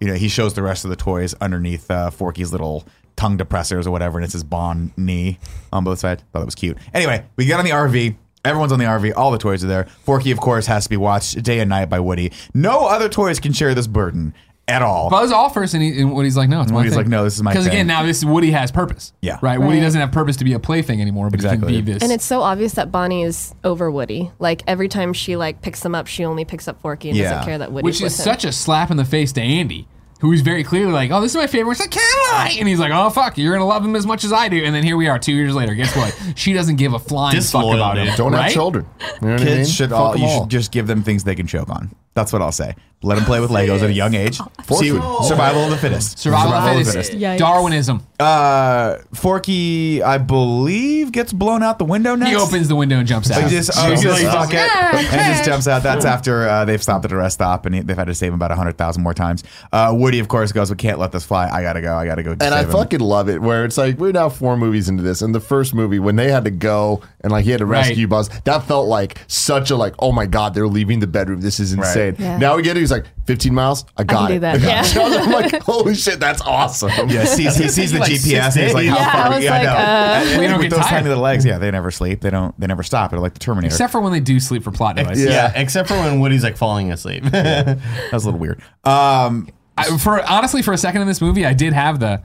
You 0.00 0.08
know, 0.08 0.14
he 0.14 0.28
shows 0.28 0.52
the 0.52 0.62
rest 0.62 0.84
of 0.84 0.90
the 0.90 0.96
toys 0.96 1.32
underneath 1.40 1.90
uh, 1.90 2.10
Forky's 2.10 2.52
little 2.52 2.84
tongue 3.16 3.38
depressors 3.38 3.86
or 3.86 3.90
whatever, 3.90 4.18
and 4.18 4.24
it's 4.24 4.32
his 4.32 4.44
Bonnie 4.44 5.38
on 5.72 5.84
both 5.84 5.98
sides. 6.00 6.22
Thought 6.32 6.40
that 6.40 6.44
was 6.46 6.54
cute. 6.54 6.76
Anyway, 6.92 7.24
we 7.36 7.44
get 7.46 7.58
on 7.58 7.64
the 7.64 7.70
RV. 7.72 8.16
Everyone's 8.44 8.72
on 8.72 8.78
the 8.78 8.84
RV. 8.84 9.14
All 9.16 9.30
the 9.30 9.38
toys 9.38 9.64
are 9.64 9.68
there. 9.68 9.84
Forky, 10.04 10.30
of 10.30 10.38
course, 10.38 10.66
has 10.66 10.84
to 10.84 10.90
be 10.90 10.96
watched 10.98 11.42
day 11.42 11.60
and 11.60 11.68
night 11.70 11.86
by 11.88 11.98
Woody. 12.00 12.30
No 12.52 12.86
other 12.86 13.08
toys 13.08 13.40
can 13.40 13.52
share 13.54 13.74
this 13.74 13.86
burden 13.86 14.34
at 14.68 14.82
all. 14.82 15.08
Buzz 15.10 15.30
offers, 15.32 15.72
and, 15.74 15.82
he, 15.82 16.00
and 16.00 16.12
Woody's 16.12 16.36
like, 16.36 16.48
no, 16.50 16.60
it's 16.62 16.70
my 16.70 16.78
Woody's 16.78 16.92
thing. 16.92 16.98
like, 17.04 17.06
no, 17.06 17.24
this 17.24 17.36
is 17.36 17.42
my 17.42 17.52
Because 17.52 17.66
again, 17.66 17.86
now 17.86 18.02
this 18.02 18.22
Woody 18.24 18.50
has 18.50 18.70
purpose. 18.70 19.12
Yeah. 19.22 19.38
Right? 19.42 19.58
Woody 19.58 19.78
Right. 19.78 19.82
doesn't 19.84 20.00
have 20.00 20.10
purpose 20.12 20.36
to 20.36 20.44
be 20.44 20.52
a 20.54 20.58
plaything 20.58 21.00
anymore, 21.00 21.30
but 21.30 21.34
Exactly. 21.36 21.72
he 21.72 21.78
can 21.78 21.84
be 21.86 21.92
this. 21.94 22.02
And 22.02 22.12
it's 22.12 22.24
so 22.24 22.40
obvious 22.42 22.72
that 22.74 22.90
Bonnie 22.92 23.22
is 23.22 23.54
over 23.62 23.90
Woody. 23.90 24.30
Like 24.38 24.62
every 24.66 24.88
time 24.88 25.12
she 25.14 25.36
like 25.36 25.60
picks 25.62 25.84
him 25.84 25.94
up, 25.94 26.06
she 26.06 26.24
only 26.24 26.44
picks 26.44 26.66
up 26.68 26.80
Forky 26.80 27.10
and 27.10 27.18
Yeah. 27.18 27.30
doesn't 27.30 27.44
care 27.46 27.58
that 27.58 27.72
Woody's 27.72 27.84
which 27.84 28.00
with 28.02 28.12
is 28.12 28.18
him. 28.20 28.24
such 28.24 28.44
a 28.44 28.52
slap 28.52 28.90
in 28.90 28.96
the 28.98 29.04
face 29.06 29.32
to 29.32 29.40
Andy, 29.42 29.86
who's 30.20 30.40
very 30.40 30.64
clearly 30.64 30.92
like, 30.92 31.10
"Oh, 31.10 31.20
this 31.20 31.32
is 31.32 31.36
my 31.36 31.46
favorite." 31.46 31.72
It's 31.72 31.80
like, 31.80 31.90
"Can 31.90 32.02
I?" 32.32 32.56
And 32.58 32.68
he's 32.68 32.78
like, 32.78 32.92
"Oh, 32.94 33.10
fuck, 33.10 33.36
you're 33.38 33.52
gonna 33.52 33.66
love 33.66 33.84
him 33.84 33.94
as 33.96 34.06
much 34.06 34.24
as 34.24 34.32
I 34.32 34.48
do." 34.48 34.62
And 34.64 34.74
then 34.74 34.82
here 34.84 34.96
we 34.96 35.08
are, 35.08 35.18
two 35.18 35.32
years 35.34 35.54
later. 35.54 35.74
Guess 35.74 35.96
what? 35.96 36.18
She 36.36 36.52
doesn't 36.52 36.76
give 36.76 36.92
a 36.94 36.98
flying 36.98 37.32
fuck 37.36 37.42
Disloyal, 37.42 37.74
about 37.74 37.98
him. 37.98 38.14
Don't 38.16 38.32
right? 38.32 38.44
have 38.44 38.52
children. 38.52 38.86
You 39.00 39.28
know 39.28 39.32
what 39.34 39.40
I 39.42 39.44
Kids 39.44 39.56
mean? 39.56 39.66
should 39.66 39.90
Fuck 39.90 39.98
all. 40.00 40.14
'em 40.14 40.20
You 40.20 40.26
all. 40.26 40.40
should 40.42 40.50
just 40.50 40.72
give 40.72 40.86
them 40.86 41.02
things 41.02 41.24
they 41.24 41.34
can 41.34 41.46
choke 41.46 41.68
on. 41.70 41.90
That's 42.14 42.32
what 42.32 42.42
I'll 42.42 42.52
say. 42.52 42.74
Let 43.04 43.16
them 43.16 43.24
play 43.24 43.40
with 43.40 43.50
Legos 43.50 43.82
at 43.82 43.90
a 43.90 43.92
young 43.92 44.14
age. 44.14 44.38
Forky. 44.64 44.90
See, 44.90 45.00
survival 45.28 45.64
of 45.64 45.70
the 45.70 45.76
fittest. 45.76 46.18
Survival, 46.18 46.52
of 46.54 46.78
the 46.84 46.90
fittest. 46.90 47.12
Yikes. 47.12 47.38
Darwinism. 47.38 48.02
Uh, 48.18 48.98
Forky, 49.12 50.02
I 50.02 50.18
believe, 50.18 51.12
gets 51.12 51.32
blown 51.32 51.62
out 51.62 51.78
the 51.78 51.84
window 51.84 52.14
next. 52.14 52.30
He 52.30 52.36
opens 52.36 52.68
the 52.68 52.76
window 52.76 52.98
and 52.98 53.06
jumps 53.06 53.30
out. 53.30 53.42
He 53.42 53.50
just, 53.50 53.70
oh, 53.76 53.90
He's 53.90 54.02
just 54.02 54.22
like, 54.22 54.32
fuck 54.32 54.52
it, 54.54 55.12
and 55.12 55.34
just 55.36 55.44
jumps 55.44 55.66
out. 55.68 55.82
That's 55.82 56.04
after 56.04 56.48
uh, 56.48 56.64
they've 56.64 56.82
stopped 56.82 57.04
at 57.04 57.12
a 57.12 57.16
rest 57.16 57.34
stop 57.34 57.66
and 57.66 57.74
he, 57.74 57.80
they've 57.82 57.96
had 57.96 58.06
to 58.06 58.14
save 58.14 58.28
him 58.28 58.34
about 58.34 58.50
hundred 58.56 58.78
thousand 58.78 59.02
more 59.02 59.14
times. 59.14 59.44
Uh, 59.72 59.92
Woody, 59.94 60.18
of 60.20 60.28
course, 60.28 60.52
goes, 60.52 60.70
"We 60.70 60.76
can't 60.76 60.98
let 60.98 61.12
this 61.12 61.24
fly. 61.24 61.48
I 61.48 61.62
gotta 61.62 61.80
go. 61.82 61.96
I 61.96 62.06
gotta 62.06 62.22
go." 62.22 62.32
And 62.32 62.42
I 62.42 62.60
save 62.60 62.66
him." 62.66 62.72
fucking 62.72 63.00
love 63.00 63.28
it 63.28 63.42
where 63.42 63.64
it's 63.64 63.76
like 63.76 63.98
we're 63.98 64.12
now 64.12 64.28
four 64.28 64.56
movies 64.56 64.88
into 64.88 65.02
this. 65.02 65.20
And 65.22 65.34
the 65.34 65.40
first 65.40 65.74
movie, 65.74 65.98
when 65.98 66.16
they 66.16 66.30
had 66.30 66.44
to 66.44 66.50
go 66.50 67.02
and 67.20 67.32
like 67.32 67.44
he 67.44 67.50
had 67.50 67.58
to 67.58 67.66
Right. 67.66 67.86
rescue 67.88 68.06
Buzz, 68.06 68.28
that 68.44 68.64
felt 68.64 68.86
like 68.86 69.18
such 69.26 69.70
a 69.70 69.76
like, 69.76 69.94
oh 69.98 70.12
my 70.12 70.26
god, 70.26 70.54
they're 70.54 70.68
leaving 70.68 71.00
the 71.00 71.06
bedroom. 71.06 71.40
This 71.40 71.58
is 71.60 71.72
insane. 71.72 72.16
Yeah. 72.18 72.38
Now 72.38 72.56
we 72.56 72.62
get 72.62 72.76
it. 72.76 72.80
He's 72.80 72.90
like, 72.96 73.06
15 73.26 73.54
miles. 73.54 73.84
I 73.96 74.04
got 74.04 74.28
do 74.28 74.34
it. 74.34 74.38
that, 74.40 74.56
I 74.56 74.58
got 74.58 74.66
yeah. 74.66 74.80
it. 74.82 74.84
So 74.86 75.02
I'm 75.04 75.30
like, 75.30 75.62
holy 75.62 75.94
shit, 75.94 76.20
that's 76.20 76.40
awesome. 76.42 76.90
Yeah, 77.08 77.24
sees, 77.24 77.56
he 77.56 77.68
sees 77.68 77.92
the 77.92 77.98
Like 77.98 78.10
GPS. 78.12 78.52
six 78.52 78.56
And 78.56 78.64
he's 78.64 78.74
like, 78.74 78.82
days. 78.84 78.90
how 78.90 78.96
Yeah, 78.98 79.12
far? 79.12 79.20
I 79.32 79.34
was 79.36 79.44
yeah, 79.44 79.52
I 79.52 79.56
like, 79.58 79.64
know. 79.66 79.72
uh, 79.72 80.32
And 80.32 80.40
We 80.40 80.46
don't 80.46 80.58
with 80.58 80.62
get 80.62 80.70
those 80.76 80.80
tired. 80.86 80.90
tiny 80.98 81.08
little 81.08 81.22
legs, 81.24 81.44
yeah, 81.44 81.58
they 81.58 81.70
never 81.70 81.90
sleep. 81.90 82.20
They 82.20 82.30
don't. 82.30 82.58
They 82.60 82.66
never 82.66 82.82
stop. 82.82 83.10
They're 83.10 83.20
like 83.20 83.34
the 83.34 83.40
Terminator. 83.40 83.72
Except 83.74 83.92
for 83.92 84.00
when 84.00 84.12
they 84.12 84.20
do 84.20 84.38
sleep 84.40 84.62
for 84.62 84.70
plot 84.70 84.96
devices. 84.96 85.24
Yeah. 85.24 85.30
yeah. 85.30 85.60
except 85.60 85.88
for 85.88 85.94
when 85.94 86.20
Woody's 86.20 86.42
like 86.44 86.56
falling 86.56 86.92
asleep. 86.92 87.24
that 87.30 87.78
was 88.12 88.24
a 88.24 88.26
little 88.28 88.40
weird. 88.40 88.60
Um, 88.84 89.48
I, 89.76 89.96
for 89.98 90.22
honestly, 90.28 90.62
for 90.62 90.72
a 90.72 90.78
second 90.78 91.02
in 91.02 91.08
this 91.08 91.20
movie, 91.20 91.44
I 91.44 91.52
did 91.52 91.72
have 91.72 92.00
the. 92.00 92.22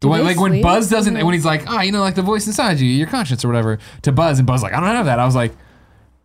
The 0.00 0.08
way, 0.08 0.18
they 0.18 0.24
like 0.24 0.38
when 0.38 0.52
sleep? 0.52 0.62
Buzz 0.62 0.90
doesn't, 0.90 1.14
Mhm. 1.14 1.24
when 1.24 1.32
he's 1.32 1.46
like, 1.46 1.64
oh, 1.68 1.80
you 1.80 1.90
know, 1.90 2.00
like 2.00 2.14
the 2.16 2.22
voice 2.22 2.46
inside 2.46 2.78
you, 2.80 2.86
your 2.86 3.06
conscience 3.06 3.44
or 3.46 3.48
whatever, 3.48 3.78
to 4.02 4.12
Buzz, 4.12 4.38
and 4.38 4.46
Buzz 4.46 4.62
like, 4.62 4.74
I 4.74 4.80
don't 4.80 4.90
have 4.90 5.06
that. 5.06 5.18
I 5.18 5.24
was 5.24 5.34
like, 5.34 5.52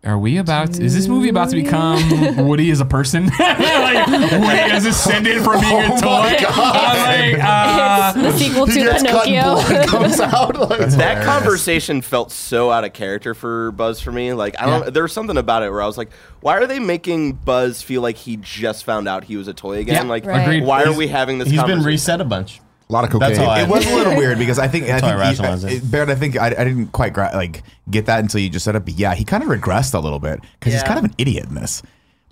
are 0.03 0.17
we 0.17 0.37
about? 0.37 0.79
is 0.79 0.95
this 0.95 1.07
movie 1.07 1.29
about 1.29 1.49
to 1.51 1.55
become 1.55 2.35
Woody 2.47 2.71
as 2.71 2.81
a 2.81 2.85
person? 2.85 3.27
like 3.39 4.07
Woody 4.07 4.59
as 4.71 4.85
ascended 4.87 5.43
from 5.43 5.61
being 5.61 5.73
a 5.83 5.93
Oh 5.93 5.99
toy? 6.01 6.07
my 6.21 6.37
God. 6.41 6.75
I'm 6.75 7.31
like, 7.33 7.43
uh, 7.43 8.13
the 8.13 8.31
sequel 8.37 8.65
to 8.65 8.73
gets 8.73 9.03
cut 9.03 9.25
Pinocchio. 9.25 9.85
comes 9.85 10.19
out. 10.19 10.57
Like, 10.57 10.89
that 10.91 11.23
conversation 11.23 12.01
felt 12.01 12.31
so 12.31 12.71
out 12.71 12.83
of 12.83 12.93
character 12.93 13.35
for 13.35 13.71
Buzz 13.73 13.99
for 14.01 14.11
me. 14.11 14.33
Like 14.33 14.59
I 14.59 14.65
don't. 14.65 14.83
Yeah. 14.85 14.89
There 14.89 15.03
was 15.03 15.13
something 15.13 15.37
about 15.37 15.61
it 15.61 15.69
where 15.69 15.81
I 15.83 15.85
was 15.85 15.97
like, 15.99 16.11
why 16.39 16.57
are 16.57 16.65
they 16.65 16.79
making 16.79 17.33
Buzz 17.33 17.83
feel 17.83 18.01
like 18.01 18.17
he 18.17 18.37
just 18.37 18.83
found 18.83 19.07
out 19.07 19.23
he 19.25 19.37
was 19.37 19.47
a 19.47 19.53
toy 19.53 19.77
again? 19.79 19.95
Yeah, 20.05 20.09
like, 20.09 20.25
Right. 20.25 20.41
agreed. 20.41 20.63
why 20.65 20.81
are 20.81 20.85
He's- 20.87 20.97
we 20.97 21.07
having 21.09 21.37
this? 21.37 21.47
Conversation? 21.49 21.69
He's 21.69 21.77
been 21.77 21.85
reset 21.85 22.21
a 22.21 22.25
bunch. 22.25 22.59
A 22.91 22.93
lot 22.93 23.03
of 23.05 23.09
cocaine. 23.09 23.29
That's 23.29 23.39
all 23.39 23.49
I- 23.49 23.61
it 23.61 23.69
was 23.69 23.85
a 23.85 23.95
little 23.95 24.15
weird 24.17 24.37
because 24.37 24.59
I 24.59 24.67
think 24.67 24.85
I 24.85 24.91
how 24.91 24.95
I 24.97 24.99
think 25.01 25.19
rationalize 25.19 25.63
it. 25.63 25.93
I 26.09 26.15
think 26.15 26.37
I, 26.37 26.47
I 26.47 26.63
didn't 26.65 26.87
quite 26.91 27.13
gra- 27.13 27.31
like 27.33 27.63
get 27.89 28.05
that 28.07 28.19
until 28.19 28.41
you 28.41 28.49
just 28.49 28.65
said 28.65 28.75
it. 28.75 28.85
But 28.85 28.95
yeah, 28.95 29.15
he 29.15 29.23
kind 29.23 29.41
of 29.43 29.49
regressed 29.49 29.93
a 29.93 29.99
little 29.99 30.19
bit 30.19 30.41
because 30.59 30.73
he's 30.73 30.81
Yeah. 30.81 30.87
kind 30.87 30.99
of 30.99 31.05
an 31.05 31.15
idiot 31.17 31.45
in 31.47 31.55
this. 31.55 31.81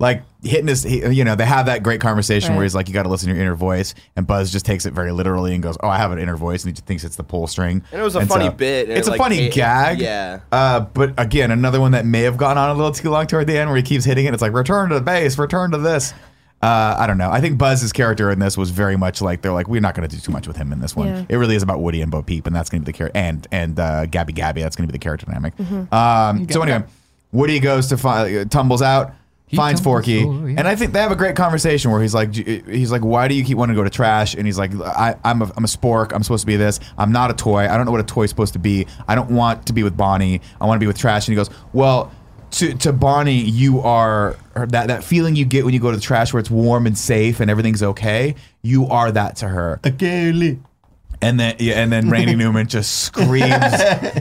Like 0.01 0.23
hitting 0.43 0.67
his, 0.67 0.81
he, 0.83 1.05
you 1.09 1.25
know, 1.25 1.35
they 1.35 1.43
have 1.45 1.65
that 1.65 1.83
great 1.83 1.99
conversation 1.99 2.51
where 2.51 2.59
Right. 2.61 2.63
he's 2.63 2.73
like, 2.75 2.87
"You 2.87 2.93
got 2.93 3.03
to 3.03 3.09
listen 3.09 3.27
to 3.27 3.35
your 3.35 3.43
inner 3.43 3.53
voice," 3.55 3.95
and 4.15 4.25
Buzz 4.25 4.49
just 4.49 4.65
takes 4.65 4.85
it 4.85 4.93
very 4.93 5.11
literally 5.11 5.53
and 5.53 5.61
goes, 5.61 5.75
"Oh, 5.83 5.89
I 5.89 5.97
have 5.97 6.13
an 6.13 6.19
inner 6.19 6.37
voice," 6.37 6.63
and 6.63 6.69
he 6.69 6.73
just 6.73 6.85
thinks 6.85 7.03
it's 7.03 7.17
the 7.17 7.23
pull 7.25 7.47
string. 7.47 7.83
And 7.91 7.99
it 7.99 8.03
was 8.05 8.15
a 8.15 8.25
funny 8.25 8.47
bit, 8.49 8.87
and 8.87 8.97
It's 8.97 9.07
it, 9.07 9.11
a 9.11 9.11
like, 9.11 9.17
funny 9.19 9.39
it- 9.47 9.53
gag. 9.53 9.99
yeah. 9.99 10.39
Uh, 10.53 10.79
but 10.79 11.13
again, 11.17 11.51
another 11.51 11.81
one 11.81 11.91
that 11.91 12.05
may 12.05 12.21
have 12.21 12.37
gone 12.37 12.57
on 12.57 12.69
a 12.69 12.73
little 12.75 12.93
too 12.93 13.09
long 13.09 13.27
toward 13.27 13.47
the 13.47 13.57
end, 13.57 13.69
where 13.69 13.75
he 13.75 13.83
keeps 13.83 14.05
hitting 14.05 14.25
it. 14.25 14.33
It's 14.33 14.41
like 14.41 14.53
return 14.53 14.87
to 14.87 14.95
the 14.95 15.01
base, 15.01 15.37
return 15.37 15.71
to 15.71 15.77
this. 15.77 16.13
Uh, 16.61 16.95
I 16.99 17.07
don't 17.07 17.17
know. 17.17 17.31
I 17.31 17.39
think 17.39 17.57
Buzz's 17.57 17.93
character 17.93 18.29
in 18.31 18.39
this 18.39 18.57
was 18.57 18.69
very 18.69 18.97
much 18.97 19.21
like 19.21 19.41
they're 19.41 19.53
like 19.53 19.69
we're 19.69 19.79
not 19.79 19.95
going 19.95 20.07
to 20.07 20.13
do 20.13 20.21
too 20.21 20.31
much 20.31 20.45
with 20.47 20.57
him 20.57 20.73
in 20.73 20.81
this 20.81 20.93
one. 20.95 21.07
Yeah. 21.07 21.25
It 21.29 21.37
really 21.37 21.55
is 21.55 21.63
about 21.63 21.79
Woody 21.79 22.01
and 22.01 22.11
Bo 22.11 22.21
Peep, 22.21 22.47
and 22.47 22.55
that's 22.55 22.69
going 22.69 22.81
to 22.81 22.85
be 22.85 22.91
the 22.91 22.97
character, 22.97 23.17
and 23.17 23.47
and 23.51 23.79
uh, 23.79 24.05
Gabby 24.07 24.33
Gabby. 24.33 24.61
That's 24.61 24.75
going 24.75 24.87
to 24.87 24.91
be 24.91 24.97
the 24.97 25.01
character 25.01 25.25
dynamic. 25.25 25.53
Um, 25.93 26.49
so 26.49 26.61
anyway, 26.61 26.83
Woody 27.31 27.59
goes 27.59 27.87
to 27.87 27.97
find, 27.97 28.51
tumbles 28.51 28.81
out. 28.81 29.13
finds 29.55 29.79
comes 29.79 29.85
Forky, 29.85 30.23
for 30.23 30.49
you. 30.49 30.55
and 30.57 30.67
I 30.67 30.75
think 30.75 30.91
they 30.91 30.99
have 30.99 31.11
a 31.13 31.15
great 31.15 31.35
conversation 31.37 31.91
where 31.91 32.01
he's 32.01 32.13
like, 32.13 32.35
he's 32.35 32.91
like, 32.91 33.03
why 33.03 33.27
do 33.29 33.35
you 33.35 33.45
keep 33.45 33.57
wanting 33.57 33.75
to 33.75 33.79
go 33.79 33.83
to 33.85 33.89
trash? 33.89 34.33
And 34.35 34.45
he's 34.45 34.59
like, 34.59 34.75
I, 34.75 35.15
I'm 35.23 35.41
a, 35.41 35.45
I'm 35.55 35.63
a 35.63 35.67
spork. 35.67 36.11
I'm 36.13 36.23
supposed 36.23 36.41
to 36.41 36.47
be 36.47 36.57
this. 36.57 36.79
I'm 36.97 37.11
not 37.13 37.31
a 37.31 37.33
toy. 37.33 37.69
I 37.69 37.77
don't 37.77 37.85
know 37.85 37.91
what 37.91 38.01
a 38.01 38.03
toy's 38.03 38.29
supposed 38.31 38.53
to 38.53 38.59
be. 38.59 38.85
I 39.07 39.15
don't 39.15 39.31
want 39.31 39.65
to 39.67 39.73
be 39.73 39.83
with 39.83 39.95
Bonnie. 39.95 40.41
I 40.59 40.65
want 40.65 40.75
to 40.77 40.83
be 40.83 40.87
with 40.87 40.97
trash. 40.97 41.27
And 41.27 41.33
he 41.33 41.35
goes, 41.37 41.49
well. 41.71 42.11
To, 42.51 42.73
to 42.79 42.91
Bonnie, 42.93 43.41
you 43.41 43.81
are 43.81 44.35
that 44.55 44.87
that 44.87 45.03
feeling 45.03 45.35
you 45.35 45.45
get 45.45 45.65
when 45.65 45.73
you 45.73 45.79
go 45.79 45.91
to 45.91 45.97
the 45.97 46.01
trash, 46.03 46.33
where 46.33 46.39
it's 46.39 46.49
warm 46.49 46.87
and 46.87 46.97
safe 46.97 47.39
and 47.39 47.49
everything's 47.51 47.83
okay. 47.83 48.35
You 48.63 48.87
are 48.87 49.11
that 49.11 49.37
to 49.37 49.47
her. 49.47 49.79
Kelly. 49.97 50.59
And 51.21 51.37
then 51.39 51.55
yeah, 51.59 51.81
and 51.81 51.91
then 51.91 52.09
Randy 52.09 52.35
Newman 52.37 52.67
just 52.67 53.03
screams 53.03 53.51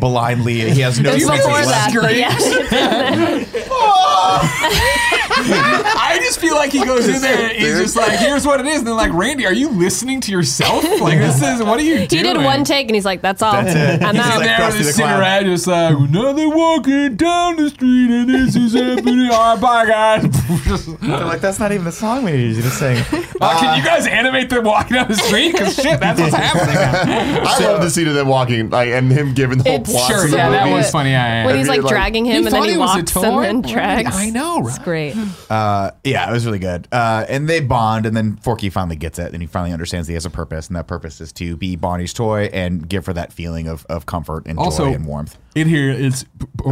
blindly. 0.01 0.69
He 0.71 0.81
has 0.81 0.99
no 1.01 1.11
It 1.11 1.15
was 1.15 1.27
sense 1.27 1.41
of 1.41 1.47
before 1.47 1.65
that. 1.65 1.95
left. 1.95 2.73
Yeah. 2.73 3.65
Ah! 3.71 5.08
I 5.47 6.19
just 6.21 6.41
feel 6.41 6.55
like 6.55 6.73
he 6.73 6.85
goes 6.85 7.07
in 7.09 7.21
there 7.23 7.49
and 7.51 7.57
he's 7.57 7.79
just 7.79 7.97
like, 7.97 8.19
here's 8.19 8.47
what 8.47 8.61
it 8.61 8.67
is. 8.67 8.79
And 8.79 8.87
then 8.89 8.97
like, 8.97 9.13
Randy, 9.13 9.47
are 9.47 9.53
you 9.53 9.69
listening 9.71 10.21
to 10.23 10.33
yourself? 10.33 10.85
Like 11.01 11.19
this 11.19 11.43
is 11.43 11.63
what 11.63 11.79
are 11.79 11.83
you 11.83 11.95
doing? 11.97 12.09
He 12.11 12.23
did 12.23 12.37
one 12.37 12.65
take 12.65 12.87
and 12.89 12.95
he's 12.95 13.05
like, 13.05 13.21
"That's 13.23 13.41
all. 13.43 13.53
That's 13.53 13.75
it. 13.75 14.03
I'm 14.05 14.15
He's 14.15 14.25
He's 14.25 14.33
out." 14.33 14.41
in 14.41 14.47
like 14.47 14.47
there 14.49 14.59
Krusty 14.59 14.67
with 14.67 14.77
his 14.79 14.97
the 14.97 15.03
Clown. 15.03 15.13
cigarette, 15.15 15.45
just 15.47 15.67
like, 15.67 16.11
now 16.11 16.33
they're 16.33 16.49
walking 16.49 17.17
down 17.17 17.57
the 17.57 17.71
street 17.71 18.11
and 18.11 18.29
this 18.29 18.57
is 18.57 18.75
happening. 18.75 19.31
All 19.31 19.55
right, 19.55 19.61
bye 19.61 19.87
guys. 19.87 20.99
They're 21.01 21.25
like, 21.25 21.41
that's 21.41 21.59
not 21.61 21.73
even 21.73 21.85
the 21.85 21.93
song 21.93 22.25
we 22.25 22.33
need 22.33 22.57
you 22.57 22.63
to 22.63 22.71
sing. 22.71 23.03
Uh, 23.41 23.57
can 23.61 23.79
you 23.79 23.85
guys 23.85 24.05
animate 24.09 24.51
them 24.51 24.65
walking 24.65 24.97
down 24.97 25.07
the 25.07 25.15
street? 25.15 25.53
Because 25.53 25.77
shit, 25.77 26.01
that's 26.01 26.21
what's 26.21 26.35
happening. 26.35 26.77
I 26.77 27.57
love 27.61 27.81
the 27.83 27.89
scene 27.89 28.09
of 28.09 28.15
them 28.15 28.27
walking, 28.27 28.69
like, 28.69 28.89
and 28.89 29.13
him 29.13 29.33
giving 29.33 29.59
the 29.59 29.65
whole 29.71 29.75
It's- 29.81 29.93
plot. 29.93 30.11
Sure, 30.11 30.27
yeah, 30.27 30.51
that 30.51 30.73
was 30.73 30.91
funny. 30.91 31.11
Yeah, 31.11 31.43
yeah, 31.43 31.47
when 31.47 31.57
he's 31.57 31.69
like 31.69 31.83
like- 31.83 31.89
dragging 31.89 32.25
him 32.25 32.33
He 32.33 32.37
and 32.39 32.47
then 32.49 32.65
he 32.65 32.71
he 32.73 32.77
was 32.77 32.89
walks 32.89 32.99
and 32.99 33.09
toy? 33.09 33.43
then 33.43 33.63
drags. 33.63 34.11
I 34.17 34.31
know, 34.31 34.67
It's 34.67 34.81
great. 34.81 35.15
Uh, 35.51 35.91
yeah, 36.05 36.29
it 36.29 36.33
was 36.33 36.45
really 36.47 36.59
good. 36.59 36.89
Uh, 36.93 37.25
and 37.29 37.49
they 37.49 37.61
bond, 37.61 38.07
and 38.07 38.17
then 38.17 38.37
Forky 38.37 38.71
finally 38.71 38.97
gets 38.97 39.19
it, 39.19 39.33
and 39.33 39.43
he 39.43 39.47
finally 39.47 39.73
understands 39.73 40.07
that 40.07 40.13
he 40.13 40.15
has 40.15 40.27
a 40.27 40.31
purpose, 40.31 40.69
and 40.69 40.77
that 40.77 40.87
purpose 40.87 41.21
is 41.21 41.33
to 41.35 41.57
be 41.57 41.77
Bonnie's 41.77 42.13
toy 42.13 42.45
and 42.53 42.89
give 42.89 43.07
her 43.07 43.13
that 43.13 43.33
feeling 43.33 43.67
of, 43.69 43.85
of 43.89 44.07
comfort 44.07 44.45
and 44.47 44.59
Also- 44.59 44.87
joy 44.87 44.95
and 44.95 45.07
warmth. 45.07 45.37
In 45.61 45.69
here 45.69 45.91
it's 45.91 46.25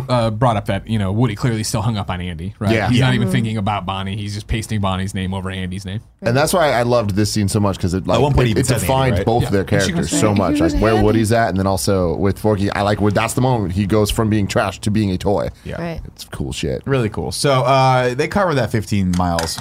uh, 0.08 0.30
brought 0.30 0.56
up 0.56 0.66
that 0.66 0.88
you 0.88 0.98
know 0.98 1.12
Woody 1.12 1.34
clearly 1.34 1.62
still 1.62 1.82
hung 1.82 1.96
up 1.96 2.10
on 2.10 2.20
Andy, 2.20 2.54
right? 2.58 2.72
Yeah. 2.72 2.88
he's 2.88 2.98
Yeah. 2.98 3.06
not 3.06 3.14
even 3.14 3.30
thinking 3.30 3.56
about 3.56 3.86
Bonnie. 3.86 4.16
He's 4.16 4.34
just 4.34 4.46
pasting 4.46 4.80
Bonnie's 4.80 5.14
name 5.14 5.32
over 5.34 5.50
Andy's 5.50 5.84
name. 5.84 6.00
And 6.22 6.36
that's 6.36 6.52
why 6.52 6.70
I 6.72 6.82
loved 6.82 7.10
this 7.10 7.32
scene 7.32 7.48
so 7.48 7.60
much 7.60 7.76
because 7.76 7.94
it 7.94 8.06
like 8.06 8.18
At 8.18 8.22
one 8.22 8.34
point 8.34 8.48
it, 8.50 8.58
it 8.58 8.66
says 8.66 8.82
Andy, 8.82 8.86
defined 8.86 9.16
right? 9.18 9.26
both 9.26 9.42
Yeah. 9.44 9.50
their 9.50 9.64
characters 9.64 10.10
so 10.10 10.32
"Hey, 10.32 10.38
much. 10.38 10.60
Like 10.60 10.72
where 10.80 10.94
Andy?" 10.94 11.04
Woody's 11.06 11.32
at, 11.32 11.48
and 11.50 11.58
then 11.58 11.66
also 11.66 12.16
with 12.16 12.38
Forky, 12.38 12.70
I 12.70 12.82
like 12.82 13.00
where 13.00 13.12
that's 13.12 13.34
the 13.34 13.40
moment 13.40 13.72
he 13.72 13.86
goes 13.86 14.10
from 14.10 14.28
being 14.30 14.46
trash 14.46 14.80
to 14.80 14.90
being 14.90 15.10
a 15.10 15.18
toy. 15.18 15.48
Yeah. 15.64 15.80
Right. 15.80 16.00
It's 16.06 16.24
cool 16.24 16.52
shit. 16.52 16.82
Really 16.86 17.08
cool. 17.08 17.32
So 17.32 17.62
uh, 17.62 18.14
they 18.14 18.28
cover 18.28 18.54
that 18.54 18.70
15 18.72 19.12
miles, 19.16 19.58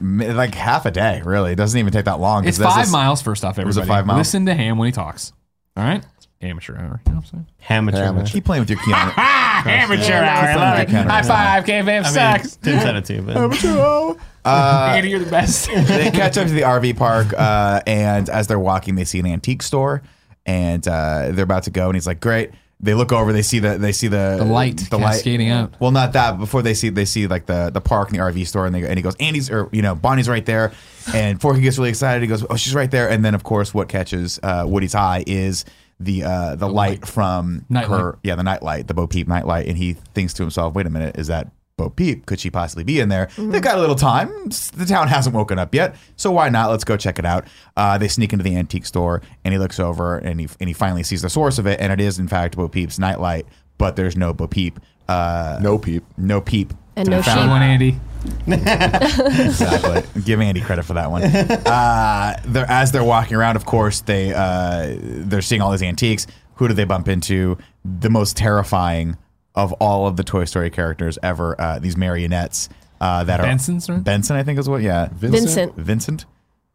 like 0.00 0.54
half 0.54 0.86
a 0.86 0.90
day, 0.90 1.22
really. 1.24 1.52
It 1.52 1.56
doesn't 1.56 1.78
even 1.78 1.92
take 1.92 2.04
that 2.04 2.20
long. 2.20 2.46
It's 2.46 2.58
five 2.58 2.84
this- 2.84 2.92
miles 2.92 3.22
first 3.22 3.44
off. 3.44 3.56
Was 3.58 3.76
it 3.76 3.80
Everybody, 3.80 3.88
five 3.88 4.06
miles? 4.06 4.18
Listen 4.18 4.46
to 4.46 4.54
him 4.54 4.78
when 4.78 4.86
he 4.86 4.92
talks. 4.92 5.32
All 5.76 5.84
right, 5.84 6.02
amateur 6.42 6.76
hour. 6.76 7.00
You 7.06 7.12
know 7.12 7.18
what 7.18 7.24
I'm 7.24 7.24
saying? 7.24 7.46
Amateur. 7.68 8.04
Amateur. 8.04 8.32
Keep 8.32 8.44
playing 8.44 8.62
with 8.62 8.70
your 8.70 8.78
Keanu. 8.80 9.12
Ah, 9.58 9.66
amateur 9.66 10.12
hour. 10.12 10.48
I 10.48 10.54
love 10.54 10.78
it. 10.80 10.90
High 10.90 11.04
right. 11.06 11.24
five, 11.24 11.64
KFM 11.64 11.88
I 11.88 12.02
mean, 12.02 12.04
sucks. 12.04 12.56
10 12.56 12.86
out 12.86 12.96
of 12.96 13.04
2, 13.04 13.22
but 13.22 13.36
amateur 13.36 13.78
hour. 13.78 14.16
Andy, 14.44 15.10
you're 15.10 15.18
the 15.18 15.30
best. 15.30 15.66
they 15.74 16.10
catch 16.10 16.36
up 16.36 16.46
to 16.46 16.52
the 16.52 16.60
RV 16.60 16.96
park, 16.96 17.32
uh, 17.36 17.80
and 17.86 18.28
as 18.28 18.46
they're 18.46 18.58
walking, 18.58 18.94
they 18.94 19.04
see 19.04 19.18
an 19.18 19.26
antique 19.26 19.62
store, 19.62 20.02
and 20.44 20.86
uh, 20.86 21.30
they're 21.32 21.44
about 21.44 21.64
to 21.64 21.70
go. 21.70 21.86
And 21.86 21.96
he's 21.96 22.06
like, 22.06 22.20
"Great." 22.20 22.50
They 22.78 22.92
look 22.92 23.10
over. 23.10 23.32
They 23.32 23.40
see 23.42 23.58
the 23.58 23.78
they 23.78 23.92
see 23.92 24.08
the 24.08 24.44
light. 24.44 24.76
The 24.90 24.98
light 24.98 25.14
cascading 25.14 25.48
out. 25.48 25.72
Well, 25.80 25.92
not 25.92 26.12
that. 26.12 26.32
but 26.32 26.40
Before 26.40 26.60
they 26.60 26.74
see 26.74 26.90
they 26.90 27.06
see 27.06 27.26
like 27.26 27.46
the 27.46 27.70
the 27.70 27.80
park 27.80 28.10
and 28.10 28.18
the 28.18 28.22
RV 28.22 28.46
store, 28.46 28.66
and 28.66 28.74
they 28.74 28.82
go, 28.82 28.86
and 28.86 28.98
he 28.98 29.02
goes, 29.02 29.16
"Andy's 29.16 29.50
or 29.50 29.70
you 29.72 29.80
know 29.80 29.94
Bonnie's 29.94 30.28
right 30.28 30.44
there," 30.44 30.72
and 31.14 31.40
Forky 31.40 31.62
gets 31.62 31.78
really 31.78 31.88
excited. 31.88 32.20
He 32.20 32.28
goes, 32.28 32.44
"Oh, 32.50 32.56
she's 32.56 32.74
right 32.74 32.90
there!" 32.90 33.08
And 33.08 33.24
then 33.24 33.34
of 33.34 33.44
course, 33.44 33.72
what 33.72 33.88
catches 33.88 34.38
uh, 34.42 34.64
Woody's 34.68 34.94
eye 34.94 35.24
is 35.26 35.64
the 35.98 36.24
uh, 36.24 36.54
the, 36.56 36.68
light, 36.68 37.06
from 37.06 37.64
Night 37.68 37.86
her 37.86 38.04
light. 38.12 38.14
yeah 38.22 38.34
the 38.36 38.42
night 38.42 38.62
light 38.62 38.86
the 38.86 38.94
Bo 38.94 39.06
Peep 39.06 39.28
night 39.28 39.46
light, 39.46 39.66
and 39.66 39.76
he 39.78 39.94
thinks 40.14 40.32
to 40.34 40.42
himself, 40.42 40.74
"Wait 40.74 40.86
a 40.86 40.90
minute, 40.90 41.16
is 41.18 41.26
that?" 41.28 41.50
Bo 41.78 41.90
Peep, 41.90 42.24
could 42.24 42.40
she 42.40 42.50
possibly 42.50 42.84
be 42.84 43.00
in 43.00 43.10
there? 43.10 43.28
They've 43.36 43.60
got 43.60 43.76
a 43.76 43.80
little 43.82 43.96
time. 43.96 44.28
The 44.48 44.86
town 44.88 45.08
hasn't 45.08 45.36
woken 45.36 45.58
up 45.58 45.74
yet, 45.74 45.94
so 46.16 46.32
why 46.32 46.48
not? 46.48 46.70
Let's 46.70 46.84
go 46.84 46.96
check 46.96 47.18
it 47.18 47.26
out. 47.26 47.46
Uh, 47.76 47.98
they 47.98 48.08
sneak 48.08 48.32
into 48.32 48.42
the 48.42 48.56
antique 48.56 48.86
store, 48.86 49.20
and 49.44 49.52
he 49.52 49.58
looks 49.58 49.78
over, 49.78 50.16
and 50.16 50.40
he 50.40 50.48
and 50.58 50.68
he 50.68 50.72
finally 50.72 51.02
sees 51.02 51.20
the 51.20 51.28
source 51.28 51.58
of 51.58 51.66
it, 51.66 51.78
and 51.78 51.92
it 51.92 52.00
is 52.00 52.18
in 52.18 52.28
fact 52.28 52.56
Bo 52.56 52.66
Peep's 52.68 52.98
nightlight, 52.98 53.44
but 53.78 53.96
there's 53.96 54.16
no 54.16 54.32
Bo 54.34 54.46
Peep. 54.46 54.78
Uh, 55.08 55.58
No 55.62 55.78
peep. 55.78 56.04
no 56.18 56.40
peep. 56.40 56.72
And 56.96 57.08
no 57.08 57.22
Found 57.22 57.40
sheep. 57.40 57.48
one, 57.50 57.62
Andy. 57.62 58.00
Exactly. 58.48 60.02
Give 60.22 60.40
Andy 60.40 60.60
credit 60.60 60.84
for 60.84 60.94
that 60.94 61.10
one. 61.10 61.22
Uh, 61.22 62.36
they're, 62.44 62.66
as 62.68 62.92
they're 62.92 63.04
walking 63.04 63.36
around, 63.36 63.56
of 63.56 63.64
course, 63.66 64.00
they 64.00 64.32
uh, 64.34 64.96
they're 64.98 65.42
seeing 65.42 65.62
all 65.62 65.70
these 65.70 65.82
antiques. 65.82 66.26
Who 66.56 66.68
do 66.68 66.74
they 66.74 66.84
bump 66.84 67.08
into? 67.08 67.58
The 67.84 68.10
most 68.10 68.36
terrifying 68.36 69.16
of 69.54 69.72
all 69.74 70.06
of 70.06 70.16
the 70.16 70.24
Toy 70.24 70.44
Story 70.44 70.70
characters 70.70 71.18
ever. 71.22 71.60
Uh, 71.60 71.78
these 71.78 71.96
marionettes 71.96 72.68
uh, 73.00 73.24
that 73.24 73.40
are 73.40 73.44
Benson's, 73.46 73.88
are 73.88 73.94
right? 73.94 74.04
Benson, 74.04 74.36
I 74.36 74.42
think 74.42 74.58
is 74.58 74.68
what. 74.68 74.82
Yeah, 74.82 75.08
Vincent. 75.12 75.76
Vincent. 75.76 76.24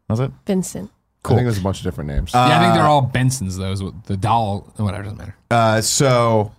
Was 0.10 0.20
it? 0.20 0.32
Vincent. 0.46 0.92
Cool. 1.24 1.36
I 1.36 1.40
think 1.40 1.46
there's 1.48 1.58
a 1.60 1.62
bunch 1.62 1.80
of 1.80 1.84
different 1.84 2.10
names. 2.10 2.32
yeah, 2.34 2.58
I 2.60 2.62
think 2.64 2.74
they're 2.76 2.84
all 2.84 3.06
Bensons. 3.06 3.58
Those 3.58 3.84
with 3.84 4.04
the 4.06 4.18
doll, 4.18 4.72
whatever 4.78 5.04
doesn't 5.04 5.18
matter. 5.18 5.36
Uh, 5.50 5.82
so 5.82 6.52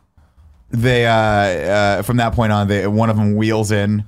they 0.73 1.07
uh, 1.07 1.13
uh, 1.13 2.03
from 2.03 2.17
that 2.17 2.35
point 2.35 2.53
on, 2.53 2.69
they 2.69 2.87
one 2.87 3.11
of 3.11 3.17
them 3.17 3.37
wheels 3.37 3.71
in 3.71 4.05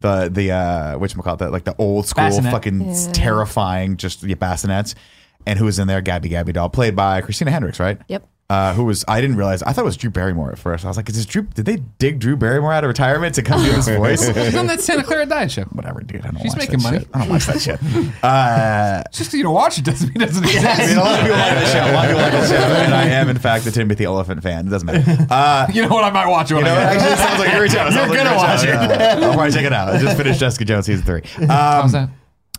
the 0.00 0.28
the 0.32 0.50
uh, 0.52 0.98
which 0.98 1.14
call 1.22 1.36
that 1.36 1.52
like 1.52 1.64
the 1.64 1.74
old 1.78 2.06
school 2.06 2.24
Bassinet. 2.24 2.52
fucking 2.52 2.80
Yeah. 2.80 3.12
terrifying 3.12 3.96
just 3.96 4.22
the 4.22 4.34
bassinets, 4.34 4.94
and 5.46 5.58
who 5.58 5.64
was 5.66 5.78
in 5.78 5.88
there? 5.88 6.00
Gabby 6.00 6.28
Gabby 6.28 6.52
doll, 6.52 6.68
played 6.68 6.94
by 6.96 7.20
Christina 7.20 7.50
Hendricks, 7.50 7.80
right? 7.80 7.98
Yep. 8.08 8.28
Uh, 8.48 8.72
who 8.74 8.84
was 8.84 9.04
I 9.08 9.20
didn't 9.20 9.34
realize 9.38 9.60
I 9.64 9.72
thought 9.72 9.80
it 9.82 9.86
was 9.86 9.96
Drew 9.96 10.08
Barrymore 10.08 10.52
at 10.52 10.58
first. 10.60 10.84
I 10.84 10.88
was 10.88 10.96
like, 10.96 11.08
is 11.08 11.16
this 11.16 11.26
Drew? 11.26 11.42
Did 11.42 11.64
they 11.64 11.78
dig 11.98 12.20
Drew 12.20 12.36
Barrymore 12.36 12.72
out 12.72 12.84
of 12.84 12.88
retirement 12.88 13.34
to 13.34 13.42
come 13.42 13.60
do 13.60 13.72
this 13.72 13.88
voice? 13.96 14.24
She's 14.24 14.54
on 14.54 14.68
that 14.68 14.80
Santa 14.80 15.02
Clara 15.02 15.26
Diet 15.26 15.50
show. 15.50 15.64
Whatever, 15.64 16.00
dude. 16.02 16.24
I 16.24 16.30
don't 16.30 16.40
She's 16.42 16.52
watch 16.52 16.58
making 16.58 16.78
that 16.78 16.82
money. 16.84 16.98
Shit. 17.00 17.08
I 17.12 17.18
don't 17.18 17.28
watch 17.28 17.46
that 17.46 17.60
shit. 17.60 17.80
Uh, 18.22 19.02
Just 19.10 19.30
because 19.30 19.34
you 19.34 19.42
don't 19.42 19.52
watch 19.54 19.78
it 19.78 19.84
doesn't 19.84 20.14
mean 20.14 20.22
it 20.22 20.26
doesn't 20.26 20.44
exist. 20.44 20.64
I 20.64 20.86
mean, 20.86 20.96
a 20.96 21.00
lot 21.00 21.14
of 21.18 21.24
people 21.26 21.36
like 21.38 21.54
that 21.54 21.72
show. 21.72 21.90
A 21.90 21.92
lot 21.92 22.04
of 22.04 22.10
people 22.10 22.22
like 22.22 22.32
that 22.32 22.48
show, 22.48 22.74
and 22.84 22.94
I 22.94 23.04
am 23.08 23.28
in 23.28 23.38
fact 23.38 23.66
a 23.66 23.72
Timothy 23.72 24.06
Olyphant 24.06 24.42
fan. 24.44 24.68
It 24.68 24.70
doesn't 24.70 24.86
matter. 24.86 25.26
Uh, 25.28 25.66
you 25.74 25.82
know 25.82 25.88
what? 25.88 26.04
I 26.04 26.10
might 26.10 26.28
watch 26.28 26.48
it 26.52 26.54
when 26.54 26.66
You 26.66 26.70
know, 26.70 26.76
I 26.78 26.92
it 26.92 26.98
get 26.98 27.02
actually 27.02 27.12
it 27.12 27.16
sounds 27.18 27.38
like 27.40 27.48
a 27.52 27.58
great 27.58 27.70
show. 27.72 27.86
It 27.86 27.92
sounds 27.94 28.10
like 28.10 28.20
a 28.20 28.22
gonna 28.22 28.30
great 28.30 28.36
watch 28.36 28.62
it. 28.62 28.68
Yeah. 28.68 29.26
I'll 29.26 29.34
probably 29.34 29.52
check 29.52 29.64
it 29.64 29.72
out. 29.72 29.88
I 29.88 29.98
just 30.00 30.16
finished 30.16 30.38
Jessica 30.38 30.64
Jones 30.64 30.86
season 30.86 31.04
three. 31.04 31.22
Um, 31.42 31.48
How's 31.48 31.92
that? 31.92 32.10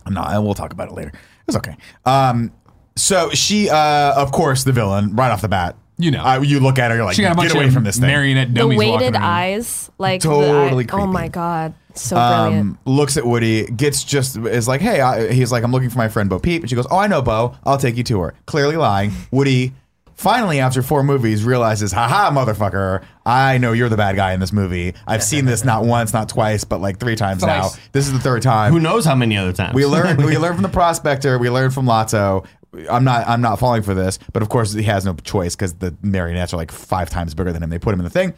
No, 0.10 0.22
and 0.22 0.44
we'll 0.44 0.54
talk 0.54 0.74
about 0.74 0.90
it 0.90 0.96
later. 0.96 1.14
It's 1.48 1.56
okay. 1.56 1.78
Um, 2.06 2.52
so 2.98 3.30
she, 3.32 3.70
uh, 3.70 4.14
of 4.22 4.32
course, 4.32 4.64
the 4.64 4.72
villain 4.74 5.16
right 5.16 5.32
off 5.32 5.42
the 5.42 5.48
bat. 5.48 5.76
You 6.00 6.12
know. 6.12 6.24
uh, 6.24 6.42
you 6.42 6.60
look 6.60 6.78
at 6.78 6.92
her, 6.92 6.98
you're 6.98 7.06
like, 7.06 7.16
She 7.16 7.24
got 7.24 7.32
a 7.32 7.36
bunch 7.36 7.50
get 7.50 7.56
away 7.58 7.68
of 7.68 7.74
from 7.74 7.84
this 7.84 7.98
thing. 7.98 8.06
marionette 8.08 8.50
The 8.54 8.60
dummies 8.60 8.78
walking 8.78 8.92
weighted 9.00 9.14
around. 9.16 9.24
eyes, 9.24 9.90
like 9.98 10.22
the 10.22 10.30
Totally 10.30 10.86
eye- 10.88 10.94
Oh 10.94 11.08
my 11.08 11.28
god, 11.28 11.74
so 11.96 12.16
brilliant. 12.16 12.62
um, 12.62 12.80
looks 12.86 13.18
at 13.18 13.26
Woody, 13.26 13.66
gets 13.66 14.04
just 14.04 14.38
is 14.38 14.68
like, 14.68 14.80
hey, 14.82 15.02
I, 15.02 15.32
he's 15.32 15.52
like, 15.52 15.64
I'm 15.64 15.72
looking 15.72 15.90
for 15.90 15.98
my 15.98 16.08
friend 16.08 16.30
Bo 16.30 16.38
Peep, 16.38 16.62
and 16.62 16.70
she 16.70 16.76
goes, 16.76 16.86
oh, 16.92 16.98
I 16.98 17.08
know 17.08 17.24
Bo, 17.24 17.56
I'll 17.64 17.80
take 17.80 17.98
you 17.98 18.04
to 18.04 18.20
her. 18.22 18.36
Clearly 18.46 18.76
lying. 18.78 19.12
Woody 19.32 19.74
finally, 20.14 20.60
after 20.60 20.82
four 20.84 21.02
movies, 21.04 21.44
realizes, 21.44 21.92
haha, 21.92 22.30
motherfucker, 22.32 23.04
I 23.26 23.58
know 23.58 23.72
you're 23.72 23.90
the 23.90 23.98
bad 23.98 24.16
guy 24.16 24.34
in 24.34 24.40
this 24.40 24.54
movie. 24.54 24.94
I've 25.08 25.24
seen 25.24 25.46
this 25.46 25.64
not 25.64 25.84
once, 25.84 26.14
not 26.14 26.30
twice, 26.30 26.64
but 26.64 26.80
like 26.80 27.00
three 27.00 27.16
times 27.16 27.42
now. 27.44 27.70
This 27.92 28.06
is 28.08 28.14
the 28.14 28.20
third 28.20 28.42
time. 28.44 28.72
Who 28.72 28.80
knows 28.80 29.04
how 29.06 29.16
many 29.16 29.36
other 29.38 29.54
times? 29.54 29.74
We 29.74 29.86
learned 29.88 30.24
we 30.24 30.38
learned 30.40 30.56
from 30.56 30.64
the 30.64 30.70
prospector. 30.70 31.40
We 31.40 31.50
learned 31.50 31.74
from 31.74 31.86
Lotso. 31.88 32.46
I'm 32.90 33.04
not 33.04 33.28
I'm 33.28 33.42
not 33.42 33.60
falling 33.60 33.82
for 33.84 33.94
this, 33.94 34.20
but 34.34 34.42
of 34.44 34.50
course 34.50 34.74
he 34.74 34.84
has 34.84 35.06
no 35.06 35.14
choice 35.16 35.56
because 35.56 35.74
the 35.76 35.96
marionettes 36.02 36.54
are 36.54 36.58
like 36.58 36.72
five 36.72 37.10
times 37.10 37.34
bigger 37.34 37.52
than 37.54 37.64
him. 37.64 37.70
They 37.70 37.80
put 37.80 37.94
him 37.94 38.00
in 38.00 38.04
the 38.04 38.10
thing. 38.10 38.34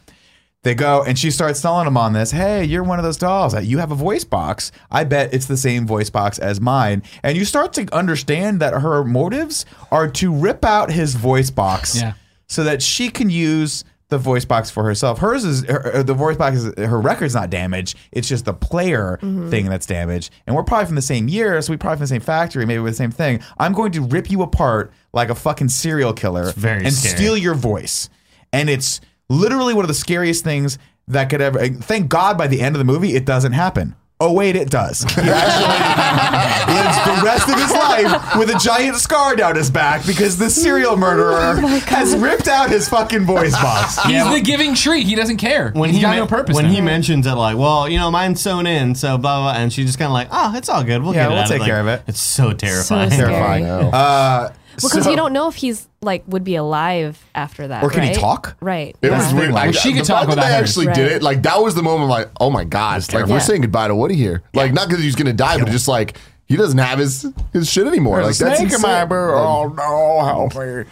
They 0.64 0.76
go 0.76 1.04
and 1.04 1.18
she 1.18 1.32
starts 1.32 1.60
selling 1.62 1.88
him 1.88 1.96
on 1.96 2.12
this. 2.14 2.32
Hey, 2.32 2.66
you're 2.66 2.84
one 2.84 3.00
of 3.00 3.06
those 3.06 3.16
dolls. 3.18 3.54
You 3.64 3.78
have 3.78 3.92
a 3.92 3.96
voice 3.96 4.26
box. 4.26 4.72
I 4.92 5.06
bet 5.06 5.34
it's 5.34 5.46
the 5.46 5.56
same 5.56 5.88
voice 5.88 6.10
box 6.10 6.38
as 6.38 6.60
mine. 6.60 7.02
And 7.24 7.38
you 7.38 7.46
start 7.46 7.72
to 7.74 7.88
understand 7.96 8.60
that 8.60 8.74
her 8.74 9.04
motives 9.06 9.66
are 9.92 10.10
to 10.12 10.34
rip 10.34 10.66
out 10.66 10.92
his 10.92 11.16
voice 11.16 11.50
box 11.50 11.96
Yeah. 12.02 12.14
so 12.48 12.66
that 12.66 12.82
she 12.82 13.10
can 13.10 13.30
use 13.30 13.86
the 14.10 14.18
voice 14.18 14.44
box 14.44 14.70
for 14.70 14.84
herself. 14.84 15.20
Hers 15.20 15.46
is 15.46 15.66
her, 15.66 15.98
uh, 15.98 16.04
the 16.04 16.14
voice 16.14 16.36
box 16.36 16.58
is 16.58 16.74
her 16.78 17.00
record's 17.00 17.36
not 17.36 17.50
damaged. 17.50 17.98
It's 18.12 18.28
just 18.28 18.46
the 18.46 18.54
player 18.54 19.20
mm-hmm. 19.22 19.50
thing 19.50 19.68
that's 19.68 19.86
damaged. 19.86 20.32
And 20.46 20.56
we're 20.56 20.64
probably 20.64 20.88
from 20.88 20.96
the 20.96 21.02
same 21.02 21.28
year, 21.28 21.62
so 21.62 21.72
we 21.72 21.78
probably 21.78 21.98
from 21.98 22.04
the 22.04 22.08
same 22.08 22.22
factory, 22.22 22.66
maybe 22.66 22.80
with 22.80 22.94
the 22.94 22.98
same 22.98 23.12
thing. 23.12 23.40
I'm 23.58 23.74
going 23.74 23.92
to 23.94 24.02
rip 24.02 24.30
you 24.30 24.42
apart 24.42 24.92
like 25.14 25.30
a 25.30 25.36
fucking 25.36 25.70
serial 25.70 26.14
killer 26.14 26.52
very 26.54 26.84
and 26.84 26.94
scary. 26.94 27.16
steal 27.16 27.38
your 27.38 27.56
voice. 27.56 28.10
And 28.52 28.70
it's 28.70 29.00
literally 29.30 29.76
one 29.76 29.86
of 29.86 29.90
the 29.90 29.94
scariest 29.94 30.44
things 30.44 30.80
that 31.08 31.30
could 31.30 31.42
ever. 31.42 31.68
Thank 31.68 32.10
God 32.10 32.38
by 32.38 32.48
the 32.48 32.62
end 32.62 32.76
of 32.76 32.80
the 32.80 32.86
movie 32.86 33.16
it 33.16 33.26
doesn't 33.26 33.54
happen. 33.54 33.96
Oh 34.22 34.34
wait, 34.34 34.58
it 34.58 34.70
does. 34.70 35.04
He 35.04 35.22
actually 35.22 36.74
lives 36.76 36.98
the 37.06 37.26
rest 37.26 37.48
of 37.48 37.56
his 37.58 37.72
life 37.72 38.36
with 38.38 38.50
a 38.54 38.60
giant 38.60 38.98
scar 38.98 39.34
down 39.38 39.56
his 39.56 39.72
back 39.72 40.06
because 40.06 40.38
the 40.38 40.50
serial 40.50 40.98
murderer 40.98 41.56
has 41.88 42.18
ripped 42.18 42.50
out 42.50 42.70
his 42.70 42.90
fucking 42.90 43.22
voice 43.26 43.54
box. 43.62 43.98
He's 44.04 44.12
Yeah, 44.12 44.34
the 44.34 44.42
giving 44.42 44.76
tree. 44.76 45.04
He 45.06 45.16
doesn't 45.16 45.38
care. 45.38 45.72
when 45.72 45.90
He's 45.90 46.00
he 46.00 46.02
got 46.02 46.10
men- 46.10 46.20
no 46.20 46.28
purpose. 46.28 46.54
when 46.54 46.66
now. 46.66 46.72
he 46.72 46.82
mentions 46.82 47.26
it, 47.26 47.32
like, 47.32 47.56
well, 47.58 47.88
you 47.88 47.98
know, 47.98 48.12
mine's 48.12 48.42
sewn 48.42 48.68
in, 48.68 48.94
so 48.94 49.18
blah 49.18 49.40
blah, 49.40 49.54
and 49.62 49.72
she's 49.72 49.86
just 49.86 49.98
kind 49.98 50.10
of 50.10 50.14
like, 50.14 50.28
oh, 50.32 50.54
it's 50.58 50.68
all 50.68 50.84
good. 50.84 51.02
We'll 51.02 51.14
Yeah, 51.16 51.24
get 51.24 51.32
it 51.32 51.34
we'll 51.36 51.44
out 51.44 51.48
take 51.48 51.60
like, 51.62 51.70
care 51.70 51.80
of 51.80 51.88
it. 51.88 52.02
It's 52.08 52.20
so 52.20 52.52
terrifying. 52.52 53.12
So. 53.12 53.16
Terrifying. 53.16 53.66
Uh, 53.68 54.52
Because 54.76 55.04
so- 55.04 55.10
you 55.10 55.16
don't 55.16 55.34
know 55.34 55.48
if 55.48 55.56
he's 55.56 55.88
like 56.02 56.24
would 56.28 56.44
be 56.44 56.56
alive 56.56 57.24
after 57.36 57.68
that. 57.68 57.84
Or 57.84 57.90
can 57.90 58.04
he 58.04 58.14
talk? 58.14 58.56
Right. 58.62 58.96
It 59.02 59.12
was 59.12 59.32
Yeah. 59.32 59.38
weird. 59.40 59.52
Like, 59.52 59.64
Well, 59.66 59.74
she 59.74 59.92
could 59.94 60.04
the 60.04 60.08
talk 60.08 60.26
fact 60.28 60.36
that 60.38 60.42
they 60.48 60.54
her. 60.54 60.62
actually 60.64 60.88
Right. 60.88 60.96
did 60.96 61.12
it. 61.12 61.24
Like 61.24 61.44
that 61.44 61.62
was 61.62 61.76
the 61.76 61.84
moment. 61.84 62.10
Like, 62.10 62.30
oh 62.40 62.50
my 62.50 62.64
god! 62.64 63.02
Like 63.02 63.10
we're 63.14 63.18
terrifying. 63.20 63.40
saying 63.42 63.62
goodbye 63.62 63.88
to 63.90 63.96
Woody 63.96 64.16
here. 64.16 64.44
Like 64.54 64.72
not 64.74 64.88
because 64.88 65.04
he's 65.04 65.16
gonna 65.16 65.34
die, 65.34 65.58
but 65.58 65.70
just 65.70 65.88
like 65.88 66.16
he 66.50 66.58
doesn't 66.58 66.80
have 66.80 66.98
his 66.98 67.28
his 67.54 67.70
shit 67.70 67.86
anymore. 67.86 68.24
Like 68.24 68.36
that's 68.36 68.60
insane. 68.60 68.84
Oh 69.12 69.72
no, 69.78 70.26
help 70.26 70.56
me. 70.56 70.84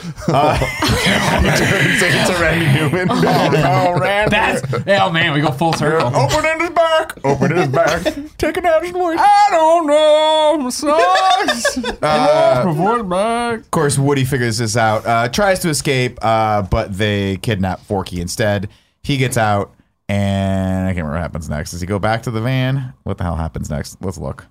Say 1.98 2.10
it 2.14 2.28
to 2.28 2.38
Randy 2.40 2.80
Newman. 2.80 3.08
oh, 3.10 4.00
Randy. 4.00 4.30
That's 4.38 4.62
oh 5.02 5.10
man, 5.12 5.34
we 5.34 5.42
go 5.42 5.52
full 5.52 5.74
circle. 5.74 6.16
Open 6.16 6.46
in 6.46 6.60
his 6.62 6.70
back. 6.70 7.26
Open 7.26 7.52
in 7.52 7.58
his 7.58 7.68
back. 7.70 8.04
Taking 8.38 8.68
out 8.68 8.84
his 8.84 8.92
voice. 8.92 9.18
I 9.20 9.48
don't 9.50 9.88
know. 9.88 10.58
My 10.60 10.70
socks. 10.70 11.80
Uh, 12.02 13.04
back. 13.04 13.60
Of 13.60 13.72
course, 13.72 13.98
Woody 13.98 14.24
figures 14.24 14.60
this 14.60 14.78
out, 14.78 15.06
uh, 15.06 15.28
tries 15.30 15.60
to 15.60 15.70
escape, 15.70 16.20
uh, 16.22 16.62
but 16.62 16.96
they 16.96 17.38
kidnap 17.38 17.80
Forky 17.82 18.22
instead. 18.22 18.70
He 19.02 19.18
gets 19.18 19.38
out, 19.38 19.74
and 20.08 20.86
I 20.86 20.90
can't 20.90 20.98
remember 20.98 21.14
what 21.14 21.22
happens 21.22 21.50
next. 21.50 21.72
Does 21.72 21.82
he 21.82 21.88
go 21.88 21.98
back 21.98 22.24
to 22.24 22.32
the 22.32 22.42
van? 22.42 22.94
What 23.04 23.18
the 23.18 23.24
hell 23.24 23.36
happens 23.36 23.70
next? 23.70 23.98
Let's 24.02 24.18
look. 24.18 24.46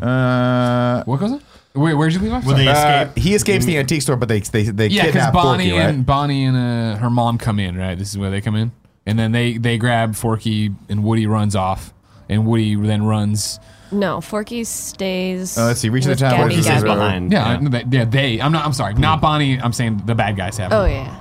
Uh, 0.00 1.02
What 1.04 1.20
goes 1.20 1.32
it? 1.32 1.42
Wait, 1.74 1.92
where'd 1.94 2.12
you 2.12 2.20
leave 2.20 2.32
off? 2.32 2.44
Will 2.46 2.52
Sorry. 2.52 2.64
they 2.64 2.70
uh, 2.70 3.08
he 3.16 3.34
escapes 3.34 3.66
the 3.66 3.76
antique 3.76 4.00
store, 4.02 4.16
but 4.16 4.28
they 4.30 4.40
they 4.40 4.62
they 4.62 4.86
yeah, 4.86 5.02
because 5.06 5.12
kidnap 5.26 5.32
Bonnie 5.34 5.64
Forky, 5.70 5.78
right? 5.78 5.90
and 5.90 6.06
Bonnie 6.06 6.44
and 6.46 6.56
uh, 6.56 6.96
her 6.96 7.10
mom 7.10 7.36
come 7.36 7.58
in. 7.58 7.76
Right, 7.76 7.96
this 7.98 8.08
is 8.10 8.16
where 8.16 8.30
they 8.30 8.40
come 8.40 8.56
in, 8.56 8.72
and 9.04 9.18
then 9.18 9.32
they 9.32 9.58
they 9.58 9.76
grab 9.76 10.14
Forky, 10.16 10.70
and 10.88 11.04
Woody 11.04 11.26
runs 11.26 11.54
off, 11.54 11.92
and 12.30 12.46
Woody 12.46 12.74
then 12.76 13.02
runs. 13.04 13.60
No, 13.92 14.22
Forky 14.22 14.64
stays. 14.64 15.58
Uh, 15.58 15.66
let's 15.66 15.80
see, 15.80 15.90
reach 15.90 16.04
the 16.04 16.10
with 16.10 16.18
town, 16.18 16.30
Gabby 16.30 16.42
Forky 16.54 16.62
stays 16.62 16.82
Gabby. 16.82 16.88
behind. 16.88 17.32
Yeah, 17.32 17.46
I- 17.46 17.68
they- 17.68 17.84
yeah, 17.90 18.04
they. 18.06 18.40
I'm 18.40 18.52
not. 18.52 18.64
I'm 18.64 18.72
sorry, 18.72 18.94
not 18.94 19.20
Bonnie. 19.20 19.60
I'm 19.60 19.74
saying 19.74 20.02
the 20.06 20.14
bad 20.14 20.34
guys 20.36 20.56
have. 20.56 20.72
her. 20.72 20.78
Oh 20.78 20.86
yeah. 20.86 21.14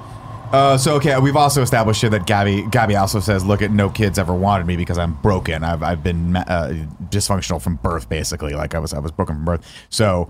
Uh, 0.55 0.77
so 0.77 0.95
okay, 0.95 1.19
we've 1.19 1.35
also 1.35 1.61
established 1.61 1.99
here 1.99 2.09
that 2.09 2.25
Gabby 2.25 2.65
Gabby 2.71 2.95
also 2.95 3.19
says, 3.19 3.43
"Look, 3.43 3.61
at 3.61 3.71
no 3.71 3.89
kids 3.89 4.17
ever 4.17 4.33
wanted 4.33 4.65
me 4.65 4.77
because 4.77 4.97
I'm 4.97 5.15
broken. 5.15 5.65
I've 5.65 5.83
I've 5.83 6.01
been 6.01 6.37
uh, 6.37 6.87
dysfunctional 7.09 7.61
from 7.61 7.75
birth, 7.75 8.07
basically. 8.07 8.53
Like 8.53 8.73
I 8.73 8.79
was 8.79 8.93
I 8.93 8.99
was 8.99 9.11
broken 9.11 9.35
from 9.35 9.43
birth." 9.43 9.65
So 9.89 10.29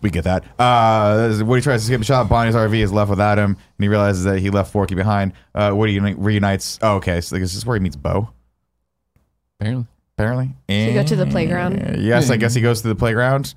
we 0.00 0.10
get 0.10 0.24
that. 0.24 0.42
Uh, 0.58 1.44
Woody 1.44 1.62
tries 1.62 1.82
to 1.82 1.84
escape 1.84 2.00
the 2.00 2.04
shop. 2.04 2.28
Bonnie's 2.28 2.56
RV 2.56 2.76
is 2.76 2.92
left 2.92 3.08
without 3.08 3.38
him, 3.38 3.50
and 3.52 3.56
he 3.78 3.86
realizes 3.86 4.24
that 4.24 4.40
he 4.40 4.50
left 4.50 4.72
Forky 4.72 4.96
behind. 4.96 5.32
Uh, 5.54 5.70
Woody 5.72 6.00
reunites. 6.00 6.80
Oh, 6.82 6.96
okay, 6.96 7.20
so 7.20 7.38
this 7.38 7.54
is 7.54 7.64
where 7.64 7.76
he 7.76 7.80
meets 7.80 7.94
Bo. 7.94 8.30
Apparently. 9.60 9.86
Apparently, 10.18 10.56
he 10.66 10.92
go 10.92 11.04
to 11.04 11.14
the 11.16 11.26
playground? 11.26 12.00
Yes, 12.00 12.30
I 12.30 12.36
guess 12.36 12.52
he 12.52 12.60
goes 12.60 12.82
to 12.82 12.88
the 12.88 12.96
playground. 12.96 13.54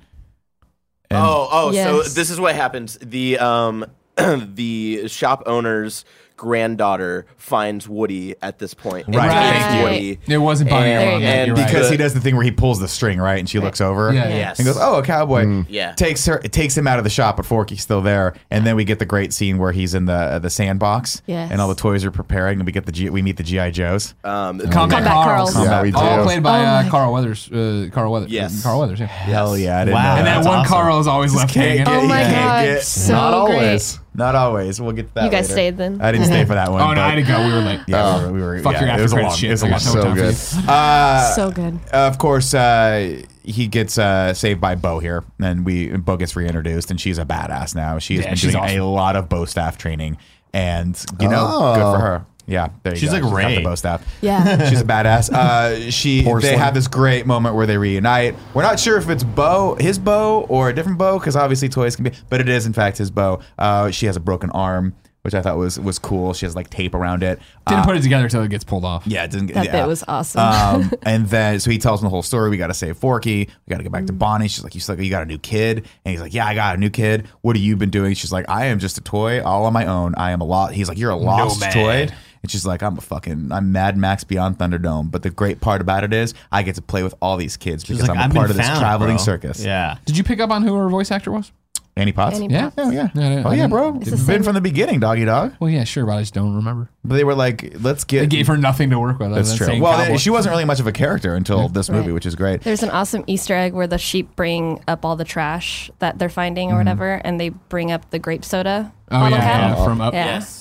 And- 1.10 1.18
oh, 1.18 1.48
oh, 1.50 1.72
so 1.72 2.02
this 2.02 2.30
is 2.30 2.38
what 2.38 2.54
happens. 2.54 2.96
The 3.02 3.38
um 3.40 3.86
the 4.54 5.08
shop 5.08 5.42
owner's 5.46 6.04
granddaughter 6.36 7.24
finds 7.38 7.88
Woody 7.88 8.34
at 8.42 8.58
this 8.58 8.74
point. 8.74 9.06
and 9.06 9.16
Right. 9.16 9.52
takes 9.52 9.64
Right. 9.64 9.82
Woody. 9.82 10.18
It 10.26 10.36
wasn't 10.36 10.68
Bonnie 10.68 10.90
And- 10.90 11.08
or 11.08 11.12
Mom. 11.12 11.22
and 11.22 11.46
You're 11.46 11.56
right. 11.56 11.66
because 11.66 11.88
he 11.90 11.96
does 11.96 12.12
the 12.12 12.20
thing 12.20 12.36
where 12.36 12.44
he 12.44 12.50
pulls 12.50 12.78
the 12.78 12.88
string 12.88 13.18
right, 13.18 13.38
and 13.38 13.48
she 13.48 13.58
looks 13.58 13.80
over. 13.80 14.12
Yeah, 14.12 14.28
yeah. 14.28 14.34
Yes. 14.36 14.58
And 14.58 14.66
goes, 14.66 14.76
"Oh, 14.78 14.96
a 14.96 15.02
cowboy." 15.02 15.64
Yeah. 15.70 15.92
Takes 15.92 16.26
her, 16.26 16.38
it 16.44 16.52
takes 16.52 16.76
him 16.76 16.86
out 16.86 16.98
of 16.98 17.04
the 17.04 17.10
shop, 17.10 17.38
but 17.38 17.46
Forky's 17.46 17.80
still 17.80 18.02
there. 18.02 18.34
And 18.50 18.66
then 18.66 18.76
we 18.76 18.84
get 18.84 18.98
the 18.98 19.06
great 19.06 19.32
scene 19.32 19.56
where 19.56 19.72
he's 19.72 19.94
in 19.94 20.04
the 20.04 20.12
uh, 20.12 20.38
the 20.38 20.50
sandbox, 20.50 21.22
Yes. 21.26 21.50
and 21.50 21.58
all 21.60 21.68
the 21.68 21.74
toys 21.74 22.04
are 22.04 22.10
preparing, 22.10 22.58
and 22.58 22.66
we 22.66 22.72
get 22.72 22.84
the 22.84 22.92
G, 22.92 23.08
we 23.08 23.22
meet 23.22 23.38
the 23.38 23.42
GI 23.42 23.70
Joes. 23.70 24.12
Um, 24.22 24.58
Combat, 24.60 24.72
Combat 24.72 25.04
Carls. 25.12 25.54
Carls. 25.54 25.66
Yeah, 25.68 25.82
we 25.82 25.90
do. 25.90 25.96
All 25.98 26.22
played 26.24 26.42
by 26.42 26.60
Oh 26.60 26.64
uh, 26.64 26.90
Carl 26.90 27.12
Weathers. 27.14 27.50
Uh, 27.50 27.88
Carl 27.92 28.12
Weathers. 28.12 28.30
Yes. 28.30 28.62
Carl 28.62 28.80
Weathers. 28.80 29.00
Yeah. 29.00 29.06
Hell 29.06 29.56
yeah! 29.56 29.78
I 29.80 29.84
didn't 29.86 29.94
Wow. 29.94 30.02
know 30.02 30.18
And 30.18 30.26
that 30.26 30.34
That's 30.34 30.46
one 30.46 30.56
awesome. 30.58 30.68
Carl 30.70 31.00
is 31.00 31.06
always 31.06 31.34
left 31.34 31.54
hanging. 31.54 31.88
Oh 31.88 32.06
my 32.06 32.20
Yeah, 32.20 32.74
god, 32.74 32.82
so 32.82 33.12
Not 33.14 33.46
great. 33.46 33.56
always. 33.56 34.00
Not 34.16 34.34
always. 34.34 34.80
We'll 34.80 34.92
get 34.92 35.08
to 35.08 35.14
that. 35.14 35.24
You 35.26 35.30
guys 35.30 35.44
later. 35.48 35.52
stayed 35.52 35.76
then? 35.76 36.00
I 36.00 36.10
didn't 36.10 36.26
stay 36.26 36.44
for 36.46 36.54
that 36.54 36.72
one. 36.72 36.80
Oh 36.80 36.94
no, 36.94 37.00
I 37.02 37.10
had 37.10 37.16
to 37.16 37.22
go. 37.22 37.46
We 37.46 37.52
were 37.52 37.60
late. 37.60 37.80
Yeah, 37.86 38.18
we 38.18 38.24
were. 38.26 38.32
We 38.32 38.40
were 38.42 38.58
Fuck 38.60 38.72
your 38.80 38.86
yeah, 38.86 38.92
after 38.92 39.00
it 39.00 39.02
was 39.02 39.12
a 39.12 39.14
credit 39.16 39.28
long. 39.28 39.36
shit. 39.36 39.48
It 39.50 39.52
was 39.52 39.62
a 39.62 39.66
I 39.66 39.70
long. 39.70 39.78
got 39.78 39.84
no 39.84 39.92
So 39.92 40.02
time 40.02 40.10
for 40.10 40.22
good. 40.22 40.64
you. 40.64 40.70
Uh, 40.70 41.30
So 41.34 41.50
good. 41.50 41.78
Of 41.92 42.18
course, 42.18 42.54
uh, 42.54 43.22
he 43.42 43.66
gets 43.68 43.98
uh, 43.98 44.34
saved 44.34 44.60
by 44.60 44.74
Bo 44.74 44.98
here, 45.00 45.22
and 45.40 45.64
we 45.66 45.88
Bo 45.96 46.16
gets 46.16 46.34
reintroduced, 46.34 46.90
and 46.90 47.00
she's 47.00 47.18
a 47.18 47.24
badass 47.24 47.74
now. 47.74 47.98
She 47.98 48.16
has 48.16 48.24
Yeah, 48.24 48.30
been 48.30 48.36
she's 48.38 48.52
doing 48.52 48.64
awesome. 48.64 48.80
a 48.80 48.84
lot 48.90 49.16
of 49.16 49.28
Bo 49.28 49.44
staff 49.44 49.76
training, 49.78 50.16
and 50.54 50.98
you 51.20 51.28
know, 51.28 51.46
Oh. 51.48 51.74
good 51.74 51.98
for 51.98 52.00
her. 52.04 52.26
Yeah, 52.46 52.68
there 52.82 52.92
you 52.94 52.98
She's 53.00 53.08
go. 53.10 53.14
like 53.16 53.22
got 53.22 53.32
Ray. 53.34 53.54
the 53.56 53.62
Bo 53.62 53.74
staff. 53.74 54.06
Yeah. 54.20 54.68
She's 54.70 54.80
a 54.80 54.84
badass. 54.84 55.32
Uh, 55.32 55.90
she 55.90 56.20
they 56.20 56.24
Porcelain. 56.24 56.58
have 56.58 56.74
this 56.74 56.86
great 56.88 57.26
moment 57.26 57.54
where 57.56 57.66
they 57.66 57.76
reunite. 57.76 58.36
We're 58.54 58.62
not 58.62 58.78
sure 58.78 58.96
if 58.98 59.08
it's 59.08 59.24
Bo, 59.24 59.74
his 59.80 59.98
bow, 59.98 60.42
or 60.48 60.68
a 60.68 60.74
different 60.74 60.98
bow, 60.98 61.18
because 61.18 61.34
obviously 61.36 61.68
toys 61.68 61.96
can 61.96 62.04
be, 62.04 62.12
but 62.30 62.40
it 62.40 62.48
is 62.48 62.64
in 62.66 62.72
fact 62.72 62.98
his 62.98 63.10
bow. 63.10 63.40
Uh, 63.58 63.90
she 63.90 64.06
has 64.06 64.14
a 64.16 64.20
broken 64.20 64.50
arm, 64.50 64.94
which 65.22 65.34
I 65.34 65.42
thought 65.42 65.56
was 65.58 65.80
was 65.80 65.98
cool. 65.98 66.34
She 66.34 66.46
has 66.46 66.54
like 66.54 66.70
tape 66.70 66.94
around 66.94 67.24
it. 67.24 67.40
Didn't 67.66 67.80
Uh, 67.80 67.84
put 67.84 67.96
it 67.96 68.02
together 68.04 68.22
until 68.26 68.42
it 68.44 68.48
gets 68.48 68.62
pulled 68.62 68.84
off. 68.84 69.04
yeah, 69.08 69.24
it 69.24 69.32
didn't. 69.32 69.52
That 69.52 69.64
yeah. 69.64 69.72
bit 69.72 69.88
was 69.88 70.04
awesome. 70.06 70.40
Um, 70.40 70.92
and 71.02 71.26
then 71.28 71.58
so 71.58 71.72
he 71.72 71.78
tells 71.78 72.00
him 72.00 72.04
the 72.04 72.10
whole 72.10 72.22
story. 72.22 72.48
We 72.48 72.58
got 72.58 72.68
to 72.68 72.74
save 72.74 72.96
Forky. 72.96 73.38
We 73.66 73.70
got 73.70 73.78
to 73.78 73.82
get 73.82 73.90
back 73.90 74.06
to 74.06 74.12
Mm. 74.12 74.18
Bonnie. 74.20 74.46
She's 74.46 74.62
like, 74.62 74.76
you 74.76 74.80
like, 74.88 75.00
you 75.00 75.10
got 75.10 75.22
a 75.24 75.26
new 75.26 75.38
kid, 75.38 75.78
and 76.04 76.12
he's 76.12 76.20
like, 76.20 76.32
yeah, 76.32 76.46
I 76.46 76.54
got 76.54 76.76
a 76.76 76.78
new 76.78 76.90
kid. 76.90 77.26
What 77.40 77.56
have 77.56 77.62
you 77.64 77.76
been 77.76 77.90
doing? 77.90 78.14
She's 78.14 78.30
like, 78.30 78.48
I 78.48 78.66
am 78.66 78.78
just 78.78 78.98
a 78.98 79.00
toy, 79.00 79.42
all 79.42 79.64
on 79.64 79.72
my 79.72 79.86
own. 79.86 80.14
I 80.16 80.30
am 80.30 80.40
a 80.40 80.44
lot. 80.44 80.72
He's 80.74 80.88
like, 80.88 80.96
you're 80.96 81.10
a 81.10 81.16
lost 81.16 81.58
Nomad. 81.60 81.72
toy. 81.74 82.16
And 82.46 82.50
she's 82.52 82.64
like, 82.64 82.80
I'm 82.80 82.96
a 82.96 83.00
fucking, 83.00 83.50
I'm 83.50 83.72
Mad 83.72 83.96
Max 83.96 84.22
Beyond 84.22 84.56
Thunderdome. 84.56 85.10
But 85.10 85.24
the 85.24 85.30
great 85.30 85.60
part 85.60 85.80
about 85.80 86.04
it 86.04 86.12
is, 86.12 86.32
I 86.52 86.62
get 86.62 86.76
to 86.76 86.82
play 86.82 87.02
with 87.02 87.12
all 87.20 87.36
these 87.36 87.56
kids 87.56 87.84
She's 87.84 87.96
because 87.96 88.08
like, 88.08 88.16
I'm 88.16 88.22
a 88.22 88.28
I've 88.28 88.36
part 88.36 88.50
of 88.50 88.56
this 88.56 88.64
found, 88.64 88.78
traveling 88.78 89.16
bro. 89.16 89.24
circus. 89.24 89.64
Yeah. 89.64 89.98
Did 90.04 90.16
you 90.16 90.22
pick 90.22 90.38
up 90.38 90.50
on 90.50 90.62
who 90.62 90.72
her 90.76 90.88
voice 90.88 91.10
actor 91.10 91.32
was? 91.32 91.50
Annie 91.96 92.12
Potts. 92.12 92.36
Annie 92.36 92.54
Yeah. 92.54 92.70
Oh 92.78 92.90
yeah. 92.92 93.08
Yeah, 93.14 93.42
oh 93.44 93.48
I 93.48 93.54
yeah, 93.54 93.66
bro. 93.66 93.96
It's 93.96 94.12
It's 94.12 94.20
the 94.20 94.32
been 94.32 94.44
from 94.44 94.54
the 94.54 94.60
beginning, 94.60 95.00
doggy 95.00 95.24
dog. 95.24 95.56
Well, 95.58 95.70
yeah, 95.70 95.82
sure, 95.82 96.06
but 96.06 96.12
I 96.12 96.20
just 96.20 96.34
don't 96.34 96.54
remember. 96.54 96.88
But 97.04 97.16
they 97.16 97.24
were 97.24 97.34
like, 97.34 97.72
let's 97.80 98.04
get. 98.04 98.20
They 98.20 98.26
gave 98.28 98.46
her 98.46 98.56
nothing 98.56 98.90
to 98.90 99.00
work 99.00 99.18
with. 99.18 99.34
That's 99.34 99.56
true. 99.56 99.66
saying 99.66 99.82
Well, 99.82 99.96
cowboy. 100.04 100.18
she 100.18 100.30
wasn't 100.30 100.52
really 100.52 100.66
much 100.66 100.78
of 100.78 100.86
a 100.86 100.92
character 100.92 101.34
until 101.34 101.68
this 101.68 101.90
movie, 101.90 102.08
Right. 102.08 102.14
which 102.14 102.26
is 102.26 102.36
great. 102.36 102.60
There's 102.60 102.84
an 102.84 102.90
awesome 102.90 103.24
Easter 103.26 103.54
egg 103.54 103.72
where 103.72 103.88
the 103.88 103.98
sheep 103.98 104.36
bring 104.36 104.84
up 104.86 105.04
all 105.04 105.16
the 105.16 105.24
trash 105.24 105.90
that 105.98 106.18
they're 106.20 106.28
finding 106.28 106.68
or 106.68 106.72
mm-hmm. 106.72 106.78
whatever, 106.80 107.14
and 107.24 107.40
they 107.40 107.48
bring 107.48 107.90
up 107.90 108.10
the 108.10 108.20
grape 108.20 108.44
soda 108.44 108.92
Oh 109.10 109.28
yeah, 109.28 109.36
yeah, 109.36 109.84
from 109.84 110.00
up. 110.00 110.12
Yeah. 110.12 110.26
Yes. 110.26 110.55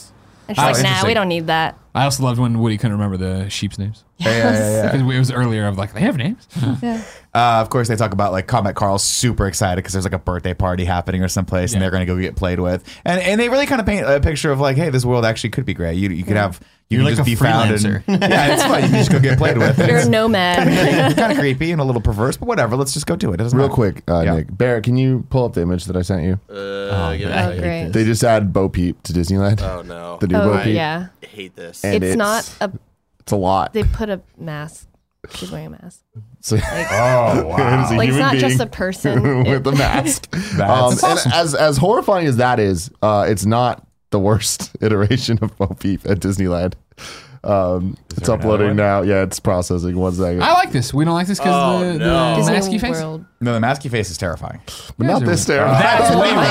And 0.47 0.57
she's 0.57 0.63
Oh, 0.63 0.71
like, 0.71 0.83
nah, 0.83 1.07
we 1.07 1.13
don't 1.13 1.27
need 1.27 1.47
that. 1.47 1.77
I 1.95 2.03
also 2.03 2.23
loved 2.23 2.39
when 2.39 2.59
Woody 2.59 2.77
couldn't 2.77 2.91
remember 2.97 3.15
the 3.17 3.49
sheep's 3.49 3.79
names 3.79 4.03
Yeah, 4.17 4.29
yeah, 4.29 4.51
yeah, 4.51 4.95
yeah. 4.97 5.11
it 5.15 5.19
was 5.19 5.31
earlier 5.31 5.65
of 5.67 5.77
like 5.77 5.93
they 5.93 6.01
have 6.01 6.17
names. 6.17 6.47
Yeah. 6.81 7.01
Uh, 7.35 7.59
of 7.59 7.69
course, 7.69 7.89
they 7.89 7.97
talk 7.97 8.13
about 8.13 8.31
like 8.31 8.47
Combat 8.47 8.75
Carl's 8.75 9.03
super 9.03 9.45
excited 9.45 9.75
because 9.75 9.91
there's 9.91 10.05
like 10.05 10.13
a 10.13 10.17
birthday 10.17 10.53
party 10.53 10.85
happening 10.85 11.21
or 11.21 11.27
someplace, 11.27 11.73
and 11.73 11.81
they're 11.81 11.91
going 11.91 11.99
to 11.99 12.05
go 12.05 12.17
get 12.17 12.37
played 12.37 12.61
with, 12.61 12.81
and 13.03 13.19
and 13.19 13.41
they 13.41 13.49
really 13.49 13.65
kind 13.65 13.81
of 13.81 13.85
paint 13.85 14.07
a 14.07 14.21
picture 14.21 14.53
of 14.53 14.61
like, 14.61 14.77
hey, 14.77 14.89
this 14.89 15.03
world 15.03 15.25
actually 15.25 15.49
could 15.49 15.65
be 15.65 15.73
great. 15.73 15.97
You 15.97 16.07
you 16.11 16.23
could 16.23 16.37
have 16.37 16.61
you 16.89 16.97
You're 16.97 16.99
can 16.99 17.05
like 17.07 17.15
just 17.17 17.27
a 17.27 17.29
be 17.29 17.35
found, 17.35 17.71
and 17.71 17.79
freelancer. 17.81 18.03
yeah, 18.31 18.53
it's 18.53 18.63
fun. 18.63 18.83
You 18.83 18.87
can 18.87 18.97
just 18.99 19.11
go 19.11 19.19
get 19.19 19.37
played 19.37 19.57
with. 19.57 19.77
You're 19.77 19.97
a 19.97 19.99
It's 19.99 20.07
nomad. 20.07 21.17
kind 21.17 21.33
of 21.33 21.37
creepy 21.37 21.73
and 21.73 21.81
a 21.81 21.83
little 21.83 22.01
perverse, 22.01 22.37
but 22.37 22.45
whatever. 22.47 22.77
Let's 22.77 22.93
just 22.93 23.05
go 23.05 23.17
do 23.17 23.33
it. 23.33 23.41
it 23.41 23.43
Real 23.51 23.63
matter. 23.63 23.73
quick, 23.73 24.03
uh, 24.09 24.21
Yeah. 24.21 24.35
Nick 24.35 24.57
Barrett, 24.57 24.85
can 24.85 24.95
you 24.95 25.25
pull 25.29 25.43
up 25.43 25.55
the 25.55 25.61
image 25.61 25.83
that 25.85 25.97
I 25.97 26.03
sent 26.03 26.23
you? 26.23 26.39
Uh, 26.49 27.17
give 27.17 27.29
it 27.29 27.33
oh, 27.35 27.49
a- 27.51 27.59
great. 27.59 27.89
They 27.89 28.05
just 28.05 28.23
add 28.23 28.53
Bo 28.53 28.69
Peep 28.69 29.03
to 29.03 29.11
Disneyland. 29.11 29.61
oh 29.61 29.81
no. 29.81 30.19
the 30.21 30.27
new 30.27 30.37
Oh, 30.37 30.53
Bo 30.53 30.63
Peep. 30.63 30.73
yeah. 30.73 31.07
I 31.25 31.27
hate 31.27 31.55
this. 31.55 31.83
And 31.83 31.95
It's, 31.95 32.13
it's- 32.13 32.17
not 32.17 32.53
a. 32.61 32.71
It's 33.19 33.31
a 33.31 33.35
lot. 33.37 33.73
They 33.73 33.83
put 33.83 34.09
a 34.09 34.21
mask. 34.37 34.87
She's 35.33 35.51
wearing 35.51 35.67
a 35.67 35.69
mask. 35.71 36.01
So- 36.41 36.57
like, 36.57 36.63
Oh 36.91 37.47
wow! 37.47 37.81
It's 37.83 37.91
Like 37.91 38.09
it's 38.09 38.17
not 38.19 38.35
just 38.35 38.59
a 38.59 38.67
person. 38.67 39.43
with 39.45 39.65
a 39.65 39.71
mask. 39.71 40.29
That's 40.31 40.53
um, 40.59 40.91
and 40.91 41.03
awesome. 41.17 41.31
as 41.33 41.55
as 41.55 41.77
horrifying 41.77 42.27
as 42.27 42.37
that 42.37 42.59
is, 42.59 42.91
uh, 43.01 43.25
it's 43.27 43.45
not 43.45 43.87
the 44.11 44.19
worst 44.19 44.75
iteration 44.81 45.39
of 45.41 45.57
Bo 45.57 45.67
Peep 45.67 46.01
at 46.05 46.19
Disneyland. 46.19 46.75
Um, 47.43 47.95
it's 48.17 48.27
uploading 48.29 48.75
now. 48.75 49.01
Yeah, 49.03 49.21
it's 49.23 49.39
processing. 49.39 49.95
One 49.97 50.13
second. 50.13 50.41
I 50.43 50.53
like 50.53 50.71
this. 50.71 50.93
We 50.93 51.05
don't 51.05 51.13
like 51.15 51.27
this 51.27 51.37
because 51.39 51.53
Oh, 51.53 51.93
the, 51.93 51.99
no. 51.99 52.29
the 52.31 52.35
Disney 52.37 52.77
masky 52.77 52.81
face. 52.81 52.97
World. 53.01 53.25
no, 53.39 53.53
the 53.53 53.59
masky 53.59 53.89
face 53.89 54.09
is 54.09 54.17
terrifying. 54.17 54.61
but 54.97 55.05
not 55.05 55.23
this 55.23 55.45
That 55.45 55.57
terrifying. 55.57 55.81
That's 55.83 56.15
way 56.15 56.35
worse. 56.35 56.47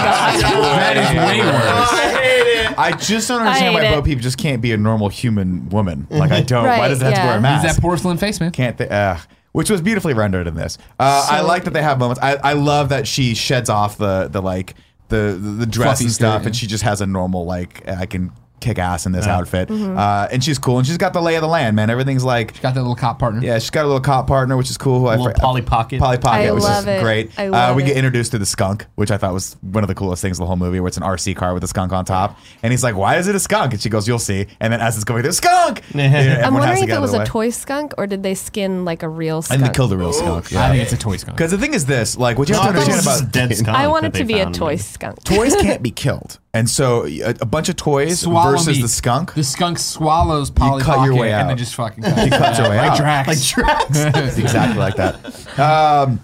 That 0.62 0.96
is 0.96 1.16
way 1.16 1.38
worse. 1.40 2.33
I 2.78 2.86
hate 2.86 2.94
it. 2.94 2.96
I 2.96 2.98
just 2.98 3.28
don't 3.28 3.40
understand 3.42 3.68
I 3.68 3.78
why 3.78 3.84
hate 3.86 3.92
Bo 3.94 3.98
it. 4.00 4.04
Peep 4.04 4.18
just 4.20 4.38
can't 4.38 4.62
be 4.62 4.72
a 4.72 4.76
normal 4.76 5.08
human 5.08 5.68
woman. 5.68 6.06
Like 6.10 6.30
I 6.30 6.40
don't. 6.40 6.64
why 6.64 6.78
Right, 6.78 6.88
does 6.88 7.00
it 7.00 7.04
have 7.04 7.14
to 7.14 7.20
wear 7.20 7.30
a 7.32 7.34
yeah. 7.34 7.40
mask? 7.40 7.66
He's 7.66 7.76
that 7.76 7.82
porcelain 7.82 8.18
face, 8.18 8.40
man. 8.40 8.50
Can't 8.52 8.76
they? 8.76 8.88
Uh, 8.88 9.18
which 9.52 9.70
was 9.70 9.80
beautifully 9.80 10.14
rendered 10.14 10.46
in 10.48 10.54
this. 10.54 10.78
Uh, 10.98 11.28
I 11.30 11.40
like 11.42 11.64
that 11.64 11.72
they 11.72 11.82
have 11.82 11.98
moments. 11.98 12.20
I, 12.22 12.34
I 12.36 12.52
love 12.54 12.88
that 12.88 13.06
she 13.06 13.34
sheds 13.34 13.70
off 13.70 13.96
the 13.98 14.28
the 14.28 14.42
like 14.42 14.74
the 15.08 15.38
the, 15.40 15.50
the 15.50 15.66
dress 15.66 15.98
Fluffy 15.98 16.04
and 16.04 16.12
stuff, 16.12 16.42
skirt, 16.42 16.46
and 16.46 16.56
she 16.56 16.66
just 16.66 16.82
has 16.82 17.00
a 17.00 17.06
normal 17.06 17.44
like 17.44 17.86
I 17.88 18.06
can 18.06 18.32
kick 18.64 18.78
ass 18.78 19.06
in 19.06 19.12
this 19.12 19.26
outfit, 19.26 19.68
Mm-hmm. 19.68 19.96
uh, 19.98 20.28
and 20.32 20.42
she's 20.42 20.58
cool, 20.58 20.78
and 20.78 20.86
she's 20.86 20.96
got 20.96 21.12
the 21.12 21.20
lay 21.20 21.36
of 21.36 21.42
the 21.42 21.48
land, 21.48 21.76
man. 21.76 21.90
Everything's 21.90 22.24
like. 22.24 22.54
She 22.56 22.62
got 22.62 22.74
that 22.74 22.80
little 22.80 22.96
cop 22.96 23.18
partner. 23.18 23.40
Yeah, 23.42 23.58
she's 23.58 23.70
got 23.70 23.84
a 23.84 23.88
little 23.88 24.00
cop 24.00 24.26
partner, 24.26 24.56
which 24.56 24.70
is 24.70 24.76
cool. 24.78 25.00
Who 25.00 25.06
I 25.06 25.16
little 25.16 25.32
fr- 25.32 25.38
Polly 25.40 25.62
Pocket. 25.62 26.00
Polly 26.00 26.18
Pocket, 26.18 26.48
I 26.48 26.52
which 26.52 26.62
love 26.64 26.84
is 26.88 26.88
it. 26.88 27.02
great. 27.02 27.38
I 27.38 27.46
uh, 27.48 27.74
we 27.74 27.82
it. 27.82 27.86
get 27.86 27.96
introduced 27.96 28.32
to 28.32 28.38
the 28.38 28.46
skunk, 28.46 28.86
which 28.96 29.10
I 29.10 29.16
thought 29.18 29.32
was 29.34 29.56
one 29.60 29.84
of 29.84 29.88
the 29.88 29.94
coolest 29.94 30.22
things 30.22 30.38
of 30.38 30.42
the 30.42 30.46
whole 30.46 30.56
movie, 30.56 30.80
where 30.80 30.88
it's 30.88 30.96
an 30.96 31.02
RC 31.02 31.36
car 31.36 31.54
with 31.54 31.62
a 31.64 31.68
skunk 31.68 31.92
on 31.92 32.04
top, 32.04 32.38
and 32.62 32.72
he's 32.72 32.82
like, 32.82 32.96
"Why 32.96 33.16
is 33.18 33.28
it 33.28 33.34
a 33.34 33.40
skunk?" 33.40 33.72
And 33.72 33.80
she 33.80 33.88
goes, 33.90 34.08
"You'll 34.08 34.18
see." 34.18 34.46
And 34.60 34.72
then 34.72 34.80
as 34.80 34.96
it's 34.96 35.04
going, 35.04 35.22
there's 35.22 35.36
skunk. 35.36 35.82
Yeah, 35.94 36.46
I'm 36.46 36.54
wondering 36.54 36.82
if 36.84 36.88
it 36.90 37.00
was 37.00 37.14
a 37.14 37.18
way. 37.18 37.24
toy 37.24 37.50
skunk 37.50 37.92
or 37.98 38.06
did 38.06 38.22
they 38.22 38.34
skin 38.34 38.84
like 38.84 39.02
a 39.02 39.08
real 39.08 39.38
I 39.38 39.40
skunk? 39.40 39.60
think 39.60 39.72
they 39.72 39.76
killed 39.76 39.90
the 39.90 39.98
real 39.98 40.12
skunk. 40.12 40.50
Yeah. 40.50 40.64
I 40.64 40.70
think 40.70 40.82
it's 40.82 40.92
a 40.92 40.96
toy 40.96 41.16
skunk. 41.16 41.36
Because 41.36 41.50
the 41.50 41.58
thing 41.58 41.74
is 41.74 41.86
this, 41.86 42.16
like, 42.16 42.38
what 42.38 42.48
you 42.48 42.54
No, 42.54 42.62
have 42.62 42.74
to 42.74 42.80
thought 42.80 42.90
understand 42.90 43.20
about 43.20 43.32
dead 43.32 43.56
skunk. 43.56 43.76
I 43.76 43.88
want 43.88 44.06
it 44.06 44.14
to 44.14 44.24
be 44.24 44.38
a 44.40 44.50
toy 44.50 44.76
skunk. 44.76 45.22
toys 45.24 45.54
can't 45.60 45.82
be 45.82 45.90
killed, 45.90 46.38
and 46.54 46.70
so 46.70 47.04
a, 47.06 47.34
a 47.40 47.44
bunch 47.46 47.68
of 47.68 47.76
toys 47.76 48.20
Swallow 48.20 48.52
versus 48.52 48.76
me. 48.76 48.82
the 48.82 48.88
skunk. 48.88 49.34
The 49.34 49.44
skunk 49.44 49.78
swallows 49.78 50.50
Polly 50.50 50.82
cut 50.82 51.04
your 51.04 51.12
Pocket 51.12 51.20
way 51.20 51.32
out. 51.32 51.40
and 51.42 51.50
then 51.50 51.58
just 51.58 51.74
fucking 51.74 52.02
cuts 52.04 52.22
He 52.22 52.30
cuts 52.30 52.58
her 52.58 52.70
way 52.70 52.78
like 52.78 52.92
out. 52.92 52.96
Drax. 52.96 53.28
Like 53.28 53.88
Drax. 53.90 54.38
exactly 54.38 54.78
like 54.78 54.96
that. 54.96 55.58
Um, 55.58 56.20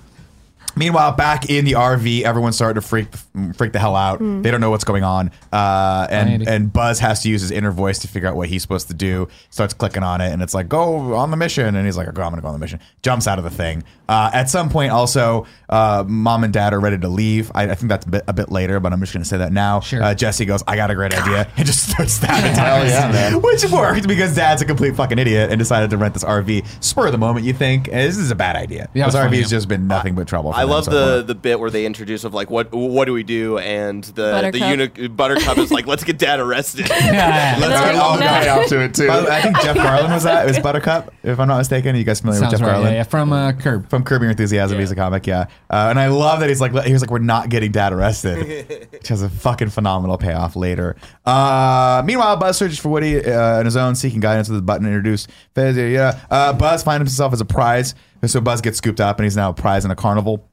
meanwhile, 0.81 1.13
back 1.13 1.49
in 1.49 1.65
the 1.65 1.73
RV, 1.73 2.23
everyone's 2.23 2.57
starting 2.57 2.81
to 2.81 2.87
freak 2.87 3.07
freak 3.55 3.73
the 3.73 3.79
hell 3.79 3.95
out. 3.95 4.19
They 4.19 4.51
don't 4.51 4.61
know 4.61 4.71
what's 4.71 4.83
going 4.85 5.05
on, 5.05 5.31
uh, 5.53 6.09
and 6.11 6.29
Andy. 6.31 6.47
and 6.49 6.73
Buzz 6.73 6.99
has 6.99 7.23
to 7.23 7.29
use 7.29 7.43
his 7.43 7.53
inner 7.53 7.71
voice 7.71 8.01
to 8.01 8.09
figure 8.09 8.29
out 8.29 8.35
what 8.35 8.49
he's 8.49 8.63
supposed 8.63 8.89
to 8.89 8.95
do. 8.95 9.29
Starts 9.51 9.75
clicking 9.75 10.03
on 10.03 10.21
it, 10.21 10.33
and 10.33 10.43
it's 10.43 10.55
like, 10.55 10.69
"Go 10.69 11.15
on 11.15 11.31
the 11.31 11.37
mission," 11.37 11.77
and 11.77 11.87
he's 11.87 11.97
like, 11.97 12.09
"Okay, 12.09 12.21
I'm 12.23 12.31
gonna 12.31 12.43
go 12.43 12.49
on 12.49 12.55
the 12.55 12.59
mission." 12.59 12.81
Jumps 13.03 13.29
out 13.29 13.39
of 13.39 13.45
the 13.45 13.51
thing. 13.51 13.85
Uh, 14.09 14.29
at 14.35 14.51
some 14.51 14.69
point, 14.71 14.91
also, 14.91 15.47
uh, 15.69 16.03
mom 16.07 16.43
and 16.43 16.53
dad 16.53 16.73
are 16.75 16.81
ready 16.81 16.99
to 16.99 17.09
leave. 17.09 17.53
I, 17.55 17.71
I 17.71 17.75
think 17.77 17.89
that's 17.91 18.07
a 18.07 18.09
bit, 18.11 18.25
a 18.27 18.33
bit 18.33 18.51
later, 18.51 18.81
but 18.81 18.93
I'm 18.93 18.99
just 19.01 19.13
gonna 19.13 19.25
say 19.25 19.39
that 19.39 19.53
now. 19.53 19.79
Sure. 19.81 20.03
Uh, 20.03 20.15
Jesse 20.15 20.45
goes, 20.47 20.65
"I 20.67 20.75
got 20.77 20.91
a 20.91 20.95
great 20.97 21.15
idea," 21.17 21.47
and 21.57 21.67
just 21.67 21.89
starts 21.91 22.15
stabbing 22.15 22.53
Hell 22.55 22.81
tires. 22.81 22.91
yeah. 22.91 23.37
Which 23.37 23.65
worked 23.71 24.09
because 24.09 24.35
dad's 24.35 24.63
a 24.63 24.65
complete 24.65 24.97
fucking 24.97 25.19
idiot 25.19 25.51
and 25.51 25.59
decided 25.59 25.91
to 25.91 25.97
rent 25.97 26.15
this 26.15 26.25
RV. 26.25 26.65
Spur 26.83 27.07
of 27.07 27.13
the 27.13 27.19
moment, 27.19 27.45
you 27.47 27.53
think 27.53 27.89
eh, 27.89 28.07
this 28.07 28.17
is 28.19 28.31
a 28.31 28.35
bad 28.35 28.57
idea. 28.57 28.89
Yeah, 28.95 29.07
this 29.07 29.15
RV 29.15 29.19
was 29.19 29.25
funny, 29.25 29.39
RV's 29.43 29.51
just 29.51 29.69
been 29.69 29.87
nothing 29.87 30.15
but 30.15 30.27
trouble. 30.27 30.53
For 30.53 30.59
I 30.59 30.63
them 30.63 30.70
love 30.71 30.85
the 30.87 30.91
far. 30.91 31.23
the 31.23 31.35
bit 31.35 31.61
where 31.61 31.71
they 31.71 31.85
introduce 31.87 32.25
of 32.25 32.33
like 32.35 32.51
what 32.51 32.73
what 32.73 33.05
do 33.07 33.13
we 33.13 33.23
do 33.23 33.59
and 33.59 34.05
the 34.05 34.13
the 34.13 34.31
Buttercup. 34.33 34.97
uni- 34.99 35.09
Buttercup 35.09 35.59
is 35.59 35.71
like 35.71 35.87
let's 35.87 36.05
get 36.05 36.19
dad 36.19 36.41
arrested. 36.41 36.89
yeah, 36.91 37.57
Let's 37.59 37.73
That's 37.73 37.87
get 37.93 37.95
all 37.97 38.15
No. 38.15 38.21
guy 38.21 38.41
Way 38.41 38.49
out. 38.49 38.59
out 38.61 38.69
to 38.69 38.81
it 38.83 38.95
too. 38.95 39.09
By 39.09 39.19
I 39.27 39.43
think 39.43 39.61
Jeff 39.61 39.77
Garlin 39.77 40.11
was 40.13 40.23
that. 40.25 40.45
It 40.45 40.49
was 40.49 40.59
Buttercup, 40.61 41.13
if 41.23 41.39
I'm 41.41 41.49
not 41.49 41.59
mistaken. 41.59 41.95
Are 41.95 41.99
you 41.99 42.05
guys 42.05 42.21
familiar 42.21 42.41
Sounds 42.41 42.53
with 42.53 42.61
Jeff 42.61 42.69
right. 42.69 42.77
Garlin? 42.77 42.85
Yeah, 42.91 42.97
yeah, 42.97 43.03
from 43.05 43.33
uh, 43.33 43.53
Curb. 43.53 43.89
From 43.91 44.05
Curb 44.05 44.23
Your 44.23 44.31
Enthusiasm, 44.31 44.79
he's 44.79 44.91
a 44.91 44.97
comic, 44.97 45.27
yeah. 45.27 45.47
Uh, 45.69 45.89
and 45.91 45.99
I 45.99 46.09
love 46.09 46.41
that 46.41 46.49
he's 46.49 46.61
like, 46.61 46.73
he 46.85 46.93
was 46.93 47.03
like, 47.03 47.11
we're 47.11 47.19
not 47.19 47.49
getting 47.49 47.73
dad 47.73 47.93
arrested, 47.93 48.89
which 48.93 49.09
has 49.09 49.23
a 49.23 49.29
fucking 49.31 49.71
phenomenal 49.71 50.19
payoff 50.19 50.57
later. 50.57 50.97
Uh, 51.27 52.03
meanwhile, 52.05 52.37
Buzz 52.37 52.57
searches 52.57 52.79
for 52.79 52.89
Woody 52.89 53.25
uh, 53.25 53.59
on 53.59 53.65
his 53.65 53.77
own, 53.77 53.95
seeking 53.95 54.21
guidance 54.21 54.49
with 54.49 54.59
the 54.59 54.63
button 54.63 54.87
introduced. 54.87 55.31
Yeah, 55.57 56.19
uh, 56.31 56.53
Buzz 56.53 56.83
finds 56.83 57.01
himself 57.01 57.33
as 57.33 57.41
a 57.41 57.45
prize, 57.45 57.95
and 58.23 58.31
so 58.31 58.41
Buzz 58.41 58.61
gets 58.61 58.79
scooped 58.79 59.01
up, 59.01 59.19
and 59.19 59.25
he's 59.25 59.37
now 59.37 59.51
a 59.51 59.55
prize 59.55 59.85
in 59.85 59.91
a 59.91 59.97
carnival. 59.97 60.47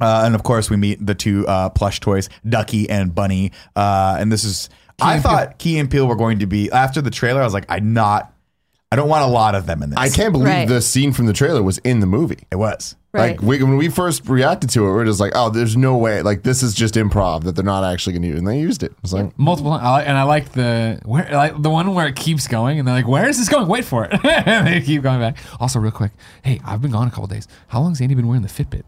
Uh, 0.00 0.22
and 0.26 0.34
of 0.34 0.42
course, 0.42 0.68
we 0.70 0.76
meet 0.76 1.04
the 1.04 1.14
two 1.14 1.46
uh, 1.46 1.70
plush 1.70 2.00
toys, 2.00 2.28
Ducky 2.48 2.88
and 2.90 3.14
Bunny. 3.14 3.52
Uh, 3.74 4.16
and 4.18 4.30
this 4.30 4.44
is, 4.44 4.68
I 5.00 5.14
and 5.14 5.22
thought 5.22 5.58
Key 5.58 5.78
and 5.78 5.90
Peele 5.90 6.06
were 6.06 6.16
going 6.16 6.40
to 6.40 6.46
be 6.46 6.70
after 6.70 7.00
the 7.00 7.10
trailer. 7.10 7.40
I 7.40 7.44
was 7.44 7.54
like, 7.54 7.66
I'm 7.68 7.92
not, 7.94 8.32
I 8.92 8.96
don't 8.96 9.08
want 9.08 9.24
a 9.24 9.28
lot 9.28 9.54
of 9.54 9.66
them 9.66 9.82
in 9.82 9.90
this. 9.90 9.98
I 9.98 10.08
can't 10.10 10.32
believe 10.32 10.48
Right. 10.48 10.68
the 10.68 10.80
scene 10.80 11.12
from 11.12 11.26
the 11.26 11.32
trailer 11.32 11.62
was 11.62 11.78
in 11.78 12.00
the 12.00 12.06
movie. 12.06 12.46
It 12.50 12.56
was. 12.56 12.94
Right. 13.12 13.30
Like 13.30 13.40
we, 13.42 13.62
when 13.62 13.78
we 13.78 13.88
first 13.88 14.28
reacted 14.28 14.68
to 14.70 14.86
it, 14.86 14.92
we 14.92 14.98
are 15.00 15.04
just 15.06 15.20
like, 15.20 15.32
"Oh, 15.34 15.48
there's 15.48 15.74
no 15.74 15.96
way! 15.96 16.20
Like 16.20 16.42
this 16.42 16.62
is 16.62 16.74
just 16.74 16.96
improv 16.96 17.44
that 17.44 17.52
they're 17.56 17.64
not 17.64 17.82
actually 17.82 18.12
going 18.12 18.24
to 18.24 18.28
use." 18.28 18.38
And 18.38 18.46
they 18.46 18.60
used 18.60 18.82
it. 18.82 18.92
It's 19.02 19.14
like, 19.14 19.38
Multiple, 19.38 19.72
I 19.72 19.90
like- 19.90 20.06
and 20.06 20.18
I 20.18 20.24
like 20.24 20.52
the 20.52 21.00
where, 21.06 21.26
like 21.32 21.62
the 21.62 21.70
one 21.70 21.94
where 21.94 22.06
it 22.08 22.14
keeps 22.14 22.46
going, 22.46 22.78
and 22.78 22.86
they're 22.86 22.94
like, 22.94 23.08
"Where 23.08 23.26
is 23.26 23.38
this 23.38 23.48
going? 23.48 23.68
Wait 23.68 23.86
for 23.86 24.04
it!" 24.04 24.12
and 24.24 24.66
they 24.66 24.82
keep 24.82 25.00
going 25.02 25.18
back. 25.18 25.38
Also, 25.58 25.78
real 25.78 25.92
quick, 25.92 26.12
hey, 26.42 26.60
I've 26.62 26.82
been 26.82 26.90
gone 26.90 27.08
a 27.08 27.10
couple 27.10 27.26
days. 27.26 27.48
How 27.68 27.80
long 27.80 27.92
has 27.92 28.02
Andy 28.02 28.14
been 28.14 28.26
wearing 28.28 28.42
the 28.42 28.48
Fitbit? 28.50 28.82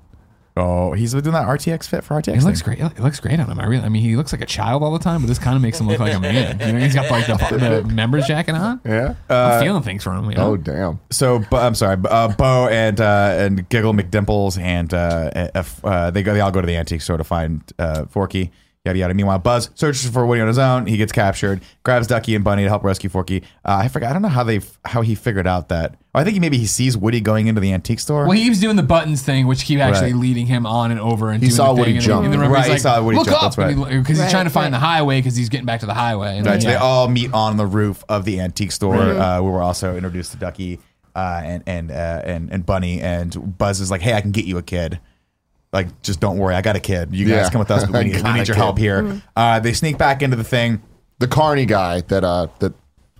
Oh, 0.59 0.93
he's 0.93 1.13
doing 1.13 1.23
that 1.25 1.47
RTX 1.47 1.89
fit 1.89 2.05
for 2.05 2.21
RTX. 2.21 2.37
It 2.37 2.43
looks 2.43 2.63
thing. 2.63 2.77
great. 2.77 2.93
It 2.93 3.01
looks 3.01 3.21
great 3.21 3.39
on 3.41 3.51
him. 3.51 3.61
I 3.61 3.67
really, 3.67 3.85
I 3.85 3.89
mean, 3.89 4.03
he 4.03 4.17
looks 4.17 4.33
like 4.33 4.41
a 4.41 4.47
child 4.47 4.83
all 4.83 4.93
the 4.93 4.99
time, 4.99 5.21
but 5.23 5.29
this 5.29 5.39
kind 5.39 5.57
of 5.57 5.63
makes 5.63 5.81
him 5.81 5.87
look 5.87 6.01
like 6.01 6.15
a 6.15 6.21
man. 6.21 6.59
You 6.61 6.73
know, 6.73 6.79
he's 6.79 6.95
got 6.95 7.11
like 7.11 7.27
the, 7.27 7.57
the 7.57 7.85
members 7.95 8.27
jacket 8.27 8.55
on. 8.55 8.81
yeah. 8.85 9.15
I'm 9.29 9.63
feeling 9.63 9.83
things 9.83 10.03
for 10.03 10.13
him. 10.13 10.29
You 10.31 10.37
know? 10.37 10.51
oh 10.53 10.57
damn. 10.57 11.01
So, 11.11 11.39
Bo- 11.39 11.59
I'm 11.59 11.75
sorry, 11.75 11.97
uh, 12.09 12.29
Bo 12.29 12.69
and 12.69 13.01
uh, 13.01 13.35
and 13.39 13.69
Giggle 13.69 13.93
McDimples 13.95 14.59
and 14.61 14.93
uh, 14.93 15.51
uh, 15.55 15.63
uh, 15.85 16.11
they 16.11 16.23
go. 16.23 16.35
They 16.35 16.41
all 16.41 16.51
go 16.51 16.61
to 16.61 16.67
the 16.67 16.77
antique 16.77 17.03
store 17.03 17.17
to 17.17 17.25
find 17.25 17.63
uh, 17.79 18.07
Forky. 18.07 18.51
Yada 18.85 18.99
yada. 19.01 19.13
Meanwhile, 19.13 19.41
Buzz 19.41 19.71
searches 19.75 20.09
for 20.09 20.25
Woody 20.25 20.41
on 20.41 20.47
his 20.49 20.57
own. 20.57 20.87
He 20.87 20.97
gets 20.97 21.11
captured, 21.13 21.61
grabs 21.83 22.07
Ducky 22.07 22.35
and 22.35 22.45
Bunny 22.45 22.63
to 22.63 22.69
help 22.69 22.85
rescue 22.85 23.11
Forky. 23.11 23.43
Uh, 23.65 23.81
I 23.83 23.89
forgot. 23.89 24.11
I 24.11 24.13
don't 24.13 24.23
know 24.23 24.29
how 24.29 24.45
they 24.45 24.61
how 24.85 25.03
he 25.03 25.15
figured 25.15 25.47
out 25.47 25.69
that. 25.69 25.97
Oh, 26.15 26.21
I 26.21 26.25
think 26.25 26.35
he, 26.35 26.41
maybe 26.41 26.57
he 26.59 26.67
sees 26.67 26.97
Woody 26.97 27.21
going 27.21 27.49
into 27.49 27.61
the 27.61 27.73
antique 27.73 27.99
store. 28.01 28.23
Well, 28.27 28.33
he 28.39 28.49
was 28.49 28.61
doing 28.61 28.77
the 28.77 28.83
buttons 28.85 29.21
thing, 29.23 29.47
which 29.47 29.65
keep 29.65 29.81
actually 29.81 30.13
Right. 30.13 30.21
leading 30.21 30.47
him 30.47 30.65
on 30.65 30.91
and 30.91 31.01
over 31.01 31.31
and 31.31 31.43
He 31.43 31.49
doing 31.49 31.57
saw 31.57 31.73
the 31.75 31.81
Woody 31.81 31.91
thing. 31.91 31.97
and 31.99 32.07
jump. 32.07 32.31
The 32.31 32.39
Right, 32.39 32.65
he's 32.65 32.75
he 32.75 32.79
saw 32.79 33.03
Woody 33.03 33.19
Look 33.19 33.27
jump, 33.27 33.37
up, 33.43 33.55
that's 33.55 33.59
right. 33.59 33.77
because 33.77 34.07
he's 34.07 34.19
Right, 34.21 34.31
trying 34.31 34.45
to 34.45 34.51
find 34.51 34.73
right. 34.73 34.81
the 34.81 34.87
highway 34.87 35.19
because 35.19 35.37
he's 35.37 35.49
getting 35.49 35.67
back 35.67 35.81
to 35.81 35.87
the 35.87 35.95
highway. 35.95 36.39
And 36.39 36.47
Right, 36.47 36.53
then, 36.53 36.61
so 36.63 36.69
they 36.69 36.77
all 36.77 37.09
meet 37.09 37.33
on 37.35 37.57
the 37.57 37.67
roof 37.67 38.05
of 38.09 38.25
the 38.25 38.41
antique 38.41 38.73
store, 38.73 38.97
uh, 38.97 39.43
where 39.43 39.53
we're 39.53 39.63
also 39.63 39.97
introduced 39.97 40.31
to 40.33 40.39
Ducky 40.39 40.79
uh, 41.17 41.41
and 41.45 41.63
and 41.67 41.91
uh, 41.91 42.23
and 42.25 42.51
and 42.53 42.65
Bunny. 42.65 43.01
And 43.01 43.59
Buzz 43.59 43.81
is 43.81 43.91
like, 43.91 44.01
"Hey, 44.01 44.15
I 44.15 44.21
can 44.21 44.31
get 44.31 44.45
you 44.45 44.57
a 44.57 44.63
kid. 44.63 45.01
Like, 45.73 46.01
just 46.03 46.19
don't 46.21 46.39
worry, 46.39 46.55
I 46.55 46.63
got 46.63 46.77
a 46.77 46.81
kid. 46.81 47.15
You 47.15 47.27
guys 47.27 47.35
Yeah. 47.47 47.51
come 47.51 47.59
with 47.59 47.71
us, 47.71 47.85
but 47.85 47.93
we 48.05 48.05
need, 48.11 48.17
we 48.17 48.23
got 48.23 48.35
need 48.37 48.49
your 48.49 48.55
kid. 48.55 48.61
help 48.63 48.79
here." 48.79 49.21
Uh, 49.37 49.61
they 49.61 49.73
sneak 49.73 49.99
back 49.99 50.23
into 50.23 50.37
the 50.37 50.45
thing. 50.45 50.81
The 51.19 51.29
Carney 51.29 51.67
guy 51.67 52.01
that 52.03 52.25
uh 52.25 52.47
that 52.61 52.73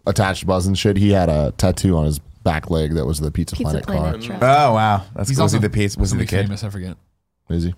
attached 0.07 0.47
Buzz 0.47 0.67
and 0.67 0.79
shit. 0.79 0.97
He 0.97 1.11
had 1.11 1.29
a 1.29 1.53
tattoo 1.59 1.97
on 1.97 2.05
his 2.07 2.19
back 2.45 2.71
leg 2.71 2.95
that 2.95 3.05
was 3.05 3.21
the 3.21 3.31
Pizza, 3.31 3.55
Pizza 3.57 3.81
Planet, 3.83 3.87
Planet 3.87 4.13
car. 4.21 4.39
truck. 4.39 4.43
Oh 4.43 4.75
wow, 4.75 5.03
that's 5.15 5.29
He's 5.29 5.37
cool. 5.37 5.45
Was 5.45 5.53
also 5.55 5.61
he 5.61 5.69
the 5.69 5.71
piece? 5.71 5.97
Was 5.97 6.11
he 6.13 6.17
the 6.19 6.27
somebody 6.27 6.43
kid? 6.43 6.47
famous. 6.47 6.65
I 6.65 6.71
forget. 6.71 6.97
Is 7.51 7.65
he? 7.65 7.75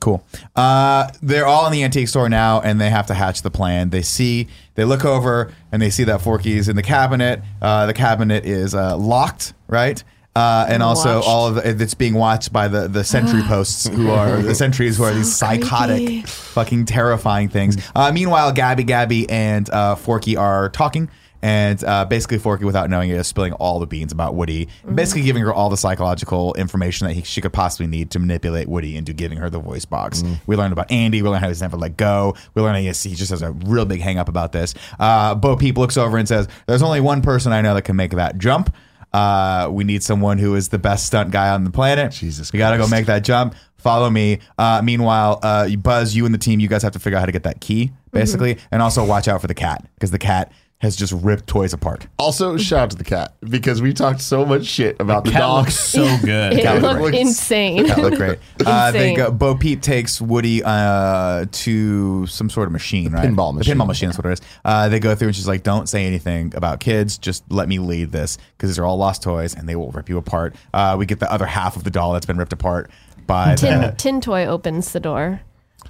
Cool. 0.00 0.22
Uh, 0.54 1.08
they're 1.22 1.44
all 1.46 1.66
in 1.66 1.72
the 1.72 1.82
antique 1.82 2.06
store 2.06 2.28
now, 2.28 2.60
and 2.60 2.80
they 2.80 2.88
have 2.88 3.06
to 3.08 3.14
hatch 3.14 3.42
the 3.42 3.50
plan. 3.50 3.90
They 3.90 4.02
see, 4.02 4.46
they 4.76 4.84
look 4.84 5.04
over, 5.04 5.52
and 5.72 5.82
they 5.82 5.90
see 5.90 6.04
that 6.04 6.22
Forky's 6.22 6.68
in 6.68 6.76
the 6.76 6.84
cabinet. 6.84 7.42
Uh, 7.60 7.86
the 7.86 7.94
cabinet 7.94 8.44
is 8.46 8.76
uh, 8.76 8.96
locked, 8.96 9.54
right? 9.66 10.02
Uh, 10.38 10.66
and 10.68 10.84
also, 10.84 11.16
Watched. 11.16 11.28
all 11.28 11.46
of 11.48 11.54
the, 11.56 11.68
it's 11.82 11.94
being 11.94 12.14
watched 12.14 12.52
by 12.52 12.68
the 12.68 12.86
the 12.86 13.02
sentry 13.02 13.42
posts, 13.46 13.88
who 13.88 14.10
are 14.10 14.40
the 14.40 14.54
sentries, 14.54 14.96
who 14.96 15.02
are 15.02 15.12
these 15.12 15.34
psychotic, 15.34 15.96
creepy. 15.96 16.22
fucking 16.22 16.84
terrifying 16.84 17.48
things. 17.48 17.76
Uh, 17.96 18.12
meanwhile, 18.12 18.52
Gabby, 18.52 18.84
Gabby, 18.84 19.28
and 19.28 19.68
uh, 19.70 19.96
Forky 19.96 20.36
are 20.36 20.68
talking. 20.68 21.08
And 21.40 21.82
uh, 21.84 22.04
basically, 22.04 22.38
Forky, 22.38 22.64
without 22.64 22.90
knowing 22.90 23.10
it, 23.10 23.14
is 23.16 23.26
spilling 23.28 23.52
all 23.54 23.78
the 23.78 23.86
beans 23.86 24.10
about 24.12 24.34
Woody, 24.34 24.68
basically 24.92 25.22
giving 25.22 25.42
her 25.44 25.52
all 25.54 25.70
the 25.70 25.76
psychological 25.76 26.52
information 26.54 27.06
that 27.06 27.14
he, 27.14 27.22
she 27.22 27.40
could 27.40 27.52
possibly 27.52 27.86
need 27.86 28.10
to 28.10 28.18
manipulate 28.18 28.68
Woody 28.68 28.96
into 28.96 29.12
giving 29.12 29.38
her 29.38 29.48
the 29.48 29.60
voice 29.60 29.84
box. 29.84 30.24
We 30.46 30.56
learned 30.56 30.72
about 30.72 30.90
Andy. 30.90 31.22
We 31.22 31.28
learned 31.28 31.42
how 31.42 31.48
he's 31.48 31.62
never 31.62 31.76
let 31.76 31.96
go. 31.96 32.34
We 32.54 32.62
learned 32.62 32.76
how 32.76 32.82
he, 32.92 33.08
he 33.10 33.14
just 33.14 33.30
has 33.30 33.42
a 33.42 33.52
real 33.52 33.84
big 33.84 34.00
hang 34.00 34.18
up 34.18 34.28
about 34.28 34.50
this. 34.50 34.74
Uh, 34.98 35.36
Bo 35.36 35.56
Peep 35.56 35.78
looks 35.78 35.96
over 35.96 36.18
and 36.18 36.26
says, 36.26 36.48
There's 36.66 36.82
only 36.82 37.00
one 37.00 37.22
person 37.22 37.52
I 37.52 37.60
know 37.60 37.74
that 37.74 37.82
can 37.82 37.94
make 37.94 38.10
that 38.12 38.38
jump. 38.38 38.74
Uh, 39.12 39.68
we 39.70 39.84
need 39.84 40.02
someone 40.02 40.38
who 40.38 40.54
is 40.54 40.68
the 40.68 40.78
best 40.78 41.06
stunt 41.06 41.30
guy 41.30 41.50
on 41.50 41.64
the 41.64 41.70
planet. 41.70 42.12
Jesus 42.12 42.52
We 42.52 42.58
got 42.58 42.72
to 42.72 42.78
go 42.78 42.86
make 42.86 43.06
that 43.06 43.24
jump. 43.24 43.54
Follow 43.76 44.10
me. 44.10 44.40
Uh, 44.58 44.82
meanwhile, 44.82 45.38
uh, 45.42 45.68
Buzz, 45.76 46.14
you 46.14 46.26
and 46.26 46.34
the 46.34 46.38
team, 46.38 46.60
you 46.60 46.68
guys 46.68 46.82
have 46.82 46.92
to 46.92 46.98
figure 46.98 47.16
out 47.16 47.20
how 47.20 47.26
to 47.26 47.32
get 47.32 47.44
that 47.44 47.60
key, 47.60 47.92
basically, 48.12 48.58
and 48.70 48.82
also 48.82 49.04
watch 49.04 49.28
out 49.28 49.40
for 49.40 49.46
the 49.46 49.54
cat 49.54 49.86
because 49.94 50.10
the 50.10 50.18
cat 50.18 50.52
has 50.80 50.94
just 50.94 51.12
ripped 51.12 51.48
toys 51.48 51.72
apart. 51.72 52.06
Also, 52.20 52.56
shout 52.56 52.78
out 52.84 52.90
to 52.90 52.96
the 52.96 53.02
cat 53.02 53.34
because 53.40 53.82
we 53.82 53.92
talked 53.92 54.20
so 54.20 54.44
much 54.46 54.64
shit 54.64 54.94
about 55.00 55.24
the, 55.24 55.32
Cat 55.32 55.40
dog. 55.40 55.64
looks 55.64 55.74
so 55.74 56.04
good. 56.24 56.52
It 56.52 56.62
Cat 56.62 56.80
looked 56.82 57.00
looks- 57.00 57.16
insane. 57.18 57.86
That 57.88 57.98
looked 57.98 58.16
great. 58.16 58.38
uh, 58.64 58.92
they 58.92 59.14
go. 59.14 59.32
Bo 59.32 59.56
Peep 59.56 59.82
takes 59.82 60.20
Woody 60.20 60.62
uh, 60.64 61.46
to 61.50 62.26
some 62.28 62.48
sort 62.48 62.68
of 62.68 62.72
machine, 62.72 63.10
right? 63.10 63.28
pinball 63.28 63.52
The 63.52 63.58
machine. 63.58 63.74
pinball 63.76 63.86
machine. 63.88 64.08
That's 64.10 64.18
what 64.18 64.26
it 64.26 64.32
is. 64.34 64.40
Uh, 64.64 64.88
they 64.88 65.00
go 65.00 65.16
through, 65.16 65.28
and 65.28 65.36
she's 65.36 65.48
like, 65.48 65.64
"Don't 65.64 65.88
say 65.88 66.06
anything 66.06 66.52
about 66.54 66.78
kids. 66.78 67.18
Just 67.18 67.42
let 67.50 67.68
me 67.68 67.80
lead 67.80 68.12
this 68.12 68.38
because 68.56 68.70
these 68.70 68.78
are 68.78 68.84
all 68.84 68.96
lost 68.98 69.22
toys, 69.22 69.54
and 69.56 69.68
they 69.68 69.74
will 69.74 69.90
rip 69.90 70.08
you 70.08 70.16
apart." 70.18 70.54
Uh, 70.72 70.94
we 70.96 71.06
get 71.06 71.18
the 71.18 71.30
other 71.32 71.46
half 71.46 71.74
of 71.76 71.82
the 71.82 71.90
doll 71.90 72.12
that's 72.12 72.26
been 72.26 72.38
ripped 72.38 72.52
apart 72.52 72.88
by 73.26 73.56
Tin, 73.56 73.80
the. 73.80 73.90
Tin 73.98 74.20
Toy 74.20 74.46
opens 74.46 74.92
the 74.92 75.00
door. 75.00 75.40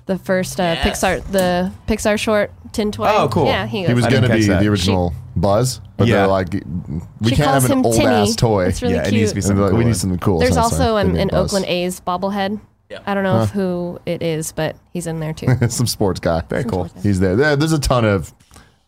The 0.07 0.19
first 0.19 0.59
uh, 0.61 0.77
Pixar, 0.77 1.23
the 1.31 1.73
Pixar 1.87 2.19
short 2.19 2.51
Tin 2.73 2.93
Toy. 2.93 3.07
Oh, 3.09 3.29
cool. 3.31 3.47
Yeah, 3.47 3.67
he, 3.67 3.81
He 3.81 3.87
goes 3.87 3.97
was 3.97 4.07
going 4.07 4.23
to 4.23 4.29
be 4.29 4.47
that. 4.47 4.61
the 4.61 4.69
original 4.69 5.13
Buzz, 5.37 5.81
but 5.97 6.09
Yeah. 6.09 6.17
they're 6.17 6.27
like, 6.29 6.53
we 6.53 7.29
She 7.31 7.37
can't 7.37 7.51
have 7.51 7.71
an 7.71 7.85
old 7.85 7.95
Tinny. 7.95 8.07
ass 8.07 8.35
toy. 8.37 8.67
It's 8.67 8.81
really 8.83 8.95
yeah, 8.95 9.03
it 9.03 9.09
cute. 9.11 9.15
needs 9.21 9.31
to 9.33 9.35
be 9.35 9.41
something. 9.43 9.57
they're 9.59 9.71
like, 9.71 9.79
we 9.79 9.85
need 9.85 9.97
something 9.97 10.19
cool. 10.19 10.39
There's 10.39 10.55
so 10.55 10.63
also 10.63 10.95
like, 10.95 11.07
an, 11.07 11.17
an. 11.17 11.31
Oakland 11.35 11.67
A's 11.67 12.01
bobblehead. 12.01 12.61
Yeah. 12.91 13.01
I 13.07 13.13
don't 13.13 13.23
know 13.23 13.43
if 13.43 13.51
who 13.51 13.99
it 14.07 14.23
is, 14.23 14.53
but 14.53 14.77
he's 14.91 15.07
in 15.07 15.21
there 15.21 15.35
too. 15.35 15.47
Some 15.69 15.87
sports 15.87 16.21
guy. 16.21 16.43
Very 16.49 16.65
cool. 16.65 16.85
He's 17.03 17.21
there. 17.21 17.37
there. 17.37 17.55
There's 17.55 17.73
a 17.73 17.79
ton 17.79 18.07
of 18.07 18.33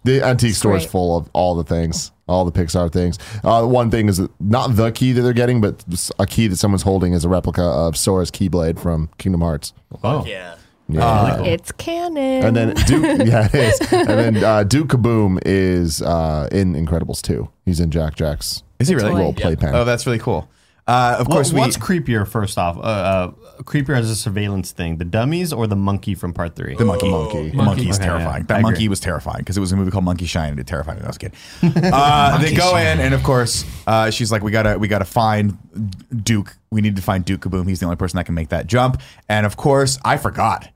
the 0.05 0.23
antique 0.25 0.55
store 0.55 0.77
is 0.77 0.87
full 0.87 1.19
of 1.19 1.29
all 1.35 1.55
the 1.55 1.65
things, 1.65 2.11
all 2.27 2.47
the 2.47 2.53
Pixar 2.53 2.91
things. 2.91 3.19
Uh, 3.45 3.67
one 3.67 3.91
thing 3.91 4.09
is 4.09 4.17
that 4.17 4.31
not 4.41 4.75
the 4.77 4.91
key 4.93 5.13
that 5.13 5.21
they're 5.21 5.35
getting, 5.35 5.61
but 5.61 5.85
a 6.19 6.25
key 6.27 6.47
that 6.49 6.57
someone's 6.57 6.83
holding 6.83 7.13
is 7.13 7.27
a 7.27 7.29
replica 7.29 7.61
of 7.63 7.95
Sora's 7.99 8.31
Keyblade 8.31 8.79
from 8.81 9.11
Kingdom 9.19 9.43
Hearts. 9.43 9.75
Oh, 10.03 10.25
Yeah. 10.25 10.55
Yeah. 10.93 11.43
It's 11.43 11.73
canon. 11.73 12.19
and 12.45 12.57
then 12.57 12.75
Duke, 12.87 13.03
yeah, 13.27 13.49
it 13.53 13.55
is. 13.55 13.93
And 13.93 14.09
then 14.09 14.45
uh, 14.45 14.65
Duke 14.65 14.89
Kaboom 14.89 15.39
is 15.45 16.03
uh, 16.03 16.49
in 16.53 16.75
Incredibles 16.75 17.23
2. 17.23 17.49
He's 17.65 17.81
in 17.81 17.91
Jack 17.91 18.15
Jack's 18.17 18.63
Is 18.79 18.89
he 18.89 18.95
really? 18.95 19.13
little 19.13 19.33
playpen. 19.35 19.75
Oh, 19.75 19.85
that's 19.85 20.07
really 20.07 20.19
cool. 20.19 20.49
Uh, 20.87 21.17
of 21.21 21.29
What- 21.29 21.35
course, 21.35 21.53
we. 21.53 21.61
what's 21.61 21.77
creepier? 21.77 22.27
First 22.27 22.59
off, 22.59 22.77
uh, 22.77 22.81
uh, 22.81 23.31
creepier 23.63 23.97
as 23.97 24.11
a 24.11 24.17
surveillance 24.17 24.73
thing: 24.73 24.97
the 24.97 25.05
dummies 25.05 25.53
or 25.53 25.69
the 25.69 25.77
monkey 25.77 26.17
from 26.17 26.33
Part 26.33 26.57
Three? 26.57 26.75
The 26.75 26.85
monkey. 26.85 27.09
Monkey. 27.11 27.51
The 27.51 27.57
monkey 27.57 27.89
is 27.89 27.97
Okay, 27.97 28.07
terrifying. 28.07 28.41
yeah. 28.43 28.47
That 28.49 28.57
I 28.59 28.63
monkey 28.63 28.79
agree. 28.79 28.89
was 28.89 28.99
terrifying 28.99 29.39
because 29.39 29.57
it 29.57 29.61
was 29.61 29.71
a 29.71 29.77
movie 29.77 29.93
called 29.93 30.05
Monkey 30.05 30.25
Shine 30.25 30.51
and 30.51 30.59
it 30.59 30.67
terrified 30.67 30.95
me 30.95 31.01
when 31.03 31.05
I 31.05 31.09
was 31.09 31.17
a 31.17 31.21
kid. 31.21 31.33
Uh, 31.95 32.39
they 32.39 32.55
go 32.55 32.77
in 32.77 32.99
and 32.99 33.15
of 33.15 33.23
course 33.23 33.65
uh, 33.87 34.11
she's 34.11 34.33
like, 34.33 34.43
we 34.43 34.51
gotta 34.51 34.79
we 34.79 34.89
gotta 34.89 35.05
find 35.05 35.57
Duke. 36.25 36.57
We 36.73 36.81
need 36.81 36.97
to 36.97 37.03
find 37.03 37.25
Duke 37.25 37.43
Kaboom. 37.43 37.69
He's 37.69 37.79
the 37.79 37.87
only 37.87 37.97
person 37.97 38.17
that 38.17 38.25
can 38.25 38.35
make 38.35 38.49
that 38.49 38.67
jump. 38.67 39.01
And 39.29 39.47
of 39.47 39.57
course, 39.57 39.99
I 40.05 40.17
forgot. 40.17 40.71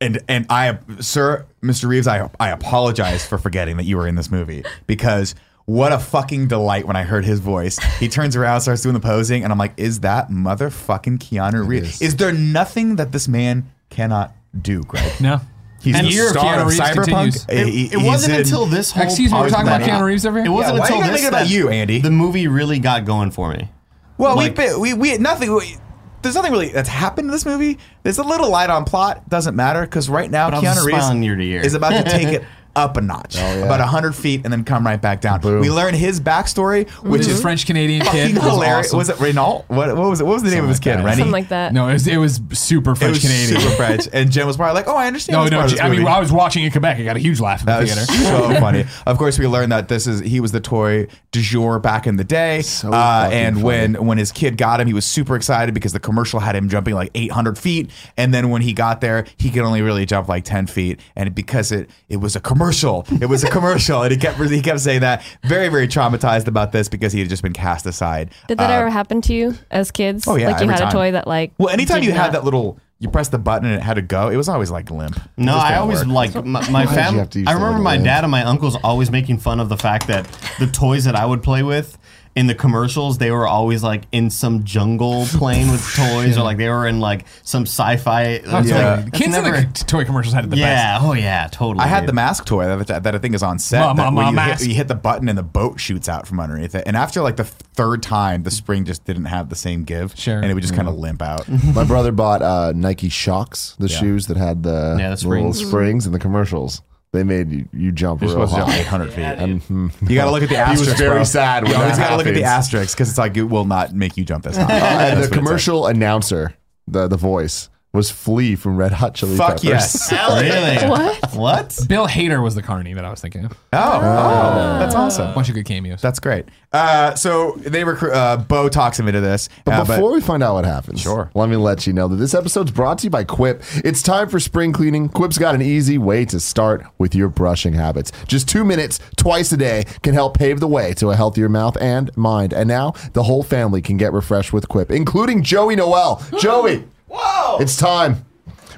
And 0.00 0.18
and 0.28 0.46
I, 0.48 0.78
sir, 1.00 1.44
Mr. 1.62 1.88
Reeves, 1.88 2.06
I 2.06 2.28
I 2.40 2.50
apologize 2.50 3.26
for 3.26 3.36
forgetting 3.38 3.76
that 3.76 3.84
you 3.84 3.96
were 3.96 4.06
in 4.08 4.14
this 4.14 4.30
movie 4.30 4.64
because. 4.86 5.34
What 5.66 5.92
a 5.92 6.00
fucking 6.00 6.48
delight 6.48 6.84
when 6.84 6.96
I 6.96 7.04
heard 7.04 7.24
his 7.24 7.38
voice. 7.38 7.78
He 8.00 8.08
turns 8.08 8.34
around, 8.34 8.62
starts 8.62 8.82
doing 8.82 8.94
the 8.94 8.98
posing, 8.98 9.44
and 9.44 9.52
I'm 9.52 9.58
like, 9.58 9.74
is 9.76 10.00
that 10.00 10.28
motherfucking 10.28 11.18
Keanu 11.18 11.64
Reeves? 11.64 12.02
Is. 12.02 12.16
there 12.16 12.32
nothing 12.32 12.96
that 12.96 13.12
this 13.12 13.28
man 13.28 13.70
cannot 13.88 14.34
do, 14.60 14.82
Greg? 14.82 15.20
No. 15.20 15.40
He's 15.80 15.94
And 15.94 16.08
the 16.08 16.10
year 16.10 16.30
star 16.30 16.56
Keanu 16.56 16.62
of 16.66 16.72
Cyberpunk. 16.72 17.04
continues. 17.04 17.46
It, 17.48 17.92
it 17.92 18.04
wasn't 18.04 18.34
in- 18.34 18.40
until 18.40 18.66
this 18.66 18.90
whole. 18.90 19.04
Excuse 19.04 19.30
me, 19.30 19.36
we're 19.38 19.42
part 19.42 19.52
talking 19.52 19.68
about 19.68 19.80
that- 19.82 19.90
Keanu 19.90 20.04
Reeves 20.06 20.26
over 20.26 20.38
here? 20.38 20.46
It 20.46 20.48
wasn't 20.48 20.74
Yeah, 20.74 20.80
why 20.80 20.86
until 20.86 20.96
you 20.96 21.02
gotta 21.02 21.12
this 21.12 21.22
make 21.22 21.28
about 21.30 21.50
you, 21.50 21.68
Andy? 21.68 22.00
The 22.00 22.10
movie 22.10 22.48
really 22.48 22.80
got 22.80 23.04
going 23.04 23.30
for 23.30 23.52
me. 23.52 23.70
Well, 24.18 24.34
Like- 24.34 24.58
we 24.58 24.74
we 24.76 24.94
we 24.94 25.18
nothing. 25.18 25.54
We, 25.54 25.76
there's 26.22 26.34
nothing 26.34 26.52
really 26.52 26.68
that's 26.68 26.88
happened 26.88 27.26
in 27.26 27.32
this 27.32 27.46
movie. 27.46 27.78
There's 28.02 28.18
a 28.18 28.22
little 28.22 28.50
light 28.50 28.70
on 28.70 28.84
plot. 28.84 29.28
Doesn't 29.28 29.56
matter 29.56 29.82
because 29.82 30.08
right 30.08 30.30
now 30.30 30.50
Keanu 30.50 30.84
Reeves 30.84 31.10
year 31.22 31.46
year. 31.46 31.60
is 31.60 31.74
about 31.74 31.90
to 31.90 32.04
take 32.04 32.28
it 32.40 32.44
up 32.80 32.96
a 32.96 33.00
notch, 33.00 33.36
yeah. 33.36 33.54
about 33.56 33.80
hundred 33.80 34.14
feet, 34.14 34.42
and 34.44 34.52
then 34.52 34.64
come 34.64 34.84
right 34.86 35.00
back 35.00 35.20
down. 35.20 35.40
Boom. 35.40 35.60
We 35.60 35.70
learn 35.70 35.94
his 35.94 36.20
backstory, 36.20 36.88
which 37.02 37.10
Which 37.12 37.20
is 37.22 37.28
is 37.28 37.40
French 37.42 37.66
Canadian 37.66 38.04
kid. 38.06 38.34
was 38.36 38.42
hilarious. 38.44 38.86
awesome. 38.88 38.98
Was 38.98 39.08
it 39.10 39.20
Renault? 39.20 39.64
What, 39.68 39.96
what 39.96 40.08
was 40.10 40.20
it? 40.20 40.24
What 40.24 40.34
was 40.34 40.42
the 40.42 40.50
name 40.50 40.64
of 40.64 40.68
his 40.68 40.78
Something 40.78 40.92
kid? 40.98 41.02
like 41.02 41.04
that. 41.04 41.04
Rennie. 41.04 41.16
Something 41.18 41.32
like 41.32 41.48
that. 41.48 41.72
No, 41.74 41.88
it 41.88 41.92
was, 41.94 42.06
it 42.06 42.16
was 42.16 42.40
super 42.52 42.94
French 42.94 43.20
Canadian. 43.20 43.60
super 43.60 43.74
French, 43.76 44.08
and 44.12 44.30
Jen 44.30 44.46
was 44.46 44.56
probably 44.56 44.74
like, 44.74 44.88
"Oh, 44.88 44.96
I 44.96 45.06
understand." 45.06 45.36
No, 45.36 45.44
this 45.44 45.50
no. 45.50 45.56
part 45.58 45.66
of 45.66 45.70
this 45.72 45.80
I 45.80 45.88
mean. 45.88 46.06
I 46.06 46.18
was 46.20 46.32
watching 46.32 46.64
in 46.64 46.70
Quebec. 46.70 46.98
I 46.98 47.04
got 47.04 47.16
a 47.16 47.20
huge 47.20 47.40
laugh 47.40 47.60
in 47.60 47.66
the 47.66 47.72
That 47.72 47.80
was 47.82 47.92
theater. 47.94 48.54
so 48.54 48.60
funny. 48.60 48.84
Of 49.06 49.18
course, 49.18 49.38
we 49.38 49.46
learned 49.46 49.72
that 49.72 49.88
this 49.88 50.06
is 50.06 50.20
he 50.20 50.40
was 50.40 50.52
the 50.52 50.60
toy 50.60 51.06
du 51.32 51.40
jour 51.40 51.78
back 51.78 52.06
in 52.06 52.16
the 52.16 52.24
day. 52.24 52.62
So 52.62 52.92
uh, 52.92 53.28
and 53.32 53.56
funny. 53.56 53.64
when 53.64 54.06
when 54.06 54.18
his 54.18 54.32
kid 54.32 54.56
got 54.56 54.80
him, 54.80 54.86
he 54.86 54.94
was 54.94 55.04
super 55.04 55.36
excited 55.36 55.74
because 55.74 55.92
the 55.92 56.00
commercial 56.00 56.40
had 56.40 56.56
him 56.56 56.68
jumping 56.68 56.94
like 56.94 57.10
800 57.14 57.58
feet. 57.58 57.90
And 58.16 58.32
then 58.34 58.50
when 58.50 58.62
he 58.62 58.72
got 58.72 59.00
there, 59.00 59.26
he 59.36 59.50
could 59.50 59.62
only 59.62 59.82
really 59.82 60.06
jump 60.06 60.28
like 60.28 60.44
10 60.44 60.66
feet. 60.66 61.00
And 61.16 61.34
because 61.34 61.72
it 61.72 61.90
it 62.08 62.16
was 62.16 62.36
a 62.36 62.40
commercial, 62.40 62.69
it 62.72 63.28
was 63.28 63.44
a 63.44 63.50
commercial, 63.50 64.02
and 64.02 64.12
he 64.12 64.18
kept 64.18 64.38
he 64.38 64.60
kept 64.62 64.80
saying 64.80 65.00
that. 65.00 65.22
Very 65.44 65.68
very 65.68 65.88
traumatized 65.88 66.46
about 66.48 66.72
this 66.72 66.88
because 66.88 67.12
he 67.12 67.20
had 67.20 67.28
just 67.28 67.42
been 67.42 67.52
cast 67.52 67.86
aside. 67.86 68.30
Did 68.48 68.58
that 68.58 68.70
Uh, 68.70 68.74
ever 68.74 68.90
happen 68.90 69.20
to 69.22 69.34
you 69.34 69.54
as 69.70 69.90
kids? 69.90 70.26
Oh, 70.28 70.36
yeah, 70.36 70.46
like 70.48 70.56
you 70.56 70.62
every 70.64 70.74
had 70.74 70.80
time. 70.80 70.88
a 70.88 70.92
toy 70.92 71.10
that 71.12 71.26
like. 71.26 71.52
Well, 71.58 71.68
anytime 71.70 72.00
did 72.00 72.06
you 72.06 72.12
had 72.12 72.32
that 72.32 72.44
little. 72.44 72.78
You 73.02 73.08
press 73.08 73.28
the 73.28 73.38
button 73.38 73.66
and 73.66 73.76
it 73.76 73.82
had 73.82 73.94
to 73.94 74.02
go. 74.02 74.28
It 74.28 74.36
was 74.36 74.46
always 74.50 74.70
like 74.70 74.90
limp. 74.90 75.18
No, 75.38 75.56
I 75.56 75.76
always 75.76 76.00
work. 76.00 76.08
like 76.08 76.44
my, 76.44 76.68
my 76.68 76.84
family. 76.94 77.20
have 77.20 77.30
to 77.30 77.38
use 77.38 77.48
I 77.48 77.52
remember 77.52 77.78
my 77.78 77.92
lamp? 77.92 78.04
dad 78.04 78.24
and 78.24 78.30
my 78.30 78.42
uncles 78.44 78.76
always 78.84 79.10
making 79.10 79.38
fun 79.38 79.58
of 79.58 79.70
the 79.70 79.78
fact 79.78 80.06
that 80.08 80.26
the 80.58 80.66
toys 80.66 81.04
that 81.04 81.14
I 81.16 81.24
would 81.24 81.42
play 81.42 81.62
with 81.62 81.96
in 82.40 82.46
the 82.46 82.54
commercials, 82.54 83.18
they 83.18 83.30
were 83.30 83.46
always 83.46 83.82
like 83.82 84.02
in 84.12 84.30
some 84.30 84.64
jungle 84.64 85.26
playing 85.26 85.70
with 85.70 85.82
toys, 85.94 86.38
or 86.38 86.42
like 86.42 86.56
they 86.56 86.68
were 86.70 86.86
in 86.86 86.98
like 87.00 87.26
some 87.42 87.62
sci-fi. 87.64 88.38
That's 88.38 88.68
Yeah. 88.68 88.94
like- 88.94 89.04
like, 89.04 89.12
kids 89.12 89.32
never, 89.32 89.54
in 89.54 89.68
the 89.72 89.84
toy 89.86 90.04
commercials 90.04 90.32
had 90.34 90.44
it 90.44 90.50
the 90.50 90.56
best. 90.56 90.60
yeah, 90.60 90.98
oh 91.02 91.12
yeah, 91.12 91.48
totally. 91.52 91.84
I 91.84 91.86
had 91.86 92.00
dude. 92.00 92.08
the 92.08 92.12
mask 92.14 92.46
toy 92.46 92.64
that, 92.84 93.02
that 93.04 93.14
I 93.14 93.18
think 93.18 93.34
is 93.34 93.42
on 93.42 93.58
set. 93.58 93.80
Ma- 93.80 93.92
ma- 93.94 94.04
that 94.04 94.12
ma- 94.12 94.24
when 94.26 94.34
you, 94.34 94.40
hit, 94.54 94.66
you 94.68 94.74
hit 94.74 94.88
the 94.88 94.94
button 94.94 95.28
and 95.28 95.36
the 95.36 95.42
boat 95.42 95.78
shoots 95.80 96.08
out 96.08 96.26
from 96.26 96.40
underneath 96.40 96.74
it. 96.74 96.84
And 96.86 96.96
after 96.96 97.20
like 97.20 97.36
the 97.36 97.44
third 97.44 98.02
time, 98.02 98.42
the 98.44 98.50
spring 98.50 98.84
just 98.84 99.04
didn't 99.04 99.26
have 99.26 99.48
the 99.50 99.56
same 99.56 99.84
give. 99.84 100.14
Sure. 100.18 100.36
And 100.40 100.46
it 100.50 100.54
would 100.54 100.62
just 100.62 100.74
kind 100.74 100.88
of 100.88 100.94
limp 100.96 101.20
out. 101.22 101.46
My 101.74 101.84
brother 101.84 102.12
bought 102.12 102.40
uh, 102.42 102.72
Nike 102.74 103.08
Shox, 103.10 103.76
the 103.76 103.88
Yeah. 103.88 103.96
shoes 103.98 104.26
that 104.28 104.36
had 104.38 104.62
the, 104.62 104.96
Yeah, 104.98 105.14
the 105.14 105.28
little 105.28 105.52
springs. 105.52 105.66
springs 105.68 106.06
in 106.06 106.12
the 106.12 106.18
commercials. 106.18 106.82
They 107.12 107.24
made 107.24 107.50
you, 107.50 107.68
you 107.72 107.90
jump 107.90 108.20
You're 108.22 108.36
real 108.36 108.46
supposed 108.46 108.52
to 108.54 108.58
jump 108.60 108.70
high. 108.70 108.80
800 108.80 109.12
feet. 109.12 109.24
And, 109.24 109.92
You 110.08 110.14
got 110.14 110.26
to 110.26 110.30
look 110.30 110.42
at 110.44 110.48
the 110.48 110.54
He 110.64 110.70
was 110.70 110.80
asterisks. 110.82 111.00
very 111.00 111.14
bro. 111.16 111.24
sad 111.24 111.62
when 111.64 111.72
You 111.72 111.78
always 111.78 111.96
that 111.96 112.04
got 112.04 112.10
to 112.10 112.16
look 112.18 112.26
at 112.28 112.34
the 112.34 112.42
happens. 112.42 112.66
asterisks 112.66 112.94
because 112.94 113.08
it's 113.08 113.18
like 113.18 113.36
it 113.36 113.42
will 113.44 113.64
not 113.64 113.94
make 113.94 114.16
you 114.16 114.24
jump 114.24 114.44
this 114.44 114.56
high. 114.58 114.62
and 114.62 114.70
That's 114.70 114.80
the 114.80 115.16
what 115.16 115.18
it 115.18 115.22
says. 115.22 115.28
commercial 115.38 115.86
announcer, 115.86 116.54
the 116.86 117.08
the 117.08 117.16
voice, 117.16 117.68
was 117.92 118.10
Flea 118.10 118.54
from 118.54 118.76
Red 118.76 118.92
Hot 118.92 119.14
Chili 119.14 119.36
Fuck 119.36 119.62
Peppers. 119.62 119.64
yes. 119.64 120.12
really 120.12 120.88
What? 120.88 121.34
what? 121.34 121.78
Bill 121.88 122.06
Hader 122.06 122.40
was 122.42 122.54
the 122.54 122.62
Carney 122.62 122.94
that 122.94 123.04
I 123.04 123.10
was 123.10 123.20
thinking 123.20 123.44
of. 123.46 123.52
Oh, 123.72 123.96
oh, 123.96 124.78
that's 124.78 124.94
awesome. 124.94 125.28
A 125.30 125.34
bunch 125.34 125.48
of 125.48 125.56
good 125.56 125.64
cameos. 125.66 126.00
That's 126.00 126.20
great. 126.20 126.44
Uh, 126.72 127.14
so 127.16 127.52
they 127.58 127.82
recruit. 127.82 128.12
Uh, 128.12 128.36
Bo 128.36 128.68
talks 128.68 128.98
him 128.98 129.08
into 129.08 129.20
this. 129.20 129.48
But 129.64 129.74
uh, 129.74 129.84
before 129.84 130.12
we 130.12 130.20
find 130.20 130.40
out 130.42 130.54
what 130.54 130.64
happens, 130.64 131.00
Sure. 131.00 131.30
let 131.34 131.48
me 131.48 131.56
let 131.56 131.86
you 131.86 131.92
know 131.92 132.06
that 132.06 132.16
this 132.16 132.32
episode's 132.32 132.70
brought 132.70 132.98
to 132.98 133.04
you 133.04 133.10
by 133.10 133.24
Quip. 133.24 133.62
It's 133.84 134.02
time 134.02 134.28
for 134.28 134.38
spring 134.38 134.72
cleaning. 134.72 135.08
Quip's 135.08 135.36
got 135.38 135.56
an 135.56 135.62
easy 135.62 135.98
way 135.98 136.24
to 136.26 136.38
start 136.38 136.86
with 136.98 137.14
your 137.14 137.28
brushing 137.28 137.72
habits. 137.72 138.12
Just 138.28 138.48
two 138.48 138.64
minutes 138.64 139.00
twice 139.16 139.50
a 139.50 139.56
day 139.56 139.84
can 140.02 140.14
help 140.14 140.38
pave 140.38 140.60
the 140.60 140.68
way 140.68 140.94
to 140.94 141.10
a 141.10 141.16
healthier 141.16 141.48
mouth 141.48 141.76
and 141.80 142.16
mind. 142.16 142.52
And 142.52 142.68
now 142.68 142.92
the 143.14 143.24
whole 143.24 143.42
family 143.42 143.82
can 143.82 143.96
get 143.96 144.12
refreshed 144.12 144.52
with 144.52 144.68
Quip, 144.68 144.92
including 144.92 145.42
Joey 145.42 145.74
Noelle. 145.74 146.22
Joey, 146.38 146.84
whoa! 147.10 147.58
It's 147.58 147.76
time. 147.76 148.24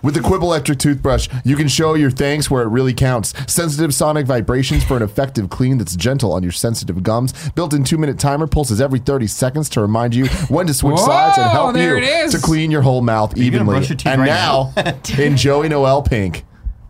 With 0.03 0.14
the 0.14 0.20
Quip 0.20 0.43
electric 0.43 0.80
toothbrush, 0.80 1.28
you 1.45 1.55
can 1.55 1.68
show 1.68 1.95
your 1.95 2.11
thanks 2.11 2.51
where 2.51 2.64
it 2.64 2.68
really 2.70 2.93
counts. 2.93 3.33
Sensitive 3.47 3.95
sonic 3.95 4.26
vibrations 4.26 4.83
for 4.83 4.97
an 4.97 5.03
effective 5.05 5.49
clean 5.49 5.78
that's 5.78 5.95
gentle 5.95 6.33
on 6.33 6.43
your 6.43 6.51
sensitive 6.51 7.05
gums. 7.05 7.33
Built-in 7.51 7.85
two-minute 7.85 8.18
timer 8.18 8.49
pulses 8.49 8.80
every 8.80 8.99
30 8.99 9.28
seconds 9.28 9.68
to 9.68 9.80
remind 9.80 10.12
you 10.12 10.26
when 10.49 10.66
to 10.66 10.74
switch 10.74 10.97
Whoa, 10.97 11.07
sides 11.07 11.39
and 11.39 11.49
help 11.53 11.74
there 11.74 11.99
you 11.99 12.03
it 12.03 12.09
is. 12.24 12.33
to 12.33 12.41
clean 12.41 12.72
your 12.72 12.83
whole 12.83 13.01
mouth 13.01 13.37
you 13.37 13.45
gonna 13.53 13.57
evenly. 13.62 13.74
brush 13.76 13.91
your 13.91 13.97
teeth 13.97 14.07
and 14.09 14.20
right 14.22 14.26
now, 14.26 14.74
in 15.22 15.37
Joey 15.37 15.68
Noelle 15.68 16.03
pink. 16.03 16.45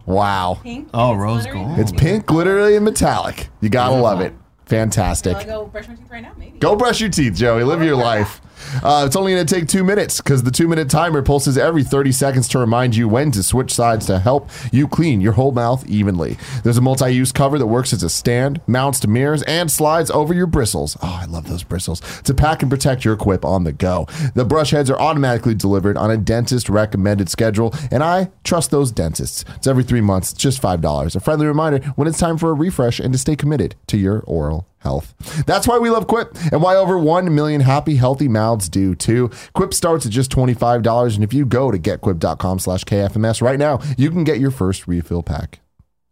Wow. 0.07 0.59
Pink. 0.63 0.89
Oh, 0.95 1.13
It's 1.13 1.21
rose 1.21 1.43
glittery. 1.43 1.65
gold. 1.67 1.79
It's 1.81 1.93
pink, 1.93 2.25
glittery, 2.25 2.77
and 2.77 2.85
metallic. 2.87 3.49
You 3.61 3.69
gotta 3.69 3.95
love 3.95 4.23
it. 4.23 4.33
Fantastic. 4.65 5.37
I'll 5.37 5.45
go 5.45 5.67
brush 5.67 5.87
my 5.87 5.97
teeth 5.97 6.11
right 6.11 6.23
now, 6.23 6.33
maybe. 6.39 6.59
Go 6.61 6.77
brush 6.77 6.99
your 6.99 7.11
teeth, 7.11 7.35
Joey. 7.35 7.63
Live 7.63 7.83
your 7.83 7.97
life. 7.97 8.41
Uh, 8.83 9.05
it's 9.07 9.17
only 9.17 9.33
going 9.33 9.47
to 9.47 9.55
take 9.55 9.69
two 9.69 9.85
minutes 9.85 10.21
because 10.21 10.43
the 10.43 10.51
two 10.51 10.69
minute 10.69 10.91
timer 10.91 11.23
pulses 11.23 11.59
every 11.59 11.83
30 11.83 12.13
seconds 12.13 12.49
to 12.49 12.59
remind 12.59 12.97
you 12.97 13.09
when 13.09 13.31
to 13.33 13.43
switch 13.43 13.73
sides 13.73 14.07
to 14.07 14.19
help 14.19 14.49
you 14.73 14.89
clean 14.89 15.21
your 15.21 15.33
whole 15.33 15.53
mouth 15.53 15.89
evenly. 15.89 16.37
There's 16.63 16.79
a 16.79 16.81
multi 16.81 17.11
use 17.11 17.33
cover 17.33 17.59
that 17.59 17.67
works 17.67 17.93
as 17.93 18.03
a 18.03 18.11
stand, 18.11 18.61
mounts 18.67 19.01
to 19.01 19.09
mirrors, 19.09 19.43
and 19.45 19.71
slides 19.71 20.11
over 20.11 20.35
your 20.35 20.47
bristles. 20.47 20.97
Oh, 21.03 21.19
I 21.23 21.27
love 21.27 21.49
those 21.49 21.63
bristles. 21.63 22.01
To 22.23 22.35
pack 22.35 22.63
and 22.63 22.71
protect 22.71 23.05
your 23.05 23.17
quip 23.17 23.45
on 23.45 23.65
the 23.65 23.73
go. 23.73 24.07
The 24.35 24.45
brush 24.45 24.71
heads 24.71 24.91
are 24.91 24.99
automatically 24.99 25.55
delivered 25.55 25.97
on 25.97 26.11
a 26.11 26.17
dentist 26.17 26.69
recommended 26.69 27.29
schedule, 27.29 27.75
and 27.91 28.03
I 28.03 28.31
trust 28.45 28.71
those 28.71 28.93
dentists. 28.93 29.45
It's 29.57 29.67
every 29.67 29.85
three 29.85 30.01
months, 30.01 30.33
just 30.33 30.61
$5. 30.63 31.17
A 31.17 31.21
friendly 31.21 31.47
reminder 31.47 31.81
when 31.97 32.09
it's 32.09 32.19
time 32.19 32.39
for 32.39 32.51
a 32.51 32.55
refresh 32.55 32.99
and 33.01 33.13
to 33.13 33.19
stay 33.19 33.37
committed 33.37 33.75
to 33.89 33.97
your 33.97 34.21
oral 34.21 34.67
health. 34.83 35.15
That's 35.47 35.67
why 35.67 35.79
we 35.79 35.91
love 35.91 36.07
Quip 36.07 36.37
and 36.53 36.63
why 36.63 36.77
over 36.77 36.99
1 36.99 37.35
million 37.35 37.61
happy, 37.61 37.97
healthy 37.97 38.29
mouths 38.29 38.69
do 38.69 38.95
too. 38.95 39.31
Quip 39.55 39.73
starts 39.75 40.07
at 40.07 40.13
just 40.13 40.31
$25. 40.31 41.15
And 41.15 41.25
if 41.25 41.33
you 41.33 41.47
go 41.47 41.71
to 41.71 41.79
getquip.com 41.79 42.59
slash 42.59 42.85
KFMS 42.85 43.43
right 43.43 43.59
now, 43.59 43.81
you 43.97 44.11
can 44.11 44.25
get 44.25 44.39
your 44.39 44.51
first 44.51 44.87
refill 44.87 45.23
pack 45.23 45.61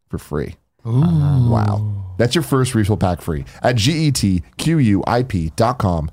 for 0.08 0.18
free. 0.18 0.56
Wow. 0.84 2.14
That's 2.16 2.34
your 2.34 2.42
first 2.42 2.74
refill 2.74 2.96
pack 2.96 3.20
free 3.20 3.44
at 3.62 3.76
getquip.com 3.76 4.40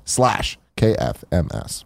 slash 0.04 0.58
KFMS. 0.76 1.84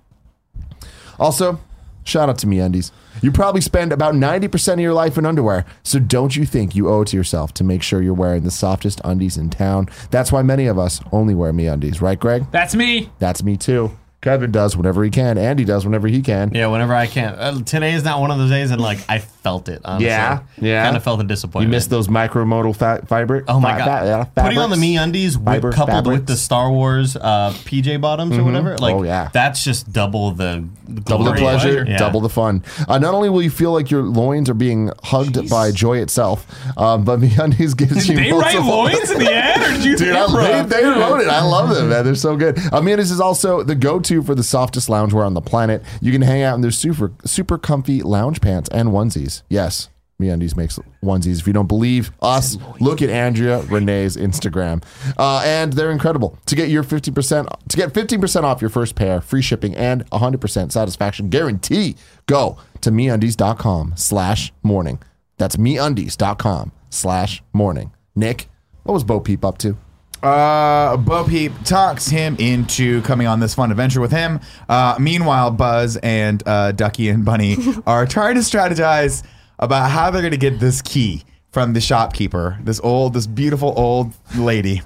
Also, 1.19 1.61
shout 2.05 2.29
out 2.29 2.39
to 2.39 2.47
MeUndies. 2.47 2.91
You 3.23 3.31
probably 3.31 3.61
spend 3.61 3.93
about 3.93 4.15
90% 4.15 4.75
of 4.75 4.81
your 4.81 4.95
life 4.95 5.17
in 5.17 5.25
underwear, 5.25 5.65
so 5.85 6.01
don't 6.01 6.35
you 6.35 6.45
think 6.45 6.75
you 6.75 6.89
owe 6.89 7.03
it 7.03 7.09
to 7.09 7.17
yourself 7.17 7.55
to 7.55 7.65
make 7.65 7.83
sure 7.83 8.03
you're 8.03 8.15
wearing 8.15 8.43
the 8.43 8.51
softest 8.51 9.01
undies 9.05 9.37
in 9.37 9.49
town? 9.49 9.89
That's 10.11 10.33
why 10.33 10.43
many 10.43 10.67
of 10.67 10.77
us 10.77 11.01
only 11.13 11.33
wear 11.35 11.53
MeUndies, 11.53 12.01
right, 12.01 12.19
Greg? 12.19 12.47
That's 12.51 12.75
me. 12.75 13.11
That's 13.21 13.45
me 13.45 13.57
too. 13.57 13.97
Kevin 14.23 14.51
does 14.51 14.77
whenever 14.77 15.05
he 15.05 15.11
can. 15.11 15.39
Andy 15.39 15.65
does 15.65 15.85
whenever 15.85 16.09
he 16.09 16.21
can. 16.21 16.53
Yeah, 16.53 16.67
whenever 16.67 16.95
I 16.95 17.07
can. 17.07 17.35
Uh, 17.35 17.63
today 17.63 17.93
is 17.93 18.03
not 18.05 18.21
one 18.21 18.33
of 18.33 18.39
those 18.39 18.51
days, 18.51 18.73
and 18.73 18.81
like 18.81 18.99
I 19.09 19.23
felt 19.43 19.69
it. 19.69 19.81
Honestly. 19.85 20.07
Yeah? 20.07 20.41
Yeah. 20.61 20.85
Kind 20.85 20.97
of 20.97 21.05
felt 21.05 21.19
the 21.19 21.25
disappointment. 21.25 21.73
You 21.73 21.77
disappointment. 21.77 21.77
missed 21.77 21.91
those 21.91 22.09
micromodal 22.09 22.77
fa- 22.77 23.07
fiber. 23.07 23.45
Oh 23.49 23.61
my 23.61 23.73
fa- 23.79 23.85
god! 23.85 24.25
fa- 24.35 24.43
Putting 24.43 24.59
on 24.59 24.71
the 24.71 24.77
fabrics? 24.77 24.81
me 24.81 24.97
undies 24.99 25.39
with, 25.39 25.47
Fiber 25.47 25.73
coupled 25.73 26.07
with 26.07 26.27
the 26.27 26.37
Star 26.37 26.71
Wars 26.71 27.17
uh, 27.17 27.53
PJ 27.65 28.01
bottoms 28.01 28.37
or 28.37 28.45
whatever, 28.45 28.77
like 28.79 28.95
Oh, 28.95 29.03
yeah. 29.05 29.31
that's 29.33 29.65
just 29.65 29.93
double 29.93 30.33
the, 30.33 30.69
the 30.89 31.01
Double 31.01 31.25
the 31.25 31.33
pleasure, 31.33 31.85
Yeah. 31.89 31.97
double 31.99 32.21
the 32.21 32.29
fun. 32.29 32.63
Uh, 32.89 32.99
not 32.99 33.15
only 33.15 33.31
will 33.31 33.43
you 33.43 33.51
feel 33.51 33.73
like 33.73 33.91
your 33.91 34.03
loins 34.03 34.51
are 34.51 34.55
being 34.55 34.91
hugged 35.05 35.49
by 35.49 35.71
joy 35.73 35.99
itself, 35.99 36.47
um, 36.79 37.05
but 37.05 37.21
MeUndies 37.21 37.77
gives 37.77 38.09
you 38.09 38.17
They 38.17 38.33
write 38.33 38.59
loins 38.61 39.11
in 39.11 39.19
the 39.21 39.33
ad, 39.33 39.61
or 39.63 39.73
did 39.77 39.85
you 39.85 39.97
Dude, 40.03 40.15
I, 40.17 40.63
they, 40.63 40.81
they 40.81 40.85
wrote 40.85 41.21
it. 41.21 41.29
I 41.29 41.43
love 41.45 41.75
them, 41.75 41.89
man. 41.89 42.05
They're 42.05 42.15
so 42.15 42.37
good. 42.37 42.57
MeUndies 42.57 43.11
is 43.11 43.21
also 43.21 43.63
the 43.63 43.75
go-to 43.75 43.93
go-to 44.03 44.23
for 44.23 44.35
the 44.35 44.43
softest 44.43 44.89
loungewear 44.89 45.25
on 45.27 45.35
the 45.35 45.41
planet. 45.41 45.83
You 46.01 46.13
can 46.13 46.23
hang 46.23 46.43
out 46.43 46.55
in 46.57 46.61
their 46.61 46.71
super 46.71 47.13
super 47.25 47.59
comfy 47.59 48.03
lounge 48.03 48.41
pants 48.41 48.69
and 48.71 48.89
onesies. 48.89 49.32
Yes. 49.49 49.89
MeUndies 50.21 50.57
makes 50.57 50.79
onesies. 51.03 51.41
If 51.41 51.49
you 51.49 51.53
don't 51.53 51.67
believe 51.67 52.13
us, 52.23 52.57
look 52.79 53.03
at 53.03 53.11
Andrea 53.11 53.61
Rene's 53.63 54.17
Instagram, 54.17 54.85
uh, 55.19 55.43
and 55.45 55.73
they're 55.73 55.91
incredible. 55.91 56.39
To 56.47 56.55
get 56.55 56.69
your 56.69 56.85
fifty 56.85 57.11
percent, 57.11 57.49
to 57.71 57.77
get 57.77 57.93
fifteen 57.93 58.21
percent 58.21 58.47
off 58.47 58.61
your 58.61 58.71
first 58.71 58.95
pair, 58.95 59.21
free 59.21 59.43
shipping, 59.43 59.75
and 59.75 60.05
hundred 60.13 60.41
percent 60.41 60.73
satisfaction 60.73 61.29
guarantee, 61.29 61.97
go 62.27 62.57
to 62.83 62.93
MeUndies.com/slash 62.93 64.53
morning. 64.63 65.01
That's 65.39 65.57
MeUndies.com/slash 65.57 67.43
morning. 67.53 67.93
Nick, 68.15 68.49
what 68.85 68.93
was 68.93 69.03
Bo 69.03 69.19
Peep 69.19 69.45
up 69.45 69.59
to? 69.59 69.77
Uh, 70.23 70.97
Bo 70.99 71.25
Peep 71.25 71.53
talks 71.65 72.07
him 72.07 72.37
into 72.39 73.03
coming 73.03 73.27
on 73.27 73.41
this 73.41 73.55
fun 73.55 73.71
adventure 73.71 74.01
with 74.01 74.13
him. 74.13 74.41
Uh, 74.69 74.97
meanwhile, 75.01 75.51
Buzz 75.51 75.97
and 75.97 76.43
uh, 76.47 76.73
Ducky 76.73 77.09
and 77.09 77.25
Bunny 77.25 77.57
are 77.87 78.07
trying 78.07 78.37
to 78.37 78.41
strategize 78.41 79.25
about 79.59 79.91
how 79.91 80.11
they're 80.11 80.23
going 80.23 80.33
to 80.33 80.39
get 80.39 80.61
this 80.61 80.81
key 80.83 81.25
from 81.51 81.73
the 81.73 81.81
shopkeeper, 81.81 82.59
this 82.63 82.81
old, 82.81 83.15
this 83.15 83.27
beautiful 83.27 83.75
old 83.77 84.13
lady. 84.37 84.81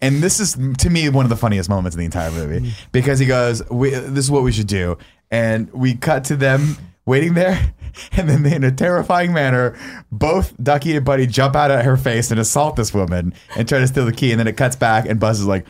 And 0.00 0.22
this 0.22 0.40
is 0.40 0.56
to 0.78 0.90
me 0.90 1.08
one 1.08 1.24
of 1.24 1.30
the 1.30 1.36
funniest 1.36 1.68
moments 1.70 1.94
in 1.94 2.00
the 2.00 2.04
entire 2.04 2.30
movie 2.30 2.72
because 2.90 3.18
he 3.18 3.26
goes, 3.26 3.62
we, 3.70 3.90
"This 3.90 4.24
is 4.24 4.30
what 4.30 4.42
we 4.42 4.50
should 4.50 4.66
do," 4.66 4.98
and 5.30 5.72
we 5.72 5.94
cut 5.94 6.24
to 6.24 6.36
them 6.36 6.76
waiting 7.06 7.34
there. 7.34 7.72
And 8.12 8.28
then, 8.28 8.46
in 8.46 8.64
a 8.64 8.70
terrifying 8.70 9.32
manner, 9.32 9.76
both 10.10 10.54
Ducky 10.62 10.96
and 10.96 11.04
Buddy 11.04 11.26
jump 11.26 11.56
out 11.56 11.70
at 11.70 11.84
her 11.84 11.96
face 11.96 12.30
and 12.30 12.38
assault 12.38 12.76
this 12.76 12.92
woman 12.92 13.34
and 13.56 13.68
try 13.68 13.78
to 13.78 13.86
steal 13.86 14.04
the 14.04 14.12
key. 14.12 14.30
And 14.30 14.38
then 14.40 14.46
it 14.46 14.56
cuts 14.56 14.76
back, 14.76 15.06
and 15.06 15.18
Buzz 15.18 15.40
is 15.40 15.46
like, 15.46 15.66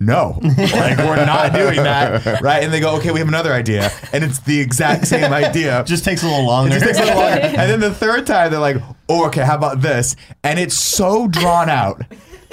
no, 0.00 0.38
like 0.42 0.98
we're 0.98 1.24
not 1.26 1.52
doing 1.54 1.82
that, 1.82 2.40
right? 2.40 2.62
And 2.62 2.72
they 2.72 2.80
go, 2.80 2.96
okay, 2.98 3.10
we 3.10 3.18
have 3.18 3.28
another 3.28 3.52
idea, 3.52 3.90
and 4.12 4.22
it's 4.22 4.38
the 4.40 4.60
exact 4.60 5.06
same 5.06 5.32
idea. 5.32 5.82
Just 5.86 6.04
takes 6.04 6.22
a 6.22 6.26
little 6.26 6.46
longer. 6.46 6.76
It 6.76 6.80
just 6.80 6.86
takes 6.86 6.98
a 6.98 7.04
little 7.04 7.20
longer. 7.20 7.40
And 7.40 7.70
then 7.70 7.80
the 7.80 7.92
third 7.92 8.26
time, 8.26 8.50
they're 8.50 8.60
like, 8.60 8.76
oh, 9.08 9.26
okay, 9.26 9.42
how 9.42 9.56
about 9.56 9.80
this? 9.80 10.14
And 10.44 10.58
it's 10.58 10.76
so 10.76 11.26
drawn 11.26 11.68
out. 11.68 12.02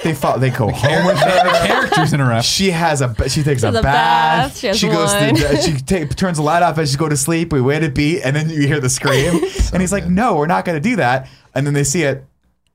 They 0.02 0.14
fought, 0.14 0.40
they 0.40 0.50
go 0.50 0.68
home 0.70 1.06
with 1.06 1.16
her. 1.18 1.66
Characters 1.66 2.12
interrupt. 2.12 2.44
She 2.46 2.70
has 2.70 3.00
a 3.00 3.14
she 3.28 3.42
takes 3.42 3.62
a 3.62 3.68
a 3.68 3.72
bath. 3.72 3.82
bath, 3.82 4.56
she 4.58 4.66
has 4.66 4.82
goes 4.82 5.12
wine. 5.14 5.34
to 5.36 5.56
she 5.62 5.72
ta- 5.78 6.14
turns 6.14 6.36
the 6.36 6.42
light 6.42 6.62
off 6.62 6.78
as 6.78 6.90
she 6.92 6.96
go 6.98 7.08
to 7.08 7.16
sleep. 7.16 7.52
We 7.52 7.60
wait 7.60 7.82
a 7.82 7.88
beat, 7.90 8.22
and 8.22 8.36
then 8.36 8.50
you 8.50 8.66
hear 8.66 8.78
the 8.80 8.90
scream, 8.90 9.42
and 9.72 9.80
he's 9.80 9.92
like, 9.92 10.06
"No, 10.06 10.36
we're 10.36 10.46
not 10.46 10.64
going 10.66 10.80
to 10.80 10.86
do 10.88 10.96
that." 10.96 11.28
And 11.54 11.66
then 11.66 11.72
they 11.74 11.84
see 11.84 12.02
it. 12.02 12.24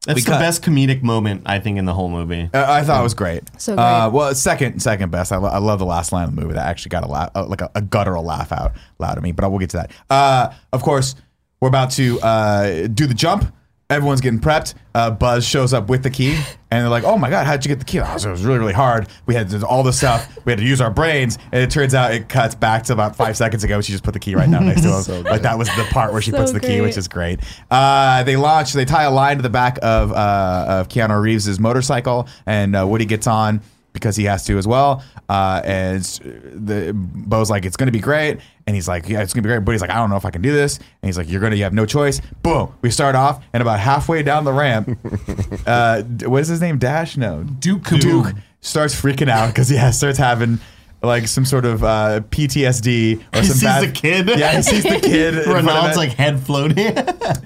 That's 0.08 0.16
We 0.16 0.22
the 0.24 0.32
cut. 0.32 0.40
best 0.40 0.64
comedic 0.64 1.04
moment 1.04 1.44
I 1.46 1.60
think 1.60 1.78
in 1.78 1.86
the 1.86 1.94
whole 1.94 2.10
movie. 2.10 2.50
Uh, 2.52 2.66
I 2.68 2.82
thought 2.84 3.00
it 3.00 3.04
was 3.04 3.14
great. 3.14 3.44
So 3.62 3.76
Uh, 3.76 4.10
great. 4.10 4.14
well, 4.18 4.34
second, 4.34 4.82
second 4.82 5.12
best. 5.12 5.32
I, 5.32 5.38
lo- 5.38 5.50
I 5.50 5.60
love 5.60 5.78
the 5.78 5.86
last 5.86 6.12
line 6.12 6.28
of 6.28 6.36
the 6.36 6.42
movie 6.42 6.56
that 6.56 6.66
actually 6.66 6.90
got 6.90 7.04
a 7.04 7.08
laugh, 7.08 7.30
uh, 7.36 7.46
like 7.46 7.62
a, 7.62 7.70
a 7.76 7.84
guttural 7.84 8.24
laugh 8.24 8.52
out 8.52 8.72
loud 8.98 9.18
at 9.18 9.22
me. 9.22 9.32
But 9.32 9.46
I 9.46 9.48
will 9.50 9.60
get 9.60 9.70
to 9.70 9.78
that. 9.78 9.92
Uh, 10.10 10.52
of 10.74 10.82
course, 10.82 11.14
we're 11.60 11.68
about 11.68 11.92
to 11.92 12.20
uh, 12.22 12.88
do 12.88 13.06
the 13.06 13.14
jump. 13.14 13.54
Everyone's 13.92 14.22
getting 14.22 14.40
prepped. 14.40 14.74
Uh, 14.96 15.12
Buzz 15.12 15.46
shows 15.46 15.74
up 15.74 15.88
with 15.90 16.04
the 16.04 16.10
key, 16.10 16.34
and 16.36 16.82
they're 16.84 16.90
like, 16.90 17.04
"Oh 17.04 17.18
my 17.18 17.30
god, 17.30 17.46
how'd 17.46 17.64
you 17.64 17.70
get 17.70 17.80
the 17.80 17.86
key?" 17.86 18.00
Oh, 18.00 18.18
so 18.18 18.30
it 18.30 18.32
was 18.32 18.44
really, 18.44 18.60
really 18.60 18.74
hard. 18.74 19.08
We 19.26 19.36
had 19.36 19.50
to 19.50 19.60
do 19.60 19.66
all 19.66 19.84
this 19.84 19.98
stuff. 19.98 20.28
We 20.46 20.52
had 20.52 20.60
to 20.60 20.66
use 20.66 20.82
our 20.82 20.90
brains, 20.92 21.38
and 21.52 21.62
it 21.62 21.70
turns 21.72 21.94
out 21.94 22.14
it 22.14 22.28
cuts 22.30 22.56
back 22.56 22.84
to 22.84 22.94
about 22.94 23.16
five 23.16 23.38
seconds 23.38 23.64
ago. 23.64 23.80
She 23.82 23.92
just 23.92 24.04
put 24.04 24.14
the 24.14 24.20
key 24.20 24.36
right 24.36 24.50
down 24.50 24.66
next 24.66 24.82
to 24.82 25.14
him. 25.14 25.24
like 25.26 25.42
that 25.44 25.58
was 25.58 25.68
the 25.76 25.84
part 25.92 26.12
where 26.14 26.22
she 26.22 26.32
So 26.32 26.38
puts 26.38 26.52
the 26.52 26.60
key, 26.60 26.82
which 26.82 26.98
is 26.98 27.08
great. 27.08 27.40
Uh, 27.70 28.24
they 28.24 28.36
launch. 28.38 28.74
They 28.74 28.86
tie 28.86 29.04
a 29.04 29.12
line 29.12 29.38
to 29.38 29.44
the 29.44 29.50
back 29.50 29.78
of 29.82 30.12
uh, 30.12 30.66
of 30.68 30.88
Keanu 30.90 31.22
Reeves' 31.22 31.60
motorcycle, 31.60 32.28
and 32.46 32.76
uh, 32.76 32.86
Woody 32.88 33.06
gets 33.06 33.28
on 33.28 33.62
because 33.94 34.16
he 34.16 34.24
has 34.26 34.46
to 34.46 34.58
as 34.58 34.68
well. 34.68 35.04
Uh, 35.30 35.62
and 35.64 36.02
the 36.04 36.92
Bo's 36.94 37.50
like, 37.50 37.66
"It's 37.66 37.78
gonna 37.78 37.92
be 37.92 38.00
great," 38.00 38.40
and 38.68 38.76
he's 38.76 38.88
like, 38.88 39.08
"Yeah, 39.08 39.22
it's 39.22 39.34
gonna 39.34 39.44
be 39.44 39.50
great." 39.50 39.66
But 39.66 39.72
he's 39.74 39.82
like, 39.82 39.90
"I 39.90 39.96
don't 39.96 40.10
know 40.10 40.16
if 40.18 40.26
I 40.26 40.32
can 40.32 40.42
do 40.42 40.52
this," 40.52 40.78
and 40.78 41.08
he's 41.08 41.18
like, 41.18 41.30
"You're 41.30 41.42
gonna, 41.42 41.56
you 41.56 41.64
have 41.64 41.74
no 41.74 41.86
choice." 41.86 42.22
Boom. 42.44 42.74
We 42.82 42.90
start 42.92 43.16
off, 43.16 43.44
and 43.54 43.62
about 43.62 43.80
halfway 43.80 44.24
down 44.24 44.44
the 44.46 44.54
ramp, 44.54 44.98
uh, 45.66 46.02
what 46.04 46.42
is 46.42 46.48
his 46.48 46.62
name? 46.62 46.78
Dash? 46.78 47.18
No, 47.18 47.44
Duke 47.44 47.84
Duke 47.86 48.28
starts 48.62 48.94
freaking 49.00 49.30
out 49.30 49.48
because 49.48 49.72
yeah, 49.72 49.92
starts 49.92 50.18
having. 50.18 50.60
Like 51.04 51.28
some 51.28 51.46
sort 51.46 51.66
of 51.66 51.84
uh, 51.84 52.20
PTSD 52.30 53.16
or 53.34 53.40
He 53.40 53.46
some 53.48 53.58
sees 53.58 53.64
bad, 53.64 53.84
the 53.84 53.92
kid. 53.92 54.30
Yeah, 54.38 54.58
he 54.58 54.62
sees 54.62 54.84
the 54.84 55.00
kid. 55.00 55.34
in 55.36 55.44
front 55.46 55.58
of 55.62 55.66
Renault's 55.66 55.98
like 55.98 56.12
head 56.14 56.40
floating. 56.40 56.96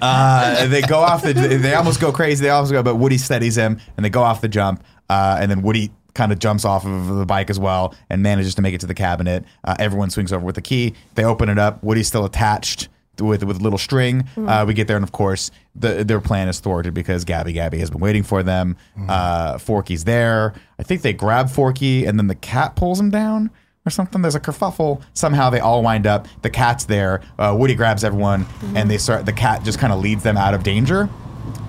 Uh, 0.02 0.66
they 0.66 0.82
go 0.82 0.98
off 0.98 1.22
the. 1.22 1.32
They 1.32 1.72
almost 1.74 1.98
go 1.98 2.12
crazy. 2.12 2.42
They 2.42 2.50
almost 2.50 2.70
go, 2.72 2.82
but 2.82 2.96
Woody 2.96 3.16
steadies 3.16 3.56
him, 3.56 3.80
and 3.96 4.04
they 4.04 4.10
go 4.10 4.22
off 4.22 4.42
the 4.42 4.48
jump. 4.48 4.84
Uh, 5.08 5.38
and 5.40 5.50
then 5.50 5.62
Woody 5.62 5.90
kind 6.16 6.32
of 6.32 6.40
jumps 6.40 6.64
off 6.64 6.84
of 6.84 7.06
the 7.18 7.26
bike 7.26 7.48
as 7.50 7.60
well, 7.60 7.94
and 8.10 8.22
manages 8.22 8.56
to 8.56 8.62
make 8.62 8.74
it 8.74 8.80
to 8.80 8.86
the 8.86 8.94
cabinet. 8.94 9.44
Uh, 9.62 9.76
everyone 9.78 10.10
swings 10.10 10.32
over 10.32 10.44
with 10.44 10.56
the 10.56 10.62
key. 10.62 10.94
They 11.14 11.24
open 11.24 11.48
it 11.48 11.58
up. 11.58 11.84
Woody's 11.84 12.08
still 12.08 12.24
attached 12.24 12.88
with 13.20 13.44
with 13.44 13.62
little 13.62 13.78
string. 13.78 14.28
Uh, 14.36 14.64
we 14.66 14.74
get 14.74 14.88
there, 14.88 14.96
and 14.96 15.04
of 15.04 15.12
course, 15.12 15.50
the, 15.74 16.04
their 16.04 16.20
plan 16.20 16.48
is 16.48 16.58
thwarted 16.60 16.92
because 16.92 17.24
Gabby 17.24 17.52
Gabby 17.52 17.78
has 17.78 17.90
been 17.90 18.00
waiting 18.00 18.22
for 18.24 18.42
them. 18.42 18.76
Uh, 19.08 19.58
Forky's 19.58 20.04
there. 20.04 20.54
I 20.78 20.82
think 20.82 21.02
they 21.02 21.12
grab 21.12 21.48
Forky, 21.50 22.04
and 22.04 22.18
then 22.18 22.26
the 22.26 22.34
cat 22.34 22.74
pulls 22.76 22.98
him 22.98 23.10
down. 23.10 23.50
Or 23.84 23.90
something. 23.90 24.20
There's 24.20 24.34
a 24.34 24.40
kerfuffle. 24.40 25.00
Somehow 25.14 25.48
they 25.48 25.60
all 25.60 25.80
wind 25.80 26.08
up. 26.08 26.26
The 26.42 26.50
cat's 26.50 26.86
there. 26.86 27.20
Uh, 27.38 27.54
Woody 27.56 27.76
grabs 27.76 28.02
everyone, 28.02 28.44
and 28.74 28.90
they 28.90 28.98
start. 28.98 29.26
The 29.26 29.32
cat 29.32 29.62
just 29.62 29.78
kind 29.78 29.92
of 29.92 30.00
leads 30.00 30.24
them 30.24 30.36
out 30.36 30.54
of 30.54 30.64
danger. 30.64 31.08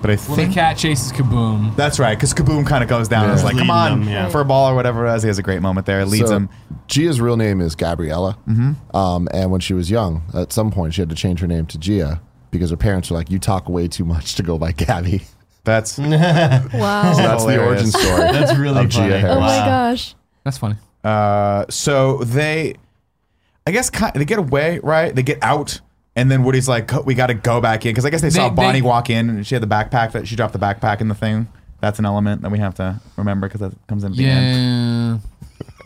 But 0.00 0.10
I 0.10 0.14
Well, 0.14 0.36
think 0.36 0.48
the 0.50 0.54
cat 0.54 0.76
chases 0.76 1.12
Kaboom. 1.12 1.74
that's 1.76 1.98
right, 1.98 2.16
because 2.16 2.32
Kaboom 2.34 2.66
kind 2.66 2.82
of 2.84 2.88
goes 2.90 3.08
down. 3.08 3.30
It's 3.30 3.42
like, 3.42 3.52
come 3.58 3.68
Leading 3.68 3.70
on, 3.70 4.00
them, 4.00 4.08
yeah. 4.08 4.28
for 4.28 4.40
a 4.40 4.44
ball 4.44 4.70
or 4.70 4.74
whatever 4.74 5.06
it 5.06 5.14
is. 5.16 5.22
He 5.22 5.28
has 5.28 5.38
a 5.38 5.42
great 5.42 5.60
moment 5.60 5.86
there. 5.86 6.04
Leads 6.04 6.28
So, 6.28 6.36
him. 6.36 6.48
Gia's 6.86 7.20
real 7.20 7.36
name 7.36 7.60
is 7.60 7.74
Gabriella. 7.74 8.38
Mm-hmm. 8.48 8.96
Um, 8.96 9.28
and 9.32 9.50
when 9.50 9.60
she 9.60 9.74
was 9.74 9.90
young, 9.90 10.22
at 10.34 10.52
some 10.52 10.70
point, 10.70 10.94
she 10.94 11.02
had 11.02 11.08
to 11.10 11.14
change 11.16 11.40
her 11.40 11.46
name 11.46 11.66
to 11.66 11.78
Gia 11.78 12.20
because 12.50 12.70
her 12.70 12.76
parents 12.76 13.10
were 13.10 13.16
like, 13.16 13.30
"You 13.30 13.38
talk 13.38 13.68
way 13.68 13.88
too 13.88 14.04
much 14.04 14.36
to 14.36 14.42
go 14.42 14.56
by 14.58 14.72
Gabby." 14.72 15.22
That's 15.64 15.98
Wow. 15.98 16.12
That's 16.72 17.44
the 17.44 17.50
Hilarious. 17.52 17.66
origin 17.66 17.86
story. 17.90 18.20
That's 18.32 18.56
really 18.56 18.84
Of 18.84 18.88
Gia 18.88 18.98
funny. 19.00 19.12
Harris. 19.18 19.36
oh 19.36 19.40
my 19.40 19.46
Wow. 19.58 19.66
gosh. 19.90 20.14
That's 20.44 20.56
funny. 20.58 20.76
uh, 21.04 21.64
so 21.68 22.18
they, 22.24 22.74
I 23.66 23.72
guess, 23.72 23.90
ki- 23.90 24.12
they 24.14 24.24
get 24.24 24.38
away, 24.38 24.78
right? 24.82 25.14
They 25.14 25.22
get 25.22 25.38
out, 25.42 25.80
and 26.18 26.30
then 26.30 26.42
Woody's 26.44 26.68
like, 26.68 26.92
"We 27.06 27.14
got 27.14 27.28
to 27.28 27.34
go 27.34 27.60
back 27.60 27.86
in," 27.86 27.92
because 27.92 28.04
I 28.04 28.10
guess 28.10 28.20
they, 28.20 28.30
saw 28.30 28.48
They- 28.48 28.54
Bonnie 28.54 28.80
they- 28.80 28.86
walk 28.86 29.08
in, 29.10 29.30
and 29.30 29.46
she 29.46 29.54
had 29.54 29.62
the 29.62 29.66
backpack 29.68 30.12
that 30.12 30.26
she 30.28 30.36
dropped 30.36 30.52
the 30.52 30.58
backpack 30.58 31.00
in 31.00 31.08
the 31.08 31.14
thing. 31.14 31.48
That's 31.80 31.98
an 32.00 32.04
element 32.06 32.42
that 32.42 32.50
we 32.50 32.58
have 32.58 32.74
to 32.74 33.00
remember 33.16 33.46
because 33.48 33.60
that 33.60 33.72
comes 33.86 34.02
in 34.04 34.10
at 34.12 34.16
the 34.18 34.26
end. 34.26 35.20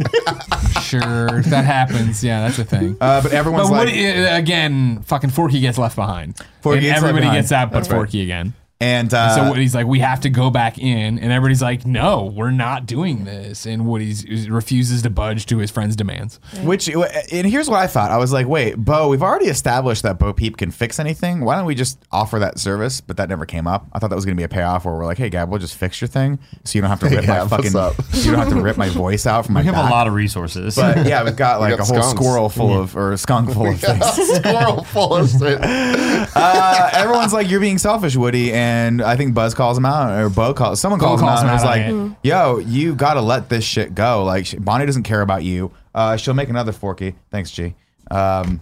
Yeah. 0.05 0.81
sure, 0.81 1.43
that 1.43 1.65
happens. 1.67 2.25
Yeah, 2.25 2.41
that's 2.47 2.59
a 2.59 2.65
thing. 2.65 2.97
Uh, 3.01 3.21
but 3.23 3.33
everyone's 3.33 3.69
but 3.69 3.87
like, 3.89 3.95
uh, 3.95 4.29
again, 4.35 5.03
fucking 5.03 5.31
Forky 5.31 5.61
gets 5.61 5.77
left 5.79 5.97
behind. 5.97 6.37
Forky 6.63 6.79
and 6.79 6.83
gets 6.87 6.93
left 6.95 6.99
everybody 7.11 7.25
behind. 7.27 7.43
gets 7.43 7.53
out 7.53 7.71
but 7.71 7.79
That's 7.79 7.91
right. 7.91 7.97
Forky 7.97 8.23
again. 8.23 8.55
And 8.83 9.15
uh, 9.15 9.37
so 9.37 9.51
Woody's 9.51 9.75
like, 9.75 9.87
we 9.87 10.01
have 10.01 10.21
to 10.23 10.31
go 10.31 10.51
back 10.51 10.77
in, 10.79 11.19
and 11.19 11.33
everybody's 11.33 11.63
like, 11.63 11.87
no, 11.87 12.25
we're 12.35 12.51
not 12.51 12.85
doing 12.87 13.25
this. 13.25 13.65
And 13.67 13.87
Woody's 13.87 14.49
refuses 14.51 15.03
to 15.03 15.11
budge 15.11 15.47
to 15.47 15.59
his 15.59 15.71
friend's 15.71 15.95
demands. 15.95 16.41
Which 16.63 16.89
and 16.89 17.47
here's 17.47 17.69
what 17.71 17.79
I 17.79 17.87
thought. 17.87 18.11
I 18.11 18.17
was 18.19 18.33
like, 18.33 18.47
wait, 18.49 18.75
Bo, 18.77 19.09
we've 19.09 19.23
already 19.23 19.47
established 19.47 20.03
that 20.03 20.19
Bo 20.19 20.33
Peep 20.33 20.57
can 20.57 20.71
fix 20.71 20.99
anything. 20.99 21.45
Why 21.45 21.55
don't 21.57 21.67
we 21.67 21.75
just 21.75 21.99
offer 22.11 22.39
that 22.41 22.59
service? 22.59 23.01
But 23.01 23.17
that 23.19 23.29
never 23.29 23.47
came 23.47 23.67
up. 23.67 23.87
I 23.93 23.99
thought 23.99 24.11
that 24.11 24.17
was 24.17 24.25
gonna 24.25 24.35
be 24.37 24.43
a 24.43 24.49
payoff 24.49 24.85
where 24.85 24.95
we're 24.95 25.07
like, 25.07 25.19
hey 25.19 25.31
Gab, 25.31 25.49
we'll 25.49 25.59
just 25.61 25.77
fix 25.77 26.01
your 26.01 26.09
thing. 26.09 26.39
So 26.65 26.77
you 26.77 26.81
don't 26.81 26.91
have 26.91 27.01
to 27.01 27.09
rip 27.09 27.25
Gab, 27.25 27.29
my 27.29 27.57
what's 27.57 27.73
fucking 27.73 27.77
up? 27.77 28.03
so 28.13 28.19
you 28.25 28.31
don't 28.33 28.41
have 28.41 28.53
to 28.53 28.61
rip 28.61 28.77
my 28.77 28.89
voice 28.89 29.27
out 29.27 29.47
from 29.47 29.55
my 29.55 29.61
We 29.61 29.67
have 29.67 29.75
back. 29.77 29.89
a 29.91 29.95
lot 29.95 30.07
of 30.09 30.15
resources. 30.15 30.75
but 30.75 31.07
yeah, 31.07 31.23
we've 31.23 31.37
got 31.37 31.61
like 31.61 31.77
got 31.77 31.81
a 31.81 31.85
whole 31.85 32.03
skunks. 32.03 32.21
squirrel 32.21 32.49
full 32.49 32.81
of 32.81 32.97
or 32.97 33.17
skunk 33.17 33.53
full 33.53 33.69
of 33.71 33.79
things. 33.81 34.05
Squirrel 34.39 34.83
full 34.85 35.15
of 35.17 35.31
shit. 35.31 35.61
Uh, 36.35 36.89
everyone's 36.95 37.33
like, 37.33 37.51
"You're 37.51 37.61
being 37.61 37.79
selfish, 37.79 38.17
Woody," 38.17 38.53
and 38.53 38.72
I 39.03 39.17
think 39.17 39.35
Buzz 39.35 39.55
calls 39.55 39.77
him 39.77 39.85
out, 39.85 40.19
or 40.19 40.29
Bo 40.29 40.55
calls 40.55 40.81
someone 40.81 41.01
calls, 41.01 41.21
calls 41.21 41.41
him 41.43 41.49
him 41.49 41.55
out, 41.55 41.65
out 41.65 41.65
and 41.65 41.91
on 41.91 42.07
is 42.07 42.13
like, 42.13 42.19
"Yo, 42.23 42.59
you 42.59 42.95
got 42.95 43.15
to 43.15 43.21
let 43.21 43.49
this 43.49 43.65
shit 43.65 43.95
go. 43.95 44.25
Like 44.25 44.47
sh- 44.47 44.55
Bonnie 44.59 44.87
doesn't 44.87 45.03
care 45.05 45.21
about 45.23 45.43
you. 45.45 45.73
Uh, 45.95 46.17
she'll 46.17 46.35
make 46.35 46.49
another 46.49 46.73
Forky. 46.73 47.15
Thanks, 47.31 47.51
G. 47.51 47.75
Um, 48.11 48.61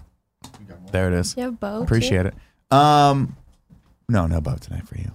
there 0.92 1.08
it 1.08 1.14
is. 1.14 1.36
You 1.36 1.44
have 1.44 1.60
Bo. 1.60 1.82
Appreciate 1.82 2.26
it. 2.26 2.34
Um, 2.70 3.36
no, 4.08 4.26
no 4.26 4.40
Bo 4.40 4.56
tonight 4.56 4.86
for 4.86 4.96
you. 4.98 5.10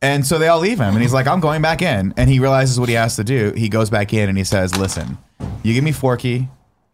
And 0.00 0.24
so 0.26 0.38
they 0.38 0.46
all 0.48 0.60
leave 0.60 0.78
him, 0.78 0.94
and 0.94 1.02
he's 1.02 1.12
like, 1.12 1.26
"I'm 1.26 1.40
going 1.40 1.60
back 1.62 1.82
in." 1.82 2.14
And 2.16 2.30
he 2.30 2.38
realizes 2.38 2.78
what 2.78 2.88
he 2.88 2.94
has 2.94 3.16
to 3.16 3.24
do. 3.24 3.52
He 3.56 3.68
goes 3.68 3.90
back 3.90 4.12
in 4.14 4.28
and 4.28 4.38
he 4.38 4.44
says, 4.44 4.76
"Listen, 4.76 5.18
you 5.62 5.74
give 5.74 5.82
me 5.84 5.92
Forky, 5.92 6.48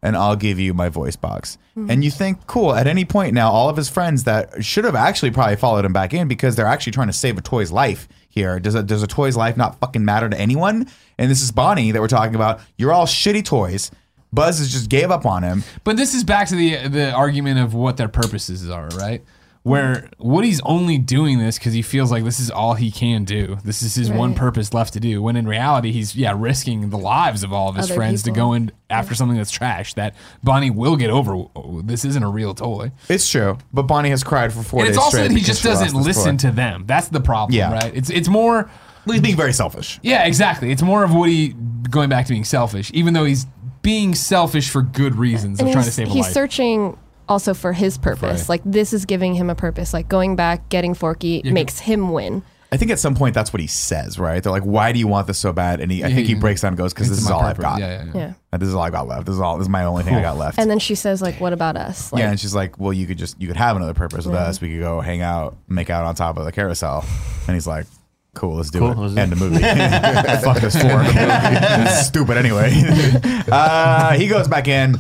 and 0.05 0.17
I'll 0.17 0.37
give 0.37 0.61
you 0.61 0.73
my 0.73 0.89
voice 0.89 1.17
box." 1.17 1.59
Mm-hmm. 1.77 1.91
And 1.91 2.05
you 2.05 2.13
think, 2.13 2.47
cool. 2.47 2.73
At 2.75 2.87
any 2.87 3.05
point 3.05 3.35
now, 3.35 3.51
all 3.51 3.69
of 3.69 3.77
his 3.77 3.89
friends 3.89 4.23
that 4.25 4.65
should 4.65 4.85
have 4.85 4.95
actually 4.95 5.33
probably 5.33 5.57
followed 5.57 5.85
him 5.85 5.93
back 5.93 6.15
in 6.15 6.29
because 6.29 6.55
they're 6.55 6.67
actually 6.67 6.93
trying 6.93 7.09
to 7.09 7.13
save 7.13 7.37
a 7.37 7.43
toy's 7.43 7.73
life 7.73 8.07
here. 8.29 8.61
Does 8.61 8.77
a 8.77 8.83
does 8.83 9.03
a 9.03 9.09
toy's 9.09 9.37
life 9.37 9.57
not 9.57 9.81
fucking 9.81 10.05
matter 10.05 10.29
to 10.29 10.39
anyone? 10.39 10.87
And 11.19 11.31
this 11.31 11.43
is 11.43 11.51
Bonnie 11.51 11.91
that 11.91 12.01
we're 12.01 12.09
talking 12.09 12.37
about. 12.37 12.61
You're 12.77 12.93
all 12.93 13.07
shitty 13.07 13.45
toys. 13.45 13.91
Buzz 14.33 14.59
has 14.59 14.73
just 14.73 14.91
gave 14.91 15.11
up 15.11 15.25
on 15.25 15.43
him. 15.43 15.63
But 15.85 15.97
this 15.97 16.15
is 16.15 16.25
back 16.25 16.49
to 16.49 16.57
the 16.57 16.89
the 16.89 17.13
argument 17.13 17.59
of 17.61 17.75
what 17.75 17.97
their 17.97 18.09
purposes 18.09 18.69
are, 18.69 18.89
right? 18.89 19.23
Where 19.65 20.11
Woody's 20.19 20.61
only 20.61 20.99
doing 20.99 21.39
this 21.39 21.59
because 21.59 21.73
he 21.73 21.81
feels 21.81 22.13
like 22.13 22.23
this 22.23 22.39
is 22.39 22.51
all 22.51 22.75
he 22.75 22.91
can 22.91 23.25
do. 23.25 23.57
This 23.65 23.83
is 23.83 23.95
his 23.95 24.11
one 24.11 24.35
purpose 24.35 24.75
left 24.75 24.93
to 24.93 25.01
do. 25.01 25.23
When 25.23 25.37
in 25.37 25.49
reality, 25.49 25.91
he's 25.91 26.15
yeah 26.15 26.35
risking 26.37 26.91
the 26.91 26.99
lives 26.99 27.43
of 27.43 27.53
all 27.53 27.71
of 27.71 27.77
his 27.77 27.87
Other 27.87 27.95
friends 27.95 28.23
to 28.25 28.31
go 28.31 28.53
in 28.53 28.71
after 28.91 29.15
something 29.15 29.39
that's 29.39 29.51
trash 29.51 29.95
that 29.95 30.15
Bonnie 30.43 30.71
will 30.71 30.97
get 30.97 31.09
over. 31.11 31.35
Oh, 31.57 31.81
This 31.83 32.05
isn't 32.05 32.23
a 32.23 32.29
real 32.29 32.55
toy. 32.55 32.93
It's 33.09 33.29
true, 33.29 33.57
but 33.73 33.85
Bonnie 33.85 34.11
has 34.11 34.23
cried 34.23 34.53
for 34.53 34.63
four 34.63 34.81
And 34.81 34.89
days 34.89 34.97
it's 34.97 35.03
also 35.05 35.17
straight. 35.17 35.29
that 35.29 35.35
he 35.37 35.43
just 35.43 35.63
doesn't 35.63 35.95
listen 35.99 36.37
to 36.39 36.51
them. 36.51 36.85
That's 36.87 37.09
the 37.09 37.21
problem, 37.21 37.57
Yeah. 37.57 37.73
right? 37.73 37.91
It's 37.97 38.11
it's 38.11 38.29
more. 38.29 38.71
He's 39.07 39.21
being 39.23 39.37
very 39.37 39.53
selfish. 39.55 39.99
Yeah, 40.03 40.25
exactly. 40.27 40.71
It's 40.73 40.83
more 40.83 41.05
of 41.05 41.15
Woody 41.15 41.55
going 41.91 42.09
back 42.11 42.27
to 42.27 42.33
being 42.33 42.45
selfish, 42.45 42.91
even 42.95 43.13
though 43.15 43.25
he's 43.25 43.47
being 43.83 44.15
selfish 44.15 44.69
for 44.71 44.81
good 44.83 45.15
reasons 45.17 45.61
of 45.61 45.71
trying 45.73 45.85
to 45.85 45.91
save 45.91 46.07
a 46.07 46.11
he's 46.11 46.17
life. 46.21 46.27
He's 46.29 46.35
searching 46.35 46.99
also 47.29 47.55
for 47.55 47.73
his 47.73 47.99
purpose. 47.99 48.43
Right. 48.43 48.49
Like 48.49 48.63
this 48.65 48.93
is 48.93 49.05
giving 49.05 49.35
him 49.35 49.51
a 49.51 49.55
purpose. 49.55 49.93
Like 49.93 50.09
going 50.09 50.37
back, 50.37 50.69
getting 50.69 50.95
Forky 50.95 51.43
makes 51.45 51.79
him 51.79 52.13
win. 52.13 52.43
I 52.73 52.77
think 52.77 52.91
at 52.91 52.99
some 52.99 53.15
point 53.15 53.35
that's 53.37 53.53
what 53.53 53.61
he 53.61 53.69
says, 53.69 54.19
right? 54.19 54.43
They're 54.43 54.51
like, 54.51 54.65
"Why 54.65 54.91
do 54.91 54.99
you 54.99 55.07
want 55.07 55.29
this 55.29 55.39
so 55.39 55.53
bad?" 55.53 55.81
And 55.81 55.93
he, 55.93 56.03
I 56.03 56.13
think 56.13 56.27
he 56.27 56.35
breaks 56.35 56.63
down 56.63 56.71
and 56.71 56.77
goes, 56.77 56.93
"Because 56.93 57.09
this 57.09 57.19
is 57.19 57.29
my 57.29 57.33
all 57.33 57.43
I've 57.43 57.57
got. 57.59 57.79
Yeah, 57.79 57.87
yeah, 57.87 58.05
yeah. 58.07 58.13
Yeah. 58.21 58.33
And 58.51 58.61
This 58.61 58.69
is 58.69 58.75
all 58.75 58.83
I 58.83 58.91
got 58.91 59.07
left. 59.07 59.27
This 59.27 59.35
is 59.37 59.41
all. 59.41 59.59
This 59.59 59.67
is 59.67 59.69
my 59.69 59.85
only 59.85 60.03
thing 60.03 60.17
I 60.17 60.23
got 60.23 60.37
left." 60.39 60.59
And 60.59 60.69
then 60.69 60.81
she 60.81 60.97
says, 60.97 61.23
like, 61.23 61.37
what 61.41 61.53
about 61.53 61.77
us? 61.77 62.13
Like, 62.13 62.19
yeah, 62.21 62.31
and 62.31 62.41
she's 62.41 62.53
like, 62.55 62.81
"Well, 62.81 62.93
you 62.93 63.07
could 63.07 63.17
just 63.19 63.41
you 63.41 63.47
could 63.47 63.57
have 63.57 63.77
another 63.77 63.95
purpose 63.95 64.27
with 64.27 64.35
Yeah. 64.35 64.41
us. 64.47 64.61
We 64.61 64.71
could 64.71 64.81
go 64.81 65.01
hang 65.01 65.23
out, 65.23 65.57
make 65.69 65.89
out 65.89 66.05
on 66.05 66.17
top 66.17 66.37
of 66.37 66.47
the 66.47 66.53
carousel." 66.53 67.05
And 67.47 67.55
he's 67.55 67.67
like, 67.69 67.87
"Cool, 68.35 68.57
let's 68.57 68.71
do 68.71 68.81
Cool, 68.81 68.91
it." 68.91 68.99
let's 68.99 69.17
End 69.17 69.31
the 69.31 69.37
movie. 69.37 69.59
Fuck 70.45 70.61
this 70.61 70.75
for 70.75 70.83
the 70.83 70.97
movie. 70.99 71.85
This 71.85 72.01
is 72.01 72.07
stupid 72.09 72.39
anyway. 72.39 72.73
uh, 73.53 74.15
he 74.19 74.27
goes 74.27 74.49
back 74.49 74.67
in. 74.67 74.97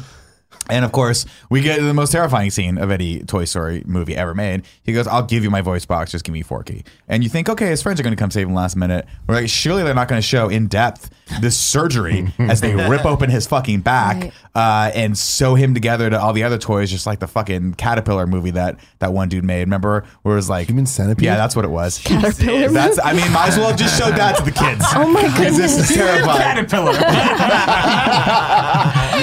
And 0.70 0.84
of 0.84 0.92
course, 0.92 1.26
we 1.50 1.60
get 1.60 1.80
the 1.80 1.92
most 1.94 2.12
terrifying 2.12 2.50
scene 2.50 2.78
of 2.78 2.90
any 2.90 3.20
Toy 3.20 3.44
Story 3.44 3.82
movie 3.86 4.16
ever 4.16 4.34
made. 4.34 4.62
He 4.82 4.92
goes, 4.92 5.06
"I'll 5.06 5.22
give 5.22 5.42
you 5.44 5.50
my 5.50 5.60
voice 5.60 5.84
box, 5.84 6.10
just 6.12 6.24
give 6.24 6.32
me 6.32 6.42
Forky." 6.42 6.84
And 7.08 7.22
you 7.22 7.28
think, 7.30 7.48
okay, 7.48 7.66
his 7.66 7.82
friends 7.82 8.00
are 8.00 8.02
going 8.02 8.14
to 8.16 8.20
come 8.20 8.30
save 8.30 8.48
him 8.48 8.54
last 8.54 8.76
minute. 8.76 9.06
We're 9.26 9.34
like, 9.36 9.48
surely 9.48 9.82
they're 9.82 9.94
not 9.94 10.08
going 10.08 10.20
to 10.20 10.26
show 10.26 10.48
in 10.48 10.66
depth 10.68 11.10
this 11.40 11.56
surgery 11.56 12.32
as 12.38 12.60
they 12.60 12.74
rip 12.74 13.04
open 13.04 13.30
his 13.30 13.46
fucking 13.46 13.80
back 13.80 14.16
Right. 14.16 14.32
uh, 14.54 14.90
and 14.94 15.16
sew 15.16 15.54
him 15.54 15.72
together 15.74 16.08
to 16.10 16.20
all 16.20 16.32
the 16.32 16.42
other 16.44 16.58
toys, 16.58 16.90
just 16.90 17.06
like 17.06 17.18
the 17.20 17.26
fucking 17.26 17.74
caterpillar 17.74 18.26
movie 18.26 18.50
that 18.52 18.76
that 19.00 19.12
one 19.12 19.28
dude 19.28 19.44
made. 19.44 19.60
Remember, 19.60 20.04
where 20.22 20.34
it 20.34 20.36
was 20.36 20.48
like 20.50 20.68
Human 20.68 20.86
Centipede? 20.86 21.24
Yeah, 21.24 21.36
that's 21.36 21.54
what 21.56 21.64
it 21.64 21.70
was. 21.70 21.98
Caterpillar 21.98 22.68
That's. 22.68 22.98
I 23.02 23.12
mean, 23.12 23.30
might 23.32 23.48
as 23.48 23.56
well 23.58 23.68
have 23.68 23.78
just 23.78 23.98
showed 23.98 24.14
that 24.16 24.36
to 24.38 24.42
the 24.44 24.50
kids. 24.50 24.82
Oh 24.94 25.08
my 25.08 25.22
Because 25.22 25.56
this 25.56 25.76
is 25.78 25.88
terrifying. 25.96 26.38
Caterpillar. 26.38 26.92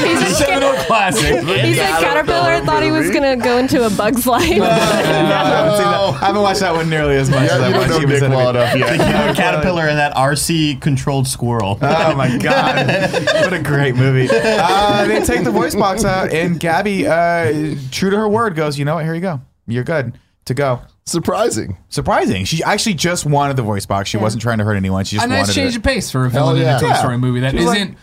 He's 0.02 0.22
a 0.22 0.36
Seminal 0.36 0.74
classic. 0.86 1.31
He 1.40 1.74
said 1.76 2.00
Caterpillar 2.00 2.62
thought 2.66 2.84
he 2.84 2.92
was 2.92 3.10
gonna 3.12 3.36
go 3.38 3.58
into 3.58 3.86
a 3.86 3.90
bug's 3.90 4.26
life. 4.28 4.44
I 4.44 4.48
haven't 4.48 5.78
seen 5.78 5.86
that. 5.86 6.22
I 6.22 6.26
haven't 6.28 6.42
watched 6.42 6.60
that 6.60 6.74
one 6.74 6.90
nearly 6.90 7.16
as 7.16 7.30
much 7.30 7.40
Yeah, 7.50 7.56
as 7.56 7.62
I 7.62 7.68
you 7.68 7.74
don't 7.74 7.80
watched 7.82 7.90
know 7.92 8.00
Human 8.00 8.10
Nick 8.10 8.20
Centipede. 8.20 8.38
well 8.38 8.50
enough 8.50 8.76
yet. 8.76 8.98
Yeah, 9.00 9.34
caterpillar 9.36 9.88
and 9.88 9.98
that 9.98 10.14
RC 10.16 10.82
controlled 10.82 11.28
squirrel. 11.28 11.78
Oh 11.82 12.16
my 12.16 12.38
god! 12.42 12.86
what 13.24 13.54
a 13.54 13.60
great 13.62 13.96
movie. 13.96 14.28
Uh, 14.32 15.08
they 15.08 15.22
take 15.22 15.44
the 15.44 15.52
voice 15.52 15.76
box 15.76 16.04
out, 16.06 16.32
and 16.32 16.60
Gabby, 16.60 17.08
uh, 17.08 17.76
true 17.92 18.10
to 18.10 18.18
her 18.18 18.28
word, 18.30 18.56
goes, 18.56 18.78
"You 18.78 18.86
know 18.86 18.96
what? 18.96 19.06
Here 19.06 19.16
you 19.16 19.22
go. 19.22 19.42
You're 19.68 19.84
good 19.84 20.18
to 20.46 20.54
go." 20.54 20.82
Surprising. 21.06 21.78
Surprising. 21.90 22.46
She 22.46 22.64
actually 22.64 22.94
just 22.94 23.26
wanted 23.26 23.58
the 23.58 23.64
voice 23.64 23.86
box. 23.88 24.08
She 24.10 24.18
wasn't 24.18 24.44
trying 24.44 24.60
to 24.60 24.64
hurt 24.64 24.76
anyone. 24.76 25.04
She 25.04 25.16
just 25.16 25.26
a 25.26 25.30
nice 25.30 25.40
wanted 25.48 25.54
change 25.54 25.74
it. 25.74 25.78
of 25.78 25.84
pace 25.84 26.12
for 26.12 26.26
a 26.26 26.30
villain 26.30 26.58
yeah. 26.58 26.72
in 26.72 26.76
a 26.78 26.80
Toy 26.80 26.88
Yeah. 26.88 26.94
Story 26.96 27.18
movie 27.18 27.40
that 27.42 27.52
She's 27.54 27.66
like- 27.66 27.90
not 27.90 27.98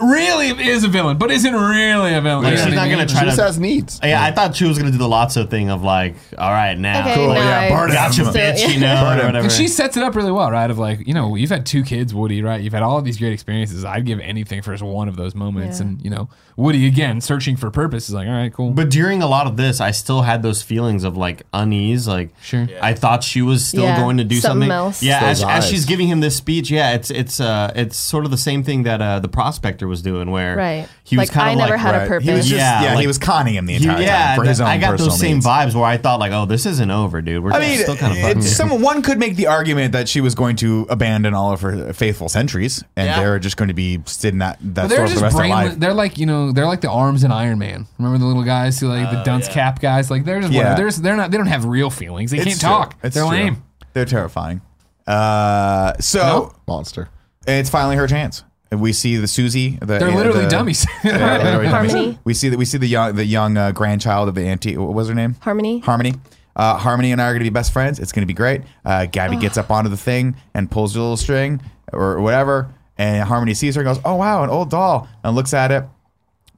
really 0.00 0.48
is 0.68 0.84
a 0.84 0.88
villain, 0.88 1.18
but 1.18 1.30
isn't 1.30 1.54
really 1.54 2.14
a 2.14 2.20
villain. 2.20 2.44
Like, 2.44 2.52
You 2.58 2.64
she's 2.64 2.74
not 2.74 2.84
gonna 2.86 2.96
mean? 2.98 3.06
try 3.08 3.20
She 3.20 3.24
just 3.26 3.36
to- 3.38 3.42
has 3.44 3.58
needs. 3.58 4.00
Yeah, 4.02 4.22
I 4.22 4.30
thought 4.32 4.56
she 4.56 4.64
was 4.64 4.78
gonna 4.78 4.90
do 4.90 4.98
the 4.98 5.08
Lotso 5.08 5.48
thing 5.48 5.70
of 5.70 5.82
like, 5.82 6.14
all 6.38 6.50
right, 6.50 6.78
now, 6.78 7.00
Okay, 7.00 7.14
Cool, 7.14 7.28
now 7.28 7.34
yeah, 7.34 7.60
I- 7.60 7.68
burn 7.70 7.90
it. 7.90 7.94
gotcha, 7.94 8.24
So, 8.24 8.32
bitch, 8.32 8.72
you 8.74 8.80
know, 8.80 8.94
Burn 9.02 9.18
or 9.18 9.20
him. 9.20 9.26
whatever. 9.26 9.44
And 9.44 9.52
she 9.52 9.68
sets 9.68 9.96
it 9.96 10.02
up 10.02 10.14
really 10.16 10.32
well, 10.32 10.50
right? 10.50 10.70
Of 10.70 10.78
like, 10.78 11.06
you 11.06 11.14
know, 11.14 11.34
you've 11.34 11.50
had 11.50 11.66
two 11.66 11.82
kids, 11.82 12.14
Woody, 12.14 12.42
right? 12.42 12.60
You've 12.60 12.72
had 12.72 12.82
all 12.82 12.98
of 12.98 13.04
these 13.04 13.18
great 13.18 13.32
experiences. 13.32 13.84
I'd 13.84 14.04
give 14.06 14.20
anything 14.20 14.62
for 14.62 14.72
just 14.72 14.82
one 14.82 15.08
of 15.08 15.16
those 15.16 15.34
moments. 15.34 15.78
Yeah. 15.80 15.86
And, 15.86 16.02
you 16.02 16.10
know, 16.10 16.28
Woody, 16.60 16.86
again, 16.86 17.20
searching 17.20 17.56
for 17.56 17.70
purpose 17.70 18.08
is 18.08 18.14
like, 18.14 18.28
all 18.28 18.34
right, 18.34 18.52
cool. 18.52 18.70
But 18.72 18.90
during 18.90 19.22
a 19.22 19.26
lot 19.26 19.46
of 19.46 19.56
this, 19.56 19.80
I 19.80 19.90
still 19.90 20.22
had 20.22 20.42
those 20.42 20.62
feelings 20.62 21.04
of 21.04 21.16
like 21.16 21.42
unease. 21.52 22.06
Like, 22.06 22.30
Sure. 22.42 22.66
I 22.82 22.94
thought 22.94 23.24
she 23.24 23.42
was 23.42 23.66
still 23.66 23.84
Yeah, 23.84 23.96
going 23.98 24.18
to 24.18 24.24
do 24.24 24.36
something 24.36 24.50
something, 24.68 24.70
else. 24.70 25.02
Yeah, 25.02 25.20
as, 25.24 25.42
as 25.42 25.66
she's 25.66 25.84
giving 25.84 26.08
him 26.08 26.20
this 26.20 26.36
speech, 26.36 26.70
yeah, 26.70 26.92
it's 26.92 27.10
it's 27.10 27.40
uh 27.40 27.72
it's 27.74 27.96
sort 27.96 28.24
of 28.24 28.30
the 28.30 28.36
same 28.36 28.62
thing 28.62 28.82
that 28.84 29.00
uh, 29.00 29.20
the 29.20 29.28
prospector 29.28 29.86
was 29.88 30.02
doing, 30.02 30.30
where 30.30 30.56
Right. 30.56 30.88
he 31.04 31.16
was 31.16 31.28
Like, 31.28 31.34
kind 31.34 31.48
I 31.48 31.52
of 31.52 31.58
never 31.58 31.70
like, 31.72 31.80
had 31.80 31.94
a 32.02 32.06
purpose. 32.06 32.28
He 32.28 32.32
was 32.34 32.46
just, 32.46 32.58
yeah, 32.58 32.82
Yeah, 32.82 33.00
he 33.00 33.06
was 33.06 33.18
conning 33.18 33.54
him 33.54 33.66
the 33.66 33.74
he- 33.74 33.84
entire 33.86 34.02
yeah, 34.02 34.26
time 34.28 34.38
for 34.38 34.44
his 34.44 34.60
own 34.60 34.66
I 34.68 34.78
got 34.78 34.98
those 34.98 35.18
same 35.18 35.36
needs. 35.36 35.46
vibes 35.46 35.74
where 35.74 35.84
I 35.84 35.96
thought 35.96 36.20
like, 36.20 36.32
oh, 36.32 36.46
this 36.46 36.66
isn't 36.66 36.90
over, 36.90 37.22
dude. 37.22 37.42
We're 37.42 37.52
I 37.52 37.60
mean, 37.60 37.78
still 37.78 37.96
kind 37.96 38.12
of 38.12 38.18
fucking. 38.18 38.38
it's 38.42 38.50
someone 38.56 38.82
one 38.82 39.02
could 39.02 39.18
make 39.18 39.36
the 39.36 39.46
argument 39.46 39.92
that 39.92 40.08
she 40.08 40.20
was 40.20 40.34
going 40.34 40.56
to 40.56 40.86
abandon 40.90 41.32
all 41.34 41.52
of 41.52 41.60
her 41.62 41.92
faithful 41.92 42.28
sentries, 42.28 42.84
and 42.96 43.06
Yeah. 43.06 43.20
they're 43.20 43.38
just 43.38 43.56
going 43.56 43.68
to 43.68 43.74
be 43.74 44.00
sitting 44.06 44.40
that 44.40 44.58
that 44.60 44.74
But 44.74 44.88
they're 44.88 44.98
for 44.98 45.02
the 45.04 45.20
just 45.20 45.22
rest 45.22 45.34
of 45.36 45.40
their 45.40 45.48
life. 45.48 45.78
They're 45.78 45.94
like 45.94 46.18
you 46.18 46.26
know 46.26 46.49
they're 46.52 46.66
like 46.66 46.80
the 46.80 46.90
arms 46.90 47.24
in 47.24 47.32
Iron 47.32 47.58
Man. 47.58 47.86
Remember 47.98 48.18
the 48.18 48.24
little 48.26 48.42
guys 48.44 48.78
who 48.80 48.88
like 48.88 49.10
the 49.10 49.22
dunce 49.22 49.48
cap 49.48 49.80
guys? 49.80 50.10
Like 50.10 50.24
they're 50.24 50.40
just 50.40 50.52
Yeah. 50.52 50.74
They're, 50.74 50.86
just- 50.88 51.02
they're 51.02 51.16
not. 51.16 51.30
They 51.30 51.36
don't 51.36 51.46
have 51.46 51.64
real 51.64 51.90
feelings. 51.90 52.30
They 52.30 52.38
It's 52.38 52.46
can't 52.46 52.60
true. 52.60 52.68
talk. 52.68 52.96
It's 53.02 53.14
they're 53.14 53.24
true. 53.24 53.30
lame. 53.32 53.62
They're 53.92 54.04
terrifying. 54.04 54.60
Uh, 55.06 55.94
so 55.98 56.18
No. 56.18 56.52
Monster. 56.68 57.08
it's 57.46 57.70
finally 57.70 57.96
her 57.96 58.06
chance. 58.06 58.44
And 58.70 58.80
We 58.80 58.92
see 58.92 59.16
the 59.16 59.26
Susie. 59.26 59.78
The, 59.80 59.86
They're 59.98 60.10
literally 60.14 60.44
the- 60.44 60.48
dummies. 60.50 60.86
They're 61.02 61.12
literally 61.18 61.68
dummies. 61.68 61.92
Harmony. 61.92 62.18
We 62.22 62.34
see 62.34 62.48
that. 62.50 62.58
We 62.58 62.64
see 62.64 62.78
the 62.78 62.86
young, 62.86 63.16
the 63.16 63.24
young 63.24 63.56
uh, 63.56 63.72
grandchild 63.72 64.28
of 64.28 64.36
the 64.36 64.42
auntie. 64.46 64.76
What 64.76 64.94
was 64.94 65.08
her 65.08 65.14
name? 65.14 65.34
Harmony. 65.40 65.80
Harmony. 65.80 66.14
Uh, 66.54 66.76
Harmony 66.76 67.10
and 67.10 67.20
I 67.20 67.24
are 67.26 67.32
going 67.32 67.40
to 67.40 67.44
be 67.44 67.50
best 67.50 67.72
friends. 67.72 67.98
It's 67.98 68.12
going 68.12 68.22
to 68.22 68.26
be 68.26 68.34
great. 68.34 68.62
Uh, 68.84 69.06
Gabby 69.06 69.36
gets 69.36 69.56
up 69.58 69.70
onto 69.72 69.90
the 69.90 69.96
thing 69.96 70.36
and 70.54 70.70
pulls 70.70 70.94
the 70.94 71.00
little 71.00 71.16
string 71.16 71.60
or 71.92 72.20
whatever. 72.20 72.72
And 72.98 73.24
Harmony 73.26 73.54
sees 73.54 73.74
her 73.76 73.80
and 73.80 73.86
goes, 73.88 74.00
"Oh 74.04 74.16
wow, 74.16 74.44
an 74.44 74.50
old 74.50 74.68
doll!" 74.68 75.08
And 75.24 75.34
looks 75.34 75.54
at 75.54 75.72
it, 75.72 75.84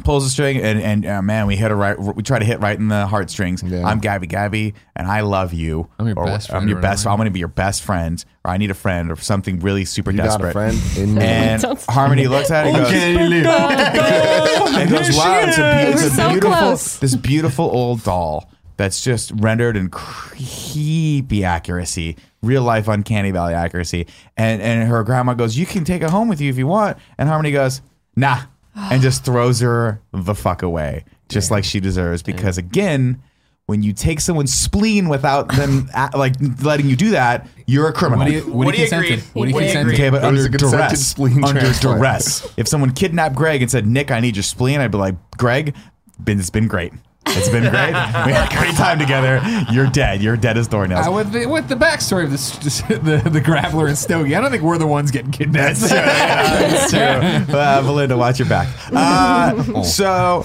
pulls 0.03 0.25
the 0.25 0.31
string, 0.31 0.59
and 0.59 0.81
and 0.81 1.07
uh, 1.07 1.23
man, 1.23 1.47
we 1.47 1.57
hit 1.57 1.71
her 1.71 1.77
right. 1.77 1.99
We 1.99 2.23
try 2.23 2.39
to 2.39 2.45
hit 2.45 2.61
right 2.61 2.79
in 2.79 2.89
the 2.89 3.07
heartstrings. 3.07 3.63
Yeah. 3.63 3.85
I'm 3.87 3.99
Gabby, 4.01 4.27
Gabby, 4.27 4.75
and 4.97 5.07
I 5.07 5.21
love 5.23 5.53
you. 5.53 5.89
I'm 5.99 6.07
your 6.07 6.19
Or, 6.19 6.27
best 6.27 6.49
friend 6.49 6.63
I'm 6.63 6.69
your 6.69 6.79
or 6.79 6.83
best. 6.83 7.07
I'm 7.07 7.17
going 7.17 7.27
to 7.27 7.31
be 7.33 7.39
your 7.39 7.49
best 7.49 7.83
friend, 7.83 8.25
or 8.45 8.51
I 8.51 8.57
need 8.57 8.71
a 8.71 8.75
friend, 8.75 9.11
or 9.11 9.17
something 9.17 9.61
really 9.61 9.85
super 9.85 10.11
You 10.11 10.19
desperate. 10.19 10.55
got 10.55 10.67
a 10.73 10.73
friend 10.73 10.97
in 10.99 11.15
me. 11.15 11.23
And 11.23 11.63
Don't 11.63 11.83
Harmony 11.85 12.27
looks 12.29 12.51
at 12.51 12.67
it 12.67 12.75
and 12.75 12.77
goes, 12.77 12.93
and 14.77 14.91
goes, 14.91 15.17
"Wow, 15.17 15.41
it's 15.47 15.59
a, 15.59 15.61
be- 15.61 15.93
it's 15.93 16.03
We're 16.03 16.07
a 16.09 16.11
so 16.11 16.29
beautiful, 16.31 16.57
close. 16.59 16.99
this 16.99 17.15
beautiful 17.17 17.65
old 17.67 18.03
doll 18.05 18.51
that's 18.77 19.03
just 19.03 19.33
rendered 19.37 19.77
in 19.77 19.89
creepy 19.91 21.45
accuracy, 21.45 22.17
real 22.43 22.63
life 22.63 22.89
uncanny 22.89 23.31
valley 23.31 23.55
accuracy." 23.55 24.07
And 24.37 24.61
and 24.63 24.89
her 24.89 25.03
grandma 25.05 25.35
goes, 25.35 25.57
"You 25.57 25.67
can 25.67 25.85
take 25.85 26.03
it 26.03 26.11
home 26.11 26.29
with 26.29 26.41
you 26.41 26.51
if 26.51 26.59
you 26.59 26.67
want." 26.67 26.99
And 27.19 27.29
Harmony 27.29 27.53
goes, 27.53 27.81
"Nah," 28.17 28.43
and 28.75 29.03
just 29.03 29.25
throws 29.25 29.61
her 29.61 30.01
the 30.13 30.35
fuck 30.35 30.63
away, 30.63 31.05
just 31.29 31.51
like 31.51 31.65
she 31.65 31.81
deserves. 31.81 32.23
Because 32.23 32.59
again. 32.59 33.23
When 33.67 33.85
you 33.85 33.93
take 33.93 34.21
someone's 34.21 34.53
spleen 34.53 35.09
without 35.09 35.47
them 35.55 35.89
a- 35.95 36.11
like 36.19 36.35
letting 36.65 36.89
you 36.91 36.97
do 36.97 37.11
that, 37.13 37.49
you're 37.65 37.87
a 37.89 37.93
criminal. 37.93 38.25
Woody, 38.25 38.41
Woody 38.41 38.51
Woody 38.51 38.79
consented. 38.79 39.13
agreed. 39.21 39.25
Woody 39.35 39.53
Woody 39.53 39.67
consented. 39.67 39.95
Okay, 39.95 40.11
but 40.11 40.17
It 40.25 40.33
was 40.33 40.45
under 40.47 40.57
a 40.57 40.59
consented 40.59 40.77
duress. 40.89 41.07
spleen 41.07 41.45
under 41.45 41.61
transplant. 41.61 41.99
duress. 42.01 42.53
If 42.57 42.67
someone 42.67 42.93
kidnapped 42.93 43.37
Greg 43.37 43.63
and 43.63 43.71
said, 43.71 43.87
"Nick, 43.87 44.11
I 44.11 44.19
need 44.19 44.35
your 44.37 44.43
spleen," 44.43 44.81
I'd 44.81 44.91
be 44.91 44.99
like, 44.99 45.15
"Greg, 45.39 45.77
been, 46.23 46.41
it's 46.41 46.51
been 46.51 46.67
great. 46.67 46.93
It's 47.27 47.49
been 47.49 47.63
great. 47.71 47.89
we 48.27 48.33
had 48.33 48.53
a 48.53 48.57
great 48.57 48.75
time 48.75 48.99
together. 48.99 49.41
You're 49.71 49.87
dead. 49.87 50.23
You're 50.23 50.37
dead 50.37 50.59
as 50.59 50.69
doornails." 50.69 51.07
Uh, 51.07 51.13
with 51.13 51.33
the 51.33 51.47
with 51.47 51.69
the 51.69 51.75
backstory 51.75 52.25
of 52.25 52.31
this, 52.31 52.51
the 52.89 53.23
the 53.31 53.41
grappler 53.41 53.89
and 53.89 53.97
Stogie, 53.97 54.35
I 54.37 54.41
don't 54.41 54.51
think 54.51 54.63
we're 54.63 54.79
the 54.79 54.87
ones 54.87 55.11
getting 55.11 55.31
kidnapped. 55.31 55.81
That's 55.81 56.91
true. 56.91 57.03
Uh, 57.63 57.81
Belinda, 57.83 58.17
watch 58.17 58.39
your 58.39 58.49
back. 58.49 58.69
Uh, 58.93 59.83
so, 59.83 60.43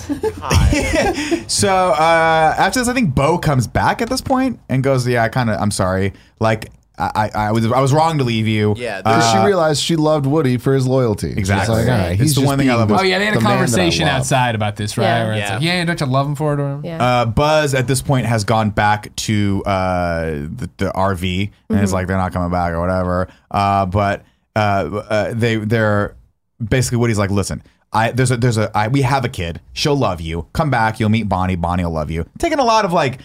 so 1.48 1.70
uh, 1.70 2.56
after 2.58 2.80
this, 2.80 2.88
I 2.88 2.94
think 2.94 3.16
Bo 3.16 3.38
comes 3.38 3.68
back 3.68 4.02
at 4.02 4.10
this 4.10 4.22
point 4.22 4.60
and 4.70 4.84
goes, 4.84 5.08
"Yeah, 5.08 5.24
I 5.24 5.30
kind 5.30 5.50
of, 5.50 5.60
I'm 5.60 5.72
sorry. 5.72 6.14
Like, 6.40 6.72
I, 6.98 7.12
I, 7.16 7.30
I 7.48 7.52
was, 7.52 7.72
I 7.72 7.80
was 7.80 7.94
wrong 7.94 8.18
to 8.18 8.24
leave 8.24 8.48
you. 8.48 8.74
Yeah, 8.78 9.02
Uh, 9.06 9.22
she 9.32 9.46
realized 9.46 9.82
she 9.84 9.96
loved 9.96 10.26
Woody 10.26 10.58
for 10.58 10.74
his 10.74 10.88
loyalty. 10.88 11.30
She's 11.30 11.38
Exactly. 11.38 11.76
like, 11.76 11.88
all 11.88 11.98
right, 11.98 12.20
he's 12.20 12.34
the 12.34 12.42
one 12.42 12.58
thing 12.58 12.70
I 12.70 12.76
being 12.78 12.90
love 12.90 13.00
Oh 13.00 13.04
yeah, 13.04 13.20
they 13.20 13.26
had 13.26 13.36
a 13.36 13.38
the 13.38 13.44
man 13.44 13.50
that 13.52 13.54
I 13.54 13.58
conversation 13.58 14.08
outside 14.08 14.56
about 14.56 14.76
this, 14.78 14.98
right? 14.98 15.04
Yeah. 15.06 15.24
Where 15.24 15.34
it's 15.34 15.40
Yeah. 15.50 15.54
like, 15.56 15.64
yeah, 15.64 15.86
don't 15.86 16.00
you 16.02 16.06
love 16.08 16.26
him 16.28 16.36
for 16.36 16.54
it? 16.80 16.86
Yeah. 16.86 17.04
Uh, 17.22 17.26
Buzz 17.26 17.74
at 17.76 17.88
this 17.88 18.02
point 18.02 18.26
has 18.26 18.44
gone 18.44 18.72
back 18.72 19.16
to 19.18 19.62
uh, 19.66 20.26
the, 20.32 20.70
the 20.78 20.92
RV 20.96 21.52
and 21.70 21.80
it's 21.80 21.94
like 21.94 22.08
they're 22.08 22.18
not 22.18 22.34
coming 22.34 22.50
back 22.52 22.72
or 22.74 22.80
whatever. 22.82 23.28
Uh, 23.52 23.86
but 23.86 24.24
uh, 24.56 24.60
uh, 24.60 25.34
they 25.36 25.58
they're 25.58 26.16
basically 26.64 26.98
Woody's 26.98 27.20
like, 27.20 27.30
listen, 27.30 27.62
I 27.94 28.12
there's 28.12 28.32
a 28.32 28.38
there's 28.38 28.58
a 28.58 28.72
I, 28.76 28.88
we 28.88 29.04
have 29.04 29.24
a 29.24 29.30
kid. 29.30 29.62
She'll 29.74 29.96
love 29.96 30.20
you. 30.20 30.48
Come 30.54 30.72
back. 30.72 31.00
You'll 31.00 31.10
meet 31.10 31.30
Bonnie. 31.30 31.56
Bonnie 31.56 31.84
will 31.86 31.92
love 31.92 32.10
you. 32.12 32.26
Taking 32.40 32.60
a 32.60 32.64
lot 32.66 32.86
of 32.86 32.92
like 32.92 33.20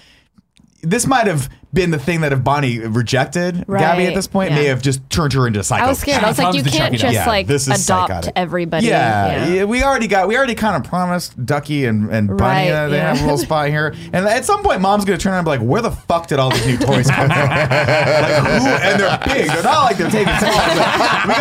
this 0.83 1.07
might 1.07 1.28
have 1.28 1.49
been 1.72 1.91
the 1.91 1.99
thing 1.99 2.20
that 2.20 2.33
if 2.33 2.43
Bonnie 2.45 2.80
rejected 2.80 3.64
Gabby 3.66 4.07
at 4.07 4.14
this 4.14 4.26
point, 4.26 4.51
may 4.51 4.64
have 4.66 4.83
just 4.83 5.09
turned 5.09 5.33
her 5.33 5.47
into 5.47 5.61
a 5.61 5.62
psycho. 5.62 5.85
I 5.85 5.89
was 5.89 6.01
scared. 6.01 6.22
I 6.22 6.28
was 6.28 6.39
like, 6.39 6.55
you 6.55 6.62
can't 6.64 6.95
it 6.95 6.99
just. 6.99 7.14
Yeah, 7.14 7.26
like 7.26 7.47
this 7.47 7.62
is 7.68 7.85
adopt 7.85 8.09
psychotic. 8.09 8.33
everybody. 8.37 8.87
Yeah, 8.87 9.47
yeah, 9.47 9.64
we 9.64 9.83
already 9.83 10.09
got 10.09 10.28
we 10.28 10.37
already 10.37 10.55
kind 10.57 10.76
of 10.76 10.89
promised 10.89 11.45
Ducky 11.47 11.87
and, 11.87 12.11
and 12.11 12.28
Bunny 12.28 12.41
Right, 12.41 12.70
uh, 12.70 12.89
they 12.89 12.97
yeah. 12.97 13.14
have 13.14 13.20
a 13.20 13.22
little 13.22 13.39
spot 13.39 13.68
here, 13.68 13.95
and 14.12 14.26
at 14.26 14.45
some 14.45 14.62
point, 14.62 14.80
Mom's 14.80 15.05
gonna 15.05 15.18
turn 15.18 15.33
around 15.33 15.41
and 15.41 15.47
be 15.47 15.51
like, 15.51 15.68
"Where 15.68 15.83
the 15.83 15.93
fuck 15.93 16.26
did 16.26 16.39
all 16.39 16.51
these 16.51 16.66
new 16.66 16.76
toys 16.76 17.09
come 17.09 17.28
from?" 17.28 17.49
like 17.49 17.68
who? 18.43 18.68
And 18.68 19.01
they're 19.01 19.20
big. 19.24 19.47
They're 19.49 19.62
not 19.62 19.85
like 19.85 19.97
they're 19.97 20.11
taking 20.11 20.37
small. 20.39 20.53
But 20.53 21.28
we 21.28 21.35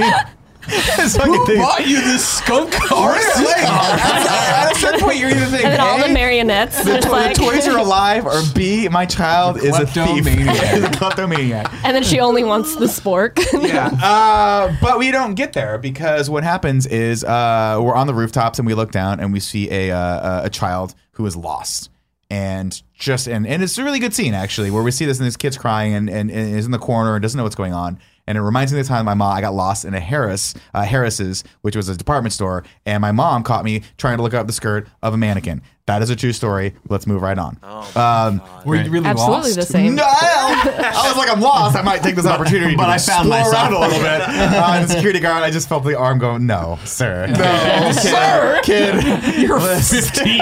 got. 0.00 0.28
It's 0.70 1.16
fucking 1.16 1.46
thing. 1.46 1.64
you 1.86 2.00
this 2.02 2.26
skunk 2.26 2.72
Where, 2.90 3.12
like, 3.12 3.56
at 3.64 4.72
a 4.72 4.74
certain 4.78 5.00
point, 5.00 5.18
you're 5.18 5.30
either 5.30 5.40
thinking, 5.46 5.66
And 5.66 5.74
then 5.74 5.80
all 5.80 5.98
the 5.98 6.06
A, 6.10 6.12
marionettes. 6.12 6.82
the, 6.84 6.92
just 6.94 7.06
to- 7.06 7.12
like, 7.12 7.36
the 7.36 7.42
toys 7.42 7.66
are 7.66 7.78
alive, 7.78 8.26
or 8.26 8.40
B, 8.54 8.88
my 8.88 9.06
child 9.06 9.58
is 9.58 9.78
a 9.78 9.86
thief. 9.86 9.94
Kleptomaniac. 10.24 10.72
Is 10.78 10.84
a 10.84 10.90
kleptomaniac. 10.90 11.72
and 11.84 11.94
then 11.96 12.02
she 12.02 12.20
only 12.20 12.44
wants 12.44 12.76
the 12.76 12.86
spork. 12.86 13.38
Yeah. 13.68 13.88
Uh, 14.02 14.74
but 14.80 14.98
we 14.98 15.10
don't 15.10 15.34
get 15.34 15.52
there 15.52 15.78
because 15.78 16.28
what 16.30 16.44
happens 16.44 16.86
is 16.86 17.24
uh, 17.24 17.78
we're 17.82 17.94
on 17.94 18.06
the 18.06 18.14
rooftops 18.14 18.58
and 18.58 18.66
we 18.66 18.74
look 18.74 18.90
down 18.90 19.20
and 19.20 19.32
we 19.32 19.40
see 19.40 19.70
a 19.70 19.90
uh, 19.90 20.44
a 20.44 20.50
child 20.50 20.94
who 21.12 21.26
is 21.26 21.36
lost. 21.36 21.90
And 22.30 22.80
just 22.94 23.26
and, 23.26 23.46
and 23.46 23.62
it's 23.62 23.78
a 23.78 23.84
really 23.84 23.98
good 23.98 24.12
scene 24.14 24.34
actually 24.34 24.70
where 24.70 24.82
we 24.82 24.90
see 24.90 25.06
this 25.06 25.18
and 25.18 25.26
this 25.26 25.36
kid's 25.36 25.56
crying 25.56 25.94
and, 25.94 26.10
and, 26.10 26.30
and 26.30 26.56
is 26.56 26.66
in 26.66 26.72
the 26.72 26.78
corner 26.78 27.14
and 27.14 27.22
doesn't 27.22 27.36
know 27.38 27.44
what's 27.44 27.56
going 27.56 27.72
on. 27.72 27.98
And 28.28 28.36
it 28.36 28.42
reminds 28.42 28.74
me 28.74 28.78
of 28.78 28.84
the 28.84 28.88
time 28.88 29.06
my 29.06 29.14
mom 29.14 29.34
I 29.34 29.40
got 29.40 29.54
lost 29.54 29.86
in 29.86 29.94
a 29.94 30.00
Harris 30.00 30.52
uh, 30.74 30.84
Harris's, 30.84 31.44
which 31.62 31.74
was 31.74 31.88
a 31.88 31.96
department 31.96 32.34
store, 32.34 32.62
and 32.84 33.00
my 33.00 33.10
mom 33.10 33.42
caught 33.42 33.64
me 33.64 33.80
trying 33.96 34.18
to 34.18 34.22
look 34.22 34.34
up 34.34 34.46
the 34.46 34.52
skirt 34.52 34.86
of 35.02 35.14
a 35.14 35.16
mannequin. 35.16 35.62
That 35.88 36.02
is 36.02 36.10
a 36.10 36.16
true 36.16 36.32
story. 36.34 36.74
Let's 36.88 37.06
move 37.06 37.22
right 37.22 37.38
on. 37.38 37.58
um, 37.96 38.42
Were 38.64 38.76
you 38.76 38.90
really 38.90 39.06
Absolutely 39.06 39.36
lost? 39.48 39.56
the 39.56 39.62
same. 39.62 39.94
no, 39.94 40.04
I 40.06 41.04
was 41.08 41.16
like, 41.16 41.30
I'm 41.30 41.40
lost. 41.40 41.76
I 41.76 41.82
might 41.82 42.02
take 42.02 42.14
this 42.14 42.26
opportunity, 42.26 42.76
but 42.76 42.84
to 42.84 42.90
I 42.92 42.98
found 42.98 43.26
explore 43.28 43.40
myself. 43.52 43.54
around 43.54 43.72
a 43.72 43.80
little 43.80 43.98
bit. 43.98 44.20
Uh, 44.20 44.72
and 44.76 44.84
the 44.88 44.92
security 44.94 45.18
guard, 45.18 45.42
I 45.42 45.50
just 45.50 45.66
felt 45.68 45.84
the 45.84 45.96
arm 45.98 46.18
going, 46.18 46.46
"No, 46.46 46.78
sir, 46.84 47.26
no, 47.28 47.92
sir, 47.92 48.60
kid, 48.62 49.02
you're 49.40 49.58
15. 49.60 50.28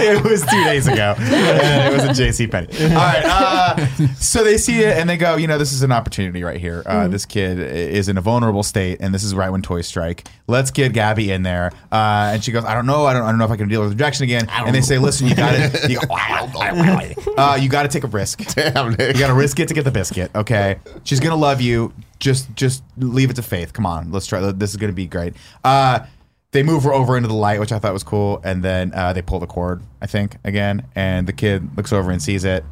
it 0.00 0.24
was 0.24 0.42
two 0.46 0.64
days 0.64 0.86
ago. 0.86 1.14
And 1.18 1.92
it 1.94 1.96
was 1.96 2.04
a 2.18 2.22
JC 2.22 2.50
Penney. 2.50 2.66
All 2.90 2.96
right. 2.96 3.22
Uh, 3.24 3.86
so 4.14 4.42
they 4.44 4.58
see 4.58 4.80
it 4.80 4.96
and 4.98 5.08
they 5.08 5.16
go, 5.16 5.36
you 5.36 5.46
know, 5.46 5.56
this 5.58 5.72
is 5.72 5.82
an 5.82 5.92
opportunity 5.92 6.42
right 6.42 6.58
here. 6.60 6.82
Uh, 6.84 7.08
This 7.08 7.24
kid 7.26 7.58
is 7.58 8.08
in 8.08 8.18
a 8.18 8.20
vulnerable 8.20 8.62
state, 8.62 8.98
and 9.00 9.14
this 9.14 9.22
is 9.24 9.34
right 9.34 9.50
when 9.50 9.62
toys 9.62 9.86
strike. 9.86 10.26
Let's 10.46 10.70
get 10.70 10.92
Gabby 10.92 11.30
in 11.30 11.42
there. 11.42 11.70
Uh, 11.92 12.32
and 12.34 12.42
she 12.44 12.50
goes, 12.52 12.64
I 12.64 12.74
don't 12.74 12.86
know. 12.86 13.06
I 13.06 13.12
don't, 13.12 13.22
I 13.22 13.28
don't 13.30 13.38
know 13.38 13.44
if 13.44 13.50
I 13.50 13.56
can 13.56 13.68
deal 13.68 13.82
with 13.82 13.96
rejection 14.00 14.24
again. 14.24 14.48
And 14.48 14.74
they 14.74 14.80
say, 14.80 14.98
listen, 14.98 15.26
you 15.26 15.34
got 15.34 15.52
to, 15.52 15.88
you, 15.90 15.98
uh, 17.36 17.58
you 17.60 17.68
got 17.68 17.82
to 17.82 17.88
take 17.88 18.04
a 18.04 18.08
risk. 18.08 18.38
Damn, 18.54 18.92
Nick. 18.92 19.14
You 19.14 19.20
got 19.20 19.28
to 19.28 19.34
risk 19.34 19.60
it 19.60 19.68
to 19.68 19.74
get 19.74 19.84
the 19.84 19.90
biscuit. 19.90 20.30
Okay. 20.34 20.78
She's 21.04 21.20
gonna 21.20 21.36
love 21.36 21.60
you. 21.60 21.92
Just, 22.18 22.54
just 22.54 22.82
leave 22.96 23.30
it 23.30 23.36
to 23.36 23.42
faith. 23.42 23.72
Come 23.72 23.86
on, 23.86 24.10
let's 24.12 24.26
try. 24.26 24.40
This 24.52 24.70
is 24.70 24.76
gonna 24.76 24.92
be 24.92 25.06
great. 25.06 25.34
Uh, 25.64 26.00
they 26.52 26.62
move 26.62 26.82
her 26.82 26.92
over 26.92 27.16
into 27.16 27.28
the 27.28 27.34
light, 27.34 27.60
which 27.60 27.72
I 27.72 27.78
thought 27.78 27.92
was 27.92 28.02
cool, 28.02 28.40
and 28.44 28.62
then 28.62 28.92
uh, 28.94 29.12
they 29.12 29.22
pull 29.22 29.38
the 29.38 29.46
cord. 29.46 29.82
I 30.02 30.06
think 30.06 30.36
again, 30.44 30.86
and 30.94 31.26
the 31.26 31.32
kid 31.32 31.76
looks 31.76 31.92
over 31.92 32.10
and 32.10 32.20
sees 32.20 32.44
it, 32.44 32.64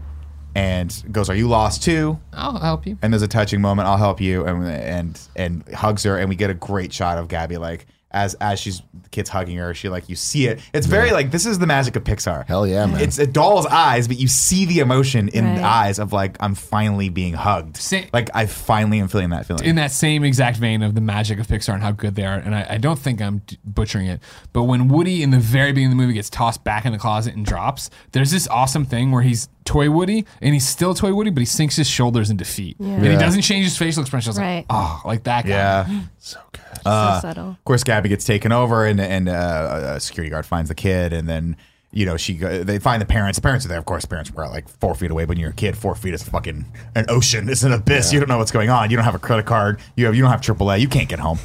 and 0.55 0.93
goes, 1.12 1.31
"Are 1.31 1.35
you 1.35 1.49
lost 1.49 1.83
too?" 1.83 2.18
I'll 2.33 2.59
help 2.59 2.87
you. 2.87 2.99
And 3.01 3.12
there's 3.12 3.22
a 3.22 3.29
touching 3.29 3.61
moment. 3.61 3.89
I'll 3.89 3.97
help 3.97 4.20
you, 4.20 4.45
and 4.45 4.66
and 4.66 5.20
and 5.37 5.68
hugs 5.74 6.03
her, 6.05 6.18
and 6.18 6.29
we 6.29 6.35
get 6.37 6.51
a 6.51 6.55
great 6.55 6.93
shot 6.93 7.18
of 7.18 7.29
Gabby 7.29 7.57
like. 7.57 7.87
As, 8.11 8.32
as 8.40 8.59
she's 8.59 8.80
the 9.02 9.09
kid's 9.11 9.28
hugging 9.28 9.59
her, 9.59 9.74
she 9.74 9.90
like 9.90 10.09
you 10.09 10.16
see 10.16 10.46
it. 10.46 10.61
It's 10.72 10.86
very 10.86 11.11
like 11.11 11.30
this 11.30 11.44
is 11.44 11.59
the 11.59 11.66
magic 11.66 11.94
of 11.94 12.04
Pixar. 12.04 12.46
Hell 12.46 12.66
yeah, 12.66 12.86
man. 12.86 13.02
It's 13.02 13.18
a 13.18 13.26
doll's 13.26 13.66
eyes, 13.66 14.09
but 14.09 14.18
you 14.18 14.28
see 14.28 14.64
the 14.64 14.78
emotion 14.78 15.28
in 15.28 15.56
the 15.56 15.62
eyes 15.62 15.98
of 15.98 16.11
like 16.11 16.38
I'm 16.40 16.54
finally 16.54 17.11
being 17.11 17.34
hugged. 17.34 17.76
Sa- 17.76 18.00
like 18.14 18.30
I 18.34 18.46
finally 18.46 18.98
am 18.98 19.09
feeling 19.09 19.28
that 19.30 19.44
feeling. 19.44 19.64
in 19.66 19.76
that 19.76 19.90
same 19.92 20.24
exact 20.24 20.56
vein 20.56 20.82
of 20.82 20.94
the 20.94 21.02
magic 21.02 21.38
of 21.38 21.46
Pixar 21.48 21.74
and 21.74 21.82
how 21.82 21.90
good 21.92 22.14
they 22.14 22.24
are, 22.24 22.36
and 22.38 22.54
I, 22.54 22.66
I 22.70 22.78
don't 22.78 22.98
think 22.98 23.20
I'm 23.20 23.38
d- 23.46 23.59
butchering 23.62 24.06
it, 24.06 24.20
but 24.54 24.62
when 24.62 24.88
Woody 24.88 25.22
in 25.22 25.30
the 25.30 25.38
very 25.38 25.72
beginning 25.72 25.92
of 25.92 25.98
the 25.98 26.02
movie 26.02 26.14
gets 26.14 26.30
tossed 26.30 26.64
back 26.64 26.86
in 26.86 26.92
the 26.92 26.98
closet 26.98 27.34
and 27.36 27.44
drops, 27.44 27.90
there's 28.12 28.30
this 28.30 28.48
awesome 28.48 28.86
thing 28.86 29.11
where 29.12 29.22
he's 29.22 29.50
toy 29.68 29.90
Woody 29.90 30.24
and 30.40 30.54
he's 30.54 30.66
still 30.66 30.94
toy 30.94 31.12
Woody, 31.14 31.30
but 31.30 31.40
he 31.40 31.46
sinks 31.46 31.76
his 31.76 31.88
shoulders 31.88 32.30
in 32.30 32.36
defeat, 32.36 32.78
and 32.80 33.04
he 33.04 33.16
doesn't 33.16 33.42
change 33.42 33.64
his 33.64 33.76
facial 33.76 34.00
expression. 34.02 34.28
I 34.28 34.32
was 34.32 34.38
Right. 34.38 34.56
like, 34.56 34.66
oh, 34.70 35.02
like 35.04 35.22
that 35.24 35.44
guy. 35.44 35.50
yeah. 35.50 35.86
So 36.18 36.38
good. 36.52 36.62
so 36.84 37.18
subtle. 37.22 37.50
Of 37.50 37.64
course, 37.64 37.84
Gabby 37.84 38.08
gets 38.08 38.24
taken 38.24 38.50
over, 38.52 38.84
and 38.86 39.00
and 39.00 39.28
uh, 39.28 39.94
a 39.96 40.00
security 40.00 40.30
guard 40.30 40.46
finds 40.46 40.68
the 40.68 40.74
kid, 40.74 41.12
and 41.12 41.28
then 41.28 41.56
you 41.90 42.04
know 42.06 42.16
she 42.16 42.34
they 42.34 42.78
find 42.78 43.00
the 43.00 43.06
parents. 43.06 43.38
The 43.38 43.42
parents 43.42 43.64
are 43.64 43.68
there, 43.68 43.78
of 43.78 43.84
course. 43.84 44.04
Parents 44.04 44.30
were 44.32 44.46
like 44.48 44.68
four 44.68 44.94
feet 44.94 45.10
away. 45.10 45.24
But 45.24 45.30
when 45.30 45.38
you're 45.38 45.50
a 45.50 45.54
kid, 45.54 45.76
four 45.76 45.94
feet 45.94 46.14
is 46.14 46.22
fucking 46.22 46.64
an 46.94 47.06
ocean. 47.08 47.48
It's 47.48 47.62
an 47.62 47.72
abyss. 47.72 48.12
You 48.12 48.20
don't 48.20 48.28
know 48.28 48.38
what's 48.38 48.52
going 48.52 48.70
on. 48.70 48.90
You 48.90 48.96
don't 48.96 49.04
have 49.04 49.14
a 49.14 49.18
credit 49.18 49.46
card. 49.46 49.80
You 49.96 50.06
have 50.06 50.14
you 50.14 50.22
don't 50.22 50.30
have 50.30 50.40
AAA. 50.40 50.80
You 50.80 50.88
can't 50.88 51.08
get 51.08 51.18
home. 51.20 51.38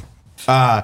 Uh, 0.48 0.82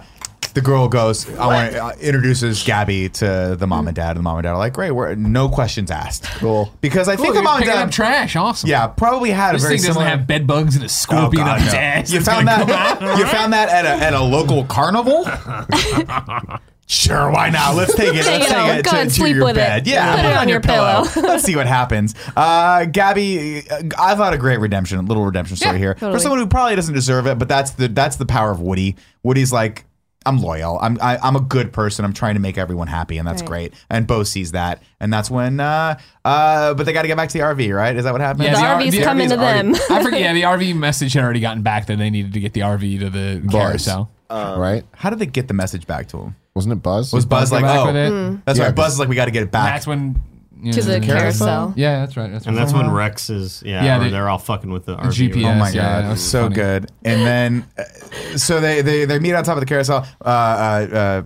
the 0.54 0.60
girl 0.60 0.88
goes, 0.88 1.28
I 1.38 1.46
want 1.46 1.74
uh, 1.74 1.92
introduces 2.00 2.62
Gabby 2.62 3.08
to 3.10 3.56
the 3.58 3.66
mom 3.66 3.86
and 3.88 3.94
dad, 3.96 4.10
and 4.10 4.18
the 4.18 4.22
mom 4.22 4.36
and 4.38 4.44
dad 4.44 4.50
are 4.52 4.58
like, 4.58 4.72
great, 4.72 4.90
we're 4.92 5.14
no 5.14 5.48
questions 5.48 5.90
asked. 5.90 6.24
Cool. 6.24 6.72
Because 6.80 7.08
I 7.08 7.16
Cool, 7.16 7.24
think 7.26 7.34
the 7.34 7.40
you're 7.40 7.44
mom 7.44 7.56
and 7.56 7.64
picking 7.64 7.78
dad, 7.78 7.86
up 7.88 7.90
trash. 7.92 8.36
Awesome. 8.36 8.68
yeah, 8.70 8.86
probably 8.86 9.30
had 9.30 9.54
This 9.54 9.62
a 9.62 9.66
very 9.66 9.76
thing 9.78 9.86
doesn't 9.88 9.94
similar. 10.02 10.10
have 10.16 10.26
bed 10.26 10.46
bugs 10.46 10.74
and 10.74 10.82
a 10.82 10.86
Oh, 10.86 10.88
scorpion 10.88 11.44
God, 11.44 11.54
up 11.56 11.60
no. 11.60 11.64
its 11.66 11.74
ass. 11.74 12.12
You 12.12 12.18
It's 12.18 12.28
found 12.28 12.46
gonna 12.46 12.66
that? 12.66 13.00
You 13.18 13.26
found 13.26 13.52
that 13.52 13.68
at 13.68 13.84
a, 13.86 14.04
at 14.04 14.12
a 14.14 14.20
local 14.22 14.64
carnival? 14.64 15.24
sure, 16.86 17.30
why 17.30 17.50
not? 17.50 17.76
Let's 17.76 17.94
take 17.94 18.14
it. 18.14 18.24
Take 18.24 18.26
Let's 18.40 18.46
it 18.46 18.48
take 18.48 18.56
home. 18.58 18.70
it 18.70 18.84
Go 18.84 18.90
to, 18.90 18.96
ahead, 18.96 19.08
to 19.08 19.14
sleep 19.14 19.36
your 19.36 19.44
with 19.44 19.56
it. 19.56 19.60
bed. 19.60 19.86
Yeah, 19.86 20.16
Put 20.16 20.24
it 20.30 20.36
on 20.36 20.48
your 20.48 20.60
pillow. 20.60 21.04
Let's 21.16 21.44
see 21.44 21.56
what 21.56 21.66
happens. 21.66 22.14
Uh, 22.36 22.84
Gabby, 22.86 23.68
uh, 23.70 23.82
I 23.98 24.14
thought 24.14 24.34
a 24.34 24.38
great 24.38 24.58
redemption, 24.60 25.04
little 25.06 25.24
redemption 25.24 25.56
story 25.56 25.74
Yeah, 25.74 25.78
here 25.78 25.94
for 25.94 26.00
totally. 26.00 26.20
someone 26.20 26.38
who 26.40 26.46
probably 26.46 26.76
doesn't 26.76 26.94
deserve 26.94 27.26
it, 27.26 27.38
but 27.38 27.48
that's 27.48 27.72
the 27.72 27.88
that's 27.88 28.16
the 28.16 28.26
power 28.26 28.50
of 28.50 28.60
Woody. 28.60 28.96
Woody's 29.22 29.52
like. 29.52 29.84
I'm 30.30 30.40
loyal. 30.40 30.78
I'm 30.80 30.96
I, 31.02 31.18
I'm 31.18 31.36
a 31.36 31.40
good 31.40 31.72
person. 31.72 32.04
I'm 32.04 32.12
trying 32.12 32.34
to 32.34 32.40
make 32.40 32.56
everyone 32.56 32.86
happy, 32.86 33.18
and 33.18 33.26
that's 33.26 33.42
Right. 33.42 33.48
great. 33.48 33.74
And 33.90 34.06
Bo 34.06 34.22
sees 34.22 34.52
that, 34.52 34.82
and 35.00 35.12
that's 35.12 35.30
when. 35.30 35.60
Uh, 35.60 35.98
uh, 36.24 36.74
but 36.74 36.86
they 36.86 36.92
got 36.92 37.02
to 37.02 37.08
get 37.08 37.16
back 37.16 37.28
to 37.30 37.38
the 37.38 37.44
RV, 37.44 37.74
right? 37.76 37.96
Is 37.96 38.04
that 38.04 38.12
what 38.12 38.20
happened? 38.20 38.44
Yeah, 38.44 38.54
the 38.78 38.84
RV's 38.84 39.04
coming 39.04 39.28
to 39.28 39.36
them. 39.36 39.74
I 39.90 40.02
forget. 40.02 40.20
Yeah, 40.20 40.32
the 40.34 40.42
RV 40.42 40.76
message 40.76 41.14
had 41.14 41.24
already 41.24 41.40
gotten 41.40 41.62
back 41.62 41.86
that 41.86 41.96
they 41.98 42.10
needed 42.10 42.32
to 42.34 42.40
get 42.40 42.52
the 42.52 42.60
RV 42.60 43.00
to 43.00 43.10
the 43.10 43.42
carousel. 43.50 44.10
right? 44.30 44.84
How 44.94 45.10
did 45.10 45.18
they 45.18 45.26
get 45.26 45.48
the 45.48 45.54
message 45.54 45.86
back 45.86 46.08
to 46.08 46.18
him? 46.18 46.36
Wasn't 46.54 46.72
it 46.72 46.82
Buzz? 46.82 47.12
Was 47.12 47.24
Buzz 47.26 47.50
Go 47.50 47.56
like, 47.56 47.64
oh, 47.64 47.86
with 47.86 47.96
it. 47.96 48.44
that's 48.44 48.58
Yeah, 48.58 48.66
right. 48.66 48.74
Buzz 48.74 48.84
'cause- 48.86 48.92
is 48.94 48.98
like, 49.00 49.08
we 49.08 49.14
got 49.14 49.24
to 49.26 49.30
get 49.30 49.42
it 49.44 49.50
back. 49.50 49.74
That's 49.74 49.86
when 49.86 50.20
you 50.62 50.72
To 50.72 50.80
know, 50.80 50.98
the 50.98 51.00
carousel. 51.00 51.72
Yeah, 51.76 52.00
that's 52.00 52.16
right. 52.16 52.30
That's 52.30 52.46
And 52.46 52.56
right. 52.56 52.62
that's 52.62 52.74
when 52.74 52.90
Rex 52.90 53.30
is, 53.30 53.62
yeah, 53.64 53.84
Yeah, 53.84 53.96
or 54.00 54.04
they- 54.04 54.10
they're 54.10 54.28
all 54.28 54.38
fucking 54.38 54.70
with 54.70 54.84
the 54.86 54.96
RV. 54.96 55.30
GPS. 55.30 55.44
Oh 55.46 55.54
my 55.58 55.70
Yeah, 55.70 55.82
god, 55.82 56.04
that 56.04 56.10
was 56.10 56.22
so 56.22 56.42
funny. 56.44 56.54
good. 56.54 56.90
And 57.04 57.26
then, 57.26 57.66
uh, 57.78 58.36
so 58.36 58.60
they, 58.60 58.82
they 58.82 59.04
they 59.04 59.18
meet 59.18 59.34
on 59.34 59.42
top 59.44 59.56
of 59.56 59.60
the 59.60 59.66
carousel. 59.66 60.06
Uh, 60.24 60.28
uh, 60.28 60.94
uh, 60.94 61.22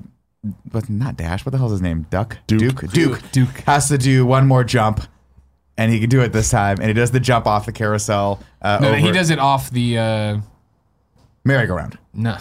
but 0.70 0.88
not 0.90 1.16
Dash. 1.16 1.44
What 1.46 1.52
the 1.52 1.58
hell's 1.58 1.72
his 1.72 1.80
name? 1.82 2.06
Duck. 2.10 2.36
Duke. 2.46 2.60
Duke. 2.82 2.90
Duke. 2.92 3.32
Duke 3.32 3.60
has 3.66 3.88
to 3.88 3.96
do 3.98 4.26
one 4.26 4.46
more 4.46 4.62
jump, 4.62 5.00
and 5.78 5.90
he 5.90 5.98
can 6.00 6.10
do 6.10 6.20
it 6.20 6.32
this 6.32 6.50
time. 6.50 6.76
And 6.78 6.86
he 6.88 6.92
does 6.92 7.10
the 7.12 7.20
jump 7.20 7.46
off 7.46 7.64
the 7.66 7.72
carousel. 7.72 8.40
Uh, 8.60 8.78
No, 8.80 8.88
over 8.88 8.96
he 8.98 9.10
does 9.10 9.30
it 9.30 9.38
off 9.38 9.70
the. 9.70 9.98
Uh, 9.98 10.36
merry-go-round. 11.46 11.98
no, 12.14 12.36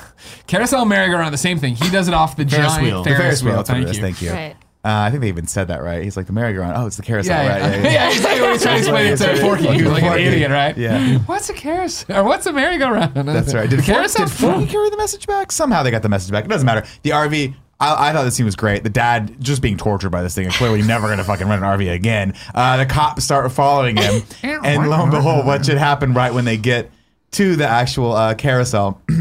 carousel 0.48 0.86
merry-go-round, 0.86 1.34
the 1.34 1.38
same 1.38 1.60
thing. 1.60 1.76
He 1.76 1.90
does 1.90 2.08
it 2.08 2.14
off 2.14 2.36
the 2.38 2.46
Ferris 2.46 2.68
giant 2.74 2.84
wheel. 2.84 3.04
The 3.04 3.10
Ferris, 3.10 3.22
Ferris 3.22 3.44
wheel. 3.44 3.52
wheel. 3.52 3.58
That's 3.58 3.70
Thank 3.70 3.84
it 3.88 3.90
is. 3.90 3.98
you. 3.98 4.02
Thank 4.04 4.22
you. 4.22 4.32
Right. 4.32 4.56
Uh, 4.86 5.08
I 5.08 5.12
think 5.12 5.22
they 5.22 5.30
even 5.30 5.48
said 5.48 5.70
that 5.70 5.82
right. 5.82 6.04
He's 6.04 6.18
like 6.18 6.26
the 6.26 6.34
merry-go-round. 6.34 6.76
Oh, 6.76 6.86
it's 6.88 6.98
the 6.98 7.04
carousel, 7.04 7.42
Yeah, 7.42 7.48
right? 7.58 7.84
yeah, 7.84 7.92
yeah. 7.92 8.10
exactly 8.12 8.42
what 8.42 8.52
he's 8.52 8.64
trying 8.64 8.76
to 8.76 8.80
explain 8.80 9.14
it 9.14 9.18
to 9.18 9.42
Forky. 9.42 9.68
He 9.78 9.82
was 9.84 9.92
like 9.94 10.04
an 10.04 10.20
idiot, 10.20 10.52
right? 10.52 10.78
Yeah. 10.78 11.18
What's 11.26 11.50
a 11.50 11.54
carousel? 11.54 12.18
Or 12.18 12.24
what's 12.26 12.46
a 12.48 12.52
merry-go-round? 12.52 13.16
That's 13.16 13.54
right. 13.54 13.70
Did, 13.70 13.80
carousel? 13.84 14.26
did 14.26 14.34
Forky 14.34 14.66
carry 14.68 14.90
the 14.90 14.98
message 14.98 15.26
back? 15.26 15.54
Somehow 15.54 15.84
they 15.84 15.92
got 15.92 16.02
the 16.02 16.10
message 16.10 16.34
back. 16.34 16.44
It 16.44 16.50
doesn't 16.50 16.66
matter. 16.66 16.86
The 17.04 17.12
RV. 17.12 17.56
I, 17.80 18.10
I 18.10 18.12
thought 18.14 18.24
this 18.24 18.36
scene 18.36 18.46
was 18.46 18.58
great. 18.58 18.84
The 18.84 18.90
dad 18.90 19.40
just 19.40 19.62
being 19.62 19.78
tortured 19.78 20.10
by 20.10 20.22
this 20.22 20.36
thing 20.36 20.46
and 20.48 20.54
clearly 20.54 20.82
never 20.82 21.08
going 21.08 21.18
to 21.18 21.24
fucking 21.24 21.48
run 21.48 21.64
an 21.64 21.80
RV 21.80 21.94
again. 21.94 22.34
Uh, 22.54 22.76
the 22.76 22.86
cops 22.86 23.24
start 23.24 23.50
following 23.54 23.96
him, 23.96 24.22
and 24.44 24.90
lo 24.90 25.02
and 25.02 25.12
behold, 25.12 25.46
what 25.46 25.66
should 25.66 25.78
happen 25.78 26.14
right 26.14 26.34
when 26.34 26.44
they 26.44 26.58
get 26.58 26.92
to 27.32 27.56
the 27.56 27.66
actual 27.68 28.12
uh, 28.12 28.34
carousel? 28.36 29.02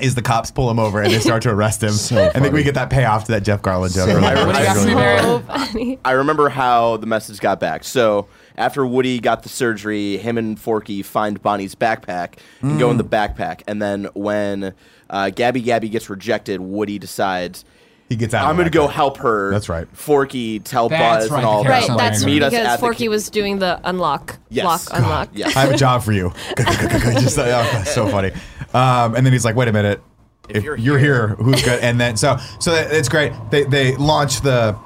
Is 0.00 0.14
the 0.16 0.22
cops 0.22 0.50
pull 0.50 0.68
him 0.70 0.78
over 0.80 1.00
and 1.00 1.12
they 1.12 1.20
start 1.20 1.42
to 1.44 1.50
arrest 1.50 1.82
him? 1.82 1.90
I 2.18 2.40
think 2.40 2.52
we 2.52 2.62
get 2.64 2.74
that 2.74 2.90
payoff 2.90 3.24
to 3.26 3.32
that 3.32 3.44
Jeff 3.44 3.62
Garlin 3.62 3.94
joke. 3.94 4.08
So 4.08 4.18
I 4.18 4.32
really- 4.32 4.46
What 4.46 4.56
do 4.56 4.62
you 4.62 4.66
I 4.68 4.74
got 4.74 4.76
for 4.76 4.86
me, 4.86 4.94
really- 4.94 5.04
Barry? 5.04 5.20
So 5.22 5.40
funny. 5.40 5.98
I 6.04 6.10
remember 6.12 6.48
how 6.48 6.96
the 6.96 7.06
message 7.06 7.38
got 7.38 7.60
back. 7.60 7.84
So 7.84 8.26
after 8.56 8.84
Woody 8.84 9.20
got 9.20 9.44
the 9.44 9.48
surgery, 9.48 10.16
him 10.16 10.36
and 10.36 10.58
Forky 10.58 11.02
find 11.02 11.40
Bonnie's 11.40 11.74
backpack 11.76 12.34
and 12.60 12.78
go 12.78 12.90
in 12.90 12.96
the 12.96 13.04
backpack. 13.04 13.62
And 13.68 13.80
then 13.80 14.08
when 14.14 14.74
uh, 15.10 15.30
Gabby 15.30 15.60
Gabby 15.60 15.88
gets 15.88 16.10
rejected, 16.10 16.60
Woody 16.60 16.98
decides 16.98 17.64
He 18.08 18.16
gets 18.16 18.34
out. 18.34 18.46
I'm 18.46 18.56
going 18.56 18.66
to 18.66 18.70
go 18.70 18.86
help 18.86 19.16
her. 19.18 19.50
That's 19.50 19.68
right. 19.70 19.88
Forky, 19.96 20.60
tell 20.60 20.88
That's 20.90 21.24
Buzz 21.24 21.30
right, 21.30 21.38
and 21.38 21.46
all 21.46 21.62
the 21.64 21.70
Right, 21.70 21.80
that. 21.80 21.86
carousel 21.86 21.96
that's 21.98 22.24
Meet 22.24 22.42
us 22.42 22.50
because 22.52 22.66
at 22.66 22.80
Forky 22.80 23.04
ca- 23.04 23.08
was 23.10 23.30
doing 23.30 23.58
the 23.60 23.80
unlock, 23.82 24.38
Yes. 24.50 24.64
lock, 24.66 24.84
God, 24.90 24.98
unlock. 25.02 25.28
yes. 25.32 25.56
I 25.56 25.60
have 25.60 25.70
a 25.72 25.76
job 25.76 26.02
for 26.02 26.12
you. 26.12 26.32
Just 26.58 27.38
oh, 27.38 27.44
that's 27.44 27.94
so 27.94 28.06
funny. 28.08 28.32
Um, 28.74 29.14
and 29.14 29.24
then 29.24 29.32
he's 29.32 29.44
like, 29.44 29.56
"Wait 29.56 29.68
a 29.68 29.72
minute, 29.72 30.02
if, 30.48 30.62
you're 30.64 30.76
you're, 30.76 30.98
here, 30.98 31.28
who's 31.28 31.62
good?" 31.62 31.80
And 31.80 31.98
then 32.00 32.16
so 32.16 32.36
so 32.60 32.72
that, 32.72 32.92
it's 32.92 33.08
great. 33.08 33.32
They 33.50 33.64
they 33.64 33.96
launch 33.96 34.40
the 34.42 34.76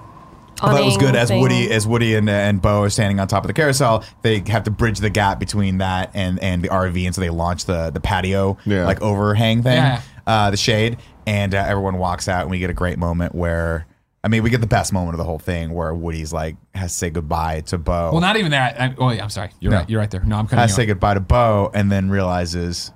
I 0.61 0.73
thought 0.73 0.81
it 0.81 0.85
was 0.85 0.97
good 0.97 1.17
as 1.17 1.31
awning 1.31 1.43
Woody 1.43 1.71
as 1.73 1.87
Woody 1.87 2.15
and 2.15 2.29
and 2.31 2.61
Bo 2.63 2.83
are 2.83 2.91
standing 2.91 3.19
on 3.21 3.29
top 3.29 3.45
of 3.45 3.49
the 3.49 3.55
carousel. 3.55 4.05
They 4.23 4.43
have 4.49 4.65
to 4.65 4.71
bridge 4.71 4.99
the 4.99 5.11
gap 5.11 5.39
between 5.41 5.79
that 5.79 6.11
and 6.15 6.39
and 6.43 6.63
the 6.63 6.69
RV, 6.69 7.05
and 7.07 7.15
so 7.15 7.21
they 7.21 7.31
launch 7.31 7.65
the 7.65 7.91
the 7.91 8.01
patio 8.01 8.59
Yeah. 8.65 8.85
like 8.85 9.01
overhang 9.03 9.63
thing, 9.63 9.77
Yeah. 9.77 10.03
Uh, 10.29 10.51
the 10.53 10.57
shade, 10.57 10.99
and 11.27 11.55
uh, 11.55 11.59
everyone 11.67 11.99
walks 11.99 12.29
out, 12.29 12.43
and 12.43 12.51
we 12.53 12.61
get 12.61 12.71
a 12.71 12.75
great 12.75 12.99
moment 12.99 13.35
where. 13.35 13.87
I 14.25 14.27
mean, 14.27 14.43
we 14.43 14.51
get 14.51 14.61
the 14.61 14.67
best 14.67 14.93
moment 14.93 15.15
of 15.15 15.19
the 15.19 15.25
whole 15.25 15.39
thing 15.39 15.73
where 15.73 15.95
Woody's 15.95 16.33
like 16.33 16.57
has 16.75 16.91
to 16.91 16.99
say 16.99 17.09
goodbye 17.09 17.61
to 17.67 17.79
Bo. 17.79 18.11
Well, 18.11 18.21
not 18.21 18.37
even 18.37 18.51
that. 18.51 18.79
I, 18.81 18.95
oh, 18.99 19.11
yeah, 19.11 19.23
I'm 19.23 19.31
sorry. 19.31 19.51
You're 19.61 19.71
No. 19.71 19.79
right. 19.79 19.89
You're 19.89 20.01
right 20.01 20.11
there. 20.11 20.23
No, 20.25 20.37
I'm 20.37 20.47
cutting 20.47 20.59
has 20.59 20.71
you 20.71 20.75
to 20.75 20.77
say 20.77 20.83
off. 20.83 20.89
goodbye 20.89 21.15
to 21.15 21.21
Bo, 21.21 21.71
and 21.73 21.91
then 21.91 22.11
realizes 22.11 22.91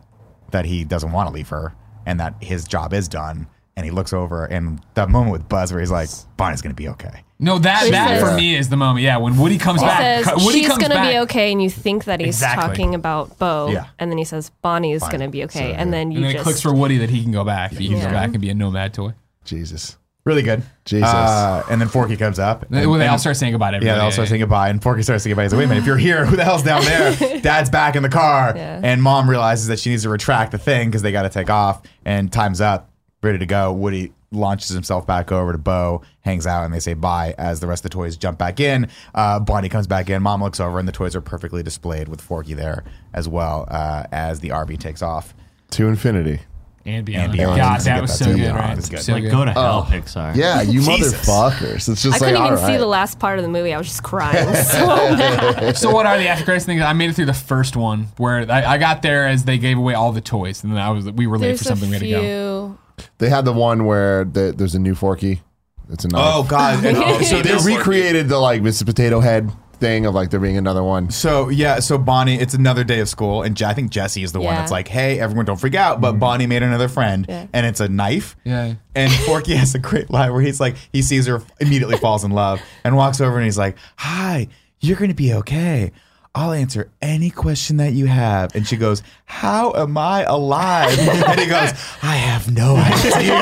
that 0.51 0.65
he 0.65 0.83
doesn't 0.83 1.13
want 1.13 1.29
to 1.29 1.33
leave 1.33 1.49
her, 1.51 1.75
and 2.07 2.19
that 2.19 2.35
his 2.43 2.65
job 2.67 2.93
is 2.93 3.07
done. 3.07 3.47
And 3.75 3.87
he 3.87 3.91
looks 3.91 4.13
over, 4.13 4.45
and 4.45 4.81
that 4.95 5.09
moment 5.09 5.33
with 5.33 5.49
Buzz 5.49 5.73
where 5.73 5.81
he's 5.81 5.91
like, 5.91 6.11
"Bonnie's 6.37 6.61
gonna 6.61 6.75
be 6.75 6.89
okay." 6.91 7.25
No, 7.41 7.59
that 7.59 7.85
He 7.85 7.91
that 7.91 8.09
says- 8.09 8.23
for 8.23 8.35
me 8.37 8.55
is 8.55 8.69
the 8.69 8.77
moment. 8.77 9.03
Yeah, 9.03 9.17
when 9.17 9.37
Woody 9.39 9.57
comes 9.57 9.81
He 9.81 9.87
back. 9.87 9.99
says 10.25 10.27
cu- 10.35 10.45
Woody 10.45 10.59
she's 10.59 10.69
comes 10.69 10.83
gonna 10.83 10.95
back. 10.95 11.11
be 11.11 11.19
okay, 11.21 11.51
and 11.53 11.63
you 11.63 11.71
think 11.71 12.05
that 12.05 12.21
he's 12.21 12.37
Exactly. 12.37 12.69
talking 12.69 12.95
about 12.95 13.39
Bo, 13.39 13.71
Yeah. 13.73 13.85
and 13.99 14.11
then 14.11 14.19
he 14.19 14.25
says 14.25 14.51
Bonnie 14.61 14.93
is 14.93 15.01
Fine. 15.01 15.11
gonna 15.13 15.29
be 15.29 15.43
okay, 15.45 15.73
So, 15.73 15.79
and 15.79 15.91
then 15.93 16.11
you 16.11 16.19
And 16.19 16.25
then 16.27 16.31
it 16.33 16.35
just 16.35 16.45
clicks 16.45 16.61
for 16.61 16.73
Woody 16.75 16.99
that 16.99 17.09
he 17.11 17.23
can 17.23 17.33
go 17.33 17.45
back. 17.45 17.73
He 17.73 17.89
can 17.89 17.97
Yeah. 17.97 18.05
go 18.05 18.11
back 18.11 18.29
and 18.33 18.41
be 18.41 18.51
a 18.51 18.55
nomad 18.55 18.93
toy. 18.93 19.15
Jesus. 19.47 19.97
Really 20.25 20.43
good. 20.43 20.63
Jesus. 20.85 21.09
Uh, 21.09 21.65
and 21.69 21.81
then 21.81 21.89
Forky 21.89 22.17
comes 22.17 22.39
up. 22.39 22.67
Well, 22.71 22.81
and- 22.93 23.01
they 23.01 23.07
all 23.09 23.13
and- 23.15 23.21
start 23.21 23.37
saying 23.39 23.53
goodbye 23.53 23.73
to 23.73 23.85
Yeah, 23.85 23.95
they 23.95 24.01
all 24.01 24.13
start 24.13 24.29
saying 24.29 24.41
goodbye, 24.41 24.69
and 24.69 24.81
Forky 24.81 25.03
starts 25.03 25.25
saying 25.25 25.33
goodbye. 25.33 25.45
He's 25.45 25.53
like, 25.53 25.59
"Wait 25.59 25.65
a 25.65 25.69
minute, 25.69 25.81
if 25.81 25.87
you're 25.87 25.97
here, 25.97 26.25
who 26.27 26.37
the 26.37 26.45
hell's 26.45 26.63
down 26.63 26.85
there?" 26.85 27.41
Dad's 27.41 27.71
back 27.71 27.97
in 27.97 28.05
the 28.05 28.09
car, 28.09 28.53
Yeah. 28.55 28.81
and 28.85 29.03
Mom 29.03 29.29
realizes 29.29 29.67
that 29.67 29.81
she 29.81 29.91
needs 29.91 30.05
to 30.05 30.11
retract 30.11 30.53
the 30.53 30.59
thing 30.59 30.91
because 30.91 31.03
they 31.03 31.11
got 31.11 31.23
to 31.23 31.29
take 31.31 31.51
off. 31.51 31.83
And 32.05 32.31
time's 32.31 32.61
up, 32.61 32.91
ready 33.23 33.39
to 33.39 33.47
go. 33.47 33.73
Woody 33.73 34.13
launches 34.31 34.71
himself 34.71 35.07
back 35.07 35.31
over 35.31 35.53
to 35.53 35.59
Bo, 35.59 36.03
hangs 36.23 36.47
out, 36.47 36.65
and 36.65 36.73
they 36.73 36.81
say 36.81 36.95
bye 36.95 37.35
as 37.39 37.61
the 37.61 37.67
rest 37.67 37.85
of 37.85 37.91
the 37.91 37.95
toys 37.95 38.17
jump 38.17 38.39
back 38.39 38.61
in. 38.61 38.89
Uh, 39.15 39.39
Bonnie 39.41 39.69
comes 39.69 39.87
back 39.87 40.11
in. 40.11 40.23
Mom 40.23 40.43
looks 40.43 40.61
over, 40.61 40.79
and 40.79 40.89
the 40.89 40.93
toys 40.93 41.15
are 41.15 41.21
perfectly 41.21 41.63
displayed 41.63 42.09
with 42.09 42.21
Forky 42.21 42.55
there 42.55 42.85
as 43.13 43.29
well 43.29 43.67
uh, 43.71 44.05
as 44.13 44.41
the 44.41 44.49
RV 44.51 44.79
takes 44.79 45.03
off. 45.03 45.35
To 45.73 45.89
infinity. 45.89 46.41
And 46.85 47.07
beyond. 47.07 47.25
And 47.27 47.33
beyond. 47.35 47.57
God, 47.59 47.79
To 47.79 47.85
that 47.85 47.95
get 47.95 48.01
was 48.03 48.19
that 48.19 48.25
so 48.25 48.25
to 48.25 48.31
good, 48.33 48.39
beyond 48.41 48.59
right? 48.59 48.91
good. 48.91 48.99
So 49.03 49.13
like 49.13 49.23
good. 49.23 49.31
go 49.31 49.45
to 49.45 49.53
hell, 49.53 49.85
Pixar. 49.85 50.35
Yeah, 50.35 50.63
you 50.63 50.81
motherfuckers. 51.27 51.89
It's 51.89 52.03
just 52.03 52.07
I 52.07 52.11
like, 52.11 52.21
couldn't 52.35 52.47
even 52.47 52.59
all 52.59 52.67
see 52.67 52.77
the 52.77 52.87
last 52.87 53.21
part 53.21 53.39
of 53.39 53.45
the 53.45 53.49
movie. 53.51 53.73
I 53.73 53.79
was 53.79 53.87
just 53.87 54.03
crying 54.03 54.53
so. 54.65 55.73
So 55.75 55.91
what 55.93 56.07
are 56.07 56.19
the 56.19 56.27
after 56.27 56.45
credits 56.45 56.67
things? 56.67 56.83
I 56.83 56.93
made 56.93 57.11
it 57.11 57.13
through 57.15 57.27
the 57.27 57.33
first 57.35 57.77
one 57.77 58.09
where 58.17 58.51
I, 58.51 58.65
I 58.75 58.79
got 58.79 59.03
there 59.03 59.29
as 59.29 59.45
they 59.45 59.59
gave 59.59 59.79
away 59.79 59.95
all 59.95 60.11
the 60.11 60.21
toys, 60.21 60.65
and 60.65 60.73
then 60.73 60.81
I 60.81 60.91
was 60.91 61.09
we 61.13 61.29
were 61.29 61.39
late 61.39 61.49
There's 61.49 61.63
for 61.63 61.67
a 61.73 61.77
something 61.77 61.89
we 61.89 61.95
had 61.95 62.03
to 62.03 62.11
go. 62.11 62.79
Few. 63.03 63.11
They 63.19 63.29
had 63.29 63.45
the 63.45 63.53
one 63.53 63.85
where 63.85 64.25
the, 64.25 64.55
there's 64.57 64.75
a 64.75 64.79
new 64.79 64.95
Forky. 64.95 65.43
It's 65.91 66.05
a 66.05 66.09
knife. 66.09 66.23
Oh 66.25 66.47
God! 66.49 66.85
And, 66.85 66.97
oh, 66.97 67.21
so 67.23 67.43
they 67.43 67.57
recreated 67.57 68.29
the 68.29 68.39
like 68.39 68.63
Mr. 68.63 68.87
Potato 68.87 69.21
Head 69.21 69.51
thing 69.83 70.07
of 70.07 70.15
like 70.15 70.31
there 70.31 70.39
being 70.41 70.57
another 70.57 70.83
one. 70.83 71.11
So 71.11 71.49
yeah, 71.49 71.81
so 71.81 71.99
Bonnie, 71.99 72.37
it's 72.37 72.55
another 72.55 72.85
day 72.85 73.01
of 73.01 73.09
school, 73.09 73.43
and 73.43 73.57
Je- 73.57 73.65
I 73.67 73.75
think 73.75 73.91
Jesse 73.91 74.23
is 74.23 74.33
the 74.33 74.41
one 74.41 74.55
Yeah. 74.55 74.61
that's 74.61 74.71
like, 74.71 74.89
"Hey, 74.89 75.19
everyone, 75.19 75.45
don't 75.45 75.59
freak 75.59 75.75
out." 75.75 76.01
But 76.01 76.13
mm-hmm. 76.13 76.21
Bonnie 76.21 76.47
made 76.47 76.63
another 76.63 76.89
friend, 76.89 77.27
Yeah. 77.29 77.47
and 77.53 77.67
it's 77.67 77.81
a 77.81 77.89
knife. 77.89 78.37
Yeah. 78.45 78.75
And 78.95 79.13
Forky 79.13 79.55
has 79.57 79.75
a 79.75 79.79
great 79.81 80.09
line 80.09 80.33
where 80.33 80.41
he's 80.41 80.61
like, 80.61 80.77
he 80.93 81.03
sees 81.03 81.27
her, 81.27 81.43
immediately 81.61 81.97
falls 81.99 82.23
in 82.25 82.31
love, 82.31 82.63
and 82.85 82.97
walks 82.97 83.21
over 83.21 83.37
and 83.37 83.45
he's 83.45 83.59
like, 83.59 83.77
"Hi, 83.97 84.47
you're 84.81 84.97
gonna 84.97 85.15
be 85.15 85.35
okay. 85.35 85.91
I'll 86.35 86.53
answer 86.53 86.91
any 87.03 87.29
question 87.31 87.77
that 87.77 87.93
you 87.93 88.07
have." 88.07 88.55
And 88.55 88.67
she 88.67 88.77
goes, 88.77 89.03
"How 89.27 89.73
am 89.75 89.99
I 89.99 90.23
alive?" 90.23 90.99
and 90.99 91.39
he 91.41 91.47
goes, 91.47 91.73
"I 92.03 92.17
have 92.17 92.51
no 92.51 92.77
idea." 92.77 93.35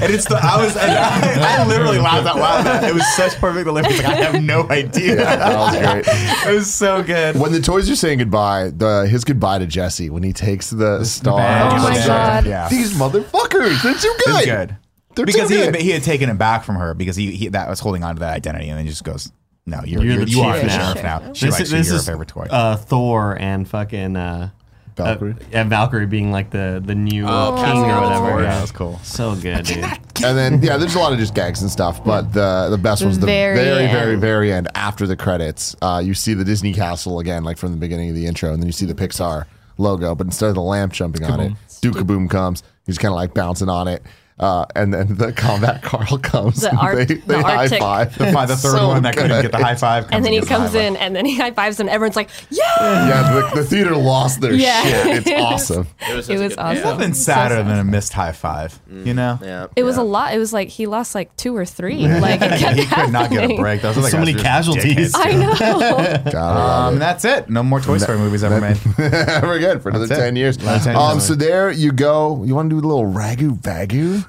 and 0.00 0.14
it's 0.14 0.26
the 0.26 0.36
I 0.40 0.62
was 0.64 0.76
I, 0.76 1.60
I 1.60 1.66
literally 1.66 1.98
laughed 1.98 2.28
out 2.28 2.36
loud. 2.36 2.84
It 2.84 2.94
was 2.94 3.06
such 3.16 3.34
perfect 3.36 3.64
delivery. 3.66 3.96
Like, 3.96 4.04
"I 4.06 4.14
have 4.14 4.42
no 4.42 4.68
idea." 4.70 5.16
That 5.16 5.56
was 5.56 5.76
great. 5.76 6.04
it 6.52 6.54
was 6.54 6.72
so 6.72 7.02
good. 7.02 7.36
When 7.36 7.50
the 7.52 7.60
toys 7.60 7.90
are 7.90 7.96
saying 7.96 8.18
goodbye, 8.18 8.70
the 8.70 9.08
his 9.10 9.24
goodbye 9.24 9.58
to 9.58 9.66
Jesse 9.66 10.08
when 10.10 10.22
he 10.22 10.32
takes 10.32 10.70
the 10.70 11.04
star. 11.04 11.38
bag. 11.38 11.72
Oh 11.80 11.82
my 11.82 11.94
puts 11.94 12.06
God. 12.06 12.46
Yeah. 12.46 12.68
These 12.68 12.92
motherfuckers, 12.94 13.82
they're 13.82 13.94
too 13.94 14.14
It 14.18 14.26
was 14.28 14.44
good. 14.44 14.68
good. 14.68 14.76
They're 15.16 15.26
because 15.26 15.48
too 15.48 15.56
he, 15.58 15.64
good. 15.64 15.74
he 15.76 15.90
had 15.90 16.04
taken 16.04 16.30
it 16.30 16.38
back 16.38 16.62
from 16.62 16.76
her 16.76 16.94
because 16.94 17.16
he, 17.16 17.32
he 17.32 17.48
that 17.48 17.68
was 17.68 17.80
holding 17.80 18.04
on 18.04 18.14
to 18.14 18.20
that 18.20 18.34
identity 18.34 18.68
and 18.68 18.78
then 18.78 18.84
he 18.84 18.90
just 18.90 19.02
goes, 19.02 19.32
no, 19.70 19.82
you're, 19.84 20.02
You're 20.04 20.14
you're, 20.16 20.24
the 20.26 20.30
you 20.30 20.40
are 20.42 20.54
chief 20.54 20.62
the 20.62 20.66
now. 20.68 20.92
sheriff 20.94 21.02
now. 21.02 21.32
She 21.32 21.46
This, 21.46 21.52
likes 21.54 21.62
is, 21.62 21.72
you. 21.72 21.78
this 21.78 21.86
You're 21.88 21.96
is 21.96 22.06
her 22.06 22.12
favorite 22.12 22.28
toy. 22.28 22.46
Uh, 22.50 22.76
Thor 22.76 23.36
and 23.40 23.66
fucking 23.68 24.16
uh, 24.16 24.50
Valkyrie. 24.96 25.32
Uh, 25.32 25.44
yeah, 25.52 25.64
Valkyrie 25.64 26.06
being 26.06 26.30
like 26.32 26.50
the 26.50 26.82
the 26.84 26.94
new 26.94 27.24
Oh, 27.26 27.54
king 27.56 27.78
or 27.90 28.00
whatever. 28.02 28.42
Yeah, 28.42 28.50
that 28.50 28.60
was 28.60 28.72
cool. 28.72 28.98
So 29.02 29.34
good, 29.36 29.64
dude. 29.64 29.78
and 30.24 30.36
then 30.36 30.60
yeah, 30.62 30.76
there's 30.76 30.94
a 30.94 30.98
lot 30.98 31.12
of 31.12 31.18
just 31.18 31.34
gags 31.34 31.62
and 31.62 31.70
stuff, 31.70 32.04
but 32.04 32.32
the 32.32 32.68
the 32.70 32.76
best 32.78 33.02
was 33.04 33.18
the 33.18 33.26
very 33.26 33.56
very 33.56 33.86
very 33.86 34.12
end. 34.12 34.20
very 34.20 34.52
end 34.52 34.68
after 34.74 35.06
the 35.06 35.16
credits. 35.16 35.74
Uh, 35.80 36.02
you 36.04 36.12
see 36.12 36.34
the 36.34 36.44
Disney 36.44 36.74
castle 36.74 37.18
again, 37.20 37.44
like 37.44 37.56
from 37.56 37.70
the 37.70 37.78
beginning 37.78 38.10
of 38.10 38.14
the 38.16 38.26
intro, 38.26 38.52
and 38.52 38.60
then 38.62 38.66
you 38.66 38.72
see 38.72 38.86
the 38.86 38.94
Pixar 38.94 39.46
logo, 39.78 40.14
but 40.14 40.26
instead 40.26 40.48
of 40.50 40.54
the 40.54 40.60
lamp 40.62 40.92
jumping 40.92 41.24
on 41.24 41.40
it, 41.40 41.52
Duke 41.80 42.04
Boom 42.06 42.28
comes. 42.28 42.62
He's 42.84 42.98
kind 42.98 43.12
of 43.12 43.16
like 43.16 43.32
bouncing 43.32 43.68
on 43.70 43.88
it. 43.88 44.02
Uh, 44.40 44.64
and 44.74 44.92
then 44.94 45.16
the 45.16 45.32
combat 45.34 45.82
Carl 45.82 46.16
comes. 46.16 46.62
The 46.62 46.70
and 46.70 46.78
Ar- 46.78 46.96
they, 47.04 47.04
the 47.16 47.42
high 47.42 47.56
Arctic- 47.66 47.78
five. 47.78 48.16
The, 48.16 48.32
fi- 48.32 48.46
the 48.46 48.56
third 48.56 48.72
So 48.78 48.88
one 48.88 49.02
that 49.02 49.14
couldn't 49.14 49.42
get 49.42 49.52
the 49.52 49.58
high 49.58 49.74
five. 49.74 50.06
And 50.10 50.24
then 50.24 50.32
he 50.32 50.38
gets 50.38 50.48
comes 50.48 50.74
in, 50.74 50.96
and 50.96 51.14
then 51.14 51.26
he 51.26 51.36
high 51.36 51.50
fives, 51.50 51.78
and 51.78 51.90
everyone's 51.90 52.16
like, 52.16 52.30
"Yeah!" 52.48 52.62
Yeah, 52.80 53.32
the, 53.50 53.60
the 53.60 53.64
theater 53.66 53.94
lost 53.94 54.40
their 54.40 54.54
Yeah. 54.54 54.82
shit. 54.82 55.26
It's 55.26 55.30
awesome. 55.42 55.86
It 56.08 56.16
was, 56.16 56.30
It 56.30 56.38
was 56.38 56.56
awesome. 56.56 56.76
yeah. 56.78 56.90
Nothing 56.90 57.12
So 57.12 57.22
sadder 57.32 57.56
sad. 57.56 57.66
than 57.68 57.78
a 57.80 57.84
missed 57.84 58.14
high 58.14 58.32
five. 58.32 58.80
You 58.90 59.12
know. 59.12 59.38
Yeah. 59.42 59.66
It 59.76 59.82
was 59.82 59.96
yeah. 59.96 60.02
a 60.02 60.04
lot. 60.04 60.32
It 60.32 60.38
was 60.38 60.54
like 60.54 60.68
he 60.68 60.86
lost 60.86 61.14
like 61.14 61.36
two 61.36 61.54
or 61.54 61.66
three. 61.66 62.06
Like 62.20 62.40
it 62.42 62.58
kept 62.58 62.78
he 62.78 62.86
could 62.86 63.12
not 63.12 63.30
get 63.30 63.50
a 63.50 63.56
break. 63.56 63.82
Those 63.82 63.98
other 63.98 64.08
So 64.08 64.18
many 64.18 64.32
casualties. 64.34 65.12
I 65.14 65.32
know. 65.32 65.54
God, 66.32 66.88
Um, 66.88 66.96
it. 66.96 66.98
that's 66.98 67.24
it. 67.26 67.50
No 67.50 67.62
more 67.62 67.80
Toy 67.80 67.98
Story 67.98 68.16
movies 68.18 68.42
ever 68.42 68.58
made. 68.60 68.78
We're 69.42 69.58
good 69.58 69.82
for 69.82 69.90
another 69.90 70.06
10 70.06 70.36
years. 70.36 70.56
Another 70.56 70.82
10 70.84 70.96
um, 70.96 71.12
years. 71.16 71.26
so 71.26 71.34
there 71.34 71.70
you 71.70 71.92
go. 71.92 72.42
You 72.44 72.54
want 72.54 72.70
to 72.70 72.80
do 72.80 72.86
a 72.86 72.88
little 72.88 73.04
ragu 73.12 73.58
vagu? 73.60 74.26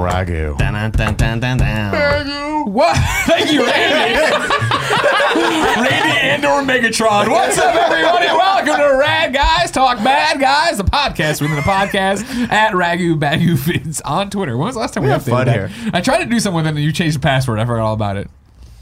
Ragu. 0.00 0.58
Dun 0.58 0.74
dun 0.74 0.90
dun 0.90 1.14
dun 1.16 1.40
dun 1.40 1.58
down. 1.58 2.72
What? 2.72 2.96
Thank 3.26 3.52
you, 3.52 3.64
Randy. 3.66 4.20
Randy 5.80 6.18
and 6.20 6.44
or 6.44 6.62
Megatron. 6.62 7.28
What's 7.30 7.58
up, 7.58 7.74
everybody? 7.74 8.26
Welcome 8.26 8.76
to 8.76 8.96
Rad 8.98 9.32
Guys 9.32 9.70
Talk 9.70 9.98
Bad 9.98 10.40
Guys, 10.40 10.78
the 10.78 10.84
podcast 10.84 11.40
within 11.40 11.56
the 11.56 11.62
podcast 11.62 12.48
at 12.50 12.72
Ragu 12.72 13.18
Bagu 13.18 13.56
Vids 13.56 14.00
on 14.04 14.30
Twitter. 14.30 14.56
When 14.56 14.66
was 14.66 14.74
the 14.74 14.80
last 14.80 14.94
time 14.94 15.04
we, 15.04 15.10
have 15.10 15.22
updated 15.22 15.30
fun 15.30 15.46
that? 15.46 15.70
here. 15.70 15.90
I 15.94 16.00
tried 16.00 16.24
to 16.24 16.26
do 16.26 16.38
something 16.40 16.56
with 16.56 16.66
it 16.66 16.70
and 16.70 16.76
then 16.78 16.84
you 16.84 16.92
changed 16.92 17.16
the 17.16 17.20
password. 17.20 17.58
I 17.58 17.64
forgot 17.64 17.84
all 17.84 17.94
about 17.94 18.16
it. 18.16 18.28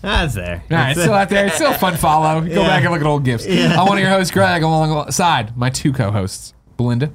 Ah, 0.02 0.22
That's 0.22 0.34
there. 0.34 0.62
Yeah, 0.70 0.90
it's 0.90 1.00
still 1.00 1.12
out 1.14 1.28
there. 1.28 1.46
It's 1.46 1.56
still 1.56 1.72
a 1.72 1.78
fun 1.78 1.96
follow. 1.96 2.40
Go 2.40 2.62
back 2.62 2.82
and 2.84 2.92
look 2.92 3.00
at 3.00 3.06
old 3.06 3.24
gifs. 3.24 3.46
I'm 3.46 3.86
one 3.86 3.98
of 3.98 4.02
your 4.02 4.10
hosts, 4.10 4.32
Greg, 4.32 4.62
alongside 4.62 5.56
my 5.56 5.70
two 5.70 5.92
co-hosts, 5.92 6.54
Belinda 6.76 7.12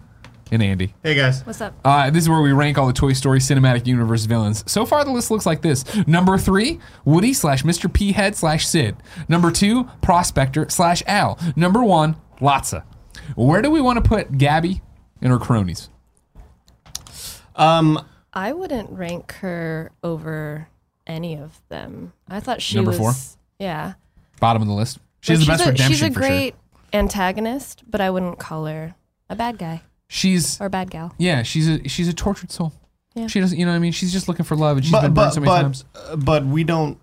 and 0.53 0.61
Andy. 0.63 0.93
Hey 1.03 1.15
guys. 1.15 1.45
What's 1.45 1.59
up? 1.61 1.73
Uh, 1.83 2.09
this 2.09 2.23
is 2.23 2.29
where 2.29 2.41
we 2.41 2.51
rank 2.51 2.77
all 2.77 2.85
the 2.87 2.93
Toy 2.93 3.13
Story 3.13 3.39
cinematic 3.39 3.87
universe 3.87 4.25
villains. 4.25 4.63
So 4.71 4.85
far, 4.85 5.03
the 5.03 5.11
list 5.11 5.31
looks 5.31 5.45
like 5.45 5.61
this: 5.61 5.83
number 6.07 6.37
three, 6.37 6.79
Woody 7.05 7.33
slash 7.33 7.63
Mr. 7.63 7.91
P 7.91 8.11
Head 8.11 8.35
slash 8.35 8.67
Sid. 8.67 8.95
Number 9.27 9.51
two, 9.51 9.85
Prospector 10.01 10.69
slash 10.69 11.01
Al. 11.07 11.37
Number 11.55 11.83
one, 11.83 12.15
Lotso. 12.39 12.83
Where 13.35 13.61
do 13.61 13.69
we 13.71 13.81
want 13.81 14.03
to 14.03 14.07
put 14.07 14.37
Gabby 14.37 14.81
and 15.21 15.31
her 15.31 15.39
cronies? 15.39 15.89
Um, 17.55 18.03
I 18.33 18.53
wouldn't 18.53 18.89
rank 18.91 19.33
her 19.41 19.91
over 20.03 20.67
any 21.05 21.35
of 21.37 21.61
them. 21.69 22.13
I 22.27 22.39
thought 22.39 22.61
she 22.61 22.75
Number 22.75 22.91
was. 22.91 22.97
four? 22.99 23.11
Yeah. 23.59 23.93
Bottom 24.39 24.61
of 24.61 24.67
the 24.67 24.73
list. 24.73 24.99
She's 25.21 25.39
Like, 25.39 25.45
the 25.47 25.51
best 25.51 25.65
a, 25.65 25.71
redemption 25.71 25.91
She's 25.93 26.01
a 26.01 26.11
for 26.11 26.19
great 26.19 26.53
sure. 26.53 26.89
antagonist, 26.99 27.83
but 27.89 28.01
I 28.01 28.09
wouldn't 28.09 28.39
call 28.39 28.65
her 28.65 28.95
a 29.29 29.35
bad 29.35 29.57
guy 29.57 29.81
She's 30.14 30.61
or 30.61 30.68
a 30.68 30.70
bad 30.70 30.91
gal. 30.91 31.14
yeah, 31.18 31.41
she's 31.41 31.68
a 31.68 31.88
she's 31.89 32.07
a 32.07 32.14
tortured 32.14 32.51
soul. 32.51 32.72
Yeah. 33.16 33.28
She 33.28 33.39
doesn't, 33.39 33.57
you 33.57 33.66
know 33.66 33.72
what 33.72 33.76
I 33.78 33.80
mean? 33.80 33.91
She's 33.91 34.11
just 34.14 34.28
looking 34.28 34.45
for 34.45 34.55
love, 34.55 34.78
and 34.78 34.86
she's 34.86 34.91
but 34.91 35.01
been 35.01 35.14
burned 35.14 35.28
but 35.28 35.34
so 35.34 35.39
many 35.41 35.49
but, 35.51 35.61
times. 35.61 35.86
uh, 35.95 36.16
but 36.18 36.45
we 36.45 36.64
don't. 36.64 36.99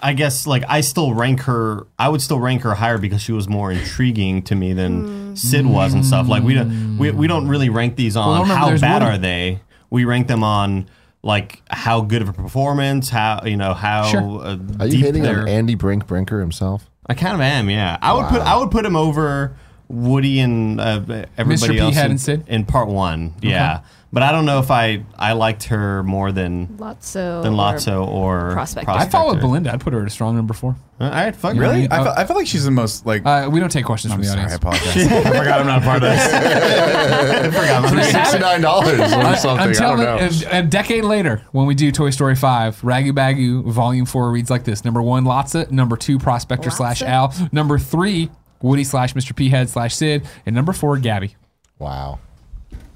I 0.00 0.14
guess 0.14 0.46
like 0.48 0.64
I 0.68 0.80
still 0.80 1.14
rank 1.14 1.42
her. 1.42 1.86
I 1.98 2.08
would 2.08 2.20
still 2.20 2.40
rank 2.40 2.62
her 2.62 2.74
higher 2.74 2.98
because 2.98 3.22
she 3.22 3.30
was 3.32 3.48
more 3.48 3.70
intriguing 3.70 4.42
to 4.44 4.54
me 4.56 4.72
than 4.72 5.36
Sid 5.36 5.64
was 5.64 5.94
and 5.94 6.04
stuff. 6.04 6.26
Like 6.28 6.42
we 6.42 6.54
don't 6.54 6.98
we, 6.98 7.10
we 7.12 7.26
don't 7.28 7.46
really 7.46 7.68
rank 7.68 7.94
these 7.94 8.16
on 8.16 8.40
remember, 8.42 8.54
how 8.54 8.66
there's 8.68 8.80
bad 8.80 9.02
Woody. 9.02 9.14
are 9.14 9.18
they. 9.18 9.60
We 9.90 10.04
rank 10.04 10.26
them 10.26 10.42
on 10.42 10.88
like 11.22 11.62
how 11.70 12.00
good 12.00 12.20
of 12.20 12.28
a 12.28 12.32
performance, 12.32 13.10
how 13.10 13.42
you 13.44 13.56
know 13.56 13.74
how 13.74 14.06
Sure. 14.10 14.40
uh, 14.44 14.56
Are 14.80 14.86
you 14.86 14.92
deep 14.92 15.04
hating 15.04 15.22
their- 15.22 15.42
on 15.42 15.48
Andy 15.48 15.76
Brink 15.76 16.08
Brinker 16.08 16.40
himself? 16.40 16.90
I 17.06 17.14
kind 17.14 17.34
of 17.34 17.40
am. 17.40 17.70
Yeah, 17.70 17.96
I 18.02 18.12
would 18.12 18.26
put 18.26 18.40
I 18.40 18.56
would 18.56 18.72
put 18.72 18.84
him 18.84 18.96
over 18.96 19.56
Woody 19.92 20.40
and 20.40 20.80
uh, 20.80 21.00
everybody 21.36 21.76
Mr. 21.76 21.78
else 21.80 21.94
P-Head 21.94 22.10
in, 22.10 22.18
Sid? 22.18 22.44
in 22.48 22.64
part 22.64 22.88
one. 22.88 23.34
Yeah, 23.42 23.82
but 24.12 24.22
I 24.22 24.32
don't 24.32 24.44
know 24.46 24.58
if 24.58 24.70
I 24.70 25.04
I 25.18 25.32
liked 25.34 25.64
her 25.64 26.02
more 26.02 26.32
than 26.32 26.66
Lotso. 26.78 27.42
than 27.42 27.52
or- 27.54 27.56
Lotso 27.56 28.06
or 28.06 28.52
Prospector. 28.52 28.90
I 28.90 29.06
followed 29.08 29.40
Belinda. 29.40 29.72
I'd 29.72 29.80
put 29.80 29.92
her 29.92 30.00
at 30.00 30.06
a 30.06 30.10
strong 30.10 30.34
number 30.36 30.54
four. 30.54 30.76
All 31.00 31.08
right, 31.10 31.34
fuck 31.34 31.56
Really? 31.56 31.84
it. 31.84 31.92
I, 31.92 32.04
feel, 32.04 32.14
I 32.16 32.24
feel 32.26 32.36
like 32.36 32.46
she's 32.46 32.64
the 32.64 32.70
most 32.70 33.04
like. 33.06 33.26
Uh, 33.26 33.48
we 33.50 33.58
don't 33.60 33.70
take 33.72 33.84
questions 33.84 34.12
I'm 34.12 34.18
from 34.22 34.24
the 34.26 34.28
sorry, 34.30 34.40
I 34.42 34.44
audience. 34.44 34.62
apologize. 34.62 34.96
I 35.26 35.38
forgot 35.38 35.60
I'm 35.60 35.66
not 35.66 35.82
a 35.82 35.84
part 35.84 36.02
of 36.02 36.08
this. 38.02 38.12
Sixty-nine 38.12 38.60
dollars 38.60 39.00
or 39.00 39.36
something. 39.36 39.68
Until 39.68 39.90
I 39.90 39.96
don't 39.96 39.98
know. 40.42 40.48
a, 40.52 40.58
a 40.60 40.62
decade 40.62 41.04
later, 41.04 41.42
when 41.52 41.66
we 41.66 41.74
do 41.74 41.90
Toy 41.92 42.10
Story 42.10 42.36
5, 42.36 42.82
Ragu 42.82 43.10
Bagu 43.12 43.64
Volume 43.64 44.06
4 44.06 44.30
reads 44.30 44.50
like 44.50 44.64
this 44.64 44.84
Number 44.84 45.02
one, 45.02 45.24
Lotso. 45.24 45.70
Number 45.70 45.96
two, 45.96 46.18
Prospector 46.18 46.70
slash 46.70 47.02
Lotso? 47.02 47.06
Al. 47.08 47.48
Number 47.52 47.78
three, 47.78 48.30
Woody 48.62 48.84
slash 48.84 49.14
Mr. 49.14 49.34
P 49.34 49.48
Head 49.48 49.68
slash 49.68 49.94
Sid. 49.94 50.24
And 50.46 50.54
number 50.54 50.72
four, 50.72 50.96
Gabby. 50.98 51.34
Wow. 51.78 52.20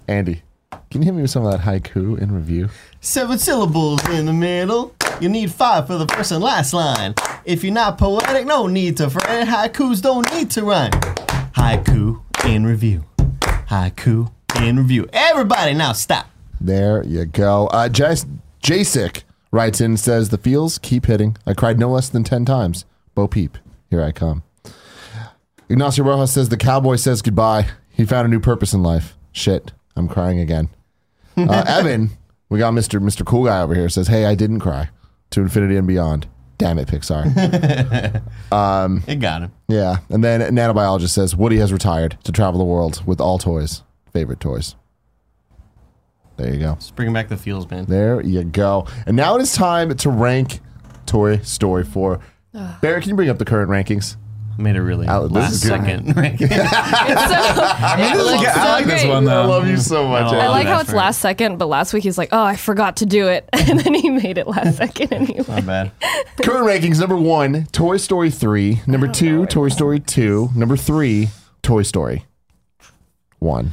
Andy, 0.08 0.42
can 0.90 1.02
you 1.02 1.06
hit 1.06 1.14
me 1.14 1.22
with 1.22 1.30
some 1.30 1.44
of 1.44 1.52
that 1.52 1.60
haiku 1.62 2.18
in 2.20 2.32
review? 2.32 2.68
Seven 3.00 3.38
syllables 3.38 4.06
in 4.10 4.26
the 4.26 4.32
middle. 4.32 4.94
You 5.20 5.28
need 5.28 5.50
five 5.50 5.86
for 5.86 5.98
the 5.98 6.06
first 6.06 6.30
and 6.32 6.42
last 6.42 6.72
line. 6.72 7.14
If 7.44 7.64
you're 7.64 7.72
not 7.72 7.98
poetic, 7.98 8.46
no 8.46 8.66
need 8.66 8.96
to 8.98 9.10
fret. 9.10 9.48
Haikus 9.48 10.00
don't 10.02 10.30
need 10.32 10.50
to 10.52 10.64
rhyme. 10.64 10.92
Haiku 11.56 12.20
in 12.44 12.64
review. 12.66 13.04
Haiku 13.68 14.32
in 14.60 14.78
review. 14.78 15.08
Everybody, 15.12 15.74
now 15.74 15.92
stop. 15.92 16.26
There 16.60 17.02
you 17.04 17.24
go. 17.24 17.66
Uh, 17.68 17.88
Jas- 17.88 18.26
Jasic 18.62 19.22
writes 19.50 19.80
in 19.80 19.92
and 19.92 20.00
says, 20.00 20.28
The 20.28 20.38
feels 20.38 20.78
keep 20.78 21.06
hitting. 21.06 21.36
I 21.46 21.54
cried 21.54 21.78
no 21.78 21.90
less 21.90 22.08
than 22.08 22.24
10 22.24 22.44
times. 22.44 22.84
Bo 23.14 23.26
Peep, 23.26 23.58
here 23.90 24.02
I 24.02 24.12
come. 24.12 24.42
Ignacio 25.68 26.04
Rojas 26.04 26.32
says, 26.32 26.48
The 26.48 26.56
cowboy 26.56 26.96
says 26.96 27.22
goodbye. 27.22 27.68
He 27.90 28.04
found 28.04 28.26
a 28.26 28.30
new 28.30 28.40
purpose 28.40 28.72
in 28.72 28.82
life. 28.82 29.16
Shit, 29.32 29.72
I'm 29.96 30.08
crying 30.08 30.38
again. 30.40 30.68
Uh, 31.36 31.64
Evan, 31.68 32.10
we 32.48 32.58
got 32.58 32.72
Mr. 32.72 33.00
Mr. 33.00 33.24
Cool 33.24 33.46
Guy 33.46 33.60
over 33.60 33.74
here, 33.74 33.88
says, 33.88 34.08
Hey, 34.08 34.24
I 34.26 34.34
didn't 34.34 34.60
cry. 34.60 34.90
To 35.30 35.40
infinity 35.40 35.76
and 35.76 35.86
beyond. 35.86 36.28
Damn 36.58 36.78
it, 36.78 36.88
Pixar. 36.88 37.24
It 39.08 39.16
got 39.20 39.42
him. 39.42 39.52
yeah. 39.68 39.98
And 40.08 40.22
then 40.24 40.40
Nanobiologist 40.54 41.10
says, 41.10 41.36
Woody 41.36 41.58
has 41.58 41.72
retired 41.72 42.16
to 42.24 42.32
travel 42.32 42.58
the 42.58 42.64
world 42.64 43.02
with 43.06 43.20
all 43.20 43.38
toys. 43.38 43.82
Favorite 44.12 44.40
toys. 44.40 44.74
There 46.36 46.52
you 46.52 46.60
go. 46.60 46.70
Let's 46.70 46.90
bring 46.90 47.12
back 47.12 47.28
the 47.28 47.36
feels, 47.36 47.68
man. 47.70 47.86
There 47.86 48.20
you 48.20 48.44
go. 48.44 48.86
And 49.06 49.16
now 49.16 49.36
it 49.36 49.42
is 49.42 49.52
time 49.54 49.94
to 49.96 50.10
rank 50.10 50.60
Toy 51.06 51.38
Story 51.38 51.84
4. 51.84 52.20
Barry, 52.80 53.00
can 53.00 53.10
you 53.10 53.16
bring 53.16 53.28
up 53.28 53.38
the 53.38 53.44
current 53.44 53.68
rankings? 53.70 54.16
Made 54.58 54.76
it 54.76 54.82
really 54.82 55.06
Al- 55.06 55.28
this 55.28 55.32
last 55.34 55.52
is 55.52 55.62
second. 55.62 56.08
It's 56.16 56.38
so, 56.38 56.46
it 57.98 58.16
looks 58.24 58.42
Yeah, 58.42 58.54
I 58.56 58.62
so 58.64 58.70
like 58.72 58.86
this 58.86 59.04
one 59.04 59.24
though. 59.24 59.42
I 59.42 59.46
love 59.46 59.66
you 59.68 59.76
so 59.76 60.06
much. 60.08 60.32
I 60.32 60.38
I 60.44 60.48
like 60.48 60.64
that 60.66 60.72
how 60.72 60.80
it's 60.80 60.90
for- 60.90 60.96
last 60.96 61.20
second, 61.20 61.58
but 61.58 61.66
last 61.66 61.92
week 61.92 62.02
he's 62.04 62.16
like, 62.18 62.30
"Oh, 62.32 62.42
I 62.42 62.56
forgot 62.56 62.96
to 62.98 63.06
do 63.06 63.28
it," 63.28 63.48
and 63.52 63.78
then 63.80 63.94
he 63.94 64.08
made 64.10 64.38
it 64.38 64.46
last 64.46 64.76
second 64.78 65.12
anyway. 65.12 65.44
Not 65.48 65.66
bad. 65.66 65.92
Current 66.42 66.66
rankings 66.66 67.00
number 67.00 67.16
one, 67.16 67.66
Toy 67.72 67.96
Story 67.98 68.30
3. 68.30 68.82
Number 68.86 69.08
two, 69.08 69.46
Toy 69.46 69.68
Story 69.68 70.00
2. 70.00 70.50
Number 70.54 70.76
three, 70.76 71.28
Toy 71.62 71.82
Story 71.82 72.24
1. 73.40 73.72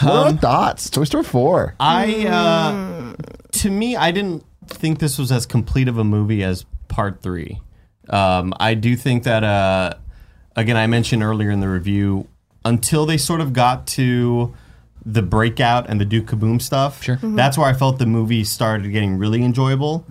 What 0.00 0.12
are 0.12 0.32
thoughts? 0.32 0.88
Toy 0.90 1.04
Story 1.04 1.24
4. 1.24 1.74
I 1.80 2.26
uh, 2.26 3.14
to 3.52 3.70
me, 3.70 3.96
I 3.96 4.10
didn't 4.10 4.44
think 4.68 4.98
this 5.00 5.18
was 5.18 5.30
as 5.32 5.44
complete 5.46 5.88
of 5.88 5.98
a 5.98 6.04
movie 6.04 6.42
as 6.42 6.64
Part 6.88 7.22
Three. 7.22 7.60
Um, 8.10 8.52
I 8.58 8.74
do 8.74 8.96
think 8.96 9.24
that 9.24 9.44
uh, 9.44 9.94
again, 10.56 10.76
I 10.76 10.86
mentioned 10.86 11.22
earlier 11.22 11.50
in 11.50 11.60
the 11.60 11.68
review, 11.68 12.28
until 12.64 13.06
they 13.06 13.16
sort 13.16 13.40
of 13.40 13.52
got 13.52 13.86
to 13.88 14.54
the 15.04 15.22
breakout 15.22 15.88
and 15.90 16.00
the 16.00 16.04
Duke 16.04 16.26
Kaboom 16.26 16.62
stuff, 16.62 17.02
Sure. 17.02 17.18
that's 17.22 17.58
where 17.58 17.66
I 17.66 17.72
felt 17.72 17.98
the 17.98 18.06
movie 18.06 18.44
started 18.44 18.88
getting 18.92 19.18
really 19.18 19.42
enjoyable. 19.42 20.04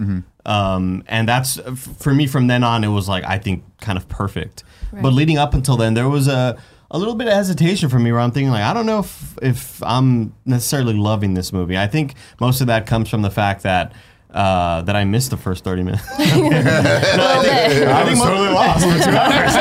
Um, 0.45 1.03
and 1.07 1.27
that's 1.29 1.59
for 1.99 2.13
me 2.13 2.25
from 2.27 2.47
then 2.47 2.63
on, 2.63 2.83
it 2.83 2.87
was 2.89 3.07
like 3.07 3.23
I 3.25 3.37
think 3.37 3.63
kind 3.79 3.97
of 3.97 4.07
perfect. 4.09 4.63
But 4.91 5.13
leading 5.13 5.37
up 5.37 5.53
until 5.53 5.77
then, 5.77 5.93
there 5.93 6.09
was 6.09 6.27
a 6.27 6.57
a 6.93 6.97
little 6.99 7.15
bit 7.15 7.27
of 7.27 7.33
hesitation 7.33 7.87
for 7.87 7.99
me 7.99 8.11
where 8.11 8.19
I'm 8.19 8.31
thinking 8.31 8.51
like 8.51 8.63
I 8.63 8.73
don't 8.73 8.85
know 8.85 8.99
if 8.99 9.37
if 9.41 9.81
I'm 9.83 10.33
necessarily 10.45 10.93
loving 10.95 11.35
this 11.35 11.53
movie. 11.53 11.77
I 11.77 11.87
think 11.87 12.15
most 12.41 12.59
of 12.59 12.67
that 12.67 12.85
comes 12.87 13.07
from 13.07 13.21
the 13.21 13.29
fact 13.31 13.63
that 13.63 13.93
uh, 14.33 14.81
that 14.83 14.95
I 14.95 15.03
missed 15.03 15.29
the 15.31 15.37
first 15.37 15.63
30 15.63 15.83
minutes. 15.83 16.03
I 16.19 18.05
was 18.09 18.19
totally 18.19 18.49
lost 18.49 18.85
for 18.85 19.03
two 19.03 19.15
hours. 19.17 19.55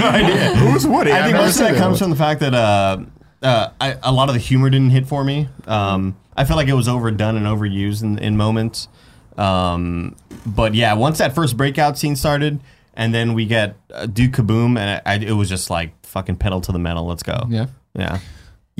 no 0.00 0.08
idea. 0.08 0.54
Who's 0.56 0.86
Woody? 0.86 1.12
I 1.12 1.18
I've 1.18 1.24
think 1.26 1.36
most 1.36 1.56
of 1.60 1.66
that 1.66 1.74
it. 1.74 1.78
comes 1.78 1.98
from 1.98 2.10
the 2.10 2.16
fact 2.16 2.40
that 2.40 2.54
uh, 2.54 2.98
uh, 3.42 3.68
I, 3.80 3.96
a 4.02 4.12
lot 4.12 4.28
of 4.28 4.34
the 4.34 4.40
humor 4.40 4.70
didn't 4.70 4.90
hit 4.90 5.06
for 5.06 5.22
me. 5.24 5.48
Um, 5.66 6.16
I 6.36 6.44
felt 6.44 6.56
like 6.56 6.68
it 6.68 6.74
was 6.74 6.88
overdone 6.88 7.36
and 7.36 7.46
overused 7.46 8.02
in, 8.02 8.18
in 8.18 8.36
moments. 8.36 8.88
Um, 9.36 10.16
but 10.46 10.74
yeah, 10.74 10.94
once 10.94 11.18
that 11.18 11.34
first 11.34 11.56
breakout 11.56 11.98
scene 11.98 12.16
started, 12.16 12.60
and 12.94 13.14
then 13.14 13.34
we 13.34 13.46
get 13.46 13.76
uh, 13.92 14.06
Duke 14.06 14.32
Kaboom, 14.32 14.78
and 14.78 15.02
I, 15.06 15.14
it 15.16 15.32
was 15.32 15.48
just 15.48 15.70
like 15.70 15.92
fucking 16.04 16.36
pedal 16.36 16.60
to 16.62 16.72
the 16.72 16.78
metal. 16.78 17.06
Let's 17.06 17.22
go. 17.22 17.44
Yeah. 17.48 17.66
Yeah. 17.94 18.18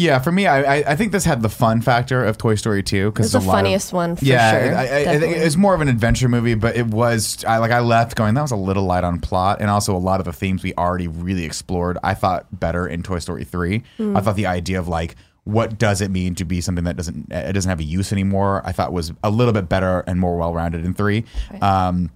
Yeah, 0.03 0.19
for 0.19 0.33
me, 0.33 0.47
I, 0.47 0.63
I 0.63 0.85
I 0.93 0.97
think 0.97 1.13
this 1.13 1.25
had 1.25 1.43
the 1.43 1.49
fun 1.49 1.81
factor 1.81 2.25
of 2.25 2.37
Toy 2.39 2.57
Story 2.57 2.83
2 2.83 3.11
because 3.11 3.35
It's 3.35 3.45
the 3.45 3.51
funniest 3.51 3.93
one 3.93 4.17
for 4.17 4.25
yeah, 4.25 4.51
sure. 4.51 4.75
I, 4.75 4.81
I, 4.81 4.83
I 4.83 4.87
think 4.87 5.05
Definitely. 5.05 5.35
it's 5.37 5.57
more 5.57 5.75
of 5.75 5.81
an 5.81 5.89
adventure 5.89 6.29
movie, 6.29 6.55
but 6.55 6.77
it 6.77 6.87
was 6.87 7.45
I 7.45 7.59
like 7.59 7.71
I 7.71 7.81
left 7.81 8.17
going 8.17 8.35
that 8.35 8.43
was 8.43 8.51
a 8.51 8.57
little 8.57 8.85
light 8.85 9.05
on 9.05 9.21
plot, 9.21 9.61
and 9.61 9.71
also 9.71 9.95
a 9.95 9.99
lot 9.99 10.21
of 10.21 10.25
the 10.25 10.33
themes 10.33 10.63
we 10.63 10.75
already 10.75 11.09
really 11.09 11.45
explored. 11.45 11.99
I 12.03 12.15
thought 12.15 12.47
better 12.59 12.87
in 12.87 13.03
Toy 13.03 13.21
Story 13.21 13.45
3. 13.45 13.83
I 14.17 14.21
thought 14.21 14.37
the 14.37 14.47
idea 14.47 14.79
of 14.79 14.89
like 14.89 15.17
what 15.45 15.77
does 15.77 16.01
it 16.01 16.11
mean 16.11 16.35
to 16.37 16.45
be 16.45 16.61
something 16.61 16.85
that 16.85 16.97
doesn't 16.97 17.33
it 17.33 17.53
doesn't 17.53 17.69
have 17.69 17.81
a 17.81 17.85
use 17.85 18.13
anymore. 18.13 18.63
I 18.65 18.73
thought 18.73 18.93
was 18.93 19.13
a 19.23 19.31
little 19.31 19.53
bit 19.53 19.69
better 19.69 20.01
and 20.07 20.19
more 20.21 20.37
well 20.37 20.55
rounded 20.55 20.85
in 20.85 20.95
three. 20.95 21.25
Um, 21.61 22.11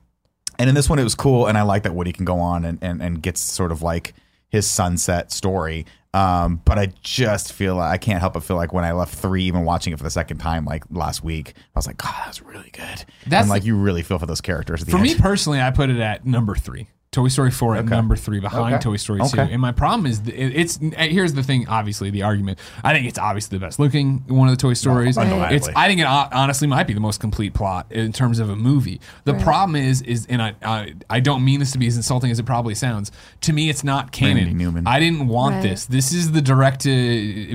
and 0.58 0.68
in 0.68 0.74
this 0.74 0.88
one, 0.88 0.98
it 0.98 1.04
was 1.04 1.14
cool, 1.14 1.46
and 1.46 1.58
I 1.58 1.62
like 1.62 1.82
that 1.82 1.94
Woody 1.94 2.12
can 2.12 2.24
go 2.24 2.38
on 2.38 2.64
and, 2.64 2.78
and, 2.80 3.02
and 3.02 3.22
gets 3.22 3.40
sort 3.40 3.72
of 3.72 3.82
like 3.82 4.14
his 4.48 4.66
sunset 4.66 5.32
story. 5.32 5.86
Um, 6.16 6.62
but 6.64 6.78
I 6.78 6.86
just 7.02 7.52
feel 7.52 7.74
like 7.76 7.92
I 7.92 7.98
can't 7.98 8.20
help 8.20 8.32
but 8.32 8.42
feel 8.42 8.56
like 8.56 8.72
when 8.72 8.84
I 8.84 8.92
left 8.92 9.14
three, 9.14 9.44
even 9.44 9.66
watching 9.66 9.92
it 9.92 9.98
for 9.98 10.02
the 10.02 10.10
second 10.10 10.38
time, 10.38 10.64
like 10.64 10.84
last 10.90 11.22
week, 11.22 11.52
I 11.56 11.78
was 11.78 11.86
like, 11.86 11.98
God, 11.98 12.14
that 12.16 12.28
was 12.28 12.40
really 12.40 12.70
good. 12.70 13.04
That's 13.26 13.42
and 13.42 13.50
like 13.50 13.64
you 13.64 13.76
really 13.76 14.02
feel 14.02 14.18
for 14.18 14.24
those 14.24 14.40
characters. 14.40 14.80
At 14.80 14.86
the 14.86 14.92
For 14.92 14.98
me 14.98 15.14
personally, 15.14 15.60
I 15.60 15.70
put 15.70 15.90
it 15.90 16.00
at 16.00 16.24
number 16.24 16.54
three. 16.54 16.88
Toy 17.16 17.28
Story 17.28 17.50
4 17.50 17.76
at 17.76 17.84
number 17.86 18.14
three 18.14 18.40
behind 18.40 18.74
Okay. 18.74 18.82
Toy 18.82 18.96
Story 18.96 19.20
2. 19.20 19.24
Okay. 19.40 19.48
And 19.52 19.60
my 19.62 19.72
problem 19.72 20.04
is, 20.04 20.18
th- 20.20 20.36
it- 20.36 20.54
it's 20.54 20.78
eh, 20.96 21.08
here's 21.08 21.32
the 21.32 21.42
thing, 21.42 21.66
obviously, 21.66 22.10
the 22.10 22.22
argument. 22.24 22.58
I 22.84 22.92
think 22.92 23.06
it's 23.06 23.18
obviously 23.18 23.56
the 23.58 23.64
best 23.64 23.78
looking 23.78 24.22
one 24.28 24.48
of 24.48 24.52
the 24.56 24.60
Toy 24.60 24.74
Stories. 24.74 25.16
undeniably. 25.16 25.56
It's, 25.56 25.68
I 25.74 25.88
think 25.88 26.00
it 26.00 26.06
ho- 26.06 26.28
honestly 26.30 26.68
might 26.68 26.86
be 26.86 26.92
the 26.92 27.00
most 27.00 27.18
complete 27.18 27.54
plot 27.54 27.86
in 27.90 28.12
terms 28.12 28.38
of 28.38 28.50
a 28.50 28.56
movie. 28.56 29.00
The 29.24 29.32
problem 29.34 29.76
is, 29.76 30.02
is 30.02 30.26
and 30.28 30.42
I, 30.42 30.54
I, 30.62 30.94
I 31.08 31.20
don't 31.20 31.42
mean 31.42 31.58
this 31.60 31.72
to 31.72 31.78
be 31.78 31.86
as 31.86 31.96
insulting 31.96 32.30
as 32.30 32.38
it 32.38 32.44
probably 32.44 32.74
sounds. 32.74 33.10
To 33.42 33.52
me, 33.54 33.70
it's 33.70 33.82
not 33.82 34.14
Randy 34.20 34.40
canon. 34.42 34.58
Newman. 34.58 34.86
I 34.86 35.00
didn't 35.00 35.26
want 35.28 35.54
Right. 35.56 35.62
this. 35.62 35.86
This 35.86 36.12
is 36.12 36.32
the 36.32 36.42
direct 36.42 36.80
to 36.82 36.90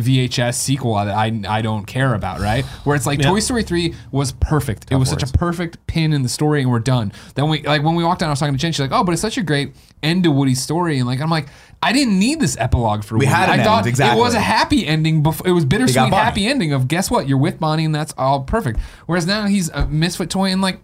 VHS 0.01 0.55
sequel 0.55 0.95
that 0.95 1.09
I, 1.09 1.39
I 1.47 1.61
don't 1.61 1.85
care 1.85 2.13
about, 2.13 2.39
right? 2.39 2.65
Where 2.83 2.95
it's 2.95 3.05
like 3.05 3.19
Yeah. 3.19 3.29
Toy 3.29 3.39
Story 3.39 3.63
3 3.63 3.93
was 4.11 4.31
perfect. 4.33 4.91
it 4.91 4.95
was 4.95 5.09
such 5.09 5.21
a 5.21 5.25
words. 5.25 5.31
perfect 5.33 5.85
pin 5.87 6.13
in 6.13 6.23
the 6.23 6.29
story 6.29 6.61
and 6.61 6.71
we're 6.71 6.79
done. 6.79 7.11
Then 7.35 7.49
we 7.49 7.61
like 7.63 7.83
when 7.83 7.95
we 7.95 8.03
walked 8.03 8.21
down, 8.21 8.29
I 8.29 8.31
was 8.31 8.39
talking 8.39 8.53
to 8.55 8.59
Jen. 8.59 8.71
She's 8.71 8.79
like, 8.79 8.91
"Oh, 8.91 9.03
but 9.03 9.11
it's 9.11 9.21
such 9.21 9.37
a 9.37 9.43
great 9.51 9.73
end 10.01 10.23
to 10.23 10.31
Woody's 10.31 10.61
story." 10.61 10.97
And 10.99 11.07
like 11.07 11.19
I'm 11.21 11.29
like, 11.29 11.47
I 11.83 11.93
didn't 11.93 12.17
need 12.19 12.39
this 12.39 12.55
epilogue 12.57 13.03
for 13.03 13.15
We 13.15 13.25
Woody. 13.25 13.27
had 13.35 13.49
an 13.49 13.49
I 13.49 13.53
end, 13.55 13.63
thought 13.63 13.85
exactly. 13.87 14.19
it 14.19 14.23
was 14.23 14.33
a 14.35 14.39
happy 14.39 14.85
ending. 14.87 15.23
Before 15.23 15.47
it 15.47 15.51
was 15.51 15.65
bittersweet 15.65 16.13
happy 16.13 16.45
ending 16.47 16.73
of 16.73 16.87
guess 16.87 17.09
what? 17.11 17.27
You're 17.27 17.37
with 17.47 17.59
Bonnie 17.59 17.85
and 17.85 17.93
that's 17.93 18.13
all 18.17 18.43
perfect. 18.43 18.79
Whereas 19.07 19.25
now 19.25 19.45
he's 19.47 19.69
a 19.69 19.85
misfit 19.87 20.29
toy 20.29 20.51
and 20.51 20.61
like. 20.61 20.79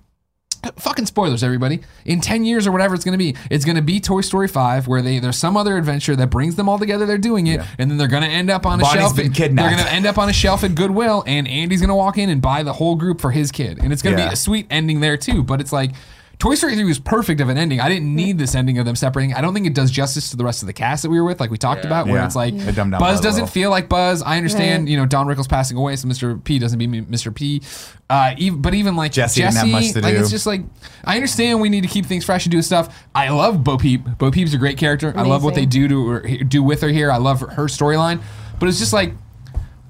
Fucking 0.78 1.06
spoilers, 1.06 1.44
everybody. 1.44 1.82
In 2.04 2.20
ten 2.20 2.44
years 2.44 2.66
or 2.68 2.72
whatever 2.72 2.96
it's 2.96 3.06
going 3.06 3.18
to 3.18 3.24
be, 3.24 3.36
it's 3.50 3.64
going 3.64 3.76
to 3.76 3.82
be 3.82 4.00
Toy 4.02 4.22
Story 4.22 4.48
Five, 4.48 4.88
where 4.88 5.04
they 5.04 5.20
there's 5.20 5.38
some 5.38 5.56
other 5.56 5.78
adventure 5.78 6.16
that 6.16 6.28
brings 6.32 6.56
them 6.56 6.68
all 6.68 6.80
together. 6.80 7.06
They're 7.06 7.20
doing 7.20 7.46
it, 7.48 7.62
and 7.78 7.90
then 7.90 7.98
they're 7.98 8.08
going 8.08 8.24
to 8.24 8.30
end 8.30 8.50
up 8.50 8.66
on 8.66 8.82
a 8.82 8.86
shelf. 8.86 9.16
been 9.16 9.32
kidnapped. 9.32 9.70
They're 9.70 9.78
going 9.78 9.88
to 9.88 9.94
end 9.94 10.08
up 10.08 10.18
on 10.18 10.30
a 10.30 10.34
shelf 10.34 10.64
at 10.64 10.74
Goodwill, 10.74 11.24
and 11.28 11.48
Andy's 11.48 11.80
going 11.80 11.90
to 11.90 11.96
walk 11.96 12.18
in 12.18 12.30
and 12.30 12.42
buy 12.42 12.64
the 12.64 12.74
whole 12.74 12.96
group 12.96 13.22
for 13.22 13.30
his 13.32 13.52
kid, 13.52 13.78
and 13.82 13.94
it's 13.94 14.02
going 14.02 14.16
to 14.18 14.22
Yeah. 14.22 14.30
be 14.30 14.34
a 14.34 14.36
sweet 14.36 14.66
ending 14.72 15.00
there 15.00 15.16
too. 15.16 15.44
But 15.44 15.62
it's 15.62 15.72
like 15.72 15.92
Toy 16.40 16.54
Story 16.54 16.76
3 16.76 16.84
was 16.84 17.00
perfect 17.00 17.42
of 17.42 17.50
an 17.50 17.58
ending. 17.58 17.80
I 17.82 17.90
didn't 17.90 18.14
need 18.16 18.38
this 18.38 18.54
ending 18.54 18.78
of 18.78 18.86
them 18.86 18.96
separating. 18.96 19.34
I 19.34 19.42
don't 19.42 19.56
think 19.56 19.66
it 19.66 19.74
does 19.74 19.90
justice 19.90 20.30
to 20.30 20.38
the 20.38 20.44
rest 20.44 20.62
of 20.62 20.68
the 20.68 20.74
cast 20.74 21.02
that 21.02 21.10
we 21.10 21.20
were 21.20 21.26
with, 21.26 21.40
like 21.40 21.50
we 21.50 21.58
talked 21.58 21.84
about, 21.84 22.06
where 22.06 22.18
Yeah. 22.18 22.26
it's 22.28 22.36
like 22.36 22.56
They 22.56 22.72
dumbed 22.72 22.92
down 22.92 23.00
Buzz 23.00 23.14
Buzz 23.16 23.20
a 23.20 23.24
doesn't 23.24 23.42
little. 23.46 23.48
feel 23.54 23.70
like 23.72 23.90
Buzz. 23.90 24.22
I 24.22 24.38
understand, 24.38 24.84
Right. 24.84 24.92
you 24.92 24.98
know, 24.98 25.08
Don 25.08 25.26
Rickles 25.26 25.50
passing 25.50 25.78
away, 25.78 25.96
so 25.96 26.08
Mr. 26.08 26.44
P 26.44 26.60
doesn't 26.60 26.78
be 26.78 26.88
Mr. 26.88 27.34
P. 27.34 27.64
Uh, 28.08 28.36
even, 28.38 28.62
but 28.62 28.76
even 28.76 28.96
like 28.96 29.14
Jesse 29.14 29.42
Jesse, 29.42 29.56
didn't 29.58 29.72
have 29.74 29.82
much 29.84 29.94
to 29.94 30.02
like 30.02 30.14
do. 30.14 30.20
it's 30.22 30.30
just 30.30 30.46
like 30.46 30.62
I 31.04 31.16
understand 31.16 31.60
we 31.60 31.70
need 31.70 31.82
to 31.82 31.88
keep 31.90 32.06
things 32.06 32.24
fresh 32.24 32.46
and 32.46 32.52
do 32.52 32.62
stuff. 32.62 33.04
I 33.16 33.30
love 33.30 33.64
Bo 33.64 33.78
Peep. 33.78 34.04
Bo 34.20 34.30
Peep's 34.30 34.54
a 34.54 34.58
great 34.60 34.78
character. 34.78 35.14
I 35.18 35.24
love 35.24 35.44
what 35.44 35.56
they 35.56 35.66
do 35.66 35.88
to 35.88 36.08
her, 36.10 36.20
do 36.20 36.62
with 36.62 36.82
her 36.82 36.90
here. 36.90 37.12
I 37.12 37.18
love 37.18 37.40
her, 37.42 37.48
her 37.48 37.66
storyline, 37.66 38.22
but 38.60 38.70
it's 38.70 38.78
just 38.78 38.94
like 38.94 39.14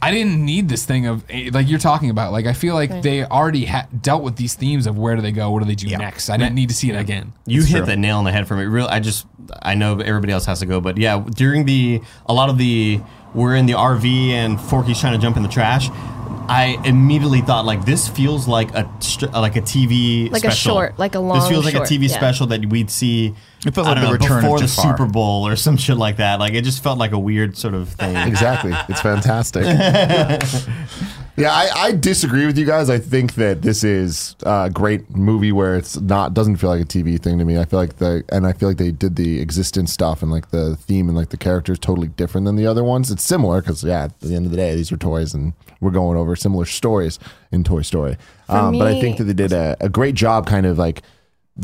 I 0.02 0.12
didn't 0.12 0.46
need 0.46 0.70
this 0.70 0.86
thing 0.86 1.08
of 1.08 1.24
eh, 1.30 1.50
like 1.52 1.68
you're 1.68 1.80
talking 1.80 2.10
about. 2.10 2.32
Like 2.32 2.46
I 2.46 2.54
feel 2.54 2.76
like 2.76 3.02
they 3.02 3.24
already 3.24 3.66
ha- 3.66 3.88
dealt 4.00 4.22
with 4.24 4.36
these 4.36 4.54
themes 4.54 4.86
of 4.86 4.98
where 4.98 5.16
do 5.16 5.22
they 5.24 5.32
go, 5.32 5.50
what 5.50 5.60
do 5.60 5.66
they 5.66 5.76
do 5.76 5.88
Yeah. 5.88 5.98
next. 5.98 6.30
I 6.30 6.38
didn't 6.38 6.54
need 6.56 6.70
to 6.70 6.76
see 6.76 6.92
it 6.92 6.96
again. 6.96 7.34
You 7.46 7.62
It's 7.62 7.70
hit 7.70 7.78
true. 7.78 7.86
the 7.88 7.96
nail 7.96 8.18
on 8.18 8.24
the 8.24 8.32
head 8.32 8.48
for 8.48 8.56
me. 8.56 8.66
Real, 8.66 8.88
I 8.88 9.00
just 9.00 9.26
I 9.62 9.74
know 9.76 10.00
everybody 10.00 10.32
else 10.34 10.46
has 10.46 10.60
to 10.60 10.66
go, 10.66 10.80
but 10.82 10.98
yeah, 10.98 11.24
during 11.36 11.66
the 11.66 12.02
a 12.28 12.34
lot 12.34 12.50
of 12.50 12.58
the 12.58 13.02
we're 13.34 13.56
in 13.56 13.66
the 13.66 13.74
RV 13.74 14.30
and 14.30 14.60
Forky's 14.60 15.00
trying 15.00 15.14
to 15.14 15.20
jump 15.20 15.36
in 15.38 15.44
the 15.44 15.50
trash. 15.50 15.90
I 16.50 16.80
immediately 16.86 17.42
thought 17.42 17.66
like 17.66 17.84
this 17.84 18.08
feels 18.08 18.48
like 18.48 18.74
a 18.74 18.90
str- 19.00 19.26
like 19.34 19.58
a 19.58 19.62
TV 19.62 20.32
Like 20.32 20.46
a 20.46 20.52
short, 20.52 20.98
like 20.98 21.16
a 21.16 21.20
long. 21.20 21.38
This 21.38 21.44
long 21.44 21.52
feels 21.52 21.66
like 21.66 21.74
short, 21.76 21.92
a 21.92 21.94
TV 21.94 22.08
yeah. 22.08 22.16
special 22.16 22.48
that 22.48 22.66
we'd 22.68 22.90
see. 22.90 23.34
It 23.66 23.74
felt 23.74 23.88
like 23.88 23.96
don't 23.96 24.04
the 24.04 24.10
know, 24.10 24.14
return 24.14 24.38
of 24.38 24.42
before 24.44 24.60
the 24.60 24.68
Super 24.68 25.06
Bowl 25.08 25.48
or 25.48 25.56
some 25.56 25.78
shit 25.78 25.98
like 25.98 26.18
that. 26.18 26.40
Like 26.40 26.54
it 26.54 26.64
just 26.64 26.84
felt 26.84 27.00
like 27.00 27.12
a 27.12 27.20
weird 27.20 27.58
sort 27.58 27.74
of 27.74 27.90
thing. 27.90 28.16
Exactly. 28.28 28.72
It's 28.90 29.02
fantastic. 29.02 29.64
yeah, 31.38 31.52
I, 31.52 31.70
I 31.76 31.92
disagree 31.94 32.46
with 32.46 32.58
you 32.58 32.66
guys. 32.66 32.90
I 32.90 33.00
think 33.00 33.34
that 33.36 33.62
this 33.62 33.84
is 33.84 34.36
a 34.44 34.70
great 34.72 35.10
movie 35.16 35.52
where 35.52 35.76
it's 35.76 35.98
not 36.00 36.34
doesn't 36.34 36.58
feel 36.58 36.70
like 36.70 36.82
a 36.82 36.86
TV 36.86 37.20
thing 37.20 37.40
to 37.40 37.46
me. 37.46 37.58
I 37.58 37.66
feel 37.66 37.80
like 37.80 37.98
the 37.98 38.24
and 38.32 38.46
I 38.46 38.54
feel 38.54 38.70
like 38.70 38.78
they 38.78 38.92
did 38.92 39.16
the 39.16 39.40
existence 39.40 39.92
stuff 39.92 40.22
and 40.22 40.32
like 40.32 40.52
the 40.52 40.76
theme 40.76 41.08
and 41.08 41.18
like 41.18 41.30
the 41.30 41.38
characters 41.38 41.80
totally 41.80 42.10
different 42.10 42.46
than 42.46 42.58
the 42.58 42.68
other 42.68 42.84
ones. 42.84 43.10
It's 43.10 43.24
similar 43.24 43.62
because 43.62 43.84
yeah, 43.84 44.04
at 44.06 44.20
the 44.20 44.36
end 44.36 44.46
of 44.46 44.52
the 44.52 44.58
day, 44.58 44.76
these 44.76 44.92
are 44.92 44.98
toys 44.98 45.34
and 45.34 45.54
we're 45.80 45.92
going 45.92 46.18
over 46.18 46.36
similar 46.36 46.66
stories 46.66 47.18
in 47.52 47.64
Toy 47.64 47.82
Story. 47.82 48.18
Um, 48.50 48.78
but 48.78 48.88
I 48.88 49.00
think 49.00 49.18
that 49.18 49.26
they 49.26 49.34
did 49.34 49.52
a, 49.52 49.78
a 49.80 49.90
great 49.90 50.16
job, 50.16 50.48
kind 50.48 50.66
of 50.66 50.78
like 50.78 51.02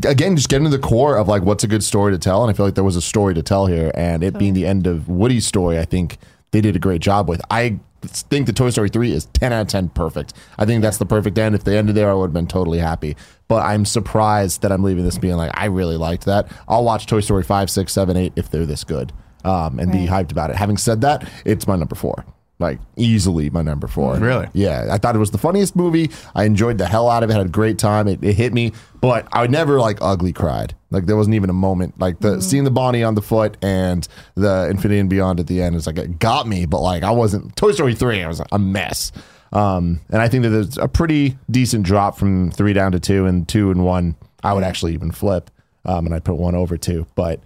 again 0.06 0.36
just 0.36 0.50
getting 0.50 0.66
to 0.66 0.76
the 0.76 0.80
core 0.80 1.18
of 1.18 1.28
like 1.28 1.44
what's 1.44 1.64
a 1.64 1.68
good 1.68 1.84
story 1.84 2.12
to 2.12 2.18
tell 2.18 2.42
and 2.42 2.50
i 2.50 2.54
feel 2.54 2.66
like 2.66 2.76
there 2.76 2.84
was 2.84 2.96
a 2.96 3.02
story 3.02 3.34
to 3.34 3.44
tell 3.44 3.68
here 3.68 3.92
and 3.94 4.24
it 4.24 4.38
being 4.40 4.54
the 4.54 4.66
end 4.66 4.88
of 4.88 5.08
woody's 5.08 5.46
story 5.46 5.78
i 5.78 5.86
think 5.86 6.18
they 6.54 6.62
did 6.62 6.76
a 6.76 6.80
great 6.80 7.02
job 7.02 7.28
with. 7.28 7.42
I 7.52 7.80
think 8.02 8.48
the 8.48 8.54
toy 8.54 8.70
story 8.70 8.90
3 8.90 9.12
is 9.12 9.26
10 9.26 9.52
out 9.52 9.62
of 9.62 9.68
10 9.68 9.90
perfect. 9.90 10.34
I 10.58 10.66
think 10.66 10.82
that's 10.82 10.98
the 10.98 11.06
perfect 11.06 11.38
end. 11.38 11.56
If 11.56 11.64
they 11.64 11.78
ended 11.78 11.96
there 11.96 12.10
i 12.10 12.14
would 12.14 12.28
have 12.28 12.34
been 12.34 12.48
totally 12.48 12.80
happy. 12.80 13.18
But 13.50 13.66
i'm 13.66 13.84
surprised 13.84 14.62
that 14.62 14.72
i'm 14.72 14.84
leaving 14.84 15.04
this 15.04 15.18
being 15.18 15.36
like 15.36 15.52
i 15.56 15.66
really 15.66 15.98
liked 15.98 16.26
that. 16.26 16.50
I'll 16.68 16.86
watch 16.86 17.08
toy 17.08 17.20
story 17.20 17.44
5 17.44 17.70
6 17.70 17.92
7 17.92 18.16
8 18.16 18.34
if 18.38 18.50
they're 18.50 18.66
this 18.66 18.86
good 18.86 19.12
um, 19.44 19.80
and 19.80 19.92
be 19.92 20.06
hyped 20.06 20.32
about 20.32 20.50
it. 20.52 20.56
Having 20.56 20.78
said 20.78 21.02
that 21.02 21.30
it's 21.44 21.68
my 21.68 21.76
number 21.76 21.96
four 21.96 22.24
like 22.60 22.80
easily 22.96 23.50
my 23.50 23.62
number 23.62 23.88
four. 23.88 24.16
Really? 24.18 24.48
Yeah, 24.54 24.88
I 24.92 24.98
thought 24.98 25.16
it 25.16 25.20
was 25.20 25.32
the 25.32 25.38
funniest 25.38 25.76
movie. 25.76 26.10
I 26.36 26.46
enjoyed 26.46 26.78
the 26.78 26.86
hell 26.86 27.10
out 27.10 27.24
of 27.24 27.30
it. 27.30 27.34
Had 27.34 27.46
a 27.46 27.50
great 27.50 27.78
time. 27.78 28.08
It, 28.08 28.24
it 28.24 28.34
hit 28.34 28.54
me, 28.54 28.72
but 29.02 29.28
I 29.32 29.48
never 29.48 29.80
like 29.80 29.98
ugly 30.02 30.34
cried. 30.34 30.76
Like 30.92 31.06
there 31.06 31.18
wasn't 31.18 31.36
even 31.36 31.50
a 31.50 31.54
moment. 31.54 32.00
Like 32.00 32.20
the 32.20 32.42
seeing 32.42 32.64
the 32.64 32.72
Bonnie 32.72 33.04
on 33.04 33.16
the 33.16 33.22
foot 33.22 33.58
and 33.62 34.08
the 34.36 34.68
Infinity 34.70 35.00
and 35.00 35.10
Beyond 35.10 35.40
at 35.40 35.48
the 35.48 35.62
end 35.62 35.76
is 35.76 35.88
like 35.88 35.98
it 35.98 36.20
got 36.20 36.48
me, 36.48 36.66
but 36.66 36.82
like 36.82 37.04
I 37.04 37.12
wasn't. 37.12 37.56
Toy 37.56 37.72
Story 37.72 37.96
three, 37.96 38.24
I 38.24 38.28
was 38.28 38.40
like, 38.40 38.50
a 38.52 38.60
mess. 38.60 39.12
Um, 39.52 40.02
and 40.10 40.22
I 40.22 40.30
think 40.30 40.44
that 40.44 40.50
there's 40.50 40.78
a 40.78 40.88
pretty 40.88 41.38
decent 41.50 41.86
drop 41.86 42.18
from 42.18 42.50
three 42.52 42.74
down 42.74 42.92
to 42.94 43.00
two, 43.00 43.26
and 43.26 43.48
two 43.48 43.72
and 43.72 43.84
one. 43.84 44.16
I 44.44 44.54
would 44.54 44.64
actually 44.64 44.94
even 44.94 45.12
flip, 45.12 45.52
um, 45.86 46.06
and 46.06 46.14
I'd 46.14 46.24
put 46.24 46.36
one 46.36 46.56
over 46.56 46.78
two. 46.78 47.08
But 47.16 47.40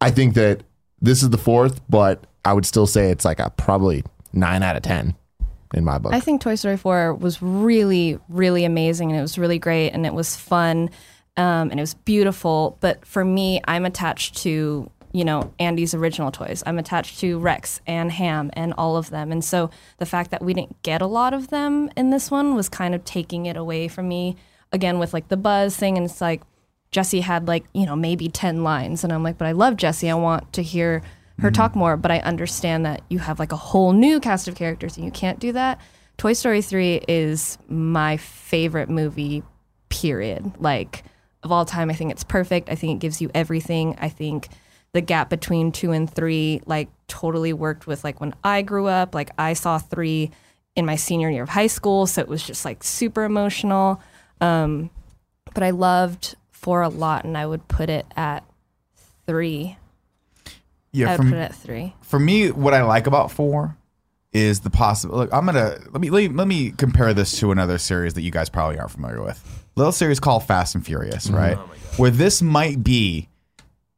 I 0.00 0.10
think 0.10 0.34
that 0.34 0.62
this 1.00 1.22
is 1.22 1.30
the 1.30 1.38
fourth, 1.38 1.80
but 1.88 2.26
I 2.44 2.52
would 2.52 2.66
still 2.66 2.86
say 2.86 3.10
it's 3.10 3.24
like 3.24 3.38
a 3.40 3.50
probably 3.50 4.04
nine 4.32 4.62
out 4.62 4.76
of 4.76 4.82
ten 4.82 5.16
in 5.74 5.84
my 5.84 5.98
book. 5.98 6.12
I 6.12 6.20
think 6.20 6.40
Toy 6.40 6.54
Story 6.54 6.76
4 6.76 7.14
was 7.14 7.40
really, 7.42 8.18
really 8.28 8.64
amazing 8.64 9.10
and 9.10 9.18
it 9.18 9.22
was 9.22 9.38
really 9.38 9.58
great 9.58 9.90
and 9.90 10.06
it 10.06 10.14
was 10.14 10.36
fun 10.36 10.90
um, 11.36 11.70
and 11.70 11.78
it 11.78 11.82
was 11.82 11.94
beautiful. 11.94 12.76
But 12.80 13.04
for 13.06 13.24
me, 13.24 13.60
I'm 13.66 13.86
attached 13.86 14.36
to, 14.38 14.90
you 15.12 15.24
know, 15.24 15.52
Andy's 15.58 15.94
original 15.94 16.30
toys. 16.30 16.62
I'm 16.66 16.78
attached 16.78 17.20
to 17.20 17.38
Rex 17.38 17.80
and 17.86 18.10
Ham 18.12 18.50
and 18.54 18.74
all 18.74 18.96
of 18.96 19.10
them. 19.10 19.30
And 19.32 19.44
so 19.44 19.70
the 19.98 20.06
fact 20.06 20.30
that 20.32 20.42
we 20.42 20.54
didn't 20.54 20.82
get 20.82 21.02
a 21.02 21.06
lot 21.06 21.34
of 21.34 21.48
them 21.48 21.90
in 21.96 22.10
this 22.10 22.30
one 22.30 22.54
was 22.54 22.68
kind 22.68 22.94
of 22.94 23.04
taking 23.04 23.46
it 23.46 23.56
away 23.56 23.88
from 23.88 24.08
me. 24.08 24.36
Again, 24.72 24.98
with 25.00 25.12
like 25.12 25.28
the 25.28 25.36
buzz 25.36 25.76
thing, 25.76 25.96
and 25.96 26.06
it's 26.06 26.20
like 26.20 26.42
Jesse 26.92 27.20
had 27.20 27.48
like, 27.48 27.64
you 27.72 27.86
know, 27.86 27.96
maybe 27.96 28.28
10 28.28 28.62
lines. 28.62 29.02
And 29.02 29.12
I'm 29.12 29.24
like, 29.24 29.36
but 29.36 29.48
I 29.48 29.52
love 29.52 29.76
Jesse. 29.76 30.08
I 30.08 30.14
want 30.14 30.52
to 30.52 30.62
hear 30.62 31.02
her 31.40 31.50
talk 31.50 31.74
more, 31.74 31.96
but 31.96 32.10
I 32.10 32.18
understand 32.20 32.84
that 32.86 33.02
you 33.08 33.18
have 33.18 33.38
like 33.38 33.52
a 33.52 33.56
whole 33.56 33.92
new 33.92 34.20
cast 34.20 34.48
of 34.48 34.54
characters 34.54 34.96
and 34.96 35.04
you 35.04 35.10
can't 35.10 35.38
do 35.38 35.52
that. 35.52 35.80
Toy 36.16 36.34
Story 36.34 36.60
3 36.60 37.04
is 37.08 37.56
my 37.68 38.18
favorite 38.18 38.90
movie, 38.90 39.42
period. 39.88 40.52
Like, 40.58 41.04
of 41.42 41.50
all 41.50 41.64
time, 41.64 41.88
I 41.88 41.94
think 41.94 42.10
it's 42.10 42.24
perfect. 42.24 42.68
I 42.68 42.74
think 42.74 42.96
it 42.96 43.00
gives 43.00 43.22
you 43.22 43.30
everything. 43.34 43.96
I 43.98 44.10
think 44.10 44.48
the 44.92 45.00
gap 45.00 45.30
between 45.30 45.72
two 45.72 45.92
and 45.92 46.10
three, 46.10 46.60
like, 46.66 46.90
totally 47.08 47.54
worked 47.54 47.86
with 47.86 48.04
like 48.04 48.20
when 48.20 48.34
I 48.44 48.60
grew 48.60 48.86
up. 48.86 49.14
Like, 49.14 49.30
I 49.38 49.54
saw 49.54 49.78
three 49.78 50.30
in 50.76 50.84
my 50.84 50.96
senior 50.96 51.30
year 51.30 51.42
of 51.42 51.48
high 51.48 51.66
school, 51.66 52.06
so 52.06 52.20
it 52.20 52.28
was 52.28 52.42
just 52.42 52.64
like 52.64 52.84
super 52.84 53.24
emotional. 53.24 54.00
Um, 54.40 54.90
but 55.54 55.62
I 55.62 55.70
loved 55.70 56.36
four 56.50 56.82
a 56.82 56.88
lot, 56.88 57.24
and 57.24 57.36
I 57.36 57.46
would 57.46 57.66
put 57.66 57.88
it 57.88 58.06
at 58.16 58.44
three. 59.26 59.78
I 60.92 60.96
Yeah, 60.98 61.10
would 61.10 61.16
from, 61.16 61.28
put 61.30 61.38
it 61.38 61.42
at 61.42 61.54
three. 61.54 61.94
for 62.02 62.18
me, 62.18 62.50
what 62.50 62.74
I 62.74 62.82
like 62.82 63.06
about 63.06 63.30
four 63.30 63.76
is 64.32 64.60
the 64.60 64.70
possible. 64.70 65.16
Look, 65.16 65.32
I'm 65.32 65.46
gonna 65.46 65.78
let 65.90 66.00
me 66.00 66.10
let, 66.10 66.30
me 66.30 66.36
let 66.36 66.46
me 66.48 66.70
compare 66.70 67.12
this 67.14 67.38
to 67.40 67.50
another 67.52 67.78
series 67.78 68.14
that 68.14 68.22
you 68.22 68.30
guys 68.30 68.48
probably 68.48 68.78
aren't 68.78 68.92
familiar 68.92 69.22
with. 69.22 69.66
Little 69.76 69.92
series 69.92 70.20
called 70.20 70.44
Fast 70.44 70.74
and 70.74 70.84
Furious, 70.84 71.26
mm-hmm. 71.26 71.36
right? 71.36 71.56
Oh 71.58 71.70
where 71.96 72.10
this 72.10 72.40
might 72.40 72.82
be 72.82 73.28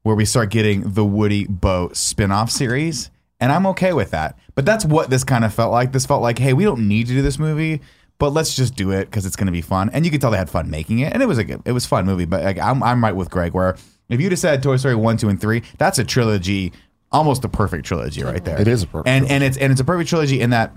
where 0.02 0.16
we 0.16 0.24
start 0.24 0.50
getting 0.50 0.92
the 0.94 1.04
Woody 1.04 1.46
Bo 1.46 1.90
spin-off 1.92 2.50
series, 2.50 3.10
and 3.38 3.52
I'm 3.52 3.66
okay 3.68 3.92
with 3.92 4.10
that. 4.10 4.36
But 4.54 4.66
that's 4.66 4.84
what 4.84 5.10
this 5.10 5.24
kind 5.24 5.44
of 5.44 5.54
felt 5.54 5.70
like. 5.70 5.92
This 5.92 6.06
felt 6.06 6.22
like, 6.22 6.38
hey, 6.38 6.52
we 6.52 6.64
don't 6.64 6.88
need 6.88 7.06
to 7.06 7.12
do 7.12 7.22
this 7.22 7.38
movie, 7.38 7.80
but 8.18 8.30
let's 8.30 8.56
just 8.56 8.74
do 8.74 8.90
it 8.90 9.04
because 9.04 9.24
it's 9.26 9.36
going 9.36 9.46
to 9.46 9.52
be 9.52 9.60
fun. 9.60 9.90
And 9.90 10.04
you 10.04 10.10
could 10.10 10.20
tell 10.20 10.30
they 10.30 10.38
had 10.38 10.50
fun 10.50 10.70
making 10.70 11.00
it, 11.00 11.12
and 11.12 11.22
it 11.22 11.26
was 11.26 11.38
a 11.38 11.44
good, 11.44 11.62
it 11.64 11.72
was 11.72 11.84
a 11.84 11.88
fun 11.88 12.06
movie. 12.06 12.24
But 12.24 12.42
like, 12.42 12.58
I'm 12.58 12.82
I'm 12.82 13.02
right 13.02 13.14
with 13.14 13.30
Greg 13.30 13.52
where 13.52 13.76
if 14.08 14.20
you'd 14.20 14.32
have 14.32 14.38
said 14.38 14.62
Toy 14.62 14.76
Story 14.76 14.94
one, 14.94 15.16
two, 15.16 15.28
and 15.28 15.40
three, 15.40 15.62
that's 15.78 15.98
a 15.98 16.04
trilogy, 16.04 16.72
almost 17.10 17.44
a 17.44 17.48
perfect 17.48 17.84
trilogy 17.86 18.22
right 18.22 18.44
there. 18.44 18.60
It 18.60 18.68
is 18.68 18.82
a 18.82 18.86
perfect 18.86 19.08
and 19.08 19.26
and 19.30 19.42
it's 19.42 19.56
and 19.56 19.72
it's 19.72 19.80
a 19.80 19.84
perfect 19.84 20.08
trilogy 20.08 20.40
in 20.40 20.50
that 20.50 20.72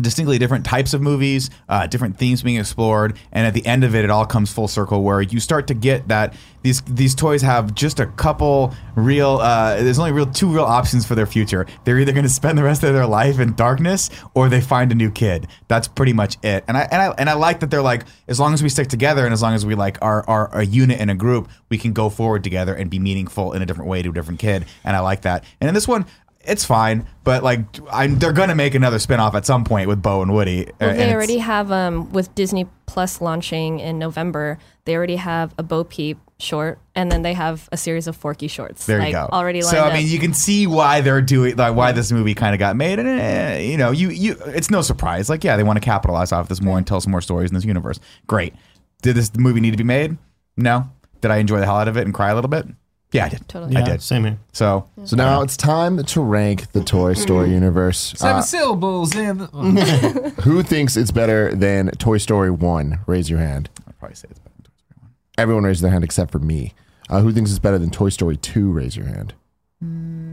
distinctly 0.00 0.38
different 0.38 0.64
types 0.64 0.94
of 0.94 1.02
movies, 1.02 1.50
uh, 1.68 1.86
different 1.86 2.18
themes 2.18 2.42
being 2.42 2.58
explored, 2.58 3.18
and 3.32 3.46
at 3.46 3.54
the 3.54 3.64
end 3.66 3.84
of 3.84 3.94
it, 3.94 4.04
it 4.04 4.10
all 4.10 4.26
comes 4.26 4.52
full 4.52 4.68
circle 4.68 5.02
where 5.02 5.20
you 5.20 5.40
start 5.40 5.66
to 5.68 5.74
get 5.74 6.08
that 6.08 6.34
these 6.62 6.80
these 6.82 7.14
toys 7.14 7.42
have 7.42 7.74
just 7.74 8.00
a 8.00 8.06
couple 8.06 8.72
real. 8.94 9.38
Uh, 9.40 9.76
there's 9.82 9.98
only 9.98 10.12
real 10.12 10.26
two 10.26 10.52
real 10.52 10.64
options 10.64 11.04
for 11.04 11.14
their 11.14 11.26
future. 11.26 11.66
They're 11.84 11.98
either 11.98 12.12
going 12.12 12.24
to 12.24 12.28
spend 12.28 12.56
the 12.56 12.62
rest 12.62 12.82
of 12.82 12.94
their 12.94 13.06
life 13.06 13.38
in 13.40 13.54
darkness 13.54 14.10
or 14.34 14.48
they 14.48 14.60
find 14.60 14.92
a 14.92 14.94
new 14.94 15.10
kid. 15.10 15.48
That's 15.68 15.88
pretty 15.88 16.12
much 16.12 16.36
it. 16.42 16.64
And 16.68 16.76
I 16.76 16.88
and 16.90 17.02
I 17.02 17.14
and 17.18 17.28
I 17.28 17.34
like 17.34 17.60
that 17.60 17.70
they're 17.70 17.82
like 17.82 18.04
as 18.28 18.38
long 18.38 18.54
as 18.54 18.62
we 18.62 18.68
stick 18.68 18.88
together 18.88 19.24
and 19.24 19.32
as 19.32 19.42
long 19.42 19.54
as 19.54 19.66
we 19.66 19.74
like 19.74 19.98
are 20.02 20.24
are 20.28 20.56
a 20.56 20.64
unit 20.64 21.00
in 21.00 21.10
a 21.10 21.14
group, 21.14 21.48
we 21.68 21.78
can 21.78 21.92
go 21.92 22.08
forward 22.08 22.44
together 22.44 22.74
and 22.74 22.88
be 22.88 22.98
meaningful 22.98 23.52
in 23.52 23.62
a 23.62 23.66
different 23.66 23.90
way 23.90 24.02
to 24.02 24.10
a 24.10 24.12
different 24.12 24.40
kid. 24.40 24.64
And 24.84 24.96
I 24.96 25.00
like 25.00 25.22
that. 25.22 25.44
And 25.60 25.68
in 25.68 25.74
this 25.74 25.88
one 25.88 26.06
it's 26.44 26.64
fine, 26.64 27.06
but 27.24 27.42
like 27.42 27.60
I'm, 27.90 28.18
they're 28.18 28.32
gonna 28.32 28.54
make 28.54 28.74
another 28.74 28.98
spinoff 28.98 29.34
at 29.34 29.46
some 29.46 29.64
point 29.64 29.88
with 29.88 30.02
Bo 30.02 30.22
and 30.22 30.32
Woody. 30.32 30.68
Well, 30.80 30.90
and 30.90 30.98
they 30.98 31.14
already 31.14 31.38
have 31.38 31.70
um 31.70 32.10
with 32.12 32.34
Disney 32.34 32.66
Plus 32.86 33.20
launching 33.20 33.80
in 33.80 33.98
November. 33.98 34.58
They 34.84 34.96
already 34.96 35.16
have 35.16 35.54
a 35.58 35.62
Bo 35.62 35.84
Peep 35.84 36.18
short, 36.38 36.78
and 36.94 37.10
then 37.10 37.22
they 37.22 37.32
have 37.32 37.68
a 37.72 37.76
series 37.76 38.06
of 38.06 38.16
Forky 38.16 38.48
shorts. 38.48 38.86
There 38.86 39.04
you 39.04 39.12
go. 39.12 39.28
Already 39.32 39.62
so 39.62 39.78
up. 39.78 39.92
I 39.92 39.98
mean, 39.98 40.08
you 40.08 40.18
can 40.18 40.34
see 40.34 40.66
why 40.66 41.00
they're 41.00 41.22
doing 41.22 41.56
like 41.56 41.74
why 41.74 41.92
this 41.92 42.10
movie 42.12 42.34
kind 42.34 42.54
of 42.54 42.58
got 42.58 42.76
made, 42.76 42.98
and 42.98 43.08
eh, 43.08 43.58
you 43.60 43.76
know, 43.76 43.92
you 43.92 44.10
you 44.10 44.36
it's 44.46 44.70
no 44.70 44.82
surprise. 44.82 45.30
Like, 45.30 45.44
yeah, 45.44 45.56
they 45.56 45.62
want 45.62 45.76
to 45.76 45.84
capitalize 45.84 46.32
off 46.32 46.48
this 46.48 46.60
more 46.60 46.76
and 46.76 46.86
tell 46.86 47.00
some 47.00 47.12
more 47.12 47.20
stories 47.20 47.50
in 47.50 47.54
this 47.54 47.64
universe. 47.64 48.00
Great. 48.26 48.54
Did 49.02 49.16
this 49.16 49.34
movie 49.36 49.60
need 49.60 49.72
to 49.72 49.76
be 49.76 49.84
made? 49.84 50.18
No. 50.56 50.90
Did 51.20 51.30
I 51.30 51.36
enjoy 51.36 51.60
the 51.60 51.66
hell 51.66 51.76
out 51.76 51.88
of 51.88 51.96
it 51.96 52.04
and 52.04 52.12
cry 52.12 52.30
a 52.30 52.34
little 52.34 52.50
bit? 52.50 52.66
Yeah, 53.12 53.26
I 53.26 53.28
did. 53.28 53.46
Totally. 53.48 53.76
I 53.76 53.80
Yeah, 53.80 53.84
did. 53.86 54.02
Same 54.02 54.24
here. 54.24 54.38
So 54.52 54.88
So 55.04 55.16
now 55.16 55.42
it's 55.42 55.56
time 55.56 56.02
to 56.02 56.20
rank 56.22 56.72
the 56.72 56.82
Toy 56.82 57.12
Story 57.12 57.50
universe. 57.50 58.14
Seven 58.16 58.36
Uh, 58.38 58.42
syllables 58.42 59.14
and 59.14 59.40
who 60.42 60.62
thinks 60.62 60.96
it's 60.96 61.10
better 61.10 61.54
than 61.54 61.90
Toy 61.92 62.18
Story 62.18 62.50
1? 62.50 63.00
Raise 63.06 63.28
your 63.28 63.38
hand. 63.38 63.68
I'd 63.86 63.98
probably 63.98 64.16
say 64.16 64.28
it's 64.30 64.38
better. 64.38 64.54
than 64.56 64.62
Toy 64.64 64.70
Story 64.78 64.98
one. 65.02 65.10
Everyone 65.38 65.64
raised 65.64 65.82
their 65.82 65.90
hand 65.90 66.04
except 66.04 66.30
for 66.32 66.38
me. 66.38 66.72
Uh, 67.10 67.20
who 67.20 67.32
thinks 67.32 67.50
it's 67.50 67.58
better 67.58 67.78
than 67.78 67.90
Toy 67.90 68.08
Story 68.08 68.36
2? 68.38 68.70
Raise 68.72 68.96
your 68.96 69.06
hand. 69.06 69.34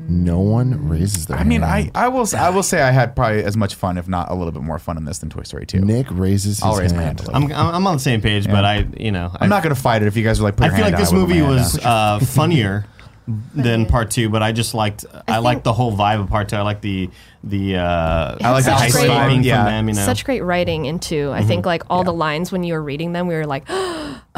No 0.10 0.40
one 0.40 0.90
raises 0.90 1.28
their 1.28 1.36
I 1.36 1.40
hand. 1.40 1.50
mean, 1.50 1.64
I, 1.64 1.92
I 1.94 2.08
will 2.08 2.28
I 2.36 2.50
will 2.50 2.64
say 2.64 2.82
I 2.82 2.90
had 2.92 3.16
probably 3.16 3.44
as 3.44 3.56
much 3.56 3.76
fun, 3.76 3.98
if 3.98 4.08
not 4.08 4.32
a 4.32 4.34
little 4.34 4.52
bit 4.52 4.64
more 4.64 4.80
fun 4.80 4.98
in 4.98 5.06
this 5.06 5.20
than 5.20 5.30
Toy 5.30 5.44
Story 5.44 5.66
2. 5.68 5.82
Nick 5.82 6.08
raises 6.10 6.58
his 6.58 6.64
I'll 6.64 6.76
raise 6.78 6.94
my 6.94 7.04
hand. 7.04 7.20
hand. 7.22 7.30
I'm, 7.36 7.44
I'm 7.54 7.76
I'm 7.76 7.88
on 7.88 7.94
the 7.96 8.00
same 8.02 8.20
page, 8.22 8.48
but 8.48 8.66
I 8.66 8.88
you 8.98 9.12
know 9.12 9.30
I, 9.34 9.44
I'm 9.44 9.50
not 9.50 9.62
going 9.64 9.76
to 9.76 9.80
fight 9.82 10.02
it 10.02 10.08
if 10.08 10.18
you 10.18 10.24
guys 10.24 10.40
are 10.40 10.44
like. 10.44 10.56
Put 10.58 10.64
I 10.64 10.68
your 10.68 10.76
feel 10.78 10.84
hand 10.86 10.94
like 10.96 11.02
this 11.02 11.12
down, 11.12 11.20
I 11.20 11.22
would 11.24 11.28
put 11.28 11.36
movie 11.38 11.42
my 11.42 11.48
hand 11.54 11.60
was 11.64 11.74
down. 11.74 12.22
uh, 12.22 12.26
funnier 12.26 12.86
than 13.54 13.86
part 13.86 14.10
two, 14.10 14.28
but 14.30 14.42
I 14.42 14.52
just 14.52 14.74
liked 14.74 15.06
I, 15.28 15.34
think- 15.34 15.44
liked 15.44 15.64
the 15.64 15.74
whole 15.74 15.96
vibe 15.96 16.20
of 16.22 16.30
part 16.30 16.50
two. 16.50 16.56
I 16.56 16.62
like 16.64 16.82
the 16.82 17.12
the 17.44 17.76
uh, 17.78 18.38
I 18.42 18.50
like 18.52 18.64
the 18.66 18.72
Such 18.72 18.80
high 18.80 18.90
great- 18.90 19.02
speed. 19.04 19.12
vibing 19.12 19.44
Yeah. 19.44 19.58
from 19.64 19.66
them. 19.72 19.90
You 19.90 19.94
know, 19.96 20.06
Such 20.06 20.26
great 20.26 20.42
writing 20.42 20.86
in 20.86 20.98
two. 20.98 21.30
I 21.32 21.40
Mm-hmm. 21.40 21.48
think 21.48 21.66
like 21.68 21.84
all 21.92 22.04
the 22.04 22.12
lines 22.14 22.52
when 22.52 22.64
you 22.64 22.74
were 22.74 22.82
reading 22.82 23.14
them, 23.14 23.28
we 23.28 23.36
were 23.36 23.46
like, 23.46 23.70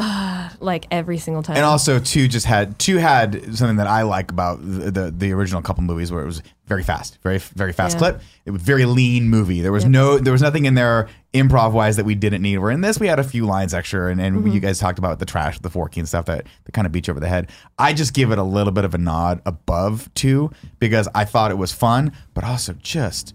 like 0.60 0.86
every 0.90 1.18
single 1.18 1.42
time. 1.42 1.56
And 1.56 1.64
also, 1.64 1.98
two 1.98 2.28
just 2.28 2.46
had 2.46 2.78
two 2.78 2.96
had 2.96 3.56
something 3.56 3.76
that 3.76 3.86
I 3.86 4.02
like 4.02 4.30
about 4.30 4.60
the 4.62 4.90
the, 4.90 5.10
the 5.10 5.32
original 5.32 5.62
couple 5.62 5.82
movies 5.82 6.12
where 6.12 6.22
it 6.22 6.26
was 6.26 6.42
very 6.66 6.82
fast, 6.82 7.18
very 7.22 7.38
very 7.38 7.72
fast 7.72 7.94
Yeah. 7.94 7.98
clip. 7.98 8.22
It 8.44 8.50
was 8.50 8.62
very 8.62 8.84
lean 8.84 9.28
movie. 9.28 9.60
There 9.60 9.72
was 9.72 9.84
no 9.84 10.18
there 10.18 10.32
was 10.32 10.42
nothing 10.42 10.64
in 10.64 10.74
there 10.74 11.08
improv 11.34 11.72
wise 11.72 11.96
that 11.96 12.04
we 12.04 12.14
didn't 12.14 12.42
need. 12.42 12.58
Where 12.58 12.70
in 12.70 12.80
this 12.80 13.00
we 13.00 13.06
had 13.06 13.18
a 13.18 13.24
few 13.24 13.46
lines 13.46 13.74
extra, 13.74 14.10
and, 14.10 14.20
and 14.20 14.36
you 14.36 14.42
mm-hmm. 14.42 14.58
guys 14.58 14.78
talked 14.78 14.98
about 14.98 15.18
the 15.18 15.26
trash, 15.26 15.58
the 15.58 15.70
forky 15.70 16.00
and 16.00 16.08
stuff 16.08 16.26
that, 16.26 16.46
that 16.64 16.72
kind 16.72 16.86
of 16.86 16.92
beat 16.92 17.06
you 17.06 17.12
over 17.12 17.20
the 17.20 17.28
head. 17.28 17.50
I 17.78 17.92
just 17.92 18.14
give 18.14 18.30
it 18.30 18.38
a 18.38 18.42
little 18.42 18.72
bit 18.72 18.84
of 18.84 18.94
a 18.94 18.98
nod 18.98 19.42
above 19.46 20.12
two 20.14 20.50
because 20.78 21.08
I 21.14 21.24
thought 21.24 21.50
it 21.50 21.58
was 21.58 21.72
fun, 21.72 22.12
but 22.34 22.44
also 22.44 22.74
just 22.74 23.34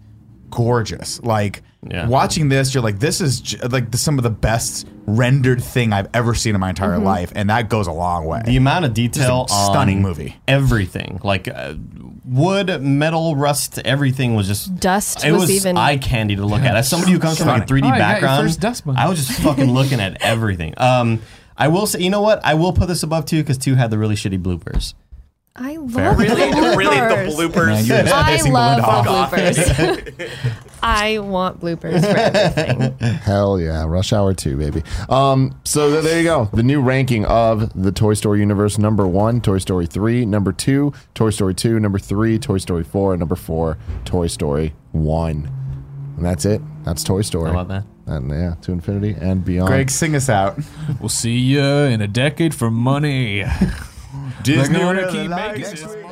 gorgeous. 0.50 1.22
Like 1.22 1.62
Yeah. 1.88 2.08
watching 2.08 2.48
this, 2.48 2.74
you're 2.74 2.82
like, 2.82 2.98
this 2.98 3.20
is 3.20 3.40
j- 3.40 3.58
like 3.68 3.92
the, 3.92 3.98
some 3.98 4.18
of 4.18 4.24
the 4.24 4.30
best 4.30 4.86
rendered 5.06 5.62
thing 5.62 5.92
I've 5.92 6.08
ever 6.12 6.34
seen 6.34 6.54
in 6.54 6.60
my 6.60 6.70
entire 6.70 6.96
Mm-hmm. 6.96 7.04
life, 7.04 7.32
and 7.36 7.50
that 7.50 7.68
goes 7.68 7.86
a 7.86 7.92
long 7.92 8.24
way. 8.24 8.42
The 8.44 8.56
amount 8.56 8.84
of 8.84 8.94
detail 8.94 9.46
Just 9.46 9.54
a 9.60 9.66
stunning 9.70 9.98
on 9.98 10.02
movie. 10.02 10.36
Everything, 10.48 11.20
like 11.22 11.46
uh, 11.46 11.74
wood, 12.24 12.82
metal, 12.82 13.36
rust, 13.36 13.78
everything 13.84 14.34
was 14.34 14.48
just 14.48 14.74
Dust 14.80 15.24
It 15.24 15.30
was 15.30 15.42
was, 15.42 15.50
even- 15.52 15.76
eye 15.76 15.98
candy 15.98 16.34
to 16.36 16.44
look 16.44 16.62
at. 16.62 16.76
As 16.76 16.88
somebody 16.88 17.12
who 17.12 17.20
comes 17.20 17.38
from 17.38 17.46
like 17.46 17.62
a 17.62 17.66
3D 17.66 17.70
Oh, 17.70 17.74
you 17.76 17.80
got 17.82 17.88
your 17.90 17.96
background, 17.98 18.46
first 18.48 18.60
dust 18.60 18.84
bunny. 18.84 18.98
I 18.98 19.08
was 19.08 19.24
just 19.24 19.40
fucking 19.40 19.70
looking 19.72 20.00
at 20.00 20.20
everything. 20.20 20.74
Um, 20.78 21.20
I 21.56 21.68
will 21.68 21.86
say, 21.86 22.00
you 22.00 22.10
know 22.10 22.22
what? 22.22 22.44
I 22.44 22.54
will 22.54 22.72
put 22.72 22.88
this 22.88 23.04
above 23.04 23.24
two 23.24 23.40
because 23.42 23.56
two 23.56 23.76
had 23.76 23.90
the 23.92 23.98
really 23.98 24.16
shitty 24.16 24.42
bloopers. 24.42 24.94
I 25.60 25.76
love 25.76 26.18
Really, 26.18 26.50
the 26.52 26.74
really, 26.76 26.96
the 26.96 27.32
bloopers. 27.32 27.50
bloopers. 27.50 27.66
Man, 27.66 27.84
you're 27.84 28.02
just 28.02 28.14
I 28.14 28.36
pissing 28.36 28.52
love 28.52 28.80
Belinda 28.80 30.06
the 30.06 30.26
bloopers. 30.26 30.67
I 30.82 31.18
want 31.18 31.60
bloopers 31.60 32.00
for 32.00 32.16
everything. 32.16 32.98
Hell 32.98 33.60
yeah, 33.60 33.84
Rush 33.84 34.12
Hour 34.12 34.34
2, 34.34 34.56
baby. 34.56 34.82
Um, 35.08 35.58
so 35.64 35.90
th- 35.90 36.04
there 36.04 36.18
you 36.18 36.24
go. 36.24 36.48
The 36.52 36.62
new 36.62 36.80
ranking 36.80 37.24
of 37.26 37.72
the 37.80 37.92
Toy 37.92 38.14
Story 38.14 38.40
universe 38.40 38.78
number 38.78 39.06
one, 39.06 39.40
Toy 39.40 39.58
Story 39.58 39.86
3, 39.86 40.26
number 40.26 40.52
two, 40.52 40.92
Toy 41.14 41.30
Story 41.30 41.54
2, 41.54 41.80
number 41.80 41.98
three, 41.98 42.38
Toy 42.38 42.58
Story 42.58 42.84
4, 42.84 43.14
and 43.14 43.20
number 43.20 43.36
four, 43.36 43.78
Toy 44.04 44.26
Story 44.26 44.74
1. 44.92 45.50
And 46.16 46.26
that's 46.26 46.44
it. 46.44 46.60
That's 46.84 47.04
Toy 47.04 47.22
Story. 47.22 47.52
How 47.52 47.60
about 47.60 47.68
that? 47.68 48.12
And 48.12 48.30
yeah, 48.30 48.54
to 48.62 48.72
infinity 48.72 49.14
and 49.20 49.44
beyond. 49.44 49.68
Greg, 49.68 49.90
sing 49.90 50.16
us 50.16 50.28
out. 50.28 50.58
We'll 50.98 51.10
see 51.10 51.36
you 51.36 51.60
in 51.62 52.00
a 52.00 52.08
decade 52.08 52.54
for 52.54 52.70
money. 52.70 53.44
Disney 54.42 54.78
They're 54.78 54.84
gonna 54.86 55.00
really 55.02 55.12
keep 55.12 55.30
likes 55.30 55.58
making 55.58 55.70
this. 55.70 56.07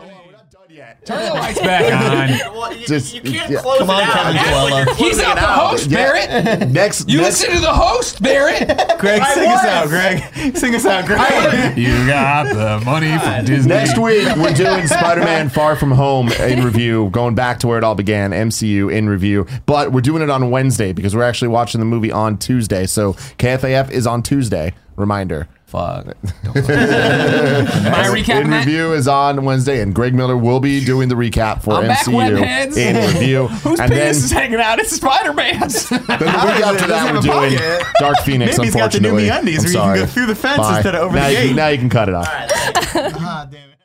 It. 1.09 1.13
Turn 1.15 1.25
the 1.25 1.35
lights 1.41 1.61
back 1.61 2.47
on. 2.47 2.55
Well, 2.57 2.77
you, 2.77 2.87
Just- 2.87 3.15
you 3.15 3.21
can't 3.21 3.51
yeah. 3.51 3.61
close 3.63 3.79
Come 3.79 3.91
on, 3.91 4.01
it 4.01 4.09
out. 4.09 4.13
Kevin 4.15 4.35
That's 4.35 4.63
when 4.73 4.87
you're 4.87 4.95
He's 4.95 4.97
closing 4.97 5.25
not 5.25 5.37
it 5.37 5.41
the 5.41 5.47
out. 5.47 5.71
host, 5.71 5.91
Barrett. 5.91 6.69
Next, 6.73 7.09
You 7.09 7.21
next, 7.21 7.41
listen 7.41 7.55
to 7.55 7.61
the 7.61 7.73
host, 7.73 8.23
Barrett. 8.23 8.69
Greg, 8.99 9.21
I 9.21 9.35
sing 9.35 9.49
us 9.49 9.63
was. 9.63 9.65
out. 9.73 9.89
Greg, 9.89 10.57
sing 10.57 10.75
us 10.75 10.87
out. 10.87 11.07
Greg. 11.07 11.79
You 11.79 12.07
got 12.07 12.45
the 12.53 12.85
money 12.85 13.17
from 13.19 13.45
Disney. 13.45 13.69
Next 13.69 13.99
week, 13.99 14.27
we're 14.37 14.55
doing 14.55 14.87
Spider 14.87 15.21
Man 15.23 15.49
Far 15.49 15.77
From 15.77 15.91
Home 15.93 16.31
in 16.33 16.65
review, 16.65 17.11
going 17.11 17.35
back 17.35 17.61
to 17.61 17.67
where 17.67 17.79
it 17.79 17.85
all 17.85 17.95
began, 17.95 18.31
MCU 18.33 18.93
in 18.93 19.09
review. 19.09 19.47
But 19.67 19.93
we're 19.93 20.01
doing 20.01 20.23
it 20.23 20.31
on 20.31 20.51
Wednesday 20.51 20.93
because 20.93 21.15
we're 21.15 21.23
actually 21.23 21.49
watching 21.49 21.79
the 21.81 21.85
movie 21.87 22.11
on 22.13 22.39
Tuesday. 22.39 22.87
So 22.87 23.13
KFAF 23.39 23.91
is 23.91 24.07
on 24.07 24.23
Tuesday. 24.23 24.75
Reminder. 24.97 25.47
Fuck. 25.67 26.07
My 26.45 26.53
recap 26.55 28.23
recapping 28.23 28.45
in 28.45 28.51
that? 28.51 28.65
review 28.67 28.93
is 28.93 29.09
on 29.09 29.45
Wednesday, 29.45 29.83
and 29.83 29.93
Greg 29.93 30.15
Miller 30.15 30.37
will 30.37 30.61
be 30.61 30.85
doing 30.85 31.09
the 31.09 31.17
recap 31.17 31.61
for 31.61 31.73
I'm 31.75 31.89
back, 31.89 32.07
MCU 32.07 32.39
webheads. 32.39 32.77
in 32.77 33.15
review. 33.15 33.47
Whose 33.65 33.81
and 33.81 33.91
then, 33.91 33.99
penis 33.99 34.25
is 34.25 34.31
hanging 34.31 34.61
out? 34.61 34.79
It's 34.79 34.93
Spider 34.93 35.33
Man's. 35.33 35.89
then 35.89 36.03
the 36.07 36.15
week 36.15 36.21
after 36.21 36.87
that, 36.87 37.13
we're 37.13 37.21
doing 37.21 37.59
pocket. 37.59 37.83
Dark 37.99 38.19
Phoenix. 38.21 38.57
Maybe 38.57 38.67
he's 38.69 38.77
got 38.77 38.93
the 38.93 39.01
new 39.01 39.17
unfortunately, 39.17 39.53
MeUndies 39.53 39.65
where 39.65 39.73
you 39.73 39.79
can 39.79 39.95
go 39.97 40.07
through 40.07 40.27
the 40.27 40.35
fence 40.37 40.59
Bye. 40.59 40.77
instead 40.77 40.95
of 40.95 41.03
over 41.03 41.17
now 41.17 41.27
the 41.27 41.33
you, 41.33 41.39
gate. 41.49 41.57
Now 41.57 41.69
you 41.69 41.79
can 41.79 41.91
cut 41.91 42.09
it 42.09 42.15
off. 42.15 42.29
Ah, 42.29 43.49
damn 43.51 43.71
it. 43.71 43.76